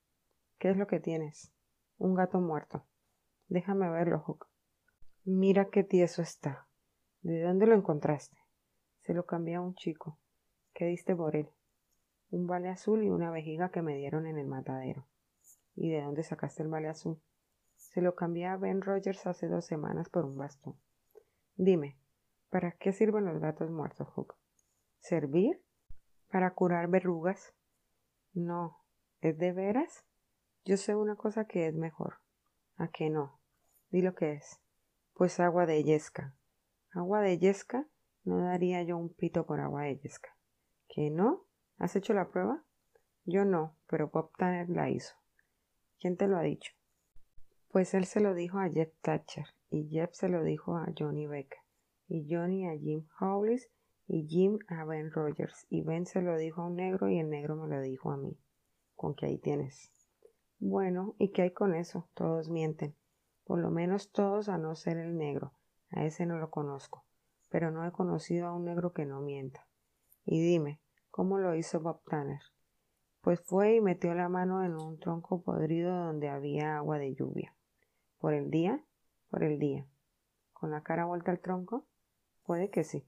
¿Qué 0.58 0.72
es 0.72 0.78
lo 0.78 0.88
que 0.88 1.00
tienes? 1.00 1.54
Un 2.00 2.16
gato 2.16 2.42
muerto. 2.42 2.88
Déjame 3.48 3.92
verlo, 3.92 4.24
Huck. 4.26 4.48
Mira 5.24 5.70
qué 5.70 5.84
tieso 5.84 6.24
está. 6.24 6.68
¿De 7.22 7.44
dónde 7.44 7.68
lo 7.68 7.76
encontraste? 7.76 8.40
Se 9.02 9.14
lo 9.14 9.28
cambié 9.28 9.54
a 9.54 9.62
un 9.62 9.76
chico. 9.76 10.18
¿Qué 10.74 10.86
diste 10.86 11.16
por 11.16 11.36
él? 11.36 11.48
Un 12.32 12.48
vale 12.48 12.70
azul 12.70 13.04
y 13.04 13.12
una 13.12 13.30
vejiga 13.30 13.70
que 13.70 13.84
me 13.84 13.98
dieron 13.98 14.26
en 14.26 14.40
el 14.40 14.48
matadero. 14.48 15.06
¿Y 15.76 15.92
de 15.92 16.02
dónde 16.02 16.24
sacaste 16.24 16.64
el 16.64 16.70
vale 16.70 16.88
azul? 16.88 17.22
Se 17.76 18.02
lo 18.02 18.16
cambié 18.16 18.48
a 18.48 18.58
Ben 18.58 18.82
Rogers 18.82 19.28
hace 19.28 19.48
dos 19.48 19.66
semanas 19.66 20.10
por 20.10 20.26
un 20.26 20.40
bastón. 20.40 20.76
Dime, 21.56 22.01
¿Para 22.52 22.74
qué 22.74 22.92
sirven 22.92 23.24
los 23.24 23.40
gatos 23.40 23.72
muertos, 23.72 24.10
Hook? 24.10 24.36
¿Servir? 25.00 25.64
¿Para 26.30 26.54
curar 26.54 26.90
verrugas? 26.90 27.54
No. 28.34 28.78
¿Es 29.22 29.38
de 29.38 29.54
veras? 29.54 30.06
Yo 30.66 30.76
sé 30.76 30.94
una 30.94 31.16
cosa 31.16 31.46
que 31.46 31.68
es 31.68 31.74
mejor. 31.74 32.16
¿A 32.76 32.90
qué 32.90 33.10
no? 33.10 33.40
Di 33.90 34.02
lo 34.02 34.16
que 34.16 34.34
es. 34.34 34.62
Pues 35.14 35.40
agua 35.40 35.66
de 35.66 35.82
yesca. 35.86 36.36
¿Agua 36.92 37.22
de 37.22 37.38
yesca? 37.38 37.88
No 38.26 38.44
daría 38.44 38.84
yo 38.84 38.98
un 38.98 39.14
pito 39.14 39.46
por 39.46 39.62
agua 39.62 39.84
de 39.84 40.00
yesca. 40.00 40.36
¿Qué 40.90 41.10
no? 41.10 41.46
¿Has 41.78 41.96
hecho 41.96 42.14
la 42.14 42.32
prueba? 42.32 42.66
Yo 43.24 43.46
no, 43.46 43.78
pero 43.88 44.10
Bob 44.10 44.36
Tanner 44.38 44.68
la 44.68 44.90
hizo. 44.90 45.16
¿Quién 46.02 46.18
te 46.18 46.28
lo 46.28 46.38
ha 46.38 46.42
dicho? 46.42 46.74
Pues 47.70 47.94
él 47.94 48.04
se 48.04 48.20
lo 48.20 48.34
dijo 48.34 48.60
a 48.60 48.70
Jeff 48.70 48.94
Thatcher 49.00 49.46
y 49.70 49.88
Jeff 49.88 50.12
se 50.12 50.28
lo 50.28 50.44
dijo 50.44 50.76
a 50.76 50.88
Johnny 50.98 51.28
Becker 51.28 51.61
y 52.12 52.28
Johnny 52.30 52.68
a 52.68 52.78
Jim 52.78 53.08
Howlis 53.22 53.70
y 54.06 54.28
Jim 54.28 54.60
a 54.68 54.84
Ben 54.84 55.12
Rogers 55.12 55.66
y 55.70 55.82
Ben 55.82 56.06
se 56.06 56.22
lo 56.22 56.38
dijo 56.38 56.62
a 56.62 56.66
un 56.66 56.76
negro 56.76 57.08
y 57.08 57.18
el 57.18 57.30
negro 57.30 57.56
me 57.56 57.74
lo 57.74 57.82
dijo 57.82 58.12
a 58.12 58.18
mí. 58.18 58.38
Con 58.98 59.16
que 59.16 59.28
ahí 59.28 59.38
tienes. 59.38 59.94
Bueno, 60.60 61.16
¿y 61.20 61.30
qué 61.30 61.44
hay 61.44 61.52
con 61.52 61.74
eso? 61.74 62.10
Todos 62.14 62.50
mienten. 62.50 62.98
Por 63.46 63.60
lo 63.60 63.72
menos 63.72 64.12
todos 64.12 64.50
a 64.50 64.58
no 64.58 64.76
ser 64.76 64.98
el 64.98 65.18
negro. 65.18 65.54
A 65.90 66.04
ese 66.04 66.26
no 66.26 66.38
lo 66.38 66.52
conozco. 66.52 67.06
Pero 67.50 67.72
no 67.72 67.88
he 67.88 67.94
conocido 67.94 68.48
a 68.48 68.54
un 68.54 68.66
negro 68.66 68.92
que 68.92 69.06
no 69.06 69.22
mienta. 69.22 69.66
Y 70.26 70.42
dime, 70.42 70.82
¿cómo 71.12 71.40
lo 71.40 71.56
hizo 71.56 71.80
Bob 71.80 72.04
Tanner? 72.04 72.42
Pues 73.22 73.40
fue 73.40 73.76
y 73.76 73.82
metió 73.82 74.14
la 74.14 74.28
mano 74.28 74.66
en 74.66 74.76
un 74.76 75.00
tronco 75.00 75.42
podrido 75.42 75.96
donde 75.96 76.28
había 76.28 76.76
agua 76.76 77.00
de 77.00 77.16
lluvia. 77.16 77.56
¿Por 78.20 78.34
el 78.34 78.52
día? 78.52 78.84
Por 79.30 79.44
el 79.44 79.60
día. 79.60 79.88
¿Con 80.52 80.72
la 80.72 80.84
cara 80.84 81.06
vuelta 81.06 81.32
al 81.32 81.40
tronco? 81.40 81.86
Puede 82.52 82.70
que 82.70 82.84
sí. 82.84 83.08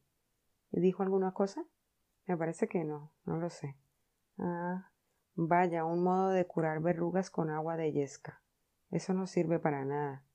¿Y 0.71 0.79
dijo 0.79 1.03
alguna 1.03 1.33
cosa? 1.33 1.65
Me 2.27 2.37
parece 2.37 2.69
que 2.69 2.85
no, 2.85 3.11
no 3.25 3.35
lo 3.35 3.49
sé. 3.49 3.75
Ah, 4.37 4.89
vaya, 5.35 5.83
un 5.83 6.01
modo 6.01 6.29
de 6.29 6.47
curar 6.47 6.79
verrugas 6.79 7.29
con 7.29 7.49
agua 7.49 7.75
de 7.75 7.91
yesca. 7.91 8.41
Eso 8.89 9.13
no 9.13 9.27
sirve 9.27 9.59
para 9.59 9.83
nada. 9.83 10.25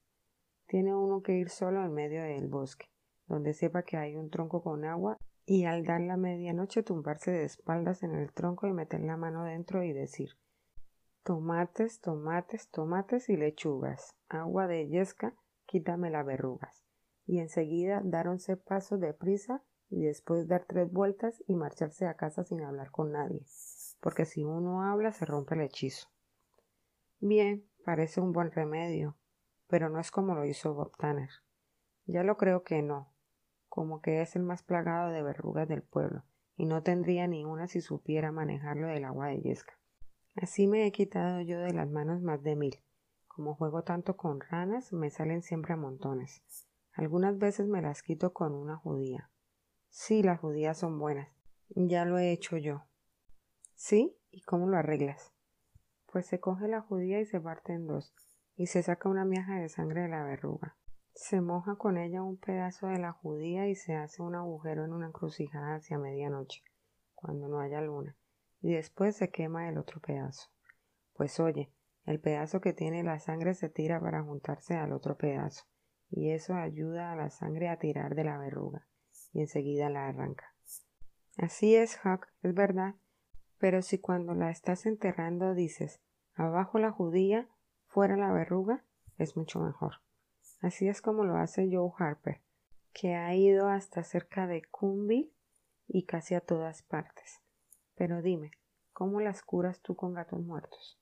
Tiene 0.66 0.94
uno 0.94 1.22
que 1.22 1.38
ir 1.38 1.48
solo 1.48 1.82
en 1.86 1.94
medio 1.94 2.22
del 2.22 2.48
bosque, 2.48 2.84
donde 3.24 3.54
sepa 3.54 3.82
que 3.82 3.96
hay 3.96 4.14
un 4.14 4.28
tronco 4.28 4.62
con 4.62 4.84
agua, 4.84 5.16
y 5.46 5.64
al 5.64 5.86
dar 5.86 6.02
la 6.02 6.18
medianoche 6.18 6.82
tumbarse 6.82 7.30
de 7.30 7.44
espaldas 7.44 8.02
en 8.02 8.14
el 8.14 8.30
tronco 8.34 8.66
y 8.66 8.74
meter 8.74 9.00
la 9.00 9.16
mano 9.16 9.44
dentro 9.44 9.82
y 9.84 9.94
decir 9.94 10.32
tomates, 11.22 12.02
tomates, 12.02 12.68
tomates 12.68 13.30
y 13.30 13.38
lechugas, 13.38 14.10
agua 14.28 14.66
de 14.66 14.86
yesca, 14.86 15.34
quítame 15.64 16.10
las 16.10 16.26
verrugas. 16.26 16.87
Y 17.28 17.40
enseguida 17.40 18.00
dar 18.02 18.26
pasos 18.64 18.98
de 19.00 19.12
prisa 19.12 19.62
y 19.90 20.04
después 20.04 20.48
dar 20.48 20.64
tres 20.66 20.90
vueltas 20.90 21.44
y 21.46 21.56
marcharse 21.56 22.06
a 22.06 22.14
casa 22.14 22.42
sin 22.42 22.62
hablar 22.62 22.90
con 22.90 23.12
nadie, 23.12 23.44
porque 24.00 24.24
si 24.24 24.44
uno 24.44 24.82
habla 24.82 25.12
se 25.12 25.26
rompe 25.26 25.54
el 25.54 25.60
hechizo. 25.60 26.08
Bien, 27.20 27.68
parece 27.84 28.22
un 28.22 28.32
buen 28.32 28.50
remedio, 28.50 29.18
pero 29.66 29.90
no 29.90 30.00
es 30.00 30.10
como 30.10 30.34
lo 30.34 30.46
hizo 30.46 30.72
Bob 30.72 30.96
Tanner. 30.96 31.28
Ya 32.06 32.22
lo 32.22 32.38
creo 32.38 32.62
que 32.62 32.80
no, 32.80 33.12
como 33.68 34.00
que 34.00 34.22
es 34.22 34.34
el 34.34 34.42
más 34.42 34.62
plagado 34.62 35.10
de 35.10 35.22
verrugas 35.22 35.68
del 35.68 35.82
pueblo, 35.82 36.24
y 36.56 36.64
no 36.64 36.82
tendría 36.82 37.26
ni 37.26 37.44
una 37.44 37.68
si 37.68 37.82
supiera 37.82 38.32
manejarlo 38.32 38.86
del 38.86 39.04
agua 39.04 39.26
de 39.26 39.42
yesca. 39.42 39.78
Así 40.36 40.66
me 40.66 40.86
he 40.86 40.92
quitado 40.92 41.42
yo 41.42 41.60
de 41.60 41.74
las 41.74 41.90
manos 41.90 42.22
más 42.22 42.42
de 42.42 42.56
mil. 42.56 42.80
Como 43.26 43.54
juego 43.54 43.84
tanto 43.84 44.16
con 44.16 44.40
ranas, 44.40 44.94
me 44.94 45.10
salen 45.10 45.42
siempre 45.42 45.74
a 45.74 45.76
montones. 45.76 46.42
Algunas 46.98 47.38
veces 47.38 47.68
me 47.68 47.80
las 47.80 48.02
quito 48.02 48.32
con 48.32 48.52
una 48.52 48.76
judía. 48.76 49.30
Sí, 49.88 50.20
las 50.20 50.40
judías 50.40 50.78
son 50.78 50.98
buenas. 50.98 51.28
Ya 51.68 52.04
lo 52.04 52.18
he 52.18 52.32
hecho 52.32 52.56
yo. 52.56 52.86
¿Sí? 53.76 54.18
¿Y 54.32 54.42
cómo 54.42 54.66
lo 54.66 54.76
arreglas? 54.76 55.32
Pues 56.06 56.26
se 56.26 56.40
coge 56.40 56.66
la 56.66 56.80
judía 56.80 57.20
y 57.20 57.24
se 57.24 57.40
parte 57.40 57.72
en 57.72 57.86
dos, 57.86 58.12
y 58.56 58.66
se 58.66 58.82
saca 58.82 59.08
una 59.08 59.24
miaja 59.24 59.60
de 59.60 59.68
sangre 59.68 60.02
de 60.02 60.08
la 60.08 60.24
verruga. 60.24 60.76
Se 61.14 61.40
moja 61.40 61.76
con 61.76 61.98
ella 61.98 62.20
un 62.20 62.36
pedazo 62.36 62.88
de 62.88 62.98
la 62.98 63.12
judía 63.12 63.68
y 63.68 63.76
se 63.76 63.94
hace 63.94 64.20
un 64.20 64.34
agujero 64.34 64.84
en 64.84 64.92
una 64.92 65.06
encrucijada 65.06 65.76
hacia 65.76 66.00
medianoche, 66.00 66.64
cuando 67.14 67.46
no 67.46 67.60
haya 67.60 67.80
luna, 67.80 68.16
y 68.60 68.72
después 68.72 69.14
se 69.14 69.30
quema 69.30 69.68
el 69.68 69.78
otro 69.78 70.00
pedazo. 70.00 70.50
Pues 71.12 71.38
oye, 71.38 71.72
el 72.06 72.18
pedazo 72.18 72.60
que 72.60 72.72
tiene 72.72 73.04
la 73.04 73.20
sangre 73.20 73.54
se 73.54 73.68
tira 73.68 74.00
para 74.00 74.24
juntarse 74.24 74.74
al 74.74 74.92
otro 74.92 75.16
pedazo, 75.16 75.62
y 76.10 76.30
eso 76.30 76.54
ayuda 76.54 77.12
a 77.12 77.16
la 77.16 77.30
sangre 77.30 77.68
a 77.68 77.78
tirar 77.78 78.14
de 78.14 78.24
la 78.24 78.38
verruga 78.38 78.86
y 79.32 79.40
enseguida 79.40 79.90
la 79.90 80.08
arranca. 80.08 80.54
Así 81.36 81.76
es, 81.76 82.00
Huck, 82.04 82.26
es 82.42 82.54
verdad. 82.54 82.94
Pero 83.58 83.82
si 83.82 83.98
cuando 83.98 84.34
la 84.34 84.50
estás 84.50 84.86
enterrando 84.86 85.54
dices 85.54 86.00
abajo 86.34 86.78
la 86.78 86.92
judía, 86.92 87.48
fuera 87.86 88.16
la 88.16 88.32
verruga, 88.32 88.84
es 89.18 89.36
mucho 89.36 89.60
mejor. 89.60 89.94
Así 90.60 90.88
es 90.88 91.00
como 91.00 91.24
lo 91.24 91.36
hace 91.36 91.68
Joe 91.70 91.90
Harper, 91.98 92.40
que 92.92 93.14
ha 93.14 93.34
ido 93.34 93.68
hasta 93.68 94.02
cerca 94.02 94.46
de 94.46 94.62
Cumby 94.62 95.32
y 95.86 96.04
casi 96.04 96.34
a 96.34 96.40
todas 96.40 96.82
partes. 96.82 97.40
Pero 97.94 98.22
dime, 98.22 98.52
¿cómo 98.92 99.20
las 99.20 99.42
curas 99.42 99.80
tú 99.80 99.96
con 99.96 100.14
gatos 100.14 100.40
muertos? 100.40 100.97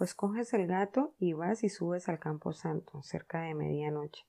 Pues 0.00 0.14
coges 0.14 0.54
el 0.54 0.66
gato 0.66 1.14
y 1.18 1.34
vas 1.34 1.62
y 1.62 1.68
subes 1.68 2.08
al 2.08 2.18
campo 2.18 2.54
santo, 2.54 3.02
cerca 3.02 3.42
de 3.42 3.54
medianoche 3.54 4.24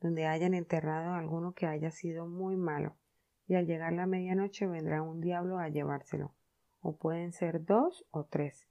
donde 0.00 0.26
hayan 0.26 0.52
enterrado 0.52 1.12
a 1.12 1.18
alguno 1.18 1.54
que 1.54 1.68
haya 1.68 1.92
sido 1.92 2.26
muy 2.26 2.56
malo, 2.56 2.96
y 3.46 3.54
al 3.54 3.68
llegar 3.68 3.92
la 3.92 4.06
medianoche 4.06 4.66
vendrá 4.66 5.00
un 5.00 5.20
diablo 5.20 5.60
a 5.60 5.68
llevárselo, 5.68 6.34
o 6.80 6.96
pueden 6.96 7.32
ser 7.32 7.64
dos 7.64 8.04
o 8.10 8.24
tres. 8.24 8.66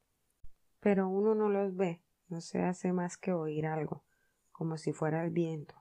Pero 0.81 1.07
uno 1.07 1.35
no 1.35 1.47
los 1.47 1.73
ve, 1.77 2.03
no 2.27 2.41
se 2.41 2.61
hace 2.61 2.91
más 2.91 3.15
que 3.15 3.31
oír 3.31 3.65
algo, 3.65 4.03
como 4.51 4.75
si 4.75 4.91
fuera 4.91 5.23
el 5.23 5.31
viento, 5.31 5.75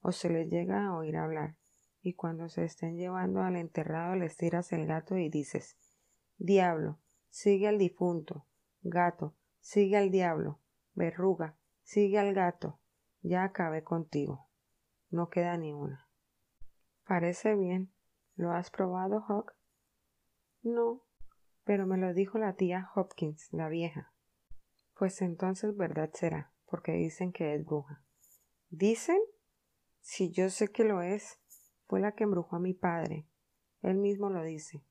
o 0.00 0.10
se 0.10 0.28
les 0.28 0.50
llega 0.50 0.86
a 0.86 0.96
oír 0.96 1.18
hablar, 1.18 1.54
y 2.02 2.14
cuando 2.14 2.48
se 2.48 2.64
estén 2.64 2.96
llevando 2.96 3.42
al 3.42 3.54
enterrado 3.54 4.16
les 4.16 4.36
tiras 4.36 4.72
el 4.72 4.88
gato 4.88 5.16
y 5.16 5.28
dices 5.28 5.76
Diablo, 6.36 6.98
sigue 7.28 7.68
al 7.68 7.78
difunto, 7.78 8.44
gato, 8.82 9.36
sigue 9.60 9.96
al 9.96 10.10
diablo, 10.10 10.60
verruga, 10.94 11.56
sigue 11.82 12.18
al 12.18 12.34
gato, 12.34 12.80
ya 13.22 13.44
acabé 13.44 13.84
contigo. 13.84 14.48
No 15.10 15.28
queda 15.28 15.56
ni 15.56 15.72
una. 15.72 16.08
Parece 17.06 17.56
bien. 17.56 17.92
¿Lo 18.36 18.52
has 18.52 18.70
probado, 18.70 19.24
Hawk? 19.26 19.52
No, 20.62 21.02
pero 21.64 21.86
me 21.86 21.98
lo 21.98 22.14
dijo 22.14 22.38
la 22.38 22.54
tía 22.54 22.88
Hopkins, 22.94 23.52
la 23.52 23.68
vieja. 23.68 24.12
Pues 24.96 25.20
entonces 25.20 25.76
verdad 25.76 26.10
será, 26.12 26.52
porque 26.66 26.92
dicen 26.92 27.32
que 27.32 27.54
es 27.54 27.64
bruja. 27.64 28.04
¿Dicen? 28.68 29.18
Si 30.00 30.30
yo 30.30 30.48
sé 30.48 30.68
que 30.68 30.84
lo 30.84 31.02
es, 31.02 31.40
fue 31.86 32.00
la 32.00 32.12
que 32.12 32.24
embrujó 32.24 32.56
a 32.56 32.60
mi 32.60 32.72
padre. 32.72 33.26
Él 33.82 33.96
mismo 33.96 34.30
lo 34.30 34.42
dice. 34.42 34.84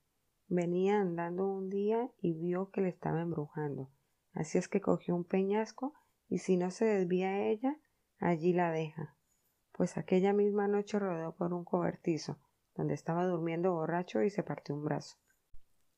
Venía 0.48 1.00
andando 1.00 1.48
un 1.48 1.70
día 1.70 2.10
y 2.20 2.34
vio 2.34 2.70
que 2.70 2.82
le 2.82 2.88
estaba 2.90 3.22
embrujando. 3.22 3.90
Así 4.32 4.58
es 4.58 4.68
que 4.68 4.80
cogió 4.80 5.14
un 5.14 5.24
peñasco 5.24 5.94
y 6.28 6.38
si 6.38 6.56
no 6.56 6.70
se 6.70 6.84
desvía 6.84 7.46
ella, 7.46 7.76
allí 8.18 8.52
la 8.52 8.70
deja 8.70 9.16
pues 9.80 9.96
aquella 9.96 10.34
misma 10.34 10.68
noche 10.68 10.98
rodó 10.98 11.34
por 11.34 11.54
un 11.54 11.64
cobertizo, 11.64 12.38
donde 12.76 12.92
estaba 12.92 13.24
durmiendo 13.24 13.72
borracho 13.72 14.22
y 14.22 14.28
se 14.28 14.42
partió 14.42 14.74
un 14.74 14.84
brazo. 14.84 15.16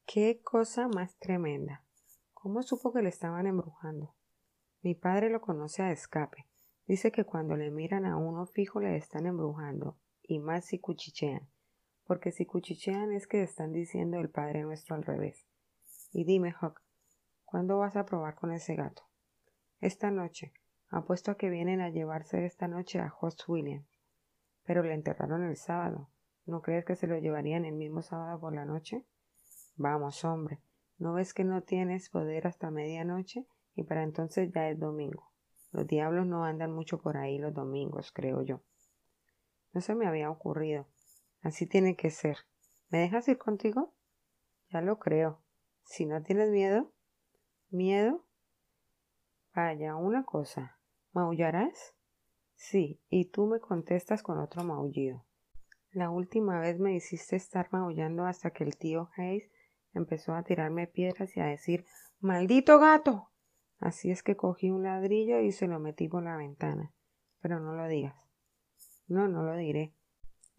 ¡Qué 0.07 0.41
cosa 0.41 0.87
más 0.87 1.19
tremenda! 1.19 1.85
¿Cómo 2.33 2.63
supo 2.63 2.93
que 2.93 3.03
le 3.03 3.09
estaban 3.09 3.49
embrujando? 3.49 4.15
Mi 4.83 4.95
padre 4.95 5.31
lo 5.31 5.41
conoce 5.41 5.83
a 5.83 5.91
escape. 5.91 6.47
Dice 6.87 7.11
que 7.11 7.25
cuando 7.25 7.57
le 7.57 7.73
miran 7.73 8.07
a 8.07 8.17
uno 8.17 8.47
fijo 8.47 8.79
le 8.79 8.97
están 8.97 9.27
embrujando, 9.27 9.99
y 10.23 10.39
más 10.39 10.67
si 10.67 10.79
cuchichean, 10.79 11.49
porque 12.07 12.31
si 12.31 12.47
cuchichean 12.47 13.11
es 13.11 13.27
que 13.27 13.43
están 13.43 13.73
diciendo 13.73 14.21
el 14.21 14.31
Padre 14.31 14.63
Nuestro 14.63 14.95
al 14.95 15.03
revés. 15.03 15.45
Y 16.13 16.23
dime, 16.23 16.55
Huck, 16.63 16.81
¿cuándo 17.53 17.79
vas 17.79 17.97
a 17.97 18.07
probar 18.07 18.35
con 18.35 18.51
ese 18.51 18.75
gato? 18.75 19.03
Esta 19.79 20.11
noche, 20.11 20.55
Apuesto 20.89 21.31
a 21.31 21.37
que 21.37 21.49
vienen 21.49 21.81
a 21.81 21.89
llevarse 21.89 22.45
esta 22.45 22.69
noche 22.69 22.99
a 22.99 23.15
Host 23.19 23.43
William. 23.49 23.87
Pero 24.65 24.83
le 24.83 24.93
enterraron 24.93 25.43
el 25.43 25.57
sábado. 25.57 26.11
¿No 26.45 26.61
crees 26.61 26.85
que 26.85 26.97
se 26.97 27.07
lo 27.07 27.17
llevarían 27.19 27.65
el 27.65 27.75
mismo 27.75 28.03
sábado 28.03 28.39
por 28.39 28.55
la 28.55 28.67
noche? 28.67 29.03
Vamos, 29.77 30.23
hombre. 30.25 30.61
¿No 30.99 31.15
ves 31.15 31.33
que 31.33 31.45
no 31.45 31.63
tienes 31.63 32.11
poder 32.11 32.47
hasta 32.47 32.71
medianoche? 32.71 33.47
Y 33.75 33.85
para 33.85 34.03
entonces 34.03 34.51
ya 34.53 34.69
es 34.69 34.79
domingo. 34.79 35.31
Los 35.71 35.87
diablos 35.87 36.27
no 36.27 36.45
andan 36.45 36.73
mucho 36.73 37.01
por 37.01 37.17
ahí 37.17 37.39
los 37.39 37.55
domingos, 37.55 38.13
creo 38.13 38.43
yo. 38.43 38.61
No 39.73 39.81
se 39.81 39.95
me 39.95 40.07
había 40.07 40.31
ocurrido. 40.31 40.87
Así 41.41 41.67
tiene 41.67 41.97
que 41.97 42.11
ser. 42.11 42.37
¿Me 42.91 42.99
dejas 42.99 43.29
ir 43.29 43.39
contigo? 43.39 43.95
Ya 44.69 44.83
lo 44.83 44.99
creo. 44.99 45.41
Si 45.85 46.05
no 46.05 46.23
tienes 46.23 46.51
miedo. 46.51 46.92
¿Miedo? 47.73 48.23
Vaya, 49.55 49.97
una 49.97 50.25
cosa. 50.25 50.79
¿Maullarás? 51.13 51.95
Sí, 52.55 53.01
y 53.09 53.31
tú 53.31 53.47
me 53.47 53.61
contestas 53.61 54.23
con 54.23 54.39
otro 54.39 54.63
maullido. 54.63 55.25
La 55.91 56.11
última 56.11 56.61
vez 56.61 56.79
me 56.79 56.95
hiciste 56.95 57.35
estar 57.35 57.71
maullando 57.73 58.27
hasta 58.27 58.51
que 58.51 58.65
el 58.65 58.77
tío 58.77 59.09
Hayes 59.17 59.51
empezó 59.95 60.35
a 60.35 60.43
tirarme 60.43 60.87
piedras 60.87 61.35
y 61.35 61.41
a 61.41 61.47
decir 61.47 61.87
¡Maldito 62.21 62.79
gato! 62.79 63.31
Así 63.79 64.11
es 64.11 64.23
que 64.23 64.37
cogí 64.37 64.71
un 64.71 64.83
ladrillo 64.83 65.41
y 65.41 65.51
se 65.51 65.67
lo 65.67 65.81
metí 65.81 66.09
por 66.09 66.25
la 66.25 66.37
ventana. 66.37 66.93
Pero 67.41 67.59
no 67.59 67.73
lo 67.73 67.89
digas. 67.89 68.29
No, 69.09 69.29
no 69.29 69.45
lo 69.45 69.57
diré. 69.57 69.95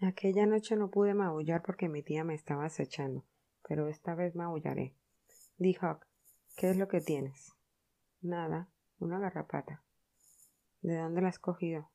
Aquella 0.02 0.48
noche 0.48 0.76
no 0.78 0.90
pude 0.90 1.14
maullar 1.14 1.62
porque 1.62 1.90
mi 1.90 2.02
tía 2.02 2.24
me 2.24 2.34
estaba 2.34 2.66
acechando, 2.66 3.24
pero 3.68 3.88
esta 3.88 4.16
vez 4.16 4.36
maullaré. 4.36 4.96
Dijo, 5.58 6.00
¿qué 6.56 6.70
es 6.70 6.78
lo 6.78 6.88
que 6.88 7.02
tienes? 7.02 7.54
Nada, 8.22 8.70
una 9.00 9.20
garrapata. 9.20 9.84
¿De 10.82 10.98
dónde 10.98 11.22
la 11.22 11.30
has 11.30 11.40
cogido? 11.40 11.92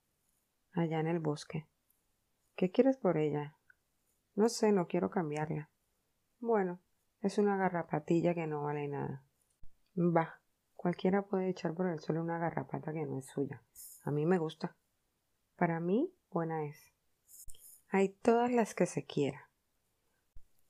Allá 0.73 1.01
en 1.01 1.07
el 1.07 1.21
bosque. 1.21 1.69
¿Qué 2.57 2.71
quieres 2.71 2.97
por 2.97 3.19
ella? 3.19 3.57
No 4.35 4.49
sé, 4.49 4.73
no 4.73 4.87
quiero 4.87 5.11
cambiarla. 5.11 5.71
Bueno, 6.39 6.81
es 7.21 7.39
una 7.39 7.57
garrapatilla 7.57 8.35
que 8.35 8.47
no 8.47 8.63
vale 8.63 8.89
nada. 8.89 9.25
Bah, 9.95 10.41
cualquiera 10.77 11.23
puede 11.23 11.49
echar 11.49 11.75
por 11.75 11.89
el 11.89 12.01
suelo 12.01 12.23
una 12.23 12.39
garrapata 12.39 12.93
que 12.93 13.05
no 13.05 13.19
es 13.19 13.27
suya. 13.27 13.63
A 14.05 14.11
mí 14.11 14.27
me 14.27 14.39
gusta. 14.39 14.77
Para 15.57 15.81
mí, 15.81 16.15
buena 16.31 16.65
es. 16.65 16.95
Hay 17.89 18.11
todas 18.11 18.53
las 18.53 18.75
que 18.75 18.87
se 18.87 19.05
quiera. 19.05 19.51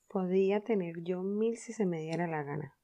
Podría 0.09 0.65
tener 0.65 1.02
yo 1.02 1.23
mil 1.23 1.59
si 1.59 1.73
se 1.73 1.85
me 1.85 2.01
diera 2.01 2.27
la 2.27 2.43
gana. 2.43 2.78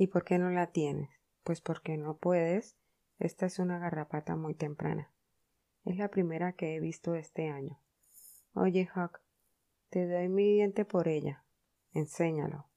¿Y 0.00 0.06
por 0.06 0.24
qué 0.24 0.38
no 0.38 0.48
la 0.48 0.68
tienes? 0.68 1.10
Pues 1.44 1.60
porque 1.60 1.98
no 1.98 2.16
puedes. 2.16 2.74
Esta 3.18 3.44
es 3.44 3.58
una 3.58 3.78
garrapata 3.78 4.34
muy 4.34 4.54
temprana. 4.54 5.12
Es 5.84 5.98
la 5.98 6.08
primera 6.08 6.54
que 6.54 6.74
he 6.74 6.80
visto 6.80 7.16
este 7.16 7.50
año. 7.50 7.78
Oye, 8.54 8.88
Huck, 8.96 9.20
te 9.90 10.08
doy 10.08 10.30
mi 10.30 10.54
diente 10.54 10.86
por 10.86 11.06
ella. 11.06 11.44
Enséñalo. 11.92 12.70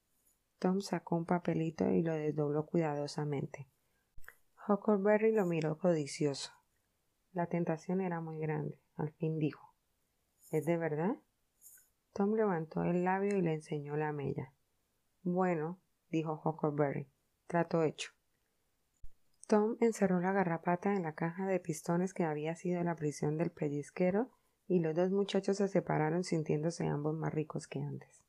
Tom 0.58 0.82
sacó 0.82 1.16
un 1.16 1.24
papelito 1.24 1.88
y 1.88 2.02
lo 2.02 2.12
desdobló 2.12 2.66
cuidadosamente. 2.66 3.70
Huckleberry 4.68 5.32
lo 5.32 5.46
miró 5.46 5.78
codicioso. 5.78 6.52
La 7.32 7.46
tentación 7.46 8.02
era 8.02 8.20
muy 8.20 8.38
grande. 8.38 8.78
Al 8.96 9.12
fin 9.12 9.38
dijo: 9.38 9.74
¿Es 10.50 10.66
de 10.66 10.76
verdad? 10.76 11.16
Tom 12.12 12.34
levantó 12.34 12.82
el 12.84 13.02
labio 13.02 13.34
y 13.34 13.40
le 13.40 13.54
enseñó 13.54 13.96
la 13.96 14.12
mella. 14.12 14.52
Bueno, 15.22 15.80
dijo 16.10 16.42
Huckleberry, 16.44 17.08
trato 17.46 17.82
hecho. 17.82 18.10
Tom 19.46 19.76
encerró 19.80 20.20
la 20.20 20.32
garrapata 20.32 20.94
en 20.94 21.02
la 21.02 21.14
caja 21.14 21.46
de 21.46 21.60
pistones 21.60 22.14
que 22.14 22.24
había 22.24 22.54
sido 22.54 22.82
la 22.82 22.96
prisión 22.96 23.36
del 23.36 23.50
pellizquero 23.50 24.30
y 24.66 24.80
los 24.80 24.94
dos 24.94 25.10
muchachos 25.10 25.58
se 25.58 25.68
separaron 25.68 26.24
sintiéndose 26.24 26.86
ambos 26.86 27.14
más 27.14 27.32
ricos 27.32 27.66
que 27.66 27.80
antes. 27.80 28.24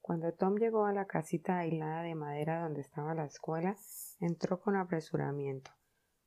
Cuando 0.00 0.32
Tom 0.32 0.54
llegó 0.56 0.86
a 0.86 0.92
la 0.92 1.06
casita 1.06 1.58
aislada 1.58 2.02
de 2.02 2.14
madera 2.14 2.62
donde 2.62 2.80
estaba 2.80 3.14
la 3.14 3.24
escuela, 3.24 3.76
entró 4.20 4.60
con 4.60 4.76
apresuramiento, 4.76 5.72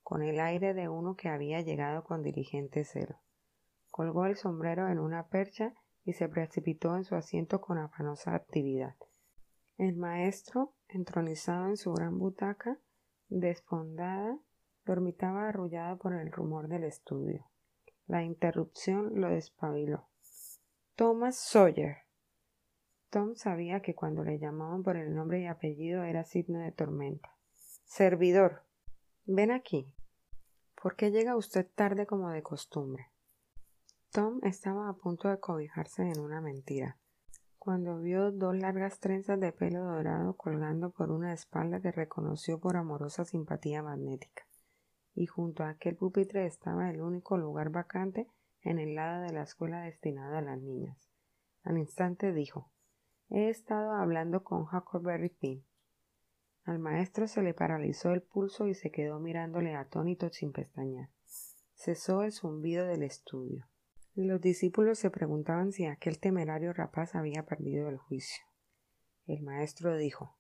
con 0.04 0.22
el 0.22 0.42
aire 0.42 0.74
de 0.74 0.90
uno 0.90 1.16
que 1.16 1.30
había 1.30 1.62
llegado 1.62 2.04
con 2.04 2.22
diligente 2.22 2.84
celo. 2.84 3.22
Colgó 3.90 4.26
el 4.26 4.36
sombrero 4.36 4.90
en 4.90 5.00
una 5.00 5.30
percha 5.30 5.74
y 6.04 6.14
se 6.14 6.28
precipitó 6.28 6.98
en 6.98 7.06
su 7.06 7.16
asiento 7.16 7.62
con 7.62 7.78
afanosa 7.78 8.36
actividad. 8.36 8.96
El 9.78 9.96
maestro, 9.96 10.74
entronizado 10.90 11.68
en 11.68 11.78
su 11.78 11.94
gran 11.94 12.20
butaca, 12.20 12.78
desfondada, 13.30 14.38
dormitaba 14.86 15.48
arrullado 15.48 15.98
por 15.98 16.14
el 16.14 16.32
rumor 16.32 16.68
del 16.68 16.84
estudio. 16.84 17.46
La 18.08 18.24
interrupción 18.24 19.22
lo 19.22 19.30
despabiló. 19.30 20.08
Thomas 20.96 21.38
Sawyer. 21.38 21.98
Tom 23.10 23.36
sabía 23.36 23.82
que 23.82 23.96
cuando 23.96 24.24
le 24.24 24.38
llamaban 24.38 24.84
por 24.84 24.98
el 24.98 25.16
nombre 25.16 25.42
y 25.42 25.48
apellido 25.48 26.04
era 26.04 26.24
signo 26.24 26.60
de 26.60 26.72
tormenta. 26.72 27.36
Servidor. 27.86 28.64
Ven 29.26 29.52
aquí. 29.52 29.96
¿Por 30.82 30.96
qué 30.96 31.12
llega 31.12 31.36
usted 31.36 31.68
tarde 31.74 32.06
como 32.06 32.30
de 32.30 32.44
costumbre? 32.44 33.12
Tom 34.12 34.40
estaba 34.44 34.90
a 34.90 34.94
punto 34.94 35.28
de 35.30 35.40
cobijarse 35.40 36.04
en 36.04 36.20
una 36.20 36.42
mentira, 36.42 36.98
cuando 37.70 38.00
vio 38.00 38.32
dos 38.32 38.56
largas 38.56 39.00
trenzas 39.00 39.40
de 39.40 39.52
pelo 39.52 39.84
dorado 39.84 40.36
colgando 40.36 40.90
por 40.90 41.12
una 41.12 41.34
espalda 41.34 41.80
que 41.80 41.92
reconoció 41.92 42.60
por 42.60 42.76
amorosa 42.76 43.26
simpatía 43.26 43.84
magnética 43.84 44.48
y 45.14 45.28
junto 45.28 45.62
a 45.62 45.70
aquel 45.70 45.96
pupitre 45.96 46.48
estaba 46.48 46.90
el 46.90 47.00
único 47.00 47.38
lugar 47.38 47.70
vacante 47.70 48.26
en 48.64 48.80
el 48.80 48.96
lado 48.96 49.22
de 49.22 49.34
la 49.34 49.44
escuela 49.44 49.82
destinado 49.82 50.36
a 50.36 50.42
las 50.42 50.60
niñas. 50.60 50.98
Al 51.62 51.78
instante 51.78 52.34
dijo 52.34 52.72
He 53.30 53.50
estado 53.50 53.92
hablando 53.92 54.44
con 54.44 54.64
Huckleberry 54.64 55.30
Finn. 55.30 55.64
Al 56.64 56.80
maestro 56.80 57.28
se 57.28 57.44
le 57.44 57.54
paralizó 57.54 58.14
el 58.14 58.24
pulso 58.24 58.66
y 58.66 58.74
se 58.74 58.90
quedó 58.90 59.20
mirándole 59.20 59.76
atónito 59.76 60.32
sin 60.32 60.54
pestañear. 60.54 61.10
Cesó 61.76 62.24
el 62.24 62.32
zumbido 62.32 62.88
del 62.88 63.04
estudio. 63.04 63.68
Los 64.16 64.42
discípulos 64.42 65.00
se 65.00 65.10
preguntaban 65.10 65.72
si 65.72 65.86
aquel 65.86 66.20
temerario 66.20 66.74
rapaz 66.74 67.16
había 67.16 67.46
perdido 67.46 67.90
el 67.90 67.98
juicio. 67.98 68.44
El 69.26 69.44
maestro 69.44 69.96
dijo 69.96 70.38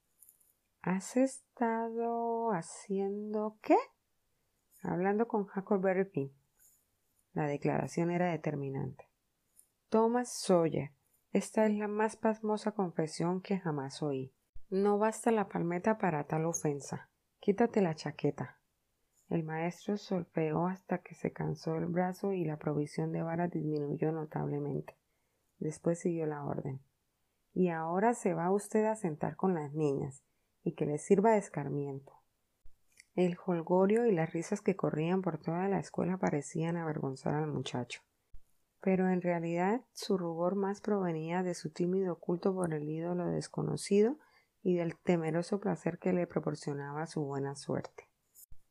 ¿Has 0.81 1.17
estado 1.17 2.51
haciendo 2.51 3.57
qué? 3.61 3.77
hablando 4.81 5.27
con 5.27 5.43
Huckleberry 5.43 6.05
Finn. 6.05 6.33
La 7.33 7.45
declaración 7.45 8.11
era 8.11 8.31
determinante. 8.31 9.09
Thomas 9.89 10.33
Sawyer, 10.41 10.91
esta 11.31 11.65
es 11.65 11.73
la 11.75 11.87
más 11.87 12.15
pasmosa 12.15 12.71
confesión 12.71 13.41
que 13.41 13.59
jamás 13.59 14.01
oí. 14.01 14.33
No 14.69 14.97
basta 14.97 15.31
la 15.31 15.47
palmeta 15.47 15.97
para 15.97 16.25
tal 16.25 16.45
ofensa. 16.45 17.09
Quítate 17.39 17.81
la 17.81 17.95
chaqueta. 17.95 18.58
El 19.29 19.43
maestro 19.43 19.97
solfeó 19.97 20.65
hasta 20.65 20.99
que 20.99 21.13
se 21.13 21.31
cansó 21.31 21.75
el 21.75 21.85
brazo 21.85 22.33
y 22.33 22.45
la 22.45 22.57
provisión 22.57 23.11
de 23.11 23.21
varas 23.21 23.51
disminuyó 23.51 24.11
notablemente. 24.11 24.97
Después 25.59 25.99
siguió 25.99 26.25
la 26.25 26.43
orden. 26.43 26.81
Y 27.53 27.69
ahora 27.69 28.15
se 28.15 28.33
va 28.33 28.51
usted 28.51 28.85
a 28.85 28.95
sentar 28.95 29.35
con 29.35 29.53
las 29.53 29.73
niñas, 29.73 30.23
y 30.63 30.73
que 30.73 30.87
les 30.87 31.03
sirva 31.03 31.31
de 31.31 31.37
escarmiento. 31.37 32.13
El 33.15 33.35
jolgorio 33.35 34.05
y 34.07 34.13
las 34.13 34.33
risas 34.33 34.61
que 34.61 34.75
corrían 34.75 35.21
por 35.21 35.37
toda 35.37 35.67
la 35.67 35.79
escuela 35.79 36.17
parecían 36.17 36.77
avergonzar 36.77 37.35
al 37.35 37.47
muchacho. 37.47 38.01
Pero 38.81 39.09
en 39.09 39.21
realidad 39.21 39.81
su 39.91 40.17
rubor 40.17 40.55
más 40.55 40.81
provenía 40.81 41.43
de 41.43 41.53
su 41.53 41.69
tímido 41.71 42.17
culto 42.17 42.53
por 42.53 42.73
el 42.73 42.89
ídolo 42.89 43.27
desconocido 43.27 44.17
y 44.63 44.75
del 44.75 44.97
temeroso 44.97 45.59
placer 45.59 45.99
que 45.99 46.13
le 46.13 46.27
proporcionaba 46.27 47.05
su 47.05 47.21
buena 47.21 47.55
suerte. 47.55 48.08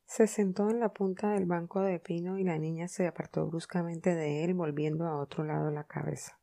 Se 0.09 0.27
sentó 0.27 0.71
en 0.71 0.81
la 0.81 0.95
punta 0.95 1.33
del 1.33 1.45
banco 1.45 1.83
de 1.83 2.01
pino 2.01 2.39
y 2.39 2.43
la 2.43 2.57
niña 2.57 2.89
se 2.89 3.07
apartó 3.07 3.47
bruscamente 3.47 4.15
de 4.15 4.43
él, 4.43 4.55
volviendo 4.55 5.07
a 5.07 5.21
otro 5.21 5.45
lado 5.45 5.71
la 5.71 5.85
cabeza. 5.85 6.41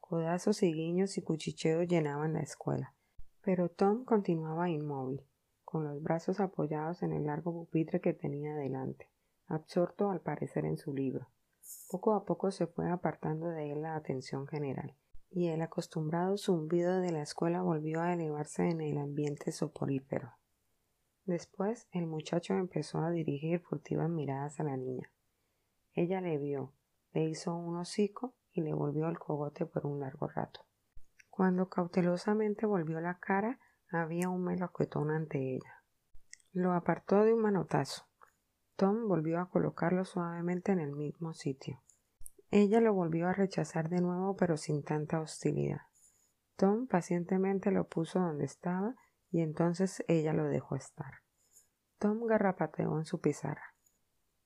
Codazos 0.00 0.64
y 0.64 0.72
guiños 0.72 1.16
y 1.16 1.22
cuchicheos 1.22 1.86
llenaban 1.86 2.32
la 2.32 2.40
escuela, 2.40 2.96
pero 3.42 3.70
Tom 3.70 4.04
continuaba 4.04 4.68
inmóvil 4.68 5.24
con 5.64 5.84
los 5.84 6.02
brazos 6.02 6.40
apoyados 6.40 7.04
en 7.04 7.12
el 7.12 7.26
largo 7.26 7.52
pupitre 7.52 8.00
que 8.00 8.12
tenía 8.12 8.56
delante, 8.56 9.08
absorto 9.46 10.10
al 10.10 10.20
parecer 10.20 10.64
en 10.64 10.76
su 10.76 10.92
libro. 10.92 11.28
Poco 11.88 12.12
a 12.12 12.24
poco 12.24 12.50
se 12.50 12.66
fue 12.66 12.90
apartando 12.90 13.46
de 13.50 13.70
él 13.70 13.82
la 13.82 13.94
atención 13.94 14.48
general, 14.48 14.96
y 15.30 15.46
el 15.46 15.62
acostumbrado 15.62 16.36
zumbido 16.36 17.00
de 17.00 17.12
la 17.12 17.22
escuela 17.22 17.62
volvió 17.62 18.00
a 18.00 18.12
elevarse 18.12 18.68
en 18.68 18.80
el 18.80 18.98
ambiente 18.98 19.52
soporífero. 19.52 20.32
Después 21.26 21.88
el 21.90 22.06
muchacho 22.06 22.54
empezó 22.54 23.00
a 23.00 23.10
dirigir 23.10 23.60
furtivas 23.60 24.08
miradas 24.08 24.60
a 24.60 24.62
la 24.62 24.76
niña. 24.76 25.10
Ella 25.92 26.20
le 26.20 26.38
vio, 26.38 26.72
le 27.12 27.24
hizo 27.24 27.52
un 27.54 27.76
hocico 27.78 28.34
y 28.52 28.60
le 28.60 28.72
volvió 28.72 29.08
el 29.08 29.18
cogote 29.18 29.66
por 29.66 29.86
un 29.86 29.98
largo 29.98 30.28
rato. 30.28 30.66
Cuando 31.28 31.68
cautelosamente 31.68 32.64
volvió 32.64 33.00
la 33.00 33.18
cara, 33.18 33.58
había 33.90 34.28
un 34.28 34.44
melocotón 34.44 35.10
ante 35.10 35.56
ella. 35.56 35.82
Lo 36.52 36.72
apartó 36.72 37.24
de 37.24 37.34
un 37.34 37.42
manotazo. 37.42 38.06
Tom 38.76 39.08
volvió 39.08 39.40
a 39.40 39.50
colocarlo 39.50 40.04
suavemente 40.04 40.70
en 40.70 40.78
el 40.78 40.92
mismo 40.92 41.34
sitio. 41.34 41.82
Ella 42.52 42.80
lo 42.80 42.94
volvió 42.94 43.26
a 43.26 43.32
rechazar 43.32 43.88
de 43.88 44.00
nuevo, 44.00 44.36
pero 44.36 44.56
sin 44.56 44.84
tanta 44.84 45.20
hostilidad. 45.20 45.80
Tom 46.54 46.86
pacientemente 46.86 47.72
lo 47.72 47.88
puso 47.88 48.20
donde 48.20 48.44
estaba 48.44 48.94
y 49.30 49.40
entonces 49.40 50.04
ella 50.08 50.32
lo 50.32 50.44
dejó 50.44 50.76
estar. 50.76 51.22
Tom 51.98 52.26
garrapateó 52.26 52.98
en 52.98 53.04
su 53.04 53.20
pizarra. 53.20 53.74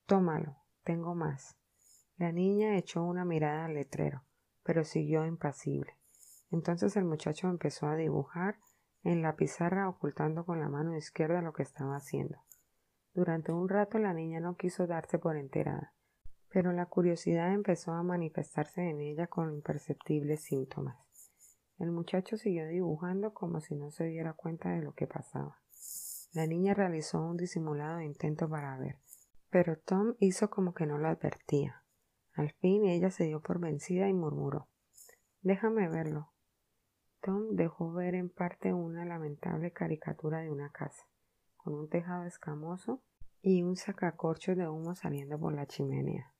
Tómalo, 0.05 0.57
tengo 0.83 1.15
más. 1.15 1.57
La 2.17 2.31
niña 2.31 2.77
echó 2.77 3.03
una 3.03 3.25
mirada 3.25 3.65
al 3.65 3.73
letrero, 3.73 4.23
pero 4.63 4.83
siguió 4.83 5.25
impasible. 5.25 5.97
Entonces 6.51 6.95
el 6.97 7.05
muchacho 7.05 7.47
empezó 7.47 7.87
a 7.87 7.95
dibujar 7.95 8.59
en 9.03 9.21
la 9.21 9.35
pizarra 9.35 9.89
ocultando 9.89 10.45
con 10.45 10.59
la 10.59 10.69
mano 10.69 10.95
izquierda 10.95 11.41
lo 11.41 11.53
que 11.53 11.63
estaba 11.63 11.95
haciendo. 11.95 12.37
Durante 13.13 13.51
un 13.51 13.67
rato 13.67 13.97
la 13.97 14.13
niña 14.13 14.39
no 14.39 14.55
quiso 14.55 14.87
darse 14.87 15.17
por 15.17 15.35
enterada, 15.35 15.93
pero 16.49 16.71
la 16.71 16.85
curiosidad 16.85 17.53
empezó 17.53 17.93
a 17.93 18.03
manifestarse 18.03 18.89
en 18.89 19.01
ella 19.01 19.27
con 19.27 19.51
imperceptibles 19.53 20.41
síntomas. 20.41 21.00
El 21.81 21.91
muchacho 21.91 22.37
siguió 22.37 22.67
dibujando 22.67 23.33
como 23.33 23.59
si 23.59 23.73
no 23.73 23.89
se 23.89 24.03
diera 24.03 24.33
cuenta 24.33 24.69
de 24.69 24.83
lo 24.83 24.93
que 24.93 25.07
pasaba. 25.07 25.59
La 26.31 26.45
niña 26.45 26.75
realizó 26.75 27.19
un 27.19 27.37
disimulado 27.37 28.01
intento 28.01 28.47
para 28.47 28.77
ver, 28.77 28.99
pero 29.49 29.79
Tom 29.79 30.13
hizo 30.19 30.51
como 30.51 30.75
que 30.75 30.85
no 30.85 30.99
lo 30.99 31.07
advertía. 31.07 31.83
Al 32.33 32.51
fin 32.51 32.85
ella 32.85 33.09
se 33.09 33.23
dio 33.23 33.41
por 33.41 33.59
vencida 33.59 34.07
y 34.07 34.13
murmuró 34.13 34.67
Déjame 35.41 35.89
verlo. 35.89 36.31
Tom 37.19 37.55
dejó 37.55 37.91
ver 37.91 38.13
en 38.13 38.29
parte 38.29 38.73
una 38.73 39.03
lamentable 39.03 39.71
caricatura 39.71 40.41
de 40.41 40.51
una 40.51 40.69
casa, 40.69 41.07
con 41.55 41.73
un 41.73 41.89
tejado 41.89 42.25
escamoso 42.25 43.01
y 43.41 43.63
un 43.63 43.75
sacacorchos 43.75 44.55
de 44.55 44.69
humo 44.69 44.93
saliendo 44.93 45.39
por 45.39 45.53
la 45.55 45.65
chimenea. 45.65 46.31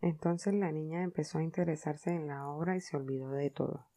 Entonces 0.00 0.52
la 0.52 0.72
niña 0.72 1.04
empezó 1.04 1.38
a 1.38 1.44
interesarse 1.44 2.10
en 2.10 2.26
la 2.26 2.48
obra 2.48 2.74
y 2.74 2.80
se 2.80 2.96
olvidó 2.96 3.30
de 3.30 3.50
todo. 3.50 3.89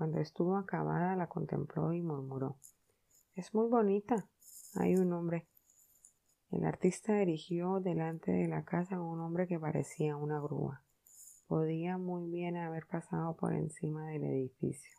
Cuando 0.00 0.18
estuvo 0.18 0.56
acabada 0.56 1.14
la 1.14 1.26
contempló 1.26 1.92
y 1.92 2.00
murmuró 2.00 2.56
Es 3.34 3.52
muy 3.52 3.68
bonita. 3.68 4.26
Hay 4.76 4.96
un 4.96 5.12
hombre. 5.12 5.46
El 6.50 6.64
artista 6.64 7.20
erigió 7.20 7.80
delante 7.80 8.32
de 8.32 8.48
la 8.48 8.64
casa 8.64 8.98
un 8.98 9.20
hombre 9.20 9.46
que 9.46 9.60
parecía 9.60 10.16
una 10.16 10.40
grúa. 10.40 10.82
Podía 11.48 11.98
muy 11.98 12.30
bien 12.30 12.56
haber 12.56 12.86
pasado 12.86 13.36
por 13.36 13.52
encima 13.52 14.06
del 14.06 14.24
edificio 14.24 14.98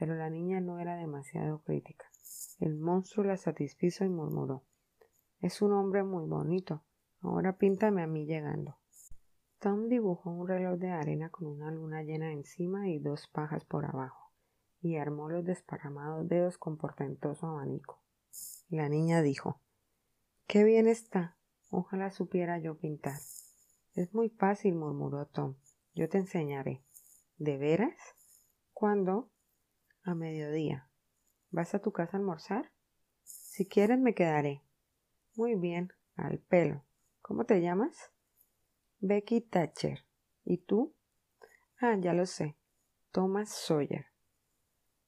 pero 0.00 0.16
la 0.16 0.30
niña 0.30 0.60
no 0.60 0.80
era 0.80 0.96
demasiado 0.96 1.62
crítica. 1.62 2.06
El 2.58 2.76
monstruo 2.76 3.24
la 3.24 3.36
satisfizo 3.36 4.04
y 4.04 4.08
murmuró 4.08 4.64
Es 5.38 5.62
un 5.62 5.72
hombre 5.74 6.02
muy 6.02 6.26
bonito. 6.26 6.82
Ahora 7.20 7.56
píntame 7.56 8.02
a 8.02 8.08
mí 8.08 8.26
llegando. 8.26 8.78
Tom 9.60 9.88
dibujó 9.88 10.30
un 10.30 10.46
reloj 10.46 10.78
de 10.78 10.90
arena 10.90 11.30
con 11.30 11.48
una 11.48 11.70
luna 11.72 12.04
llena 12.04 12.32
encima 12.32 12.88
y 12.88 13.00
dos 13.00 13.26
pajas 13.26 13.64
por 13.64 13.86
abajo, 13.86 14.32
y 14.80 14.96
armó 14.96 15.28
los 15.28 15.44
desparramados 15.44 16.28
dedos 16.28 16.58
con 16.58 16.76
portentoso 16.76 17.48
abanico. 17.48 18.00
La 18.68 18.88
niña 18.88 19.20
dijo 19.20 19.60
Qué 20.46 20.62
bien 20.62 20.86
está. 20.86 21.36
Ojalá 21.70 22.10
supiera 22.10 22.58
yo 22.58 22.78
pintar. 22.78 23.18
Es 23.94 24.14
muy 24.14 24.30
fácil, 24.30 24.76
murmuró 24.76 25.26
Tom. 25.26 25.56
Yo 25.94 26.08
te 26.08 26.18
enseñaré. 26.18 26.84
¿De 27.36 27.58
veras? 27.58 27.96
¿Cuándo? 28.72 29.28
A 30.04 30.14
mediodía. 30.14 30.88
¿Vas 31.50 31.74
a 31.74 31.80
tu 31.80 31.90
casa 31.92 32.16
a 32.16 32.20
almorzar? 32.20 32.70
Si 33.24 33.66
quieres 33.66 33.98
me 33.98 34.14
quedaré. 34.14 34.62
Muy 35.34 35.56
bien, 35.56 35.92
al 36.14 36.38
pelo. 36.38 36.84
¿Cómo 37.22 37.44
te 37.44 37.60
llamas? 37.60 38.12
Becky 39.00 39.40
Thatcher. 39.40 40.04
¿Y 40.44 40.58
tú? 40.58 40.94
Ah, 41.80 41.96
ya 41.98 42.12
lo 42.14 42.26
sé. 42.26 42.56
Thomas 43.12 43.50
Sawyer. 43.50 44.06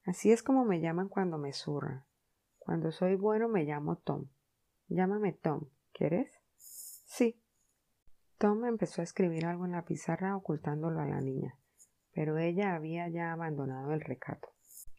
Así 0.05 0.31
es 0.31 0.43
como 0.43 0.65
me 0.65 0.79
llaman 0.79 1.09
cuando 1.09 1.37
me 1.37 1.53
zurran. 1.53 2.05
Cuando 2.57 2.91
soy 2.91 3.15
bueno 3.15 3.49
me 3.49 3.63
llamo 3.63 3.97
Tom. 3.97 4.27
Llámame 4.87 5.33
Tom. 5.33 5.67
¿Quieres? 5.93 6.31
Sí. 6.57 7.41
Tom 8.37 8.65
empezó 8.65 9.01
a 9.01 9.03
escribir 9.03 9.45
algo 9.45 9.65
en 9.65 9.73
la 9.73 9.85
pizarra 9.85 10.35
ocultándolo 10.35 10.99
a 10.99 11.05
la 11.05 11.21
niña, 11.21 11.57
pero 12.13 12.37
ella 12.37 12.73
había 12.73 13.07
ya 13.09 13.31
abandonado 13.31 13.91
el 13.91 14.01
recato. 14.01 14.49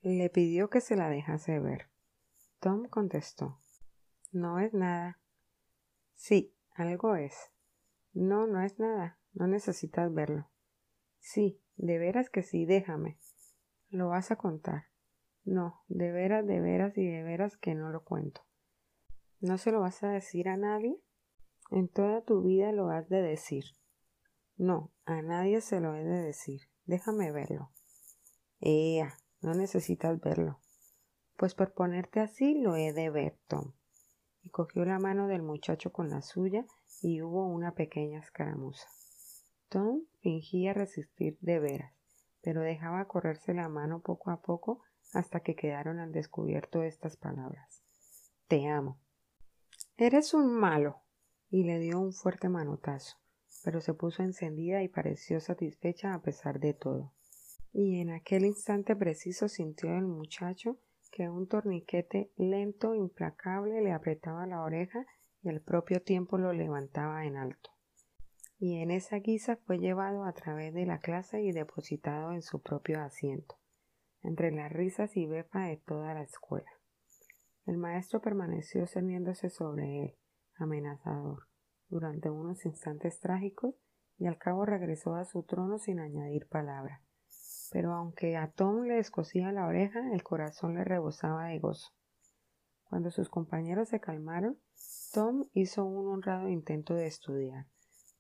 Le 0.03 0.31
pidió 0.31 0.71
que 0.71 0.81
se 0.81 0.97
la 0.97 1.09
dejase 1.09 1.59
ver. 1.59 1.89
Tom 2.61 2.89
contestó. 2.89 3.59
No 4.31 4.59
es 4.61 4.75
nada. 4.75 5.19
Sí, 6.15 6.55
algo 6.75 7.17
es. 7.17 7.52
No, 8.13 8.47
no 8.47 8.63
es 8.63 8.79
nada. 8.79 9.19
No 9.33 9.47
necesitas 9.47 10.13
verlo. 10.13 10.51
Sí, 11.19 11.61
de 11.77 11.99
veras 11.99 12.31
que 12.31 12.43
sí, 12.43 12.67
déjame. 12.67 13.19
¿Lo 13.89 14.09
vas 14.09 14.31
a 14.31 14.37
contar? 14.37 14.85
No, 15.45 15.83
de 15.89 16.13
veras, 16.13 16.47
de 16.47 16.61
veras 16.61 16.97
y 16.97 17.07
de 17.07 17.23
veras 17.23 17.57
que 17.57 17.75
no 17.75 17.91
lo 17.91 18.05
cuento. 18.05 18.43
¿No 19.41 19.59
se 19.59 19.73
lo 19.73 19.81
vas 19.81 20.03
a 20.03 20.11
decir 20.11 20.49
a 20.49 20.57
nadie? 20.57 20.97
En 21.71 21.89
toda 21.89 22.23
tu 22.23 22.43
vida 22.43 22.71
lo 22.73 22.91
has 22.91 23.09
de 23.09 23.23
decir. 23.23 23.65
No, 24.57 24.93
a 25.05 25.23
nadie 25.23 25.61
se 25.61 25.81
lo 25.81 25.95
he 25.95 26.05
de 26.05 26.23
decir. 26.23 26.61
Déjame 26.85 27.33
verlo. 27.33 27.73
Ea, 28.61 29.17
no 29.41 29.55
necesitas 29.55 30.21
verlo. 30.21 30.61
Pues 31.37 31.55
por 31.55 31.73
ponerte 31.73 32.21
así 32.21 32.61
lo 32.61 32.77
he 32.77 32.93
de 32.93 33.11
ver, 33.11 33.39
Tom. 33.49 33.73
Y 34.43 34.51
cogió 34.51 34.85
la 34.85 34.99
mano 34.99 35.29
del 35.29 35.43
muchacho 35.43 35.93
con 35.93 36.11
la 36.11 36.23
suya 36.23 36.67
y 37.01 37.23
hubo 37.23 37.47
una 37.47 37.75
pequeña 37.75 38.21
escaramuza. 38.21 38.89
Tom 39.69 40.03
fingía 40.21 40.75
resistir 40.75 41.39
de 41.41 41.59
veras, 41.59 41.95
pero 42.43 42.61
dejaba 42.61 43.07
correrse 43.07 43.55
la 43.55 43.69
mano 43.69 44.01
poco 44.01 44.31
a 44.31 44.41
poco 44.41 44.83
hasta 45.13 45.41
que 45.41 45.55
quedaron 45.55 45.99
al 45.99 46.13
descubierto 46.13 46.83
estas 46.83 47.17
palabras. 47.17 47.83
Te 48.49 48.69
amo. 48.69 48.99
Eres 49.97 50.35
un 50.35 50.53
malo. 50.53 51.01
y 51.51 51.65
le 51.65 51.79
dio 51.79 52.01
un 52.01 52.15
fuerte 52.15 52.49
manotazo, 52.49 53.19
pero 53.63 53.83
se 53.83 53.93
puso 53.93 54.23
encendida 54.23 54.83
y 54.83 54.89
pareció 54.89 55.39
satisfecha 55.39 56.15
a 56.15 56.23
pesar 56.23 56.61
de 56.61 56.73
todo. 56.73 57.13
Y 57.75 58.01
en 58.01 58.11
aquel 58.11 58.47
instante 58.47 58.97
preciso 58.97 59.49
sintió 59.49 59.95
el 59.95 60.07
muchacho 60.07 60.79
que 61.13 61.29
un 61.29 61.47
torniquete 61.47 62.33
lento, 62.37 62.95
implacable, 62.95 63.83
le 63.83 63.93
apretaba 63.93 64.47
la 64.47 64.63
oreja 64.63 65.07
y 65.43 65.51
al 65.51 65.61
propio 65.61 66.03
tiempo 66.03 66.39
lo 66.39 66.53
levantaba 66.53 67.27
en 67.27 67.37
alto. 67.37 67.71
Y 68.59 68.81
en 68.81 68.91
esa 68.91 69.17
guisa 69.17 69.57
fue 69.57 69.79
llevado 69.79 70.25
a 70.25 70.33
través 70.33 70.73
de 70.73 70.87
la 70.87 70.99
clase 70.99 71.43
y 71.43 71.53
depositado 71.53 72.33
en 72.33 72.43
su 72.43 72.63
propio 72.63 73.03
asiento, 73.03 73.57
entre 74.23 74.51
las 74.53 74.73
risas 74.73 75.17
y 75.17 75.27
befa 75.27 75.67
de 75.67 75.77
toda 75.77 76.15
la 76.15 76.23
escuela. 76.23 76.71
El 77.67 77.77
maestro 77.77 78.21
permaneció 78.21 78.87
cerniéndose 78.87 79.51
sobre 79.51 80.05
él, 80.05 80.15
amenazador, 80.57 81.47
durante 81.89 82.31
unos 82.31 82.65
instantes 82.65 83.21
trágicos 83.21 83.75
y 84.19 84.27
al 84.27 84.39
cabo 84.39 84.65
regresó 84.65 85.15
a 85.15 85.25
su 85.25 85.43
trono 85.43 85.79
sin 85.79 86.01
añadir 86.01 86.49
palabra. 86.49 87.03
Pero 87.73 87.95
aunque 87.95 88.37
a 88.37 88.51
Tom 88.51 88.83
le 88.83 88.99
escocía 88.99 89.51
la 89.51 89.67
oreja, 89.67 90.13
el 90.13 90.23
corazón 90.23 90.75
le 90.75 90.85
rebosaba 90.85 91.47
de 91.47 91.59
gozo. 91.59 91.93
Cuando 92.85 93.11
sus 93.11 93.31
compañeros 93.31 93.89
se 93.89 93.99
calmaron, 93.99 94.59
Tom 95.15 95.45
hizo 95.55 95.83
un 95.87 96.09
honrado 96.09 96.51
intento 96.51 96.95
de 96.95 97.07
estudiar, 97.07 97.67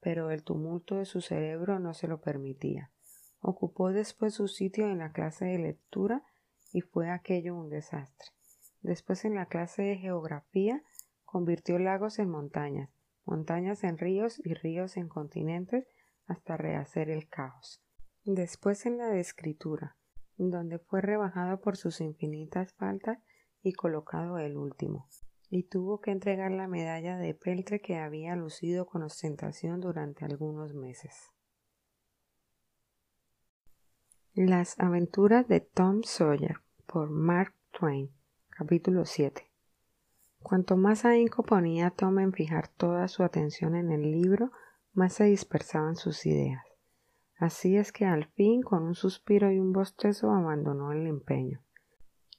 pero 0.01 0.31
el 0.31 0.43
tumulto 0.43 0.97
de 0.97 1.05
su 1.05 1.20
cerebro 1.20 1.79
no 1.79 1.93
se 1.93 2.09
lo 2.09 2.23
permitía. 2.23 2.91
Ocupó 3.43 3.93
después 3.93 4.33
su 4.33 4.49
sitio 4.49 4.89
en 4.89 4.99
la 4.99 5.12
clase 5.12 5.45
de 5.45 5.59
lectura 5.59 6.24
y 6.73 6.81
fue 6.81 7.11
aquello 7.11 7.55
un 7.55 7.69
desastre. 7.69 8.31
Después 8.81 9.27
en 9.27 9.35
la 9.35 9.47
clase 9.47 9.83
de 9.83 9.99
geografía 9.99 10.83
convirtió 11.24 11.79
lagos 11.79 12.19
en 12.19 12.31
montañas, 12.31 12.89
montañas 13.27 13.85
en 13.85 13.99
ríos 13.99 14.41
y 14.45 14.55
ríos 14.55 14.97
en 14.97 15.09
continentes 15.09 15.87
hasta 16.27 16.57
rehacer 16.57 17.11
el 17.11 17.29
caos. 17.29 17.83
Después 18.24 18.86
en 18.86 18.99
la 18.99 19.09
de 19.09 19.19
escritura, 19.19 19.97
donde 20.36 20.78
fue 20.78 21.01
rebajado 21.01 21.61
por 21.61 21.77
sus 21.77 22.01
infinitas 22.01 22.73
faltas 22.74 23.19
y 23.62 23.73
colocado 23.73 24.39
el 24.39 24.57
último, 24.57 25.09
y 25.51 25.65
tuvo 25.65 26.01
que 26.01 26.12
entregar 26.12 26.53
la 26.53 26.69
medalla 26.69 27.16
de 27.16 27.35
peltre 27.35 27.81
que 27.81 27.99
había 27.99 28.36
lucido 28.36 28.86
con 28.86 29.03
ostentación 29.03 29.81
durante 29.81 30.24
algunos 30.24 30.73
meses. 30.73 31.32
Las 34.35 34.78
aventuras 34.78 35.49
de 35.49 35.61
Tom 35.61 36.03
Sawyer 36.05 36.61
por 36.86 37.11
Mark 37.11 37.55
Twain 37.73 38.11
capítulo 38.51 39.05
7 39.05 39.51
Cuanto 40.43 40.77
más 40.77 41.05
ahínco 41.05 41.43
ponía 41.43 41.90
Tom 41.90 42.19
en 42.20 42.32
fijar 42.32 42.69
toda 42.69 43.09
su 43.09 43.23
atención 43.24 43.74
en 43.74 43.90
el 43.90 44.03
libro, 44.03 44.53
más 44.93 45.15
se 45.15 45.24
dispersaban 45.24 45.97
sus 45.97 46.24
ideas. 46.27 46.72
Así 47.43 47.77
es 47.77 47.90
que 47.90 48.05
al 48.05 48.27
fin, 48.27 48.62
con 48.62 48.85
un 48.85 48.94
suspiro 48.94 49.51
y 49.51 49.59
un 49.59 49.73
bostezo, 49.73 50.31
abandonó 50.31 50.93
el 50.93 51.09
empeño. 51.09 51.60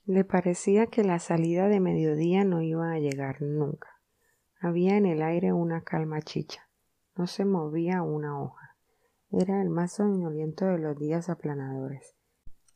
Le 0.05 0.23
parecía 0.23 0.87
que 0.87 1.03
la 1.03 1.19
salida 1.19 1.67
de 1.67 1.81
mediodía 1.81 2.45
no 2.45 2.61
iba 2.61 2.89
a 2.89 2.99
llegar 2.99 3.41
nunca. 3.41 3.99
Había 4.61 4.95
en 4.95 5.05
el 5.05 5.21
aire 5.21 5.51
una 5.51 5.81
calma 5.81 6.21
chicha. 6.21 6.69
No 7.17 7.27
se 7.27 7.43
movía 7.43 8.01
una 8.01 8.41
hoja. 8.41 8.77
Era 9.29 9.61
el 9.61 9.69
más 9.69 9.91
soñoliento 9.91 10.67
de 10.67 10.77
los 10.77 10.97
días 10.97 11.27
aplanadores. 11.27 12.15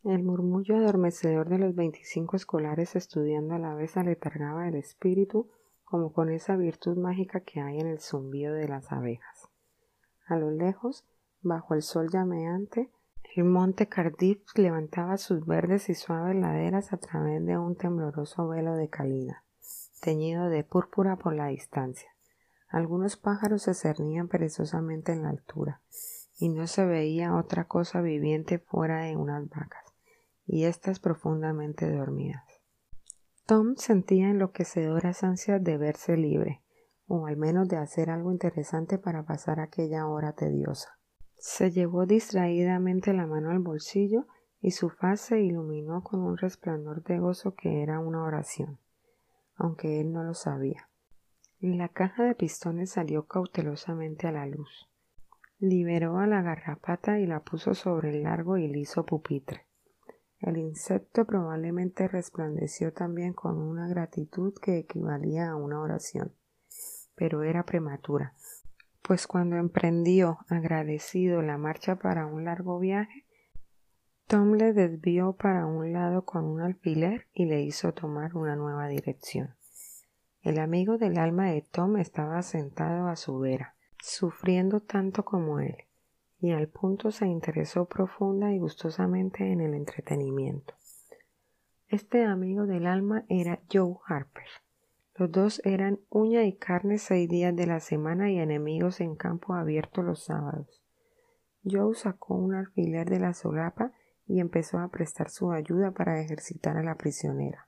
El 0.03 0.21
murmullo 0.21 0.75
adormecedor 0.75 1.47
de 1.47 1.59
los 1.59 1.75
veinticinco 1.75 2.35
escolares 2.35 2.97
estudiando 2.97 3.55
a 3.55 3.59
la 3.59 3.73
vez 3.73 3.95
aletargaba 3.95 4.67
el 4.67 4.75
espíritu 4.75 5.49
como 5.85 6.11
con 6.11 6.29
esa 6.29 6.57
virtud 6.57 6.97
mágica 6.97 7.39
que 7.39 7.61
hay 7.61 7.79
en 7.79 7.87
el 7.87 8.01
zumbido 8.01 8.53
de 8.53 8.67
las 8.67 8.91
abejas. 8.91 9.47
A 10.25 10.35
lo 10.35 10.51
lejos, 10.51 11.05
bajo 11.41 11.73
el 11.73 11.81
sol 11.81 12.09
llameante, 12.11 12.91
el 13.35 13.43
monte 13.43 13.87
Cardiff 13.87 14.41
levantaba 14.55 15.17
sus 15.17 15.45
verdes 15.45 15.89
y 15.89 15.93
suaves 15.93 16.35
laderas 16.35 16.91
a 16.91 16.97
través 16.97 17.45
de 17.45 17.57
un 17.57 17.75
tembloroso 17.75 18.47
velo 18.47 18.73
de 18.73 18.89
calina, 18.89 19.43
teñido 20.01 20.49
de 20.49 20.63
púrpura 20.63 21.17
por 21.17 21.35
la 21.35 21.47
distancia. 21.47 22.09
Algunos 22.67 23.15
pájaros 23.15 23.61
se 23.61 23.75
cernían 23.75 24.27
perezosamente 24.27 25.11
en 25.11 25.23
la 25.23 25.29
altura, 25.29 25.81
y 26.39 26.49
no 26.49 26.65
se 26.65 26.85
veía 26.85 27.35
otra 27.35 27.65
cosa 27.65 28.01
viviente 28.01 28.59
fuera 28.59 29.03
de 29.03 29.15
unas 29.15 29.47
vacas, 29.49 29.85
y 30.47 30.65
éstas 30.65 30.99
profundamente 30.99 31.91
dormidas. 31.91 32.43
Tom 33.45 33.75
sentía 33.77 34.29
enloquecedoras 34.29 35.23
ansias 35.23 35.63
de 35.63 35.77
verse 35.77 36.17
libre, 36.17 36.63
o 37.05 37.27
al 37.27 37.37
menos 37.37 37.69
de 37.69 37.77
hacer 37.77 38.09
algo 38.09 38.31
interesante 38.31 38.97
para 38.97 39.23
pasar 39.23 39.59
aquella 39.59 40.07
hora 40.07 40.33
tediosa. 40.33 40.96
Se 41.37 41.71
llevó 41.71 42.05
distraídamente 42.05 43.13
la 43.13 43.27
mano 43.27 43.51
al 43.51 43.59
bolsillo 43.59 44.25
y 44.59 44.71
su 44.71 44.89
faz 44.89 45.21
se 45.21 45.41
iluminó 45.41 46.03
con 46.03 46.21
un 46.21 46.37
resplandor 46.37 47.03
de 47.03 47.19
gozo 47.19 47.53
que 47.53 47.83
era 47.83 47.99
una 47.99 48.23
oración, 48.23 48.79
aunque 49.55 50.01
él 50.01 50.11
no 50.11 50.23
lo 50.23 50.33
sabía. 50.33 50.89
La 51.59 51.89
caja 51.89 52.23
de 52.23 52.35
pistones 52.35 52.91
salió 52.91 53.27
cautelosamente 53.27 54.27
a 54.27 54.31
la 54.31 54.45
luz. 54.45 54.89
Liberó 55.59 56.17
a 56.17 56.27
la 56.27 56.41
garrapata 56.41 57.19
y 57.19 57.25
la 57.25 57.43
puso 57.43 57.73
sobre 57.73 58.11
el 58.11 58.23
largo 58.23 58.57
y 58.57 58.67
liso 58.67 59.05
pupitre. 59.05 59.67
El 60.39 60.57
insecto 60.57 61.25
probablemente 61.25 62.07
resplandeció 62.07 62.93
también 62.93 63.33
con 63.33 63.57
una 63.57 63.87
gratitud 63.87 64.53
que 64.61 64.77
equivalía 64.77 65.49
a 65.49 65.55
una 65.55 65.81
oración, 65.81 66.31
pero 67.15 67.41
era 67.41 67.63
prematura, 67.65 68.35
pues 69.07 69.25
cuando 69.25 69.55
emprendió 69.55 70.39
agradecido 70.49 71.41
la 71.41 71.57
marcha 71.57 71.95
para 71.95 72.25
un 72.25 72.43
largo 72.43 72.77
viaje, 72.77 73.25
Tom 74.27 74.55
le 74.55 74.73
desvió 74.73 75.31
para 75.31 75.65
un 75.65 75.93
lado 75.93 76.25
con 76.25 76.43
un 76.43 76.59
alfiler 76.59 77.27
y 77.33 77.45
le 77.45 77.61
hizo 77.61 77.93
tomar 77.93 78.35
una 78.35 78.57
nueva 78.57 78.89
dirección. 78.89 79.55
El 80.41 80.59
amigo 80.59 80.97
del 80.97 81.17
alma 81.17 81.45
de 81.51 81.61
Tom 81.61 81.95
estaba 81.95 82.41
sentado 82.41 83.07
a 83.07 83.15
su 83.15 83.39
vera, 83.39 83.75
sufriendo 83.97 84.81
tanto 84.81 85.23
como 85.23 85.61
él, 85.61 85.77
y 86.41 86.51
al 86.51 86.67
punto 86.67 87.11
se 87.11 87.27
interesó 87.27 87.85
profunda 87.85 88.51
y 88.51 88.59
gustosamente 88.59 89.49
en 89.49 89.61
el 89.61 89.73
entretenimiento. 89.73 90.73
Este 91.87 92.25
amigo 92.25 92.65
del 92.65 92.85
alma 92.85 93.23
era 93.29 93.61
Joe 93.71 93.95
Harper. 94.05 94.47
Los 95.17 95.31
dos 95.31 95.61
eran 95.65 95.99
uña 96.09 96.43
y 96.43 96.57
carne 96.57 96.99
seis 96.99 97.27
días 97.27 97.55
de 97.55 97.65
la 97.65 97.79
semana 97.79 98.31
y 98.31 98.37
enemigos 98.37 99.01
en 99.01 99.15
campo 99.15 99.55
abierto 99.55 100.03
los 100.03 100.25
sábados. 100.25 100.83
Joe 101.63 101.95
sacó 101.95 102.35
un 102.35 102.53
alfiler 102.53 103.09
de 103.09 103.19
la 103.19 103.33
solapa 103.33 103.93
y 104.27 104.39
empezó 104.39 104.77
a 104.77 104.89
prestar 104.89 105.31
su 105.31 105.51
ayuda 105.51 105.91
para 105.91 106.21
ejercitar 106.21 106.77
a 106.77 106.83
la 106.83 106.95
prisionera. 106.95 107.67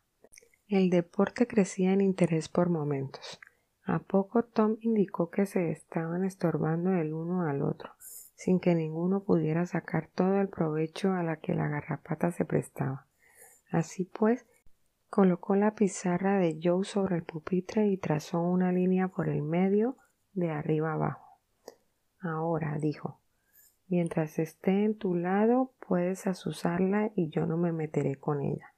El 0.68 0.92
deporte 0.92 1.48
crecía 1.48 1.92
en 1.92 2.02
interés 2.02 2.50
por 2.50 2.70
momentos. 2.70 3.40
A 3.84 3.98
poco 3.98 4.44
Tom 4.44 4.78
indicó 4.82 5.32
que 5.32 5.48
se 5.48 5.72
estaban 5.72 6.24
estorbando 6.26 6.94
el 6.94 7.16
uno 7.16 7.48
al 7.48 7.64
otro, 7.64 7.94
sin 8.36 8.60
que 8.60 8.76
ninguno 8.76 9.24
pudiera 9.24 9.66
sacar 9.66 10.08
todo 10.14 10.40
el 10.40 10.50
provecho 10.50 11.14
a 11.14 11.24
la 11.24 11.38
que 11.38 11.56
la 11.56 11.68
garrapata 11.68 12.32
se 12.32 12.46
prestaba. 12.46 13.08
Así 13.72 14.06
pues, 14.06 14.46
colocó 15.10 15.56
la 15.56 15.76
pizarra 15.76 16.38
de 16.40 16.60
Joe 16.62 16.84
sobre 16.84 17.16
el 17.16 17.24
pupitre 17.24 17.88
y 17.88 17.98
trazó 17.98 18.42
una 18.42 18.72
línea 18.72 19.08
por 19.08 19.30
el 19.30 19.42
medio 19.42 19.98
de 20.34 20.52
arriba 20.52 20.94
abajo. 20.94 21.40
Ahora, 22.22 22.78
dijo, 22.80 23.20
Mientras 23.90 24.38
esté 24.38 24.86
en 24.86 24.96
tu 24.96 25.16
lado, 25.16 25.74
puedes 25.88 26.28
azuzarla 26.28 27.12
y 27.16 27.30
yo 27.30 27.48
no 27.48 27.58
me 27.58 27.72
meteré 27.72 28.18
con 28.18 28.40
ella. 28.40 28.76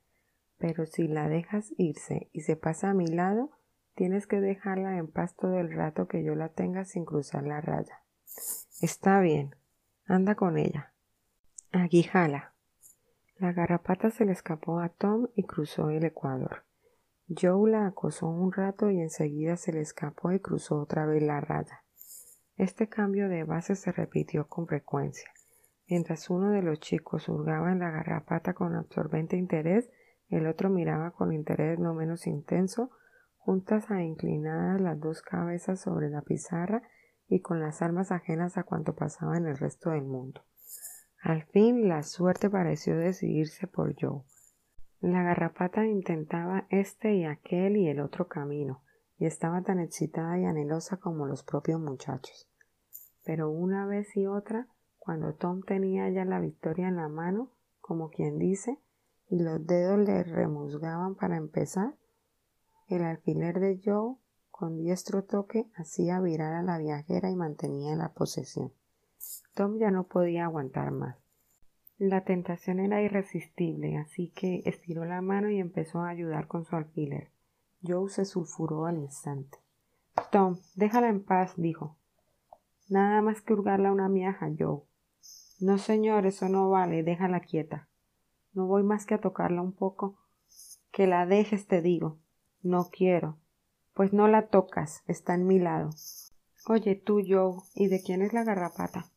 Pero 0.58 0.86
si 0.86 1.10
la 1.10 1.28
dejas 1.28 1.74
irse 1.78 2.30
y 2.32 2.42
se 2.42 2.56
pasa 2.56 2.92
a 2.92 2.94
mi 2.94 3.08
lado, 3.08 3.52
tienes 3.94 4.26
que 4.26 4.40
dejarla 4.40 4.98
en 4.98 5.12
paz 5.12 5.36
todo 5.36 5.60
el 5.60 5.74
rato 5.74 6.08
que 6.08 6.24
yo 6.24 6.34
la 6.36 6.48
tenga 6.48 6.86
sin 6.86 7.04
cruzar 7.04 7.44
la 7.44 7.60
raya. 7.60 8.04
Está 8.80 9.20
bien, 9.20 9.54
anda 10.06 10.36
con 10.36 10.58
ella. 10.58 10.94
Aguijala. 11.74 12.51
La 13.42 13.54
garrapata 13.54 14.12
se 14.12 14.24
le 14.24 14.34
escapó 14.34 14.82
a 14.82 14.90
Tom 14.90 15.30
y 15.34 15.48
cruzó 15.48 15.90
el 15.90 16.06
Ecuador. 16.06 16.64
Joe 17.28 17.72
la 17.72 17.88
acosó 17.88 18.28
un 18.28 18.52
rato 18.52 18.92
y 18.92 19.02
enseguida 19.02 19.58
se 19.58 19.74
le 19.74 19.82
escapó 19.82 20.32
y 20.32 20.40
cruzó 20.40 20.80
otra 20.80 21.08
vez 21.08 21.24
la 21.24 21.42
raya. 21.42 21.84
Este 22.56 22.88
cambio 22.88 23.30
de 23.30 23.44
base 23.44 23.76
se 23.76 23.92
repitió 23.92 24.48
con 24.48 24.68
frecuencia. 24.68 25.28
Mientras 25.90 26.30
uno 26.30 26.52
de 26.52 26.62
los 26.62 26.82
chicos 26.82 27.28
hurgaba 27.30 27.72
en 27.72 27.80
la 27.80 27.90
garrapata 27.90 28.54
con 28.54 28.76
absorbente 28.76 29.38
interés, 29.38 29.90
el 30.30 30.46
otro 30.46 30.70
miraba 30.70 31.10
con 31.10 31.34
interés 31.34 31.80
no 31.80 31.96
menos 31.96 32.28
intenso, 32.28 32.92
juntas 33.38 33.90
a 33.90 34.04
inclinadas 34.04 34.80
las 34.80 35.00
dos 35.00 35.24
cabezas 35.24 35.82
sobre 35.82 36.12
la 36.12 36.22
pizarra 36.22 36.84
y 37.28 37.42
con 37.42 37.60
las 37.60 37.82
armas 37.82 38.12
ajenas 38.12 38.60
a 38.60 38.66
cuanto 38.66 38.94
pasaba 38.94 39.36
en 39.36 39.48
el 39.48 39.58
resto 39.58 39.90
del 39.90 40.04
mundo. 40.04 40.44
Al 41.22 41.44
fin 41.44 41.88
la 41.88 42.04
suerte 42.04 42.50
pareció 42.50 42.98
decidirse 42.98 43.68
por 43.68 43.96
Joe. 44.00 44.22
La 45.00 45.24
garrapata 45.24 45.86
intentaba 45.86 46.66
este 46.70 47.16
y 47.16 47.26
aquel 47.26 47.78
y 47.78 47.88
el 47.88 48.00
otro 48.00 48.28
camino, 48.28 48.84
y 49.18 49.26
estaba 49.26 49.62
tan 49.62 49.80
excitada 49.80 50.38
y 50.40 50.46
anhelosa 50.46 50.98
como 50.98 51.26
los 51.26 51.44
propios 51.44 51.80
muchachos 51.80 52.52
pero 53.24 53.50
una 53.50 53.86
vez 53.86 54.16
y 54.18 54.28
otra, 54.28 54.68
cuando 54.98 55.34
Tom 55.34 55.62
tenía 55.62 56.10
ya 56.10 56.26
la 56.26 56.40
victoria 56.40 56.88
en 56.88 56.96
la 56.96 57.08
mano, 57.08 57.52
como 57.80 58.10
quien 58.10 58.40
dice, 58.40 58.80
y 59.30 59.40
los 59.40 59.66
dedos 59.66 60.00
le 60.00 60.24
remusgaban 60.24 61.16
para 61.16 61.38
empezar, 61.38 61.96
el 62.88 63.04
alfiler 63.04 63.60
de 63.60 63.80
Joe, 63.84 64.16
con 64.50 64.78
diestro 64.78 65.24
toque, 65.24 65.72
hacía 65.76 66.20
virar 66.20 66.54
a 66.54 66.64
la 66.64 66.78
viajera 66.78 67.30
y 67.30 67.36
mantenía 67.36 67.96
la 67.96 68.14
posesión. 68.14 68.74
Tom 69.54 69.78
ya 69.78 69.92
no 69.92 70.08
podía 70.08 70.46
aguantar 70.46 70.92
más. 70.92 71.18
La 71.98 72.24
tentación 72.24 72.80
era 72.80 73.02
irresistible, 73.02 73.98
así 73.98 74.30
que 74.30 74.64
estiró 74.66 75.06
la 75.06 75.22
mano 75.22 75.50
y 75.50 75.60
empezó 75.60 76.02
a 76.02 76.10
ayudar 76.10 76.48
con 76.48 76.66
su 76.66 76.76
alfiler. 76.76 77.32
Joe 77.84 78.10
se 78.10 78.26
sulfuró 78.26 78.86
al 78.86 78.98
instante. 78.98 79.60
Tom, 80.32 80.58
déjala 80.76 81.10
en 81.10 81.24
paz, 81.24 81.54
dijo. 81.58 81.98
Nada 82.90 83.22
más 83.22 83.42
que 83.42 83.54
hurgarla 83.54 83.92
una 83.92 84.10
miaja, 84.10 84.50
Joe. 84.58 84.82
No, 85.60 85.78
señor, 85.78 86.26
eso 86.26 86.50
no 86.50 86.70
vale, 86.70 87.04
déjala 87.04 87.40
quieta. 87.42 87.88
No 88.54 88.66
voy 88.66 88.84
más 88.84 89.06
que 89.06 89.14
a 89.14 89.22
tocarla 89.22 89.62
un 89.62 89.74
poco. 89.74 90.18
Que 90.92 91.08
la 91.08 91.26
dejes, 91.26 91.68
te 91.68 91.82
digo. 91.82 92.20
No 92.64 92.90
quiero. 92.92 93.38
Pues 93.94 94.12
no 94.12 94.28
la 94.28 94.48
tocas, 94.48 95.04
está 95.08 95.36
en 95.36 95.46
mi 95.46 95.60
lado. 95.60 95.92
Oye, 96.68 96.96
tú, 96.96 97.22
Joe, 97.28 97.56
¿y 97.74 97.88
de 97.88 98.02
quién 98.02 98.22
es 98.22 98.34
la 98.34 98.44
garrapata? 98.44 99.12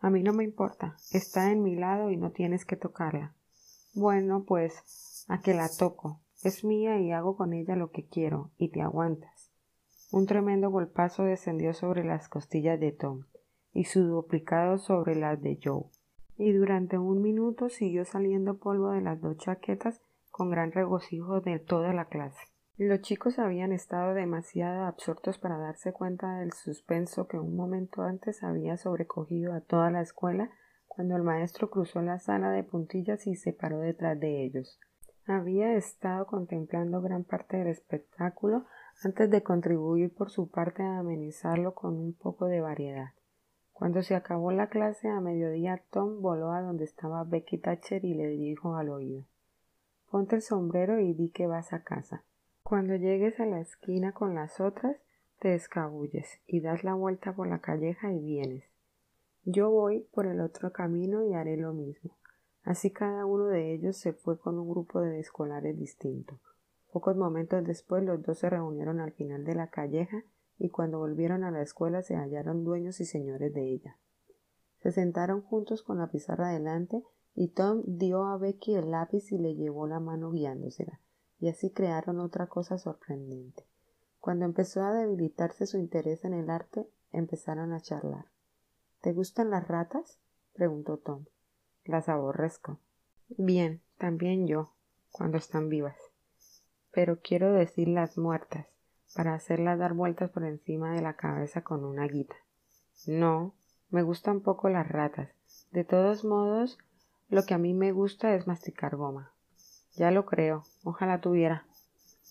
A 0.00 0.10
mí 0.10 0.22
no 0.22 0.32
me 0.32 0.44
importa, 0.44 0.96
está 1.12 1.50
en 1.50 1.62
mi 1.62 1.76
lado 1.76 2.10
y 2.10 2.16
no 2.16 2.30
tienes 2.30 2.64
que 2.64 2.76
tocarla. 2.76 3.34
Bueno, 3.94 4.44
pues, 4.44 5.24
a 5.28 5.40
que 5.40 5.54
la 5.54 5.68
toco. 5.68 6.20
Es 6.42 6.64
mía 6.64 6.98
y 7.00 7.10
hago 7.10 7.36
con 7.36 7.52
ella 7.52 7.76
lo 7.76 7.90
que 7.90 8.06
quiero, 8.06 8.52
y 8.56 8.68
te 8.68 8.80
aguantas. 8.80 9.50
Un 10.10 10.26
tremendo 10.26 10.70
golpazo 10.70 11.24
descendió 11.24 11.74
sobre 11.74 12.04
las 12.04 12.28
costillas 12.28 12.80
de 12.80 12.92
Tom 12.92 13.24
y 13.72 13.84
su 13.84 14.04
duplicado 14.04 14.78
sobre 14.78 15.14
las 15.14 15.42
de 15.42 15.58
Joe. 15.62 15.84
Y 16.38 16.52
durante 16.52 16.96
un 16.96 17.20
minuto 17.20 17.68
siguió 17.68 18.04
saliendo 18.04 18.58
polvo 18.58 18.92
de 18.92 19.02
las 19.02 19.20
dos 19.20 19.36
chaquetas 19.36 20.00
con 20.30 20.50
gran 20.50 20.72
regocijo 20.72 21.40
de 21.40 21.58
toda 21.58 21.92
la 21.92 22.06
clase. 22.06 22.38
Los 22.80 23.00
chicos 23.00 23.40
habían 23.40 23.72
estado 23.72 24.14
demasiado 24.14 24.84
absortos 24.84 25.36
para 25.36 25.58
darse 25.58 25.92
cuenta 25.92 26.38
del 26.38 26.52
suspenso 26.52 27.26
que 27.26 27.36
un 27.36 27.56
momento 27.56 28.02
antes 28.02 28.44
había 28.44 28.76
sobrecogido 28.76 29.52
a 29.52 29.60
toda 29.60 29.90
la 29.90 30.00
escuela 30.00 30.52
cuando 30.86 31.16
el 31.16 31.24
maestro 31.24 31.70
cruzó 31.70 32.02
la 32.02 32.20
sala 32.20 32.52
de 32.52 32.62
puntillas 32.62 33.26
y 33.26 33.34
se 33.34 33.52
paró 33.52 33.80
detrás 33.80 34.20
de 34.20 34.44
ellos. 34.44 34.78
Había 35.26 35.74
estado 35.74 36.28
contemplando 36.28 37.02
gran 37.02 37.24
parte 37.24 37.56
del 37.56 37.66
espectáculo 37.66 38.66
antes 39.02 39.28
de 39.28 39.42
contribuir 39.42 40.14
por 40.14 40.30
su 40.30 40.48
parte 40.48 40.84
a 40.84 41.00
amenizarlo 41.00 41.74
con 41.74 41.98
un 41.98 42.12
poco 42.12 42.46
de 42.46 42.60
variedad. 42.60 43.10
Cuando 43.72 44.04
se 44.04 44.14
acabó 44.14 44.52
la 44.52 44.68
clase 44.68 45.08
a 45.08 45.20
mediodía, 45.20 45.82
Tom 45.90 46.22
voló 46.22 46.52
a 46.52 46.62
donde 46.62 46.84
estaba 46.84 47.24
Becky 47.24 47.58
Thatcher 47.58 48.04
y 48.04 48.14
le 48.14 48.28
dijo 48.28 48.76
al 48.76 48.90
oído 48.90 49.24
Ponte 50.12 50.36
el 50.36 50.42
sombrero 50.42 51.00
y 51.00 51.12
di 51.12 51.30
que 51.30 51.48
vas 51.48 51.72
a 51.72 51.82
casa. 51.82 52.22
Cuando 52.68 52.96
llegues 52.96 53.40
a 53.40 53.46
la 53.46 53.60
esquina 53.60 54.12
con 54.12 54.34
las 54.34 54.60
otras, 54.60 54.98
te 55.38 55.54
escabulles 55.54 56.28
y 56.46 56.60
das 56.60 56.84
la 56.84 56.92
vuelta 56.92 57.34
por 57.34 57.48
la 57.48 57.60
calleja 57.62 58.12
y 58.12 58.22
vienes. 58.22 58.62
Yo 59.44 59.70
voy 59.70 60.06
por 60.12 60.26
el 60.26 60.42
otro 60.42 60.70
camino 60.70 61.24
y 61.24 61.32
haré 61.32 61.56
lo 61.56 61.72
mismo. 61.72 62.18
Así 62.64 62.90
cada 62.90 63.24
uno 63.24 63.46
de 63.46 63.72
ellos 63.72 63.96
se 63.96 64.12
fue 64.12 64.38
con 64.38 64.58
un 64.58 64.68
grupo 64.68 65.00
de 65.00 65.18
escolares 65.18 65.78
distinto. 65.78 66.40
Pocos 66.92 67.16
momentos 67.16 67.64
después 67.64 68.04
los 68.04 68.22
dos 68.22 68.40
se 68.40 68.50
reunieron 68.50 69.00
al 69.00 69.12
final 69.12 69.46
de 69.46 69.54
la 69.54 69.68
calleja 69.68 70.22
y 70.58 70.68
cuando 70.68 70.98
volvieron 70.98 71.44
a 71.44 71.50
la 71.50 71.62
escuela 71.62 72.02
se 72.02 72.16
hallaron 72.16 72.64
dueños 72.64 73.00
y 73.00 73.06
señores 73.06 73.54
de 73.54 73.62
ella. 73.62 73.96
Se 74.82 74.92
sentaron 74.92 75.40
juntos 75.40 75.82
con 75.82 75.96
la 75.96 76.10
pizarra 76.10 76.50
delante 76.50 77.02
y 77.34 77.48
Tom 77.48 77.82
dio 77.86 78.24
a 78.24 78.36
Becky 78.36 78.74
el 78.74 78.90
lápiz 78.90 79.32
y 79.32 79.38
le 79.38 79.54
llevó 79.54 79.86
la 79.86 80.00
mano 80.00 80.30
guiándosela, 80.30 81.00
y 81.38 81.48
así 81.48 81.70
crearon 81.70 82.20
otra 82.20 82.46
cosa 82.46 82.78
sorprendente. 82.78 83.64
Cuando 84.20 84.44
empezó 84.44 84.82
a 84.82 84.92
debilitarse 84.92 85.66
su 85.66 85.78
interés 85.78 86.24
en 86.24 86.34
el 86.34 86.50
arte, 86.50 86.88
empezaron 87.12 87.72
a 87.72 87.80
charlar. 87.80 88.26
¿Te 89.00 89.12
gustan 89.12 89.50
las 89.50 89.68
ratas? 89.68 90.18
preguntó 90.54 90.98
Tom. 90.98 91.24
Las 91.84 92.08
aborrezco. 92.08 92.78
Bien, 93.28 93.82
también 93.98 94.46
yo, 94.46 94.74
cuando 95.12 95.38
están 95.38 95.68
vivas 95.68 95.96
pero 96.98 97.20
quiero 97.20 97.52
decir 97.52 97.86
las 97.86 98.18
muertas, 98.18 98.66
para 99.14 99.34
hacerlas 99.34 99.78
dar 99.78 99.94
vueltas 99.94 100.30
por 100.30 100.44
encima 100.44 100.92
de 100.94 101.00
la 101.00 101.14
cabeza 101.14 101.62
con 101.62 101.84
una 101.84 102.08
guita. 102.08 102.34
No, 103.06 103.54
me 103.90 104.02
gustan 104.02 104.40
poco 104.40 104.68
las 104.68 104.88
ratas. 104.88 105.28
De 105.70 105.84
todos 105.84 106.24
modos, 106.24 106.76
lo 107.28 107.44
que 107.44 107.54
a 107.54 107.58
mí 107.58 107.72
me 107.72 107.92
gusta 107.92 108.34
es 108.34 108.48
masticar 108.48 108.96
goma. 108.96 109.32
Ya 109.98 110.12
lo 110.12 110.26
creo, 110.26 110.62
ojalá 110.84 111.20
tuviera. 111.20 111.66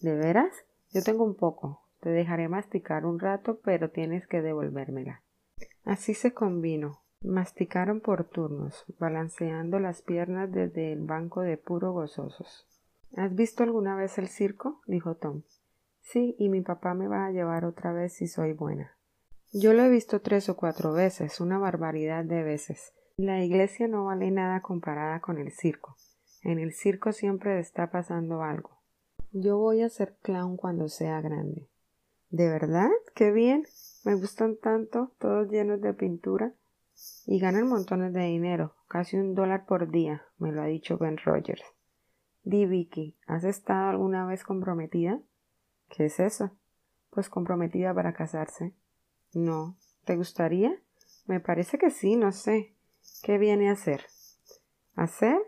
¿De 0.02 0.16
veras? 0.16 0.66
Yo 0.92 1.04
tengo 1.04 1.26
un 1.26 1.36
poco. 1.36 1.82
Te 2.00 2.10
dejaré 2.10 2.48
masticar 2.48 3.06
un 3.06 3.20
rato, 3.20 3.60
pero 3.62 3.90
tienes 3.90 4.26
que 4.26 4.42
devolvérmela. 4.42 5.22
Así 5.84 6.14
se 6.14 6.34
convino. 6.34 7.02
Masticaron 7.22 8.00
por 8.00 8.24
turnos, 8.24 8.86
balanceando 9.00 9.80
las 9.80 10.02
piernas 10.02 10.50
desde 10.50 10.94
el 10.94 11.04
banco 11.04 11.42
de 11.42 11.58
puro 11.58 11.92
gozosos. 11.92 12.66
¿Has 13.18 13.36
visto 13.36 13.64
alguna 13.64 13.98
vez 13.98 14.18
el 14.18 14.30
circo? 14.30 14.82
dijo 14.88 15.16
Tom. 15.16 15.42
Sí, 16.00 16.38
y 16.40 16.48
mi 16.48 16.62
papá 16.62 16.94
me 16.94 17.10
va 17.10 17.26
a 17.26 17.32
llevar 17.32 17.66
otra 17.66 17.92
vez 17.92 18.14
si 18.14 18.28
soy 18.28 18.54
buena. 18.54 18.96
Yo 19.52 19.74
lo 19.74 19.84
he 19.84 19.90
visto 19.90 20.22
tres 20.22 20.48
o 20.48 20.56
cuatro 20.56 20.94
veces, 20.94 21.42
una 21.42 21.58
barbaridad 21.58 22.24
de 22.24 22.44
veces. 22.44 22.94
La 23.18 23.44
iglesia 23.44 23.90
no 23.90 24.06
vale 24.06 24.32
nada 24.32 24.62
comparada 24.62 25.20
con 25.20 25.38
el 25.38 25.52
circo. 25.52 25.98
En 26.48 26.60
el 26.60 26.72
circo 26.72 27.12
siempre 27.12 27.60
está 27.60 27.92
pasando 27.92 28.42
algo. 28.42 28.70
Yo 29.34 29.58
voy 29.58 29.82
a 29.82 29.90
ser 29.90 30.16
clown 30.22 30.56
cuando 30.56 30.88
sea 30.88 31.20
grande. 31.20 31.68
¿De 32.30 32.48
verdad? 32.48 32.90
¡Qué 33.16 33.34
bien! 33.34 33.66
Me 34.06 34.16
gustan 34.16 34.56
tanto, 34.56 35.12
todos 35.20 35.50
llenos 35.50 35.82
de 35.82 35.94
pintura. 35.94 36.54
Y 37.26 37.40
ganan 37.40 37.68
montones 37.68 38.14
de 38.14 38.22
dinero, 38.22 38.76
casi 38.88 39.18
un 39.18 39.36
dólar 39.36 39.66
por 39.66 39.92
día, 39.92 40.24
me 40.38 40.54
lo 40.54 40.62
ha 40.62 40.68
dicho 40.68 40.98
Ben 40.98 41.18
Rogers. 41.18 41.66
Di 42.44 42.66
Vicky, 42.66 43.18
¿has 43.28 43.44
estado 43.44 43.90
alguna 43.90 44.26
vez 44.26 44.46
comprometida? 44.46 45.20
¿Qué 45.90 46.06
es 46.06 46.18
eso? 46.22 46.52
Pues 47.10 47.28
comprometida 47.28 47.94
para 47.94 48.14
casarse. 48.14 48.74
No. 49.34 49.76
¿Te 50.06 50.16
gustaría? 50.16 50.82
Me 51.26 51.42
parece 51.42 51.78
que 51.78 51.92
sí, 51.92 52.16
no 52.16 52.32
sé. 52.32 52.74
¿Qué 53.22 53.38
viene 53.38 53.68
a 53.68 53.74
hacer? 53.74 54.06
¿Hacer? 54.96 55.42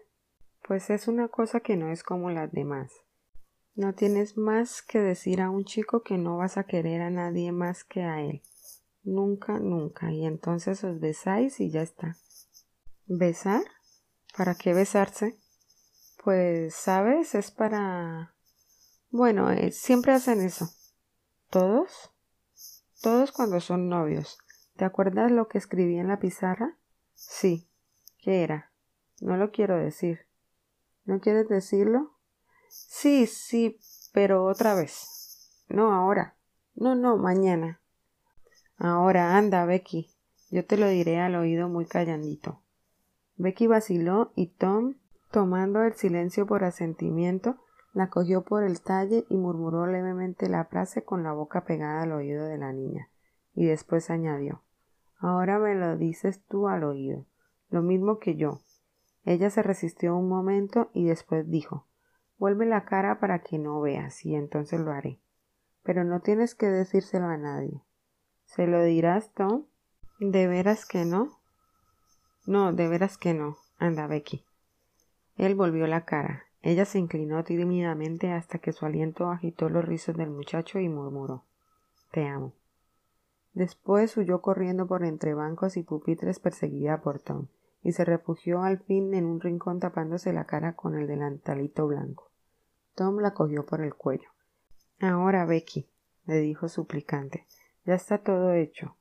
Pues 0.70 0.92
es 0.92 1.08
una 1.08 1.30
cosa 1.30 1.62
que 1.62 1.76
no 1.76 1.92
es 1.92 2.04
como 2.04 2.30
las 2.30 2.52
demás. 2.52 2.92
No 3.74 3.96
tienes 3.96 4.38
más 4.38 4.84
que 4.84 5.00
decir 5.00 5.42
a 5.42 5.50
un 5.50 5.66
chico 5.66 6.04
que 6.04 6.20
no 6.20 6.38
vas 6.38 6.58
a 6.58 6.66
querer 6.66 7.02
a 7.02 7.10
nadie 7.10 7.52
más 7.52 7.84
que 7.84 8.04
a 8.04 8.22
él. 8.22 8.44
Nunca, 9.02 9.58
nunca. 9.58 10.12
Y 10.12 10.28
entonces 10.28 10.84
os 10.84 11.00
besáis 11.00 11.60
y 11.60 11.72
ya 11.72 11.82
está. 11.82 12.18
¿Besar? 13.08 13.64
¿Para 14.38 14.54
qué 14.54 14.76
besarse? 14.76 15.40
Pues, 16.24 16.76
¿sabes? 16.76 17.34
Es 17.34 17.50
para... 17.50 18.36
Bueno, 19.10 19.50
eh, 19.50 19.72
siempre 19.72 20.14
hacen 20.14 20.40
eso. 20.40 20.70
¿Todos? 21.50 22.12
Todos 23.02 23.32
cuando 23.32 23.60
son 23.60 23.90
novios. 23.90 24.38
¿Te 24.76 24.86
acuerdas 24.86 25.32
lo 25.32 25.48
que 25.48 25.58
escribí 25.58 25.98
en 25.98 26.10
la 26.10 26.20
pizarra? 26.20 26.78
Sí. 27.16 27.68
¿Qué 28.20 28.44
era? 28.44 28.72
No 29.20 29.36
lo 29.36 29.50
quiero 29.50 29.76
decir. 29.76 30.29
¿No 31.10 31.22
quieres 31.22 31.50
decirlo? 31.50 32.12
Sí, 32.68 33.26
sí, 33.26 33.80
pero 34.14 34.46
otra 34.46 34.76
vez. 34.76 35.66
No 35.68 35.92
ahora. 35.92 36.36
No, 36.76 36.94
no, 36.94 37.18
mañana. 37.18 37.82
Ahora 38.78 39.36
anda, 39.36 39.66
Becky. 39.66 40.12
Yo 40.52 40.68
te 40.68 40.78
lo 40.78 40.88
diré 40.88 41.20
al 41.20 41.34
oído 41.34 41.68
muy 41.68 41.88
callandito. 41.88 42.62
Becky 43.38 43.66
vaciló 43.66 44.34
y 44.36 44.52
Tom, 44.54 44.98
tomando 45.32 45.82
el 45.82 45.94
silencio 45.94 46.46
por 46.46 46.64
asentimiento, 46.64 47.58
la 47.92 48.12
cogió 48.12 48.44
por 48.44 48.64
el 48.64 48.80
talle 48.80 49.26
y 49.30 49.36
murmuró 49.36 49.88
levemente 49.88 50.48
la 50.48 50.66
frase 50.66 51.04
con 51.06 51.24
la 51.24 51.34
boca 51.34 51.66
pegada 51.66 52.04
al 52.04 52.12
oído 52.12 52.46
de 52.46 52.60
la 52.60 52.72
niña, 52.72 53.10
y 53.56 53.66
después 53.66 54.12
añadió 54.12 54.62
Ahora 55.18 55.58
me 55.58 55.74
lo 55.74 55.98
dices 55.98 56.46
tú 56.46 56.68
al 56.68 56.84
oído, 56.84 57.26
lo 57.72 57.82
mismo 57.82 58.20
que 58.20 58.36
yo. 58.36 58.60
Ella 59.30 59.52
se 59.52 59.62
resistió 59.62 60.16
un 60.18 60.28
momento 60.28 60.90
y 60.92 61.06
después 61.06 61.48
dijo 61.48 61.86
Vuelve 62.40 62.66
la 62.66 62.86
cara 62.86 63.20
para 63.20 63.44
que 63.44 63.60
no 63.60 63.80
veas, 63.80 64.26
y 64.26 64.34
entonces 64.34 64.80
lo 64.80 64.92
haré. 64.92 65.20
Pero 65.84 66.04
no 66.04 66.22
tienes 66.22 66.56
que 66.56 66.66
decírselo 66.66 67.28
a 67.28 67.38
nadie. 67.38 67.84
¿Se 68.46 68.66
lo 68.66 68.84
dirás, 68.84 69.32
Tom? 69.36 69.66
¿De 70.20 70.48
veras 70.48 70.88
que 70.88 71.06
no? 71.06 71.30
No, 72.48 72.74
de 72.74 72.88
veras 72.88 73.20
que 73.20 73.36
no. 73.36 73.58
Anda, 73.78 74.08
Becky. 74.08 74.46
Él 75.38 75.54
volvió 75.54 75.86
la 75.86 76.06
cara. 76.06 76.46
Ella 76.64 76.86
se 76.86 76.98
inclinó 76.98 77.44
tímidamente 77.44 78.32
hasta 78.32 78.58
que 78.58 78.74
su 78.74 78.88
aliento 78.88 79.30
agitó 79.30 79.70
los 79.70 79.86
rizos 79.86 80.18
del 80.18 80.32
muchacho 80.32 80.80
y 80.80 80.90
murmuró 80.90 81.46
Te 82.10 82.26
amo. 82.26 82.54
Después 83.54 84.18
huyó 84.18 84.42
corriendo 84.42 84.88
por 84.88 85.06
entre 85.06 85.36
bancos 85.36 85.78
y 85.78 85.84
pupitres 85.84 86.40
perseguida 86.40 87.02
por 87.02 87.20
Tom, 87.20 87.46
y 87.82 87.94
se 87.94 88.06
refugió 88.06 88.64
al 88.64 88.80
fin 88.80 89.14
en 89.14 89.26
un 89.26 89.40
rincón 89.40 89.80
tapándose 89.80 90.34
la 90.34 90.46
cara 90.46 90.76
con 90.76 90.98
el 90.98 91.08
delantalito 91.08 91.88
blanco. 91.88 92.32
Tom 92.96 93.20
la 93.20 93.34
cogió 93.34 93.66
por 93.66 93.82
el 93.82 93.96
cuello. 93.96 94.30
Ahora, 95.00 95.46
Becky, 95.46 95.90
le 96.26 96.38
dijo 96.38 96.68
suplicante, 96.68 97.46
ya 97.86 97.96
está 97.96 98.20
todo 98.20 98.54
hecho. 98.54 98.96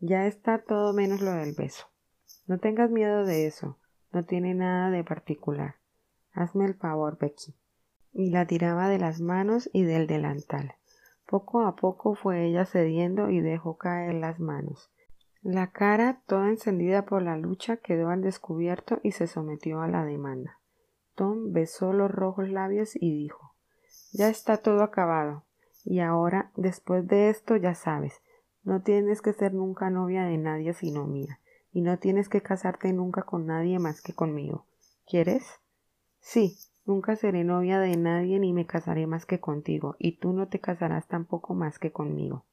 Ya 0.00 0.26
está 0.26 0.62
todo 0.62 0.92
menos 0.92 1.20
lo 1.20 1.32
del 1.32 1.54
beso. 1.54 1.86
No 2.46 2.58
tengas 2.58 2.90
miedo 2.90 3.24
de 3.24 3.46
eso. 3.46 3.78
No 4.12 4.24
tiene 4.24 4.54
nada 4.54 4.90
de 4.90 5.02
particular. 5.02 5.76
Hazme 6.32 6.66
el 6.66 6.74
favor, 6.74 7.18
Becky. 7.18 7.56
Y 8.12 8.30
la 8.30 8.46
tiraba 8.46 8.88
de 8.88 8.98
las 8.98 9.20
manos 9.20 9.68
y 9.72 9.82
del 9.82 10.06
delantal. 10.06 10.74
Poco 11.26 11.62
a 11.62 11.74
poco 11.74 12.14
fue 12.14 12.46
ella 12.46 12.64
cediendo 12.64 13.28
y 13.28 13.40
dejó 13.40 13.76
caer 13.76 14.14
las 14.14 14.38
manos. 14.38 14.90
La 15.42 15.70
cara, 15.70 16.22
toda 16.26 16.48
encendida 16.48 17.04
por 17.04 17.22
la 17.22 17.36
lucha, 17.36 17.76
quedó 17.76 18.10
al 18.10 18.22
descubierto 18.22 19.00
y 19.02 19.12
se 19.12 19.26
sometió 19.26 19.80
a 19.80 19.88
la 19.88 20.04
demanda. 20.04 20.58
Tom 21.14 21.52
besó 21.52 21.92
los 21.92 22.10
rojos 22.10 22.48
labios 22.48 22.94
y 22.94 23.12
dijo 23.12 23.54
Ya 24.12 24.28
está 24.28 24.58
todo 24.58 24.82
acabado. 24.82 25.44
Y 25.84 26.00
ahora, 26.00 26.50
después 26.56 27.06
de 27.06 27.30
esto, 27.30 27.56
ya 27.56 27.74
sabes, 27.74 28.20
no 28.64 28.82
tienes 28.82 29.22
que 29.22 29.32
ser 29.32 29.54
nunca 29.54 29.90
novia 29.90 30.24
de 30.24 30.38
nadie 30.38 30.74
sino 30.74 31.06
mía, 31.06 31.40
y 31.72 31.82
no 31.82 31.98
tienes 31.98 32.28
que 32.28 32.42
casarte 32.42 32.92
nunca 32.92 33.22
con 33.22 33.46
nadie 33.46 33.78
más 33.78 34.02
que 34.02 34.12
conmigo. 34.12 34.66
¿Quieres? 35.06 35.60
Sí, 36.20 36.58
Nunca 36.88 37.16
seré 37.16 37.44
novia 37.44 37.80
de 37.80 37.98
nadie 37.98 38.38
ni 38.38 38.54
me 38.54 38.64
casaré 38.64 39.06
más 39.06 39.26
que 39.26 39.40
contigo, 39.40 39.94
y 39.98 40.12
tú 40.12 40.32
no 40.32 40.48
te 40.48 40.58
casarás 40.58 41.06
tampoco 41.06 41.52
más 41.52 41.78
que 41.78 41.92
conmigo. 41.92 42.46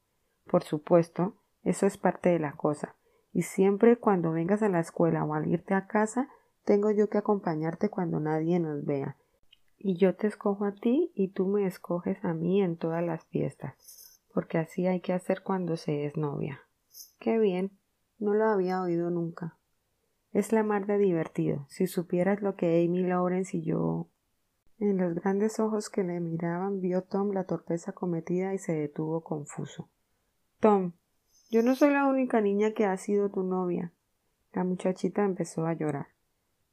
Por 0.43 0.65
supuesto, 0.65 1.37
eso 1.65 1.85
es 1.85 1.97
parte 1.97 2.29
de 2.29 2.39
la 2.39 2.53
cosa, 2.53 2.95
y 3.33 3.41
siempre 3.41 3.97
cuando 3.97 4.31
vengas 4.31 4.61
a 4.61 4.69
la 4.69 4.79
escuela 4.79 5.25
o 5.25 5.33
al 5.33 5.47
irte 5.47 5.73
a 5.73 5.87
casa, 5.87 6.29
tengo 6.63 6.91
yo 6.91 7.09
que 7.09 7.17
acompañarte 7.17 7.89
cuando 7.89 8.21
nadie 8.21 8.59
nos 8.59 8.85
vea. 8.85 9.17
Y 9.77 9.97
yo 9.97 10.15
te 10.15 10.27
escojo 10.27 10.63
a 10.63 10.73
ti 10.73 11.11
y 11.13 11.27
tú 11.27 11.47
me 11.47 11.67
escoges 11.67 12.23
a 12.23 12.33
mí 12.33 12.61
en 12.61 12.77
todas 12.77 13.03
las 13.03 13.25
fiestas, 13.25 14.21
porque 14.33 14.57
así 14.57 14.87
hay 14.87 15.01
que 15.01 15.11
hacer 15.11 15.43
cuando 15.43 15.75
se 15.75 16.05
es 16.05 16.15
novia. 16.15 16.61
Qué 17.19 17.37
bien, 17.39 17.71
no 18.19 18.33
lo 18.33 18.45
había 18.45 18.81
oído 18.81 19.09
nunca. 19.09 19.57
Es 20.31 20.51
la 20.51 20.63
mar 20.63 20.85
de 20.85 20.97
divertido. 20.97 21.65
Si 21.67 21.87
supieras 21.87 22.41
lo 22.41 22.55
que 22.55 22.83
Amy 22.85 23.03
Lawrence 23.03 23.57
y 23.57 23.63
yo 23.63 24.07
en 24.79 24.97
los 24.97 25.15
grandes 25.15 25.59
ojos 25.59 25.89
que 25.89 26.03
le 26.03 26.19
miraban 26.19 26.81
vio 26.81 27.01
Tom 27.03 27.31
la 27.31 27.45
torpeza 27.45 27.93
cometida 27.93 28.53
y 28.53 28.57
se 28.57 28.73
detuvo 28.73 29.23
confuso. 29.23 29.89
Tom, 30.59 30.93
yo 31.55 31.63
no 31.63 31.73
soy 31.73 31.93
la 31.93 32.05
única 32.05 32.41
niña 32.41 32.71
que 32.71 32.83
ha 32.83 32.97
sido 32.97 33.29
tu 33.29 33.41
novia. 33.41 33.93
La 34.51 34.65
muchachita 34.65 35.23
empezó 35.23 35.65
a 35.65 35.73
llorar. 35.73 36.07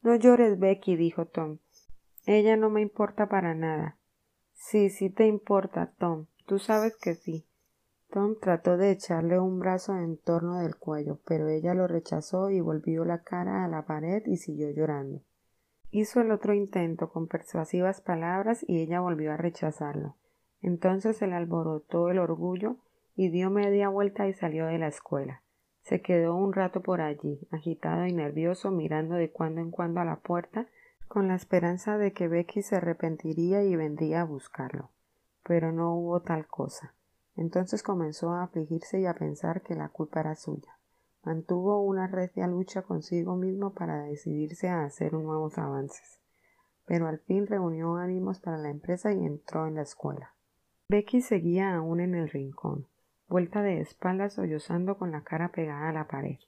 No 0.03 0.17
llores, 0.17 0.59
Becky, 0.59 0.97
dijo 0.97 1.25
Tom. 1.27 1.59
Ella 2.27 2.57
no 2.57 2.69
me 2.69 2.81
importa 2.81 3.29
para 3.29 3.55
nada. 3.55 3.97
Sí, 4.55 4.91
sí 4.91 5.09
te 5.09 5.29
importa, 5.29 5.93
Tom. 5.99 6.27
Tú 6.47 6.59
sabes 6.59 6.97
que 6.97 7.15
sí. 7.15 7.47
Tom 8.11 8.35
trató 8.41 8.77
de 8.77 8.91
echarle 8.91 9.39
un 9.39 9.61
brazo 9.61 9.97
en 9.97 10.17
torno 10.17 10.59
del 10.59 10.75
cuello, 10.75 11.21
pero 11.27 11.47
ella 11.47 11.75
lo 11.75 11.87
rechazó 11.87 12.51
y 12.51 12.61
volvió 12.61 13.05
la 13.05 13.23
cara 13.23 13.65
a 13.65 13.69
la 13.69 13.87
pared 13.87 14.25
y 14.27 14.37
siguió 14.37 14.69
llorando. 14.71 15.23
Hizo 15.93 16.21
el 16.21 16.33
otro 16.33 16.55
intento 16.55 17.09
con 17.09 17.29
persuasivas 17.29 18.01
palabras 18.01 18.65
y 18.67 18.81
ella 18.81 18.99
volvió 18.99 19.33
a 19.33 19.37
rechazarlo. 19.37 20.17
Entonces 20.61 21.19
se 21.19 21.29
le 21.29 21.37
alborotó 21.37 22.09
el 22.09 22.19
orgullo 22.19 22.79
y 23.15 23.31
dio 23.31 23.51
media 23.51 23.89
vuelta 23.89 24.29
y 24.29 24.33
salió 24.33 24.67
de 24.67 24.79
la 24.79 24.89
escuela. 24.89 25.43
Se 25.83 26.01
quedó 26.01 26.37
un 26.37 26.53
rato 26.53 26.81
por 26.81 27.01
allí, 27.01 27.47
agitado 27.51 28.07
y 28.07 28.13
nervioso, 28.13 28.71
mirando 28.71 29.17
de 29.17 29.31
cuando 29.31 29.61
en 29.61 29.71
cuando 29.71 30.01
a 30.01 30.05
la 30.05 30.21
puerta, 30.21 30.69
con 31.09 31.29
la 31.29 31.35
esperanza 31.35 31.99
de 31.99 32.13
que 32.13 32.29
Becky 32.29 32.63
se 32.63 32.77
arrepentiría 32.77 33.63
y 33.65 33.77
vendría 33.77 34.23
a 34.23 34.25
buscarlo. 34.25 34.91
Pero 35.45 35.73
no 35.73 35.95
hubo 35.95 36.21
tal 36.21 36.47
cosa. 36.47 36.95
Entonces 37.37 37.83
comenzó 37.83 38.31
a 38.31 38.45
afligirse 38.45 39.01
y 39.01 39.07
a 39.07 39.15
pensar 39.15 39.63
que 39.63 39.75
la 39.75 39.89
culpa 39.89 40.21
era 40.21 40.35
suya 40.35 40.79
mantuvo 41.25 41.83
una 41.83 42.07
recia 42.09 42.47
lucha 42.47 42.83
consigo 42.83 43.37
mismo 43.37 43.73
para 43.73 44.03
decidirse 44.03 44.69
a 44.69 44.85
hacer 44.85 45.13
nuevos 45.13 45.57
avances. 45.59 46.21
Pero 46.85 47.07
al 47.07 47.21
fin 47.21 47.47
reunió 47.47 47.97
ánimos 47.97 48.41
para 48.41 48.59
la 48.59 48.71
empresa 48.71 49.13
y 49.13 49.25
entró 49.25 49.67
en 49.67 49.77
la 49.77 49.83
escuela. 49.83 50.35
Becky 50.89 51.23
seguía 51.23 51.75
aún 51.75 52.01
en 52.01 52.15
el 52.15 52.29
rincón, 52.29 52.87
vuelta 53.29 53.63
de 53.63 53.81
espaldas 53.81 54.35
sollozando 54.35 54.99
con 54.99 55.13
la 55.13 55.23
cara 55.23 55.51
pegada 55.53 55.89
a 55.89 55.93
la 55.93 56.07
pared. 56.07 56.39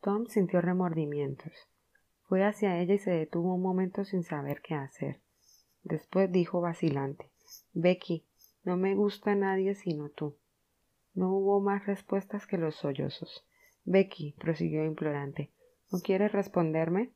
Tom 0.00 0.26
sintió 0.26 0.60
remordimientos. 0.60 1.52
Fue 2.22 2.44
hacia 2.44 2.78
ella 2.78 2.94
y 2.94 2.98
se 2.98 3.10
detuvo 3.10 3.54
un 3.54 3.62
momento 3.62 4.04
sin 4.04 4.22
saber 4.22 4.60
qué 4.60 4.74
hacer. 4.74 5.20
Después 5.82 6.30
dijo 6.30 6.60
vacilante 6.60 7.30
Becky, 7.72 8.26
no 8.64 8.76
me 8.76 8.94
gusta 8.94 9.34
nadie 9.34 9.74
sino 9.74 10.10
tú. 10.10 10.36
No 11.14 11.32
hubo 11.32 11.60
más 11.60 11.86
respuestas 11.86 12.46
que 12.46 12.58
los 12.58 12.76
sollozos. 12.76 13.46
Becky, 13.84 14.34
prosiguió 14.38 14.84
implorante, 14.84 15.50
¿no 15.90 16.00
quieres 16.00 16.32
responderme? 16.32 17.14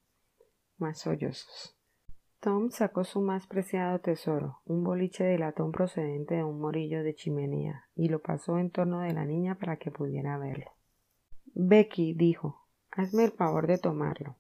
Más 0.79 1.01
sollozos. 1.01 1.77
Tom 2.43 2.73
sacó 2.73 3.05
su 3.05 3.20
más 3.20 3.47
preciado 3.47 4.01
tesoro, 4.01 4.62
un 4.64 4.82
boliche 4.82 5.23
de 5.23 5.39
latón 5.39 5.70
procedente 5.70 6.35
de 6.35 6.43
un 6.43 6.59
morillo 6.59 7.05
de 7.05 7.14
chimenea, 7.14 7.85
y 7.94 8.09
lo 8.09 8.20
pasó 8.20 8.59
en 8.59 8.73
torno 8.73 8.98
de 8.98 9.12
la 9.12 9.24
niña 9.24 9.55
para 9.55 9.77
que 9.77 9.93
pudiera 9.93 10.36
verlo. 10.39 10.73
Becky 11.55 12.14
dijo, 12.14 12.66
hazme 12.90 13.27
el 13.27 13.31
favor 13.31 13.69
de 13.69 13.78
tomarlo. 13.78 14.39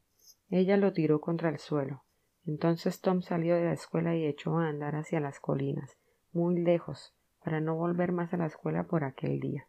Ella 0.50 0.76
lo 0.78 0.92
tiró 0.92 1.20
contra 1.20 1.48
el 1.48 1.60
suelo. 1.60 2.02
Entonces 2.44 3.00
Tom 3.00 3.22
salió 3.22 3.54
de 3.54 3.66
la 3.66 3.72
escuela 3.74 4.16
y 4.16 4.26
echó 4.26 4.58
a 4.58 4.66
andar 4.66 4.96
hacia 4.96 5.20
las 5.20 5.38
colinas, 5.38 5.96
muy 6.32 6.58
lejos, 6.58 7.14
para 7.44 7.60
no 7.60 7.76
volver 7.76 8.10
más 8.10 8.34
a 8.34 8.36
la 8.36 8.46
escuela 8.46 8.82
por 8.82 9.04
aquel 9.04 9.38
día. 9.38 9.68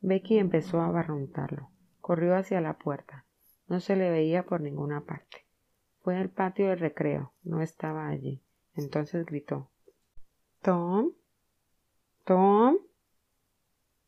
Becky 0.00 0.38
empezó 0.38 0.80
a 0.80 0.90
barruntarlo. 0.90 1.68
Corrió 2.00 2.36
hacia 2.36 2.62
la 2.62 2.78
puerta. 2.78 3.26
No 3.66 3.80
se 3.80 3.96
le 3.96 4.08
veía 4.08 4.44
por 4.44 4.62
ninguna 4.62 5.02
parte. 5.02 5.45
Fue 6.06 6.16
al 6.16 6.30
patio 6.30 6.68
de 6.68 6.76
recreo. 6.76 7.32
No 7.42 7.62
estaba 7.62 8.06
allí. 8.06 8.40
Entonces 8.76 9.26
gritó. 9.26 9.72
Tom. 10.62 11.14
Tom. 12.22 12.76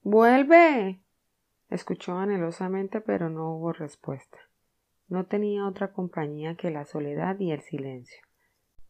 Vuelve. 0.02 1.02
Escuchó 1.70 2.16
anhelosamente, 2.16 3.00
pero 3.00 3.30
no 3.30 3.50
hubo 3.50 3.72
respuesta. 3.72 4.38
No 5.08 5.26
tenía 5.26 5.66
otra 5.66 5.92
compañía 5.92 6.54
que 6.54 6.70
la 6.70 6.84
soledad 6.84 7.36
y 7.40 7.50
el 7.50 7.62
silencio. 7.62 8.22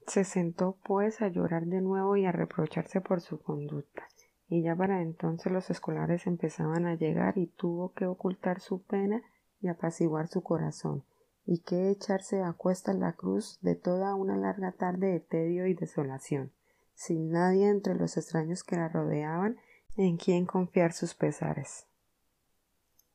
Se 0.07 0.25
sentó, 0.25 0.77
pues, 0.85 1.23
a 1.23 1.29
llorar 1.29 1.65
de 1.65 1.81
nuevo 1.81 2.15
y 2.15 2.27
a 2.27 2.33
reprocharse 2.33 3.01
por 3.01 3.23
su 3.23 3.41
conducta 3.41 4.07
y 4.51 4.63
ya 4.63 4.77
para 4.77 5.01
entonces 5.01 5.51
los 5.51 5.71
escolares 5.71 6.27
empezaban 6.27 6.85
a 6.87 6.95
llegar 6.95 7.37
y 7.37 7.47
tuvo 7.47 7.93
que 7.93 8.07
ocultar 8.07 8.61
su 8.61 8.83
pena 8.83 9.23
y 9.61 9.69
apaciguar 9.69 10.29
su 10.29 10.43
corazón, 10.43 11.05
y 11.51 11.61
que 11.61 11.89
echarse 11.89 12.43
a 12.43 12.53
cuesta 12.53 12.93
la 12.93 13.15
cruz 13.15 13.59
de 13.63 13.75
toda 13.75 14.15
una 14.15 14.37
larga 14.37 14.73
tarde 14.73 15.07
de 15.07 15.21
tedio 15.21 15.67
y 15.67 15.73
desolación, 15.73 16.53
sin 16.95 17.31
nadie 17.31 17.71
entre 17.71 17.95
los 17.95 18.19
extraños 18.19 18.63
que 18.63 18.77
la 18.77 18.91
rodeaban 18.91 19.57
en 19.97 20.19
quien 20.19 20.45
confiar 20.45 20.93
sus 20.93 21.15
pesares. 21.15 21.88